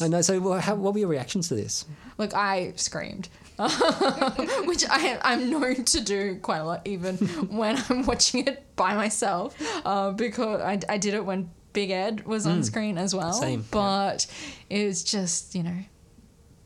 I 0.00 0.08
know. 0.08 0.22
So, 0.22 0.54
how, 0.54 0.76
what 0.76 0.94
were 0.94 1.00
your 1.00 1.08
reactions 1.08 1.48
to 1.48 1.56
this? 1.56 1.84
Look, 2.16 2.32
I 2.32 2.72
screamed, 2.76 3.28
which 3.58 4.84
I 4.88 5.18
I'm 5.22 5.50
known 5.50 5.84
to 5.84 6.00
do 6.00 6.36
quite 6.36 6.58
a 6.58 6.64
lot, 6.64 6.86
even 6.86 7.16
when 7.48 7.76
I'm 7.88 8.06
watching 8.06 8.46
it 8.46 8.64
by 8.76 8.94
myself, 8.94 9.56
uh, 9.84 10.12
because 10.12 10.60
I, 10.62 10.78
I 10.88 10.96
did 10.96 11.14
it 11.14 11.24
when 11.24 11.50
Big 11.72 11.90
Ed 11.90 12.24
was 12.24 12.46
on 12.46 12.62
screen 12.62 12.96
as 12.96 13.14
well. 13.14 13.32
Same, 13.32 13.60
yeah. 13.60 13.66
but 13.70 14.26
it 14.70 14.86
was 14.86 15.02
just 15.02 15.54
you 15.54 15.64
know 15.64 15.78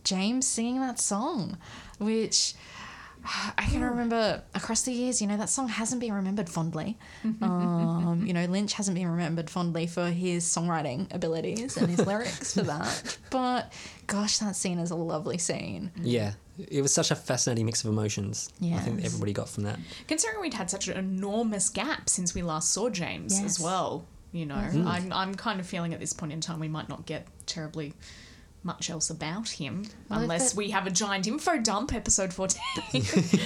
James 0.04 0.46
singing 0.46 0.80
that 0.80 1.00
song, 1.00 1.56
which. 1.98 2.54
I 3.24 3.66
can 3.70 3.82
remember 3.82 4.42
across 4.54 4.82
the 4.82 4.92
years, 4.92 5.20
you 5.20 5.28
know, 5.28 5.36
that 5.36 5.48
song 5.48 5.68
hasn't 5.68 6.00
been 6.00 6.12
remembered 6.12 6.48
fondly. 6.48 6.98
Um, 7.42 8.24
you 8.26 8.32
know, 8.32 8.44
Lynch 8.46 8.74
hasn't 8.74 8.94
been 8.96 9.08
remembered 9.08 9.48
fondly 9.50 9.86
for 9.86 10.06
his 10.10 10.44
songwriting 10.44 11.12
abilities 11.14 11.76
and 11.76 11.88
his 11.88 11.98
lyrics 12.06 12.54
for 12.54 12.62
that. 12.62 13.18
But 13.30 13.72
gosh, 14.06 14.38
that 14.38 14.56
scene 14.56 14.78
is 14.78 14.90
a 14.90 14.96
lovely 14.96 15.38
scene. 15.38 15.90
Yeah, 16.00 16.32
it 16.58 16.82
was 16.82 16.92
such 16.92 17.10
a 17.10 17.16
fascinating 17.16 17.66
mix 17.66 17.84
of 17.84 17.90
emotions. 17.90 18.50
Yeah. 18.60 18.76
I 18.76 18.80
think 18.80 19.04
everybody 19.04 19.32
got 19.32 19.48
from 19.48 19.64
that. 19.64 19.78
Considering 20.08 20.40
we'd 20.40 20.54
had 20.54 20.70
such 20.70 20.88
an 20.88 20.96
enormous 20.96 21.68
gap 21.70 22.08
since 22.08 22.34
we 22.34 22.42
last 22.42 22.70
saw 22.70 22.88
James 22.90 23.40
Yes. 23.40 23.44
as 23.58 23.60
well, 23.60 24.04
you 24.32 24.46
know, 24.46 24.54
I'm, 24.56 25.12
I'm 25.12 25.34
kind 25.34 25.60
of 25.60 25.66
feeling 25.66 25.92
at 25.94 26.00
this 26.00 26.12
point 26.12 26.32
in 26.32 26.40
time 26.40 26.60
we 26.60 26.68
might 26.68 26.88
not 26.88 27.06
get 27.06 27.26
terribly 27.46 27.94
much 28.64 28.90
else 28.90 29.10
about 29.10 29.48
him 29.48 29.86
Well, 30.08 30.20
unless 30.20 30.52
it- 30.52 30.56
we 30.56 30.70
have 30.70 30.86
a 30.86 30.90
giant 30.90 31.26
info 31.26 31.58
dump, 31.58 31.92
episode 31.94 32.32
14. 32.32 32.60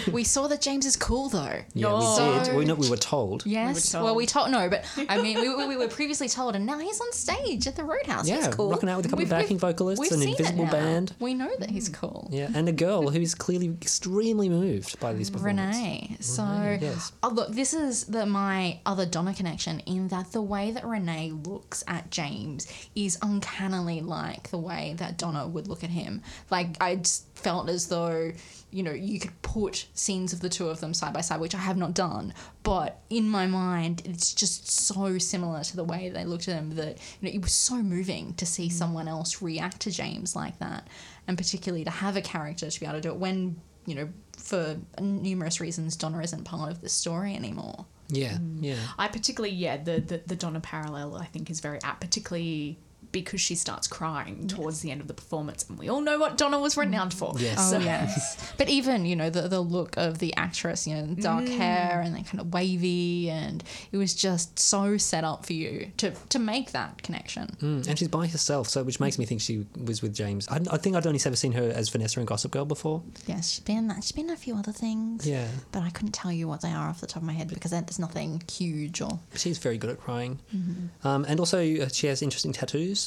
We 0.12 0.24
saw 0.24 0.46
that 0.48 0.60
James 0.60 0.86
is 0.86 0.96
cool 0.96 1.28
though. 1.28 1.60
Yeah, 1.74 1.86
Oh. 1.90 2.38
we 2.38 2.44
did. 2.44 2.54
We, 2.56 2.64
know, 2.64 2.74
we 2.74 2.90
were 2.90 2.96
told. 2.96 3.44
Yes. 3.46 3.90
told. 3.90 4.04
well, 4.04 4.14
we 4.14 4.26
told 4.26 4.50
no, 4.50 4.68
but 4.68 4.84
I 5.08 5.20
mean, 5.20 5.40
we, 5.40 5.54
we, 5.54 5.66
we 5.66 5.76
were 5.76 5.88
previously 5.88 6.28
told, 6.28 6.54
and 6.54 6.66
now 6.66 6.78
he's 6.78 7.00
on 7.00 7.12
stage 7.12 7.66
at 7.66 7.76
the 7.76 7.84
Roadhouse. 7.84 8.28
Yeah, 8.28 8.36
he's 8.46 8.48
cool. 8.54 8.70
rocking 8.70 8.88
out 8.88 8.98
with 8.98 9.06
a 9.06 9.08
couple 9.08 9.24
of 9.24 9.30
We've- 9.30 9.40
backing 9.42 9.56
we've- 9.56 9.60
vocalists, 9.60 10.00
we've 10.00 10.12
an 10.12 10.18
seen 10.20 10.28
it 10.34 10.38
invisible 10.40 10.64
now. 10.66 10.70
band. 10.70 11.14
We 11.18 11.34
know 11.34 11.50
that 11.58 11.70
he's 11.70 11.88
hmm. 11.88 11.94
cool. 11.94 12.28
Yeah, 12.32 12.50
and 12.54 12.68
a 12.68 12.72
girl 12.72 13.10
who's 13.10 13.34
clearly 13.34 13.68
extremely 13.80 14.48
moved 14.48 14.98
by 15.00 15.12
this 15.12 15.30
performance. 15.30 15.76
Renee. 15.76 16.16
So, 16.20 16.42
Renee, 16.44 16.78
yes. 16.82 17.12
oh, 17.22 17.28
look, 17.28 17.52
this 17.52 17.72
is 17.74 18.04
the 18.04 18.26
my 18.26 18.80
other 18.86 19.06
Donna 19.06 19.32
connection 19.34 19.80
in 19.80 20.08
that 20.08 20.32
the 20.32 20.42
way 20.42 20.70
that 20.72 20.84
Renee 20.84 21.32
looks 21.44 21.82
at 21.86 22.10
James 22.10 22.66
is 22.94 23.18
uncannily 23.22 24.00
like 24.00 24.50
the 24.50 24.58
way 24.58 24.94
that 24.98 25.05
Donna 25.12 25.46
would 25.46 25.68
look 25.68 25.84
at 25.84 25.90
him. 25.90 26.22
Like 26.50 26.76
I 26.80 26.96
just 26.96 27.26
felt 27.36 27.68
as 27.68 27.88
though 27.88 28.32
you 28.70 28.82
know 28.82 28.92
you 28.92 29.20
could 29.20 29.40
put 29.42 29.86
scenes 29.94 30.32
of 30.32 30.40
the 30.40 30.48
two 30.48 30.68
of 30.68 30.80
them 30.80 30.94
side 30.94 31.12
by 31.12 31.20
side, 31.20 31.40
which 31.40 31.54
I 31.54 31.58
have 31.58 31.76
not 31.76 31.94
done, 31.94 32.34
but 32.62 33.00
in 33.10 33.28
my 33.28 33.46
mind 33.46 34.02
it's 34.04 34.34
just 34.34 34.70
so 34.70 35.18
similar 35.18 35.62
to 35.62 35.76
the 35.76 35.84
way 35.84 36.08
they 36.08 36.24
looked 36.24 36.48
at 36.48 36.56
him 36.56 36.74
that 36.76 36.98
you 37.20 37.28
know 37.28 37.34
it 37.34 37.42
was 37.42 37.52
so 37.52 37.76
moving 37.76 38.34
to 38.34 38.46
see 38.46 38.68
mm. 38.68 38.72
someone 38.72 39.08
else 39.08 39.42
react 39.42 39.80
to 39.80 39.90
James 39.90 40.34
like 40.34 40.58
that, 40.58 40.88
and 41.26 41.38
particularly 41.38 41.84
to 41.84 41.90
have 41.90 42.16
a 42.16 42.22
character 42.22 42.70
to 42.70 42.80
be 42.80 42.86
able 42.86 42.96
to 42.96 43.00
do 43.00 43.10
it 43.10 43.16
when 43.16 43.60
you 43.86 43.94
know, 43.94 44.08
for 44.36 44.76
numerous 45.00 45.60
reasons, 45.60 45.96
Donna 45.96 46.20
isn't 46.20 46.44
part 46.44 46.70
of 46.70 46.80
the 46.80 46.88
story 46.88 47.34
anymore. 47.34 47.86
Yeah, 48.08 48.38
yeah. 48.60 48.74
Mm. 48.74 48.88
I 48.98 49.08
particularly, 49.08 49.54
yeah, 49.54 49.78
the, 49.78 50.00
the, 50.00 50.22
the 50.26 50.36
Donna 50.36 50.60
parallel 50.60 51.16
I 51.16 51.24
think 51.24 51.50
is 51.50 51.60
very 51.60 51.80
apt, 51.82 52.00
particularly 52.00 52.78
because 53.20 53.40
she 53.40 53.54
starts 53.54 53.86
crying 53.88 54.46
towards 54.46 54.80
the 54.80 54.90
end 54.90 55.00
of 55.00 55.08
the 55.08 55.14
performance. 55.14 55.64
And 55.68 55.78
we 55.78 55.88
all 55.88 56.00
know 56.00 56.18
what 56.18 56.36
Donna 56.36 56.58
was 56.60 56.76
renowned 56.76 57.14
for. 57.14 57.32
Yes. 57.38 57.56
Oh 57.58 57.70
So- 57.72 57.78
yes, 57.78 58.52
but 58.58 58.68
even 58.68 59.06
you 59.06 59.16
know 59.16 59.30
the 59.30 59.48
the 59.48 59.60
look 59.60 59.96
of 59.96 60.18
the 60.18 60.34
actress, 60.36 60.86
you 60.86 60.94
know, 60.94 61.06
dark 61.14 61.48
hair 61.48 62.02
and 62.04 62.14
then 62.14 62.24
kind 62.24 62.40
of 62.40 62.52
wavy, 62.52 63.30
and 63.30 63.62
it 63.92 63.96
was 63.96 64.14
just 64.14 64.58
so 64.58 64.96
set 64.96 65.24
up 65.24 65.46
for 65.46 65.52
you 65.54 65.90
to 65.96 66.12
to 66.28 66.38
make 66.38 66.72
that 66.72 67.02
connection. 67.02 67.46
Mm, 67.62 67.86
and 67.88 67.98
she's 67.98 68.08
by 68.08 68.26
herself, 68.26 68.68
so 68.68 68.82
which 68.82 69.00
makes 69.00 69.18
me 69.18 69.24
think 69.24 69.40
she 69.40 69.66
was 69.84 70.02
with 70.02 70.14
James. 70.14 70.46
I, 70.48 70.60
I 70.70 70.76
think 70.76 70.96
I'd 70.96 71.06
only 71.06 71.20
ever 71.24 71.36
seen 71.36 71.52
her 71.52 71.68
as 71.74 71.88
Vanessa 71.88 72.20
in 72.20 72.26
Gossip 72.26 72.50
Girl 72.52 72.64
before. 72.66 73.02
Yes, 73.26 73.50
she's 73.50 73.60
been 73.64 73.92
she's 73.96 74.12
been 74.12 74.30
a 74.30 74.36
few 74.36 74.54
other 74.56 74.72
things. 74.72 75.26
Yeah. 75.26 75.48
but 75.72 75.82
I 75.82 75.90
couldn't 75.90 76.12
tell 76.12 76.32
you 76.32 76.46
what 76.48 76.60
they 76.60 76.70
are 76.72 76.88
off 76.88 77.00
the 77.00 77.06
top 77.06 77.22
of 77.22 77.26
my 77.26 77.32
head 77.32 77.48
because 77.48 77.70
there's 77.70 77.98
nothing 77.98 78.42
huge 78.50 79.00
or 79.00 79.18
She's 79.34 79.58
very 79.58 79.78
good 79.78 79.90
at 79.90 80.00
crying. 80.00 80.38
Mm-hmm. 80.54 81.06
Um, 81.08 81.24
and 81.28 81.40
also, 81.40 81.58
uh, 81.60 81.88
she 81.88 82.06
has 82.08 82.22
interesting 82.22 82.52
tattoos, 82.52 83.05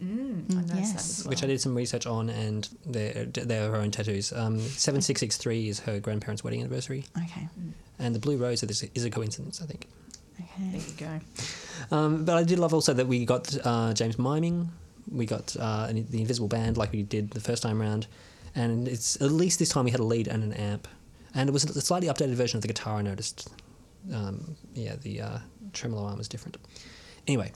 I 0.00 0.04
noticed 0.04 0.68
that 0.68 0.76
Yes. 0.76 0.94
as 1.20 1.24
well. 1.24 1.30
which 1.30 1.42
I 1.42 1.46
did 1.46 1.60
some 1.60 1.74
research 1.74 2.06
on, 2.06 2.28
and 2.30 2.68
they're, 2.84 3.24
they're 3.26 3.70
her 3.70 3.76
own 3.76 3.90
tattoos. 3.90 4.32
Um, 4.32 4.58
7663 4.60 5.68
is 5.68 5.80
her 5.80 5.98
grandparents' 6.00 6.44
wedding 6.44 6.60
anniversary, 6.60 7.04
okay, 7.16 7.48
and 7.98 8.14
the 8.14 8.18
blue 8.18 8.36
rose 8.36 8.62
is, 8.62 8.82
is 8.94 9.04
a 9.04 9.10
coincidence, 9.10 9.60
I 9.62 9.66
think. 9.66 9.86
okay. 10.40 10.70
There 10.72 10.80
you 10.80 11.20
go. 11.90 11.96
Um, 11.96 12.24
but 12.24 12.36
I 12.36 12.42
did 12.42 12.58
love 12.58 12.74
also 12.74 12.92
that 12.92 13.06
we 13.06 13.24
got 13.24 13.56
uh, 13.64 13.94
James 13.94 14.18
miming. 14.18 14.70
We 15.10 15.24
got 15.24 15.56
uh, 15.58 15.86
an- 15.88 16.06
the 16.10 16.20
Invisible 16.20 16.48
Band 16.48 16.76
like 16.76 16.92
we 16.92 17.02
did 17.02 17.30
the 17.30 17.40
first 17.40 17.62
time 17.62 17.80
round, 17.80 18.06
and 18.54 18.86
it's 18.88 19.16
at 19.22 19.30
least 19.32 19.58
this 19.58 19.68
time 19.70 19.84
we 19.84 19.90
had 19.92 20.00
a 20.00 20.04
lead 20.04 20.28
and 20.28 20.42
an 20.42 20.52
amp, 20.52 20.88
and 21.34 21.48
it 21.48 21.52
was 21.52 21.64
a 21.64 21.80
slightly 21.80 22.08
updated 22.08 22.34
version 22.34 22.58
of 22.58 22.62
the 22.62 22.68
guitar. 22.68 22.98
I 22.98 23.02
noticed. 23.02 23.48
Um, 24.12 24.56
yeah, 24.74 24.94
the 25.02 25.20
uh, 25.20 25.38
tremolo 25.72 26.04
arm 26.06 26.18
was 26.18 26.28
different. 26.28 26.56
Anyway, 27.26 27.50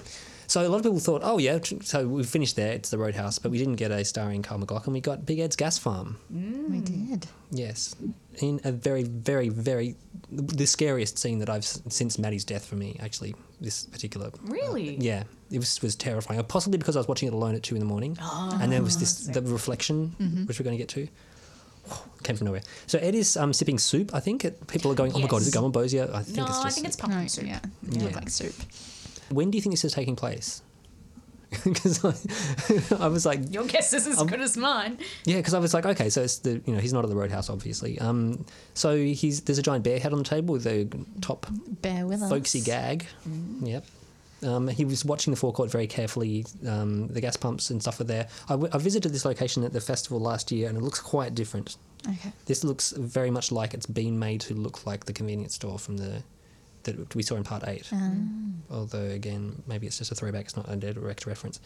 so 0.51 0.67
a 0.67 0.69
lot 0.69 0.79
of 0.79 0.83
people 0.83 0.99
thought, 0.99 1.23
oh 1.25 1.39
yeah, 1.39 1.59
so 1.83 2.07
we 2.09 2.25
finished 2.25 2.57
there. 2.57 2.73
It's 2.73 2.91
the 2.91 2.99
Roadhouse, 2.99 3.39
but 3.39 3.51
we 3.53 3.59
didn't 3.59 3.77
get 3.77 3.91
a 3.93 4.05
starring 4.05 4.43
Kyle 4.43 4.59
MacLachlan. 4.59 4.93
We 4.93 5.01
got 5.01 5.25
Big 5.25 5.39
Ed's 5.39 5.57
Gas 5.57 5.79
Farm. 5.79 6.17
We 6.31 6.81
did. 6.81 7.27
Yes, 7.53 7.95
in 8.39 8.61
a 8.65 8.73
very, 8.73 9.05
very, 9.05 9.49
very 9.49 9.95
the 10.31 10.67
scariest 10.67 11.19
scene 11.19 11.39
that 11.41 11.49
I've 11.51 11.65
since 11.65 12.19
Maddy's 12.19 12.45
death 12.45 12.65
for 12.65 12.77
me. 12.77 12.97
Actually, 13.01 13.35
this 13.61 13.85
particular. 13.87 14.27
uh, 14.29 14.31
Really? 14.45 14.97
yeah, 14.97 15.23
it 15.51 15.59
was 15.59 15.81
was 15.83 15.95
terrifying. 15.97 16.43
Possibly 16.45 16.79
because 16.79 16.97
I 16.97 17.01
was 17.01 17.09
watching 17.09 17.29
it 17.29 17.35
alone 17.35 17.55
at 17.55 17.63
two 17.63 17.75
in 17.77 17.81
the 17.81 17.87
morning, 17.95 18.17
and 18.61 18.71
there 18.73 18.83
was 18.83 18.99
this 18.99 19.27
the 19.27 19.43
reflection, 19.43 20.15
which 20.47 20.59
we're 20.59 20.65
going 20.65 20.77
to 20.79 20.83
get 20.85 20.89
to. 20.91 21.09
Came 22.23 22.37
from 22.37 22.47
nowhere. 22.47 22.63
So 22.87 22.99
Ed 22.99 23.15
is 23.15 23.37
um, 23.37 23.53
sipping 23.53 23.79
soup. 23.79 24.15
I 24.15 24.21
think 24.21 24.45
people 24.69 24.91
are 24.93 24.95
going, 24.95 25.13
"Oh 25.15 25.19
my 25.21 25.27
god, 25.29 25.41
is 25.43 25.49
it 25.49 25.55
Yes. 25.55 25.63
Garmonbozia?" 25.63 26.15
I 26.15 26.23
think 26.23 26.37
No, 26.37 26.45
it's 26.47 26.53
just. 26.57 26.67
I 26.67 26.71
think 26.71 26.87
it's 26.87 26.97
pumpkin 26.97 27.23
No, 27.23 27.27
soup. 27.29 27.47
yeah, 27.47 27.61
it 27.89 27.97
Yeah. 27.97 28.03
looked 28.05 28.17
like 28.17 28.29
soup. 28.31 28.55
When 29.31 29.51
do 29.51 29.57
you 29.59 29.63
think 29.63 29.73
this 29.75 29.85
is 29.85 29.93
taking 29.93 30.17
place? 30.17 30.63
Because 31.65 32.05
I, 32.05 32.95
I 33.05 33.09
was 33.09 33.27
like, 33.27 33.53
Your 33.53 33.65
guess 33.67 33.93
is 33.93 34.07
as 34.07 34.21
Um, 34.21 34.29
good 34.29 34.41
as 34.41 34.57
mine. 34.57 34.99
Yeah, 35.25 35.39
because 35.39 35.53
I 35.53 35.59
was 35.59 35.75
like, 35.75 35.85
okay, 35.85 36.09
so 36.09 36.23
it's 36.23 36.39
the 36.39 36.61
you 36.65 36.73
know 36.75 36.79
he's 36.79 36.93
not 36.93 37.03
at 37.05 37.11
the 37.11 37.17
roadhouse, 37.17 37.51
obviously. 37.51 37.99
Um, 37.99 38.45
so 38.75 38.97
he's 38.97 39.41
there's 39.43 39.59
a 39.59 39.63
giant 39.63 39.83
bear 39.85 39.99
head 39.99 40.13
on 40.13 40.19
the 40.19 40.25
table 40.25 40.53
with 40.53 40.67
a 40.67 40.89
top 41.21 41.47
Bear 41.83 42.07
with 42.07 42.23
us. 42.23 42.31
folksy 42.31 42.61
gag. 42.61 43.07
Yep. 43.63 43.85
Um, 44.43 44.69
he 44.69 44.85
was 44.87 45.05
watching 45.05 45.33
the 45.33 45.37
forecourt 45.37 45.71
very 45.71 45.87
carefully. 45.89 46.47
Um, 46.67 47.09
the 47.09 47.21
gas 47.21 47.37
pumps 47.37 47.69
and 47.71 47.83
stuff 47.83 47.99
are 48.01 48.05
there. 48.05 48.29
I, 48.49 48.53
w- 48.53 48.71
I 48.73 48.79
visited 48.79 49.13
this 49.13 49.25
location 49.27 49.65
at 49.65 49.73
the 49.75 49.81
festival 49.83 50.19
last 50.21 50.51
year, 50.53 50.69
and 50.69 50.79
it 50.79 50.83
looks 50.83 51.01
quite 51.01 51.35
different. 51.35 51.77
Okay. 52.09 52.33
This 52.47 52.63
looks 52.65 52.93
very 52.93 53.31
much 53.31 53.51
like 53.53 53.75
it's 53.75 53.85
been 53.87 54.19
made 54.19 54.41
to 54.43 54.55
look 54.55 54.87
like 54.87 55.05
the 55.05 55.13
convenience 55.13 55.57
store 55.57 55.79
from 55.79 55.99
the 55.99 56.23
that 56.85 57.15
we 57.15 57.23
saw 57.23 57.37
in 57.37 57.45
part 57.45 57.67
eight. 57.67 57.89
Ah. 57.93 58.13
Although 58.71 59.07
again, 59.07 59.63
maybe 59.67 59.87
it's 59.87 59.99
just 59.99 60.13
a 60.13 60.15
throwback. 60.15 60.47
It's 60.47 60.57
not 60.57 60.69
a 60.69 60.77
direct 60.77 61.27
reference. 61.27 61.61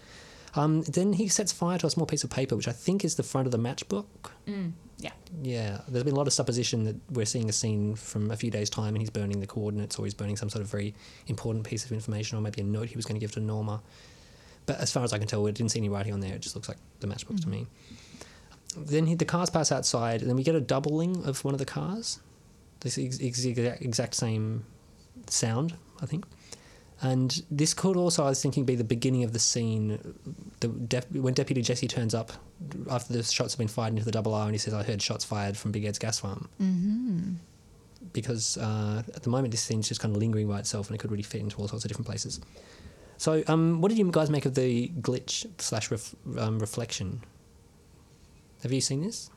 Um, 0.56 0.82
then 0.82 1.12
he 1.12 1.28
sets 1.28 1.52
fire 1.52 1.78
to 1.78 1.86
a 1.86 1.90
small 1.90 2.06
piece 2.06 2.22
of 2.22 2.30
paper, 2.30 2.54
which 2.54 2.68
I 2.68 2.72
think 2.72 3.04
is 3.04 3.16
the 3.16 3.22
front 3.22 3.46
of 3.46 3.52
the 3.52 3.58
matchbook. 3.58 4.06
Mm, 4.46 4.72
yeah. 4.98 5.10
Yeah, 5.42 5.80
there's 5.88 6.04
been 6.04 6.14
a 6.14 6.16
lot 6.16 6.28
of 6.28 6.32
supposition 6.32 6.84
that 6.84 6.96
we're 7.10 7.26
seeing 7.26 7.48
a 7.48 7.52
scene 7.52 7.96
from 7.96 8.30
a 8.30 8.36
few 8.36 8.50
days' 8.50 8.70
time 8.70 8.94
and 8.94 8.98
he's 8.98 9.10
burning 9.10 9.40
the 9.40 9.46
coordinates 9.46 9.98
or 9.98 10.04
he's 10.04 10.14
burning 10.14 10.36
some 10.36 10.48
sort 10.48 10.62
of 10.62 10.70
very 10.70 10.94
important 11.26 11.66
piece 11.66 11.84
of 11.84 11.90
information 11.90 12.38
or 12.38 12.40
maybe 12.40 12.60
a 12.60 12.64
note 12.64 12.88
he 12.88 12.96
was 12.96 13.04
going 13.04 13.16
to 13.16 13.20
give 13.20 13.32
to 13.32 13.40
Norma. 13.40 13.82
But 14.66 14.78
as 14.78 14.92
far 14.92 15.02
as 15.02 15.12
I 15.12 15.18
can 15.18 15.26
tell, 15.26 15.42
we 15.42 15.50
didn't 15.52 15.72
see 15.72 15.80
any 15.80 15.88
writing 15.88 16.12
on 16.12 16.20
there. 16.20 16.34
It 16.34 16.40
just 16.40 16.54
looks 16.54 16.68
like 16.68 16.78
the 17.00 17.06
matchbox 17.06 17.40
to 17.42 17.48
mm. 17.48 17.50
me. 17.50 17.66
Then 18.76 19.06
he, 19.06 19.14
the 19.14 19.24
cars 19.24 19.50
pass 19.50 19.70
outside, 19.70 20.20
and 20.20 20.28
then 20.28 20.36
we 20.36 20.42
get 20.42 20.54
a 20.54 20.60
doubling 20.60 21.24
of 21.26 21.44
one 21.44 21.54
of 21.54 21.58
the 21.58 21.66
cars. 21.66 22.20
This 22.80 22.98
ex- 22.98 23.20
ex- 23.22 23.44
exact 23.44 24.14
same 24.14 24.64
sound, 25.28 25.74
I 26.00 26.06
think. 26.06 26.24
And 27.02 27.42
this 27.50 27.74
could 27.74 27.96
also, 27.96 28.24
I 28.24 28.30
was 28.30 28.40
thinking, 28.40 28.64
be 28.64 28.76
the 28.76 28.84
beginning 28.84 29.24
of 29.24 29.32
the 29.32 29.38
scene 29.38 29.98
the 30.60 30.68
dep- 30.68 31.10
when 31.12 31.34
Deputy 31.34 31.60
Jesse 31.60 31.88
turns 31.88 32.14
up 32.14 32.32
after 32.90 33.12
the 33.12 33.22
shots 33.22 33.54
have 33.54 33.58
been 33.58 33.68
fired 33.68 33.92
into 33.92 34.04
the 34.04 34.12
double 34.12 34.32
R 34.32 34.44
and 34.44 34.54
he 34.54 34.58
says, 34.58 34.72
I 34.72 34.82
heard 34.82 35.02
shots 35.02 35.24
fired 35.24 35.56
from 35.56 35.72
Big 35.72 35.84
Ed's 35.84 35.98
gas 35.98 36.20
farm. 36.20 36.48
Mm-hmm. 36.60 37.34
Because 38.12 38.56
uh, 38.56 39.02
at 39.14 39.22
the 39.22 39.28
moment, 39.28 39.50
this 39.50 39.62
scene's 39.62 39.88
just 39.88 40.00
kind 40.00 40.14
of 40.14 40.20
lingering 40.20 40.48
by 40.48 40.60
itself 40.60 40.88
and 40.88 40.94
it 40.94 40.98
could 40.98 41.10
really 41.10 41.22
fit 41.22 41.40
into 41.40 41.58
all 41.58 41.68
sorts 41.68 41.84
of 41.84 41.88
different 41.88 42.06
places. 42.06 42.40
So, 43.16 43.42
um, 43.48 43.80
what 43.80 43.88
did 43.88 43.98
you 43.98 44.10
guys 44.10 44.30
make 44.30 44.46
of 44.46 44.54
the 44.54 44.88
glitch 45.00 45.46
slash 45.58 45.90
ref- 45.90 46.14
um, 46.38 46.58
reflection? 46.58 47.22
Have 48.62 48.72
you 48.72 48.80
seen 48.80 49.02
this? 49.02 49.30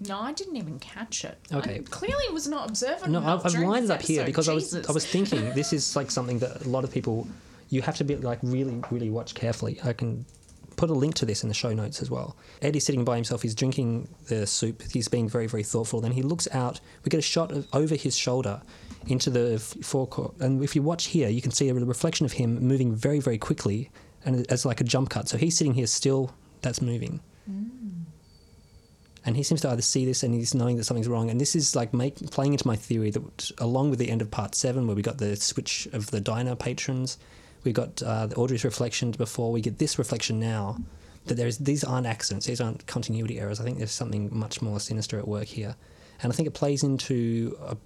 No, 0.00 0.20
I 0.20 0.32
didn't 0.32 0.56
even 0.56 0.78
catch 0.78 1.24
it. 1.24 1.38
Okay. 1.52 1.76
I 1.76 1.78
clearly 1.90 2.24
was 2.32 2.48
not 2.48 2.68
observant. 2.68 3.12
No, 3.12 3.20
I've, 3.20 3.46
I've 3.46 3.54
lined 3.54 3.86
it 3.86 3.90
up 3.90 4.02
here 4.02 4.24
because 4.24 4.48
I 4.48 4.54
was 4.54 4.74
I 4.74 4.92
was 4.92 5.06
thinking 5.06 5.50
this 5.54 5.72
is 5.72 5.96
like 5.96 6.10
something 6.10 6.38
that 6.40 6.64
a 6.64 6.68
lot 6.68 6.84
of 6.84 6.90
people 6.90 7.26
you 7.70 7.82
have 7.82 7.96
to 7.96 8.04
be 8.04 8.16
like 8.16 8.38
really 8.42 8.82
really 8.90 9.10
watch 9.10 9.34
carefully. 9.34 9.80
I 9.84 9.92
can 9.92 10.26
put 10.76 10.90
a 10.90 10.92
link 10.92 11.14
to 11.14 11.26
this 11.26 11.42
in 11.42 11.48
the 11.48 11.54
show 11.54 11.72
notes 11.72 12.02
as 12.02 12.10
well. 12.10 12.36
Eddie's 12.60 12.84
sitting 12.84 13.04
by 13.04 13.14
himself. 13.14 13.42
He's 13.42 13.54
drinking 13.54 14.08
the 14.28 14.46
soup. 14.46 14.82
He's 14.90 15.08
being 15.08 15.28
very 15.28 15.46
very 15.46 15.62
thoughtful. 15.62 16.00
Then 16.00 16.12
he 16.12 16.22
looks 16.22 16.48
out. 16.52 16.80
We 17.04 17.10
get 17.10 17.18
a 17.18 17.22
shot 17.22 17.52
of 17.52 17.66
over 17.72 17.94
his 17.94 18.16
shoulder 18.16 18.60
into 19.06 19.30
the 19.30 19.58
forecourt, 19.58 20.34
and 20.40 20.62
if 20.64 20.74
you 20.74 20.82
watch 20.82 21.06
here, 21.06 21.28
you 21.28 21.42
can 21.42 21.50
see 21.50 21.68
a 21.68 21.74
reflection 21.74 22.24
of 22.26 22.32
him 22.32 22.58
moving 22.60 22.94
very 22.94 23.20
very 23.20 23.38
quickly, 23.38 23.90
and 24.24 24.50
as 24.50 24.66
like 24.66 24.80
a 24.80 24.84
jump 24.84 25.10
cut. 25.10 25.28
So 25.28 25.38
he's 25.38 25.56
sitting 25.56 25.74
here 25.74 25.86
still. 25.86 26.34
That's 26.62 26.80
moving 26.80 27.20
mm. 27.50 27.83
And 29.26 29.36
he 29.36 29.42
seems 29.42 29.60
to 29.62 29.70
either 29.70 29.82
see 29.82 30.04
this 30.04 30.22
and 30.22 30.34
he's 30.34 30.54
knowing 30.54 30.76
that 30.76 30.84
something's 30.84 31.08
wrong. 31.08 31.30
And 31.30 31.40
this 31.40 31.56
is 31.56 31.74
like 31.74 31.94
make, 31.94 32.16
playing 32.30 32.52
into 32.52 32.66
my 32.66 32.76
theory 32.76 33.10
that 33.10 33.50
along 33.58 33.90
with 33.90 33.98
the 33.98 34.10
end 34.10 34.20
of 34.20 34.30
part 34.30 34.54
seven, 34.54 34.86
where 34.86 34.96
we 34.96 35.02
got 35.02 35.18
the 35.18 35.36
switch 35.36 35.88
of 35.92 36.10
the 36.10 36.20
diner 36.20 36.54
patrons, 36.54 37.16
we 37.64 37.72
got 37.72 38.02
uh, 38.02 38.26
the 38.26 38.36
Audrey's 38.36 38.64
reflection 38.64 39.10
before, 39.12 39.50
we 39.50 39.62
get 39.62 39.78
this 39.78 39.98
reflection 39.98 40.38
now. 40.38 40.78
That 41.26 41.36
there 41.36 41.46
is 41.46 41.56
these 41.56 41.82
aren't 41.84 42.06
accidents, 42.06 42.44
these 42.44 42.60
aren't 42.60 42.86
continuity 42.86 43.40
errors. 43.40 43.58
I 43.58 43.64
think 43.64 43.78
there's 43.78 43.90
something 43.90 44.28
much 44.30 44.60
more 44.60 44.78
sinister 44.78 45.18
at 45.18 45.26
work 45.26 45.46
here, 45.46 45.74
and 46.22 46.30
I 46.30 46.36
think 46.36 46.46
it 46.46 46.52
plays 46.52 46.82
into 46.82 47.56
uh, 47.62 47.76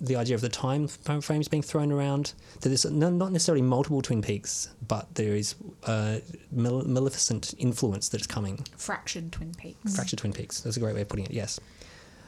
the 0.00 0.16
idea 0.16 0.34
of 0.34 0.40
the 0.40 0.48
time 0.48 0.88
frames 0.88 1.48
being 1.48 1.62
thrown 1.62 1.92
around. 1.92 2.32
That 2.60 2.68
there's 2.68 2.84
not 2.84 3.32
necessarily 3.32 3.62
multiple 3.62 4.02
Twin 4.02 4.22
Peaks, 4.22 4.68
but 4.86 5.14
there 5.14 5.34
is 5.34 5.54
a 5.84 6.20
maleficent 6.52 7.54
influence 7.58 8.08
that's 8.08 8.26
coming 8.26 8.64
fractured 8.76 9.32
Twin 9.32 9.54
Peaks. 9.54 9.96
Fractured 9.96 10.18
Twin 10.18 10.32
Peaks. 10.32 10.60
That's 10.60 10.76
a 10.76 10.80
great 10.80 10.94
way 10.94 11.02
of 11.02 11.08
putting 11.08 11.26
it. 11.26 11.32
Yes. 11.32 11.60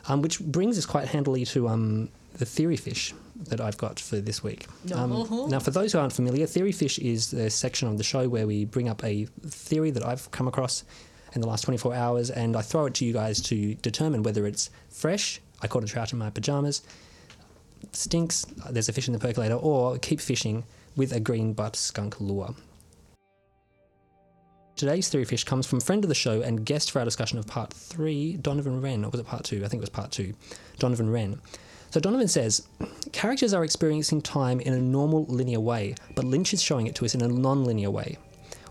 Um, 0.09 0.23
which 0.23 0.41
brings 0.41 0.79
us 0.79 0.87
quite 0.87 1.09
handily 1.09 1.45
to 1.47 1.69
um, 1.69 2.09
the 2.35 2.47
theory 2.47 2.77
fish 2.77 3.15
that 3.49 3.61
I've 3.61 3.77
got 3.77 4.01
for 4.01 4.17
this 4.17 4.43
week. 4.43 4.67
Um, 4.95 5.49
now, 5.49 5.59
for 5.61 5.71
those 5.71 5.93
who 5.93 5.99
aren't 5.99 6.13
familiar, 6.13 6.47
theory 6.47 6.73
fish 6.73 6.99
is 6.99 7.31
the 7.31 7.51
section 7.51 7.89
of 7.89 7.99
the 7.99 8.05
show 8.05 8.29
where 8.29 8.47
we 8.47 8.65
bring 8.65 8.89
up 8.89 9.05
a 9.05 9.27
theory 9.47 9.91
that 9.91 10.05
I've 10.05 10.31
come 10.31 10.49
across 10.49 10.85
in 11.35 11.41
the 11.41 11.47
last 11.47 11.63
24 11.65 11.95
hours, 11.95 12.31
and 12.31 12.57
I 12.57 12.63
throw 12.63 12.87
it 12.87 12.95
to 12.95 13.05
you 13.05 13.13
guys 13.13 13.41
to 13.43 13.75
determine 13.77 14.23
whether 14.23 14.47
it's 14.47 14.71
fresh. 14.89 15.41
I 15.61 15.67
caught 15.67 15.85
a 15.85 15.87
trout 15.87 16.13
in 16.13 16.19
my 16.19 16.31
pajamas. 16.31 16.83
Stinks. 17.93 18.47
Uh, 18.65 18.73
there's 18.73 18.89
a 18.89 18.93
fish 18.93 19.09
in 19.09 19.13
the 19.13 19.19
percolator, 19.19 19.55
or 19.55 19.99
keep 19.99 20.21
fishing 20.21 20.65
with 20.97 21.13
a 21.13 21.21
green 21.21 21.53
butt 21.53 21.77
skunk 21.77 22.21
lure. 22.21 22.55
Today's 24.77 25.09
theory 25.09 25.25
fish 25.25 25.43
comes 25.43 25.67
from 25.67 25.81
friend 25.81 26.05
of 26.05 26.09
the 26.09 26.15
show 26.15 26.41
and 26.41 26.65
guest 26.65 26.93
for 26.93 27.01
our 27.01 27.05
discussion 27.05 27.39
of 27.39 27.47
part 27.49 27.73
three, 27.73 28.37
Donovan 28.37 28.81
Wren, 28.81 29.05
or 29.05 29.11
was 29.11 29.19
it 29.19 29.27
part 29.27 29.43
two? 29.43 29.65
I 29.65 29.69
think 29.69 29.81
it 29.81 29.83
was 29.83 29.91
part 29.91 30.13
two, 30.13 30.35
Donovan 30.79 31.11
Wren. 31.11 31.41
So 31.91 31.99
Donovan 31.99 32.29
says, 32.29 32.69
characters 33.13 33.55
are 33.55 33.65
experiencing 33.65 34.23
time 34.23 34.61
in 34.61 34.75
a 34.75 34.81
normal 34.81 35.25
linear 35.25 35.59
way, 35.59 35.95
but 36.15 36.25
Lynch 36.25 36.53
is 36.53 36.63
showing 36.63 36.87
it 36.87 36.95
to 36.97 37.05
us 37.05 37.15
in 37.15 37.23
a 37.23 37.29
non-linear 37.29 37.91
way. 37.91 38.19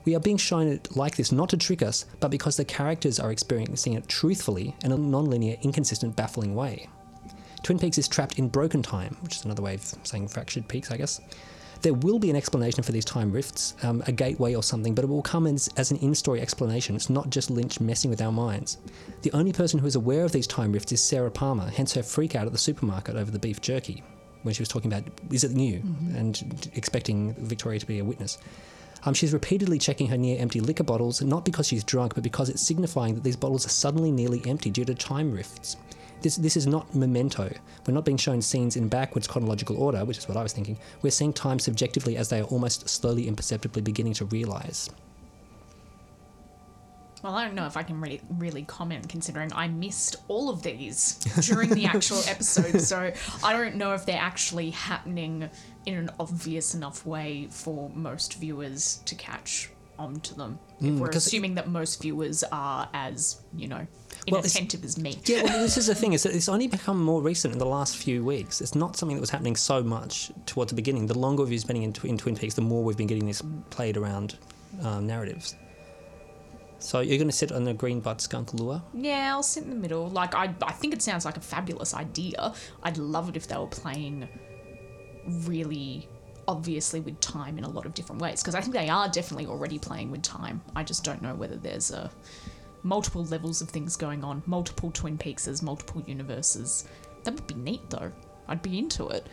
We 0.06 0.16
are 0.16 0.22
being 0.22 0.38
shown 0.38 0.68
it 0.68 0.96
like 0.96 1.18
this 1.18 1.34
not 1.34 1.50
to 1.50 1.58
trick 1.58 1.82
us, 1.82 2.06
but 2.22 2.32
because 2.32 2.56
the 2.56 2.64
characters 2.64 3.20
are 3.20 3.32
experiencing 3.32 3.94
it 3.94 4.08
truthfully 4.08 4.76
in 4.86 4.94
a 4.94 4.98
non-linear, 4.98 5.58
inconsistent, 5.62 6.16
baffling 6.16 6.56
way. 6.56 6.88
Twin 7.64 7.80
Peaks 7.80 7.98
is 7.98 8.08
trapped 8.08 8.40
in 8.40 8.48
broken 8.48 8.82
time, 8.82 9.18
which 9.22 9.36
is 9.36 9.46
another 9.46 9.62
way 9.62 9.76
of 9.76 9.82
saying 10.04 10.28
fractured 10.28 10.68
peaks, 10.68 10.92
I 10.92 10.98
guess. 10.98 11.20
There 11.82 11.94
will 11.94 12.18
be 12.18 12.30
an 12.30 12.36
explanation 12.36 12.84
for 12.84 12.92
these 12.92 13.06
time 13.06 13.32
rifts, 13.32 13.76
um, 13.84 14.04
a 14.08 14.12
gateway 14.12 14.56
or 14.56 14.64
something, 14.64 14.96
but 14.96 15.04
it 15.04 15.08
will 15.08 15.22
come 15.22 15.46
as, 15.46 15.70
as 15.78 15.92
an 15.92 15.98
in 15.98 16.16
story 16.16 16.42
explanation. 16.42 16.96
It's 16.96 17.10
not 17.10 17.30
just 17.30 17.52
Lynch 17.52 17.80
messing 17.80 18.10
with 18.10 18.22
our 18.22 18.32
minds. 18.32 18.78
The 19.22 19.32
only 19.34 19.54
person 19.54 19.80
who 19.80 19.86
is 19.86 19.96
aware 19.96 20.24
of 20.24 20.32
these 20.32 20.48
time 20.48 20.72
rifts 20.72 20.92
is 20.92 21.04
Sarah 21.04 21.30
Palmer, 21.30 21.70
hence 21.70 21.94
her 21.94 22.04
freak 22.04 22.36
out 22.36 22.48
at 22.48 22.52
the 22.52 22.58
supermarket 22.58 23.16
over 23.16 23.30
the 23.30 23.40
beef 23.40 23.62
jerky 23.62 24.04
when 24.44 24.54
she 24.54 24.62
was 24.62 24.70
talking 24.70 24.92
about, 24.92 25.04
is 25.32 25.44
it 25.44 25.52
new? 25.52 25.82
And 26.16 26.70
expecting 26.74 27.34
Victoria 27.36 27.80
to 27.80 27.86
be 27.86 28.00
a 28.00 28.06
witness. 28.06 28.38
Um, 29.04 29.14
she's 29.14 29.34
repeatedly 29.34 29.78
checking 29.78 30.08
her 30.08 30.18
near 30.18 30.40
empty 30.40 30.60
liquor 30.60 30.84
bottles, 30.84 31.22
not 31.22 31.46
because 31.46 31.68
she's 31.68 31.84
drunk, 31.84 32.16
but 32.16 32.24
because 32.24 32.50
it's 32.50 32.62
signifying 32.62 33.14
that 33.16 33.24
these 33.24 33.36
bottles 33.36 33.66
are 33.66 33.70
suddenly 33.70 34.12
nearly 34.12 34.42
empty 34.46 34.70
due 34.70 34.86
to 34.86 34.96
time 34.96 35.32
rifts. 35.32 35.78
This, 36.22 36.36
this 36.38 36.58
is 36.58 36.68
not 36.68 36.94
memento. 36.96 37.54
We're 37.86 37.94
not 37.94 38.06
being 38.06 38.18
shown 38.18 38.42
scenes 38.42 38.76
in 38.76 38.88
backwards 38.88 39.28
chronological 39.28 39.78
order, 39.78 40.04
which 40.06 40.18
is 40.18 40.28
what 40.28 40.38
I 40.38 40.44
was 40.44 40.54
thinking. 40.54 40.78
We're 41.02 41.12
seeing 41.12 41.34
time 41.34 41.60
subjectively 41.60 42.18
as 42.18 42.30
they 42.30 42.40
are 42.40 42.46
almost 42.46 42.90
slowly, 42.90 43.28
imperceptibly 43.28 43.82
beginning 43.82 44.14
to 44.14 44.26
realise. 44.26 44.90
Well, 47.24 47.36
I 47.36 47.46
don't 47.46 47.56
know 47.56 47.66
if 47.66 47.76
I 47.76 47.84
can 47.84 48.00
really, 48.00 48.22
really 48.38 48.64
comment 48.64 49.10
considering 49.10 49.52
I 49.54 49.68
missed 49.68 50.18
all 50.28 50.50
of 50.50 50.62
these 50.62 51.16
during 51.42 51.70
the 51.70 51.86
actual 51.86 52.22
episode. 52.28 52.80
So 52.80 53.12
I 53.44 53.54
don't 53.54 53.76
know 53.76 53.94
if 53.94 54.06
they're 54.06 54.20
actually 54.20 54.70
happening 54.70 55.50
in 55.86 55.94
an 55.96 56.10
obvious 56.20 56.76
enough 56.76 57.06
way 57.06 57.48
for 57.50 57.90
most 57.96 58.36
viewers 58.36 59.02
to 59.06 59.16
catch 59.16 59.72
onto 59.98 60.36
them. 60.36 60.60
If 60.80 60.86
mm, 60.86 61.00
we're 61.00 61.10
assuming 61.10 61.56
that 61.56 61.68
most 61.68 62.02
viewers 62.02 62.44
are 62.52 62.88
as, 62.94 63.42
you 63.56 63.68
know, 63.68 63.88
Well, 64.32 64.44
as 64.44 64.98
me. 64.98 65.18
Yeah, 65.26 65.44
well, 65.44 65.60
this 65.60 65.78
is 65.78 65.88
the 65.88 65.96
thing. 65.96 66.14
Is 66.14 66.24
that 66.24 66.36
it's 66.36 66.50
only 66.50 66.68
become 66.68 67.02
more 67.02 67.22
recent 67.22 67.54
in 67.54 67.60
the 67.60 67.66
last 67.66 67.98
few 67.98 68.24
weeks. 68.24 68.62
It's 68.62 68.76
not 68.76 68.96
something 68.96 69.16
that 69.16 69.22
was 69.22 69.30
happening 69.30 69.56
so 69.56 69.82
much 69.82 70.32
towards 70.46 70.72
the 70.72 70.76
beginning. 70.76 71.08
The 71.08 71.18
longer 71.18 71.44
we've 71.44 71.52
been 71.52 71.60
spending 71.60 71.84
in, 71.84 71.94
in 72.04 72.18
Twin 72.18 72.36
Peaks, 72.36 72.56
the 72.56 72.62
more 72.62 72.84
we've 72.84 72.98
been 72.98 73.08
getting 73.08 73.26
this 73.26 73.42
played 73.70 73.98
around 73.98 74.38
um, 74.84 75.08
narratives. 75.08 75.56
So 76.80 77.00
you're 77.00 77.18
going 77.18 77.30
to 77.30 77.36
sit 77.36 77.52
on 77.52 77.64
the 77.64 77.74
green 77.74 78.02
butt 78.02 78.22
skunk 78.22 78.54
lure? 78.54 78.82
Yeah, 78.94 79.34
I'll 79.34 79.44
sit 79.44 79.64
in 79.64 79.70
the 79.70 79.76
middle. 79.76 80.10
Like, 80.10 80.36
I, 80.36 80.54
I 80.62 80.72
think 80.74 80.94
it 80.94 81.02
sounds 81.02 81.26
like 81.26 81.38
a 81.38 81.42
fabulous 81.42 81.94
idea. 81.94 82.54
I'd 82.84 82.98
love 82.98 83.30
it 83.30 83.36
if 83.36 83.48
they 83.48 83.58
were 83.58 83.68
playing 83.68 84.28
really 85.26 86.08
obviously 86.48 87.02
with 87.02 87.20
time 87.20 87.58
in 87.58 87.66
a 87.66 87.70
lot 87.70 87.86
of 87.86 87.94
different 87.94 88.22
ways 88.22 88.42
because 88.42 88.56
I 88.56 88.62
think 88.62 88.74
they 88.74 88.88
are 88.88 89.10
definitely 89.10 89.48
already 89.48 89.78
playing 89.78 90.12
with 90.12 90.22
time. 90.22 90.62
I 90.76 90.84
just 90.84 91.04
don't 91.04 91.22
know 91.22 91.36
whether 91.36 91.58
there's 91.58 91.92
a 91.92 92.10
multiple 92.88 93.26
levels 93.26 93.62
of 93.62 93.70
things 93.70 93.96
going 93.96 94.24
on, 94.24 94.42
multiple 94.46 94.92
Twin 94.92 95.18
Peakses, 95.18 95.62
multiple 95.62 96.02
universes. 96.08 96.88
That 97.24 97.34
would 97.34 97.48
be 97.48 97.56
neat 97.56 97.90
though. 97.90 98.12
I'd 98.48 98.62
be 98.62 98.80
into 98.80 99.10
it. 99.10 99.28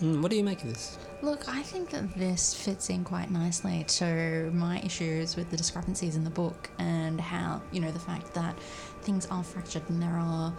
Mm, 0.00 0.22
what 0.22 0.30
do 0.30 0.36
you 0.36 0.44
make 0.44 0.62
of 0.62 0.70
this? 0.70 0.98
Look, 1.20 1.48
I 1.48 1.62
think 1.62 1.90
that 1.90 2.16
this 2.16 2.54
fits 2.54 2.88
in 2.88 3.04
quite 3.04 3.30
nicely 3.30 3.84
to 3.84 4.50
my 4.54 4.80
issues 4.80 5.36
with 5.36 5.50
the 5.50 5.56
discrepancies 5.56 6.16
in 6.16 6.24
the 6.24 6.30
book 6.30 6.70
and 6.78 7.20
how, 7.20 7.60
you 7.70 7.80
know, 7.80 7.92
the 7.92 7.98
fact 7.98 8.32
that 8.34 8.58
things 9.02 9.26
are 9.26 9.44
fractured 9.44 9.88
and 9.88 10.02
there 10.02 10.16
are, 10.16 10.52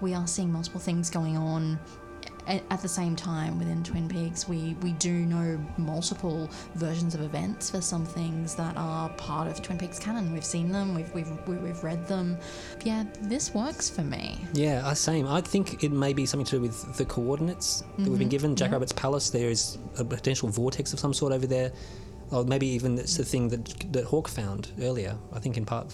we 0.00 0.12
are 0.14 0.26
seeing 0.26 0.52
multiple 0.52 0.80
things 0.80 1.08
going 1.08 1.36
on 1.36 1.78
a- 1.78 2.03
at 2.46 2.82
the 2.82 2.88
same 2.88 3.16
time 3.16 3.58
within 3.58 3.82
Twin 3.82 4.08
Peaks. 4.08 4.48
We, 4.48 4.76
we 4.82 4.92
do 4.92 5.12
know 5.12 5.58
multiple 5.78 6.50
versions 6.74 7.14
of 7.14 7.22
events 7.22 7.70
for 7.70 7.80
some 7.80 8.04
things 8.04 8.54
that 8.56 8.76
are 8.76 9.08
part 9.10 9.48
of 9.48 9.62
Twin 9.62 9.78
Peaks 9.78 9.98
canon. 9.98 10.32
We've 10.32 10.44
seen 10.44 10.70
them, 10.70 10.94
we've, 10.94 11.12
we've, 11.14 11.30
we- 11.46 11.56
we've 11.56 11.82
read 11.82 12.06
them. 12.06 12.36
Yeah, 12.84 13.04
this 13.22 13.54
works 13.54 13.88
for 13.88 14.02
me. 14.02 14.38
Yeah, 14.52 14.92
same. 14.94 15.26
I 15.26 15.40
think 15.40 15.82
it 15.82 15.92
may 15.92 16.12
be 16.12 16.26
something 16.26 16.46
to 16.46 16.56
do 16.56 16.62
with 16.62 16.96
the 16.96 17.04
coordinates 17.04 17.80
that 17.80 17.86
we've 17.98 18.06
been 18.06 18.14
mm-hmm. 18.14 18.28
given. 18.28 18.56
Jack 18.56 18.72
Rabbit's 18.72 18.92
Palace, 18.92 19.30
there 19.30 19.48
is 19.48 19.78
a 19.98 20.04
potential 20.04 20.48
vortex 20.48 20.92
of 20.92 21.00
some 21.00 21.14
sort 21.14 21.32
over 21.32 21.46
there. 21.46 21.72
Or 22.30 22.44
maybe 22.44 22.66
even 22.68 22.98
it's 22.98 23.16
the 23.16 23.24
thing 23.24 23.48
that, 23.50 23.92
that 23.92 24.04
Hawk 24.04 24.28
found 24.28 24.72
earlier, 24.80 25.16
I 25.32 25.38
think 25.38 25.56
in 25.56 25.64
part 25.64 25.92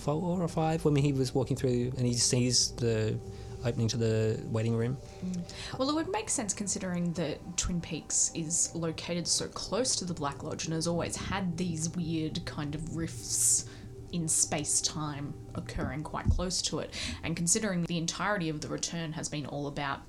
four 0.00 0.42
or 0.42 0.48
five, 0.48 0.84
when 0.84 0.96
he 0.96 1.12
was 1.12 1.34
walking 1.34 1.56
through 1.56 1.92
and 1.96 2.06
he 2.06 2.14
sees 2.14 2.72
the 2.72 3.18
opening 3.66 3.88
to 3.88 3.96
the 3.96 4.40
waiting 4.46 4.76
room. 4.76 4.96
Mm. 5.24 5.78
Well, 5.78 5.90
it 5.90 5.94
would 5.94 6.10
make 6.10 6.30
sense 6.30 6.54
considering 6.54 7.12
that 7.14 7.38
Twin 7.56 7.80
Peaks 7.80 8.30
is 8.34 8.70
located 8.74 9.26
so 9.26 9.46
close 9.48 9.96
to 9.96 10.04
the 10.04 10.14
Black 10.14 10.42
Lodge 10.42 10.64
and 10.64 10.74
has 10.74 10.86
always 10.86 11.16
had 11.16 11.56
these 11.56 11.90
weird 11.90 12.44
kind 12.44 12.74
of 12.74 12.96
rifts 12.96 13.66
in 14.12 14.28
space 14.28 14.80
time 14.80 15.34
occurring 15.54 16.02
quite 16.02 16.28
close 16.30 16.62
to 16.62 16.78
it. 16.78 16.94
And 17.22 17.36
considering 17.36 17.82
the 17.84 17.98
entirety 17.98 18.48
of 18.48 18.60
the 18.60 18.68
return 18.68 19.12
has 19.12 19.28
been 19.28 19.46
all 19.46 19.66
about 19.66 20.00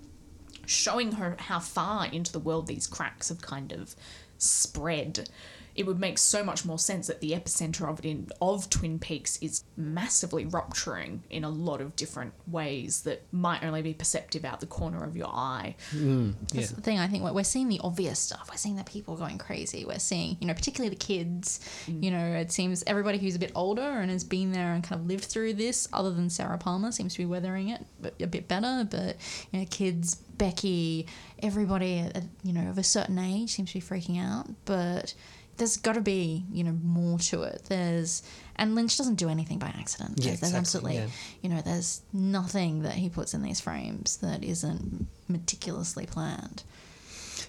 showing 0.66 1.14
her 1.14 1.36
how 1.40 1.60
far 1.60 2.06
into 2.08 2.32
the 2.32 2.40
world 2.40 2.68
these 2.68 2.88
cracks 2.88 3.30
have 3.30 3.42
kind 3.42 3.72
of 3.72 3.96
spread, 4.38 5.30
it 5.78 5.86
would 5.86 6.00
make 6.00 6.18
so 6.18 6.44
much 6.44 6.66
more 6.66 6.80
sense 6.80 7.06
that 7.06 7.22
the 7.22 7.32
epicenter 7.32 7.88
of 7.88 8.00
it 8.00 8.06
in 8.06 8.28
of 8.42 8.68
Twin 8.70 8.98
Peaks 8.98 9.38
is 9.44 9.64
massively 9.78 10.44
rupturing 10.44 11.24
in 11.30 11.44
a 11.44 11.50
lot 11.50 11.82
of 11.82 11.96
different 11.96 12.34
ways 12.48 13.04
that 13.04 13.22
might 13.32 13.64
only 13.64 13.84
be 13.84 13.94
perceptive 13.94 14.44
out 14.44 14.60
the 14.60 14.66
corner 14.66 15.04
of 15.04 15.16
your 15.16 15.28
eye. 15.28 15.76
Mm, 15.94 16.34
That's 16.52 16.72
the 16.72 16.82
thing. 16.82 16.98
I 16.98 17.08
think 17.08 17.24
we're, 17.24 17.32
we're 17.32 17.44
seeing 17.44 17.70
the 17.70 17.80
obvious 17.84 18.18
stuff. 18.18 18.48
We're 18.50 18.58
seeing 18.58 18.76
the 18.76 18.84
people 18.84 19.16
going 19.16 19.38
crazy. 19.38 19.86
We're 19.86 20.00
seeing, 20.00 20.38
you 20.42 20.48
know, 20.48 20.56
particularly 20.56 20.90
the 20.90 21.00
kids. 21.00 21.60
Mm. 21.86 22.04
You 22.04 22.12
know, 22.12 22.26
it 22.26 22.52
seems 22.52 22.84
everybody 22.88 23.20
who's 23.20 23.36
a 23.36 23.40
bit 23.40 23.52
older 23.54 23.82
and 23.82 24.10
has 24.10 24.24
been 24.24 24.54
there 24.54 24.74
and 24.74 24.84
kind 24.84 25.00
of 25.00 25.08
lived 25.08 25.26
through 25.26 25.54
this, 25.54 25.88
other 25.94 26.10
than 26.12 26.32
Sarah 26.32 26.58
Palmer, 26.58 26.92
seems 26.92 27.14
to 27.14 27.20
be 27.20 27.28
weathering 27.28 27.70
it 27.70 27.86
a 28.20 28.26
bit 28.26 28.48
better. 28.48 28.88
But 28.90 29.18
you 29.52 29.60
know, 29.60 29.66
kids, 29.70 30.16
Becky, 30.16 31.06
everybody, 31.44 32.04
you 32.44 32.54
know, 32.54 32.68
of 32.68 32.80
a 32.80 32.84
certain 32.84 33.20
age 33.20 33.52
seems 33.52 33.72
to 33.74 33.80
be 33.80 33.86
freaking 33.86 34.20
out. 34.20 34.48
But 34.66 35.14
there's 35.58 35.78
got 35.78 35.94
to 35.94 36.02
be, 36.02 36.46
you 36.52 36.64
know, 36.64 36.78
more 36.84 37.20
to 37.20 37.44
it. 37.44 37.64
There's 37.68 38.24
and 38.56 38.76
Lynch 38.76 38.98
doesn't 38.98 39.16
do 39.16 39.30
anything 39.30 39.60
by 39.60 39.68
accident. 39.68 40.16
Yeah, 40.18 40.32
there's, 40.32 40.40
there's 40.40 40.54
exactly, 40.54 40.60
absolutely, 40.60 40.96
yeah. 40.96 41.08
you 41.42 41.50
know, 41.50 41.62
there's 41.62 42.02
nothing 42.12 42.82
that 42.84 42.94
he 42.94 43.10
puts 43.10 43.34
in 43.34 43.42
these 43.44 43.60
frames 43.60 44.18
that 44.18 44.44
isn't 44.44 45.08
meticulously 45.28 46.06
planned. 46.06 46.64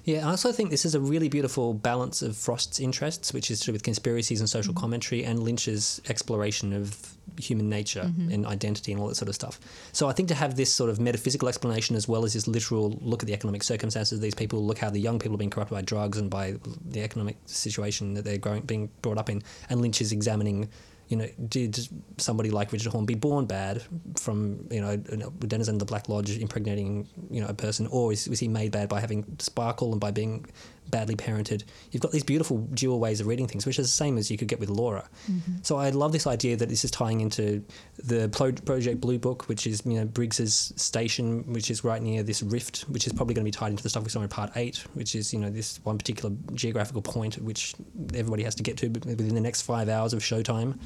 Yeah, 0.05 0.27
I 0.27 0.31
also 0.31 0.53
think 0.53 0.71
this 0.71 0.85
is 0.85 0.95
a 0.95 1.01
really 1.01 1.29
beautiful 1.29 1.75
balance 1.75 2.23
of 2.23 2.37
Frost's 2.37 2.81
interests, 2.81 3.33
which 3.33 3.51
is 3.51 3.61
to 3.61 3.67
do 3.67 3.73
with 3.73 3.83
conspiracies 3.83 4.41
and 4.41 4.49
social 4.49 4.73
mm-hmm. 4.73 4.81
commentary, 4.81 5.25
and 5.25 5.43
Lynch's 5.43 6.01
exploration 6.09 6.73
of 6.73 7.18
human 7.39 7.69
nature 7.69 8.05
mm-hmm. 8.05 8.33
and 8.33 8.47
identity 8.47 8.93
and 8.93 9.01
all 9.01 9.09
that 9.09 9.15
sort 9.15 9.29
of 9.29 9.35
stuff. 9.35 9.61
So 9.93 10.09
I 10.09 10.13
think 10.13 10.29
to 10.29 10.35
have 10.35 10.57
this 10.57 10.73
sort 10.73 10.91
of 10.91 11.01
metaphysical 11.01 11.49
explanation 11.49 11.97
as 11.97 12.09
well 12.09 12.25
as 12.25 12.35
this 12.35 12.47
literal 12.47 12.99
look 13.01 13.23
at 13.23 13.27
the 13.27 13.35
economic 13.35 13.63
circumstances 13.63 14.19
of 14.19 14.23
these 14.23 14.35
people, 14.35 14.65
look 14.65 14.79
how 14.79 14.91
the 14.91 15.01
young 15.01 15.19
people 15.19 15.35
are 15.35 15.39
being 15.39 15.51
corrupted 15.51 15.75
by 15.75 15.83
drugs 15.83 16.19
and 16.19 16.31
by 16.31 16.57
the 16.85 17.03
economic 17.03 17.37
situation 17.47 18.15
that 18.15 18.25
they're 18.25 18.39
growing, 18.39 18.63
being 18.63 18.91
brought 19.03 19.19
up 19.19 19.31
in, 19.31 19.43
and 19.71 19.81
Lynch 19.81 20.01
is 20.01 20.13
examining 20.13 20.69
you 21.09 21.17
know, 21.17 21.27
did 21.49 21.89
somebody 22.19 22.51
like 22.51 22.71
Richard 22.71 22.93
Horne 22.93 23.07
be 23.07 23.15
born 23.15 23.47
bad 23.47 23.83
from, 24.17 24.67
you 24.71 24.81
know, 24.81 24.97
denizen 24.97 25.77
of 25.77 25.79
the 25.79 25.87
Black 25.87 26.09
Lodge 26.09 26.37
impregnating, 26.37 27.09
you 27.31 27.41
know, 27.41 27.47
a 27.49 27.55
person, 27.55 27.87
or 27.91 28.13
is, 28.13 28.29
was 28.29 28.39
he 28.39 28.47
made 28.47 28.73
bad 28.73 28.91
by 28.91 29.01
having 29.01 29.25
sparkle 29.39 29.93
and 29.93 30.01
by 30.01 30.11
being 30.11 30.45
badly 30.89 31.17
parented? 31.17 31.65
You've 31.91 32.03
got 32.03 32.13
these 32.13 32.25
beautiful 32.25 32.59
dual 32.59 33.01
ways 33.01 33.21
of 33.21 33.27
reading 33.27 33.47
things, 33.47 33.67
which 33.67 33.79
is 33.79 33.87
the 33.87 33.93
same 33.93 34.19
as 34.19 34.31
you 34.31 34.39
could 34.39 34.49
get 34.49 34.61
with 34.61 34.71
Laura. 34.71 35.09
Mm-hmm. 35.31 35.53
So 35.63 35.77
I 35.77 35.91
love 35.91 36.13
this 36.13 36.27
idea 36.27 36.57
that 36.57 36.69
this 36.69 36.85
is 36.85 36.91
tying 36.91 37.21
into 37.21 37.65
the 37.99 38.29
Pro- 38.29 38.53
Project 38.53 39.01
Blue 39.01 39.19
Book, 39.19 39.49
which 39.49 39.67
is, 39.67 39.83
you 39.85 39.95
know, 39.95 40.05
Briggs's 40.05 40.73
station, 40.77 41.53
which 41.53 41.71
is 41.71 41.85
right 41.85 42.03
near 42.03 42.23
this 42.23 42.43
rift, 42.43 42.81
which 42.89 43.07
is 43.07 43.13
probably 43.13 43.35
going 43.35 43.45
to 43.45 43.49
be 43.49 43.57
tied 43.57 43.71
into 43.71 43.83
the 43.83 43.89
stuff 43.89 44.05
we 44.05 44.11
saw 44.11 44.23
in 44.23 44.29
Part 44.29 44.53
8, 44.57 44.85
which 44.95 45.15
is, 45.15 45.33
you 45.33 45.39
know, 45.39 45.51
this 45.51 45.81
one 45.85 45.99
particular 45.99 46.35
geographical 46.55 47.03
point 47.03 47.37
at 47.37 47.43
which 47.43 47.75
everybody 48.15 48.43
has 48.43 48.55
to 48.57 48.63
get 48.63 48.77
to 48.79 48.89
within 48.89 49.35
the 49.35 49.41
next 49.41 49.63
five 49.63 49.89
hours 49.89 50.13
of 50.13 50.21
showtime. 50.21 50.79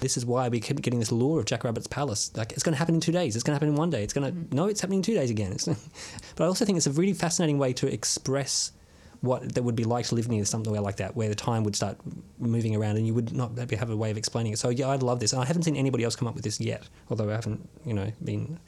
This 0.00 0.16
is 0.16 0.26
why 0.26 0.48
we 0.48 0.60
keep 0.60 0.82
getting 0.82 0.98
this 0.98 1.12
lure 1.12 1.40
of 1.40 1.46
Jack 1.46 1.64
Rabbit's 1.64 1.86
palace. 1.86 2.30
Like 2.36 2.52
it's 2.52 2.62
going 2.62 2.74
to 2.74 2.78
happen 2.78 2.94
in 2.94 3.00
two 3.00 3.12
days. 3.12 3.36
It's 3.36 3.42
going 3.42 3.52
to 3.52 3.56
happen 3.56 3.68
in 3.68 3.74
one 3.74 3.90
day. 3.90 4.02
It's 4.02 4.12
going 4.12 4.26
to 4.26 4.38
mm-hmm. 4.38 4.54
no, 4.54 4.66
it's 4.66 4.80
happening 4.80 4.98
in 4.98 5.02
two 5.02 5.14
days 5.14 5.30
again. 5.30 5.52
It's, 5.52 5.64
but 6.36 6.44
I 6.44 6.46
also 6.46 6.64
think 6.64 6.76
it's 6.76 6.86
a 6.86 6.92
really 6.92 7.14
fascinating 7.14 7.58
way 7.58 7.72
to 7.74 7.92
express 7.92 8.72
what 9.24 9.54
that 9.54 9.62
would 9.62 9.76
be 9.76 9.84
like 9.84 10.06
to 10.06 10.14
live 10.14 10.28
near 10.28 10.44
somewhere 10.44 10.80
like 10.80 10.96
that, 10.96 11.16
where 11.16 11.28
the 11.28 11.34
time 11.34 11.64
would 11.64 11.76
start 11.76 11.96
moving 12.38 12.76
around 12.76 12.96
and 12.96 13.06
you 13.06 13.14
would 13.14 13.32
not 13.32 13.56
have 13.58 13.90
a 13.90 13.96
way 13.96 14.10
of 14.10 14.16
explaining 14.16 14.52
it. 14.52 14.58
So 14.58 14.68
yeah, 14.68 14.88
I'd 14.88 15.02
love 15.02 15.20
this. 15.20 15.32
And 15.32 15.42
I 15.42 15.44
haven't 15.44 15.62
seen 15.62 15.76
anybody 15.76 16.04
else 16.04 16.16
come 16.16 16.28
up 16.28 16.34
with 16.34 16.44
this 16.44 16.60
yet, 16.60 16.88
although 17.08 17.30
I 17.30 17.34
haven't, 17.34 17.68
you 17.84 17.94
know, 17.94 18.12
been. 18.22 18.58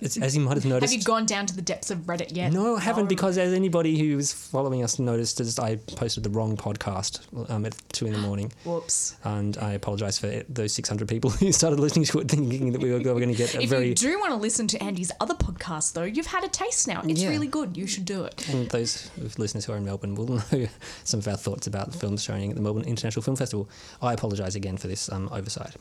It's, 0.00 0.16
as 0.16 0.34
you 0.36 0.42
might 0.42 0.54
have 0.56 0.64
noticed. 0.64 0.92
Have 0.92 0.98
you 1.00 1.04
gone 1.04 1.24
down 1.26 1.46
to 1.46 1.54
the 1.56 1.62
depths 1.62 1.90
of 1.90 1.98
Reddit 2.00 2.34
yet? 2.36 2.52
No, 2.52 2.76
I 2.76 2.80
haven't 2.80 3.08
because 3.08 3.38
as 3.38 3.52
anybody 3.52 3.98
who's 3.98 4.32
following 4.32 4.82
us 4.82 4.98
noticed, 4.98 5.40
as 5.40 5.58
I 5.58 5.76
posted 5.76 6.22
the 6.24 6.30
wrong 6.30 6.56
podcast 6.56 7.20
um, 7.50 7.64
at 7.64 7.74
two 7.92 8.06
in 8.06 8.12
the 8.12 8.18
morning, 8.18 8.52
Whoops. 8.64 9.16
and 9.24 9.56
I 9.58 9.72
apologise 9.72 10.18
for 10.18 10.26
it- 10.26 10.52
those 10.54 10.72
six 10.72 10.88
hundred 10.88 11.08
people 11.08 11.30
who 11.30 11.52
started 11.52 11.78
listening 11.80 12.04
to 12.06 12.20
it, 12.20 12.28
thinking 12.28 12.72
that 12.72 12.80
we 12.80 12.92
were, 12.92 13.00
going 13.00 13.28
to 13.28 13.34
get 13.34 13.54
a 13.54 13.62
If 13.62 13.70
very. 13.70 13.88
you 13.88 13.94
do 13.94 14.18
want 14.18 14.30
to 14.32 14.36
listen 14.36 14.66
to 14.68 14.82
Andy's 14.82 15.12
other 15.20 15.34
podcast, 15.34 15.92
though, 15.92 16.02
you've 16.04 16.26
had 16.26 16.44
a 16.44 16.48
taste 16.48 16.88
now. 16.88 17.02
It's 17.04 17.22
Yeah. 17.22 17.28
really 17.28 17.46
good. 17.48 17.76
You 17.76 17.86
should 17.86 18.04
do 18.04 18.24
it. 18.24 18.48
and 18.48 18.68
those 18.70 19.10
listeners 19.38 19.64
who 19.64 19.72
are 19.72 19.76
in 19.76 19.84
Melbourne 19.84 20.14
will 20.14 20.26
know 20.26 20.42
some 21.04 21.20
of 21.20 21.28
our 21.28 21.36
thoughts 21.36 21.66
about 21.66 21.92
the 21.92 21.98
films 21.98 22.22
showing 22.22 22.50
at 22.50 22.56
the 22.56 22.62
Melbourne 22.62 22.84
International 22.84 23.22
Film 23.22 23.36
Festival. 23.36 23.68
I 24.02 24.12
apologise 24.12 24.54
again 24.54 24.76
for 24.76 24.88
this 24.88 25.10
um, 25.12 25.28
oversight 25.32 25.76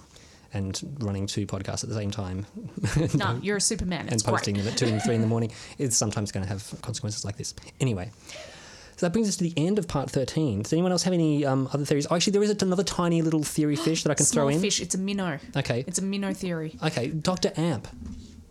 and 0.53 0.79
running 0.99 1.25
two 1.27 1.45
podcasts 1.47 1.83
at 1.83 1.89
the 1.89 1.95
same 1.95 2.11
time 2.11 2.45
No, 3.15 3.39
you're 3.41 3.57
a 3.57 3.61
Superman. 3.61 4.01
and 4.01 4.13
It's 4.13 4.23
posting 4.23 4.55
great. 4.55 4.63
them 4.65 4.73
at 4.73 4.77
two 4.79 4.85
and 4.87 5.01
three 5.01 5.15
in 5.15 5.21
the 5.21 5.27
morning 5.27 5.51
is 5.77 5.97
sometimes 5.97 6.31
going 6.31 6.43
to 6.45 6.49
have 6.49 6.63
consequences 6.81 7.25
like 7.25 7.37
this. 7.37 7.53
Anyway, 7.79 8.11
so 8.95 9.05
that 9.07 9.13
brings 9.13 9.27
us 9.27 9.37
to 9.37 9.43
the 9.43 9.53
end 9.57 9.79
of 9.79 9.87
part 9.87 10.09
13. 10.11 10.61
Does 10.61 10.71
anyone 10.73 10.91
else 10.91 11.03
have 11.03 11.13
any 11.13 11.45
um, 11.45 11.67
other 11.73 11.83
theories? 11.85 12.05
Oh, 12.09 12.15
actually, 12.15 12.33
there 12.33 12.43
is 12.43 12.61
another 12.61 12.83
tiny 12.83 13.21
little 13.23 13.41
theory 13.43 13.75
fish 13.75 14.03
that 14.03 14.11
I 14.11 14.13
can 14.13 14.25
Small 14.27 14.45
throw 14.45 14.55
in. 14.55 14.61
fish. 14.61 14.81
It's 14.81 14.93
a 14.95 14.99
minnow. 14.99 15.39
Okay. 15.57 15.83
It's 15.87 15.97
a 15.99 16.03
minnow 16.03 16.33
theory. 16.33 16.77
Okay, 16.83 17.07
Dr. 17.07 17.51
Amp. 17.57 17.87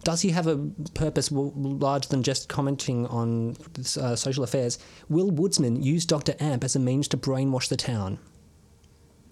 Does 0.04 0.20
he 0.22 0.30
have 0.30 0.48
a 0.48 0.56
purpose 0.94 1.30
larger 1.30 2.08
than 2.08 2.24
just 2.24 2.48
commenting 2.48 3.06
on 3.06 3.56
uh, 4.00 4.16
social 4.16 4.42
affairs? 4.42 4.80
Will 5.08 5.30
Woodsman 5.30 5.80
use 5.80 6.04
Dr. 6.04 6.34
Amp 6.40 6.64
as 6.64 6.74
a 6.74 6.80
means 6.80 7.06
to 7.08 7.16
brainwash 7.16 7.68
the 7.68 7.76
town? 7.76 8.18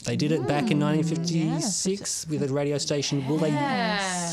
They 0.04 0.16
did 0.16 0.32
it 0.32 0.46
back 0.46 0.70
in 0.70 0.80
1956 0.80 2.26
with 2.28 2.42
a 2.42 2.52
radio 2.52 2.78
station. 2.78 3.26
Will 3.28 3.36
they 3.36 3.50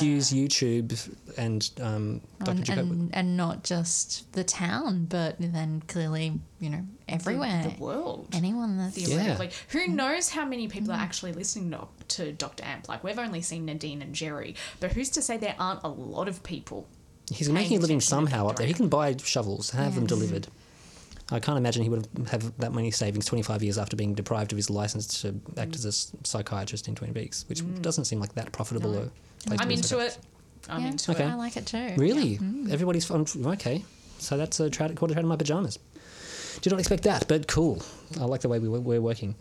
use 0.02 0.32
YouTube 0.32 1.14
and 1.38 1.70
um, 1.82 2.22
Dr. 2.40 2.52
Amp, 2.52 2.64
Jacoby? 2.66 2.90
and, 2.92 3.16
and 3.16 3.38
not 3.38 3.64
just 3.64 4.32
the 4.32 4.46
town, 4.46 5.06
but 5.10 5.36
then 5.40 5.84
clearly, 5.88 6.40
you 6.62 6.70
know, 6.70 6.86
everywhere. 7.10 7.64
The 7.64 7.84
world. 7.84 8.30
Anyone 8.34 8.78
that's 8.78 8.96
Theoretically. 8.96 9.50
Who 9.70 9.88
knows 9.88 10.30
how 10.30 10.46
many 10.46 10.70
people 10.70 10.92
are 10.94 11.00
actually 11.00 11.34
listening 11.34 11.72
to, 11.72 11.88
to 12.16 12.32
Dr. 12.32 12.64
Amp? 12.64 12.88
Like, 12.88 13.04
we've 13.04 13.20
only 13.20 13.42
seen 13.42 13.66
Nadine 13.66 14.02
and 14.02 14.16
Jerry, 14.16 14.56
but 14.80 14.94
who's 14.94 15.10
to 15.10 15.22
say 15.22 15.36
there 15.36 15.56
aren't 15.60 15.84
a 15.84 15.90
lot 15.90 16.30
of 16.30 16.44
people? 16.44 16.88
He's 17.30 17.50
making 17.50 17.80
a 17.80 17.82
living 17.82 18.00
somehow 18.00 18.48
up 18.48 18.56
there. 18.56 18.68
He 18.68 18.74
can 18.74 18.88
buy 18.88 19.16
shovels, 19.22 19.72
have 19.72 19.96
them 19.96 20.06
delivered. 20.06 20.48
I 21.32 21.40
can't 21.40 21.58
imagine 21.58 21.84
he 21.84 21.90
would 21.90 22.08
have 22.32 22.58
that 22.60 22.74
many 22.74 22.90
savings 22.92 23.26
25 23.26 23.62
years 23.62 23.78
after 23.78 23.96
being 23.98 24.14
deprived 24.14 24.54
of 24.54 24.58
his 24.58 24.70
license 24.70 25.22
to 25.22 25.36
act 25.58 25.76
as 25.76 25.84
a 25.86 25.90
s- 25.90 26.12
psychiatrist 26.24 26.88
in 26.88 26.96
Twin 26.96 27.14
Peaks, 27.14 27.44
which 27.50 27.62
mm. 27.62 27.82
doesn't 27.82 28.06
seem 28.06 28.20
like 28.20 28.34
that 28.36 28.52
profitable 28.54 28.92
No. 28.92 29.00
a 29.00 29.48
place 29.48 29.60
I'm 29.62 29.68
be 29.68 29.74
into 29.74 30.00
it. 30.00 30.18
I'm 30.70 30.82
Yeah, 30.82 30.88
into 30.92 31.12
Okay. 31.12 31.24
it. 31.26 31.28
I 31.28 31.36
like 31.36 31.58
it 31.58 31.66
too. 31.66 31.94
Really? 31.98 32.38
Mm. 32.38 32.72
Everybody's 32.72 33.06
fun. 33.06 33.26
Okay. 33.46 33.84
So 34.20 34.38
that's 34.38 34.60
a 34.60 34.70
trout, 34.70 34.96
called 34.96 35.12
a 35.12 35.20
in 35.20 35.28
my 35.28 35.36
pajamas. 35.36 35.80
Did 36.62 36.72
not 36.72 36.80
expect 36.80 37.04
that, 37.04 37.28
but 37.28 37.48
cool. 37.48 37.82
I 38.20 38.24
like 38.24 38.42
the 38.42 38.50
way 38.50 38.60
we, 38.60 38.68
we're 38.70 39.02
working. 39.02 39.36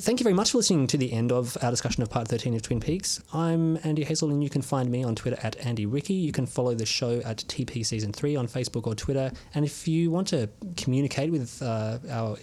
Thank 0.00 0.20
you 0.20 0.24
very 0.24 0.34
much 0.34 0.52
for 0.52 0.58
listening 0.58 0.86
to 0.86 0.96
the 0.96 1.12
end 1.12 1.32
of 1.32 1.58
our 1.60 1.72
discussion 1.72 2.04
of 2.04 2.10
part 2.10 2.28
13 2.28 2.54
of 2.54 2.62
Twin 2.62 2.78
Peaks. 2.78 3.20
I'm 3.32 3.80
Andy 3.82 4.04
Hazel, 4.04 4.30
and 4.30 4.44
you 4.44 4.48
can 4.48 4.62
find 4.62 4.88
me 4.88 5.02
on 5.02 5.16
Twitter 5.16 5.36
at 5.42 5.56
Andy 5.66 5.86
Ricky. 5.86 6.14
You 6.14 6.30
can 6.30 6.46
follow 6.46 6.72
the 6.76 6.86
show 6.86 7.20
at 7.24 7.38
TP 7.38 7.84
Season 7.84 8.12
3 8.12 8.36
on 8.36 8.46
Facebook 8.46 8.86
or 8.86 8.94
Twitter. 8.94 9.32
And 9.54 9.64
if 9.64 9.88
you 9.88 10.12
want 10.12 10.28
to 10.28 10.48
communicate 10.76 11.32
with 11.32 11.60
uh, 11.60 11.98
our 12.10 12.36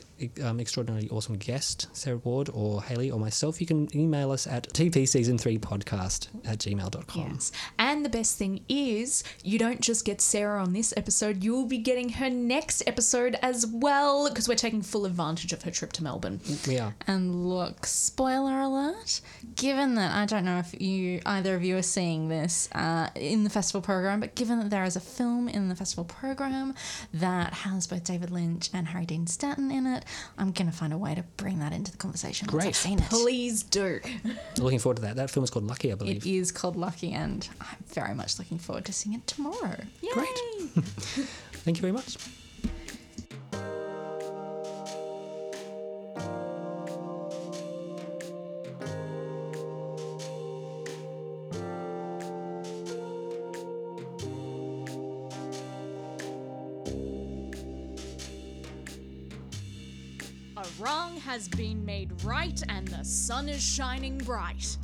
um, 0.43 0.59
extraordinarily 0.59 1.09
awesome 1.09 1.37
guest, 1.37 1.87
Sarah 1.93 2.17
Ward 2.17 2.49
or 2.53 2.83
Haley 2.83 3.09
or 3.09 3.19
myself, 3.19 3.61
you 3.61 3.67
can 3.67 3.87
email 3.95 4.31
us 4.31 4.47
at 4.47 4.67
tpseason3podcast 4.73 6.27
at 6.45 6.59
gmail.com. 6.59 7.31
Yes. 7.31 7.51
And 7.79 8.03
the 8.03 8.09
best 8.09 8.37
thing 8.37 8.65
is, 8.67 9.23
you 9.43 9.59
don't 9.59 9.79
just 9.79 10.03
get 10.05 10.19
Sarah 10.19 10.61
on 10.61 10.73
this 10.73 10.93
episode, 10.97 11.43
you'll 11.43 11.67
be 11.67 11.77
getting 11.77 12.09
her 12.09 12.29
next 12.29 12.83
episode 12.85 13.37
as 13.41 13.65
well, 13.65 14.27
because 14.27 14.49
we're 14.49 14.55
taking 14.55 14.81
full 14.81 15.05
advantage 15.05 15.53
of 15.53 15.63
her 15.63 15.71
trip 15.71 15.93
to 15.93 16.03
Melbourne. 16.03 16.41
We 16.67 16.79
are. 16.79 16.93
And 17.07 17.44
look, 17.45 17.85
spoiler 17.85 18.59
alert, 18.61 19.21
given 19.55 19.95
that 19.95 20.15
I 20.15 20.25
don't 20.25 20.45
know 20.45 20.59
if 20.59 20.79
you 20.79 21.21
either 21.25 21.55
of 21.55 21.63
you 21.63 21.77
are 21.77 21.81
seeing 21.81 22.27
this 22.27 22.67
uh, 22.73 23.09
in 23.15 23.43
the 23.43 23.49
festival 23.49 23.81
program, 23.81 24.19
but 24.19 24.35
given 24.35 24.59
that 24.59 24.69
there 24.69 24.83
is 24.83 24.95
a 24.95 24.99
film 24.99 25.47
in 25.47 25.69
the 25.69 25.75
festival 25.75 26.03
program 26.03 26.73
that 27.13 27.53
has 27.53 27.87
both 27.87 28.03
David 28.03 28.31
Lynch 28.31 28.69
and 28.73 28.87
Harry 28.87 29.05
Dean 29.05 29.27
Stanton 29.27 29.71
in 29.71 29.85
it, 29.85 30.05
I'm 30.37 30.51
going 30.51 30.69
to 30.69 30.75
find 30.75 30.91
a 30.93 30.97
way 30.97 31.15
to 31.15 31.23
bring 31.37 31.59
that 31.59 31.71
into 31.73 31.91
the 31.91 31.97
conversation 31.97 32.47
Great. 32.47 32.67
I've 32.67 32.75
seen 32.75 32.99
it. 32.99 33.09
Please 33.09 33.63
do. 33.63 33.99
Looking 34.57 34.79
forward 34.79 34.97
to 34.97 35.01
that. 35.03 35.15
That 35.15 35.29
film 35.29 35.43
is 35.43 35.49
called 35.49 35.65
Lucky, 35.65 35.91
I 35.91 35.95
believe. 35.95 36.25
It 36.25 36.29
is 36.29 36.51
called 36.51 36.75
Lucky, 36.75 37.11
and 37.11 37.47
I'm 37.61 37.77
very 37.87 38.13
much 38.13 38.39
looking 38.39 38.57
forward 38.57 38.85
to 38.85 38.93
seeing 38.93 39.15
it 39.15 39.25
tomorrow. 39.27 39.77
Great. 40.13 40.27
Thank 41.53 41.77
you 41.77 41.81
very 41.81 41.93
much. 41.93 42.17
Made 62.05 62.23
right, 62.23 62.61
and 62.69 62.87
the 62.87 63.03
sun 63.03 63.49
is 63.49 63.61
shining 63.61 64.17
bright. 64.19 64.77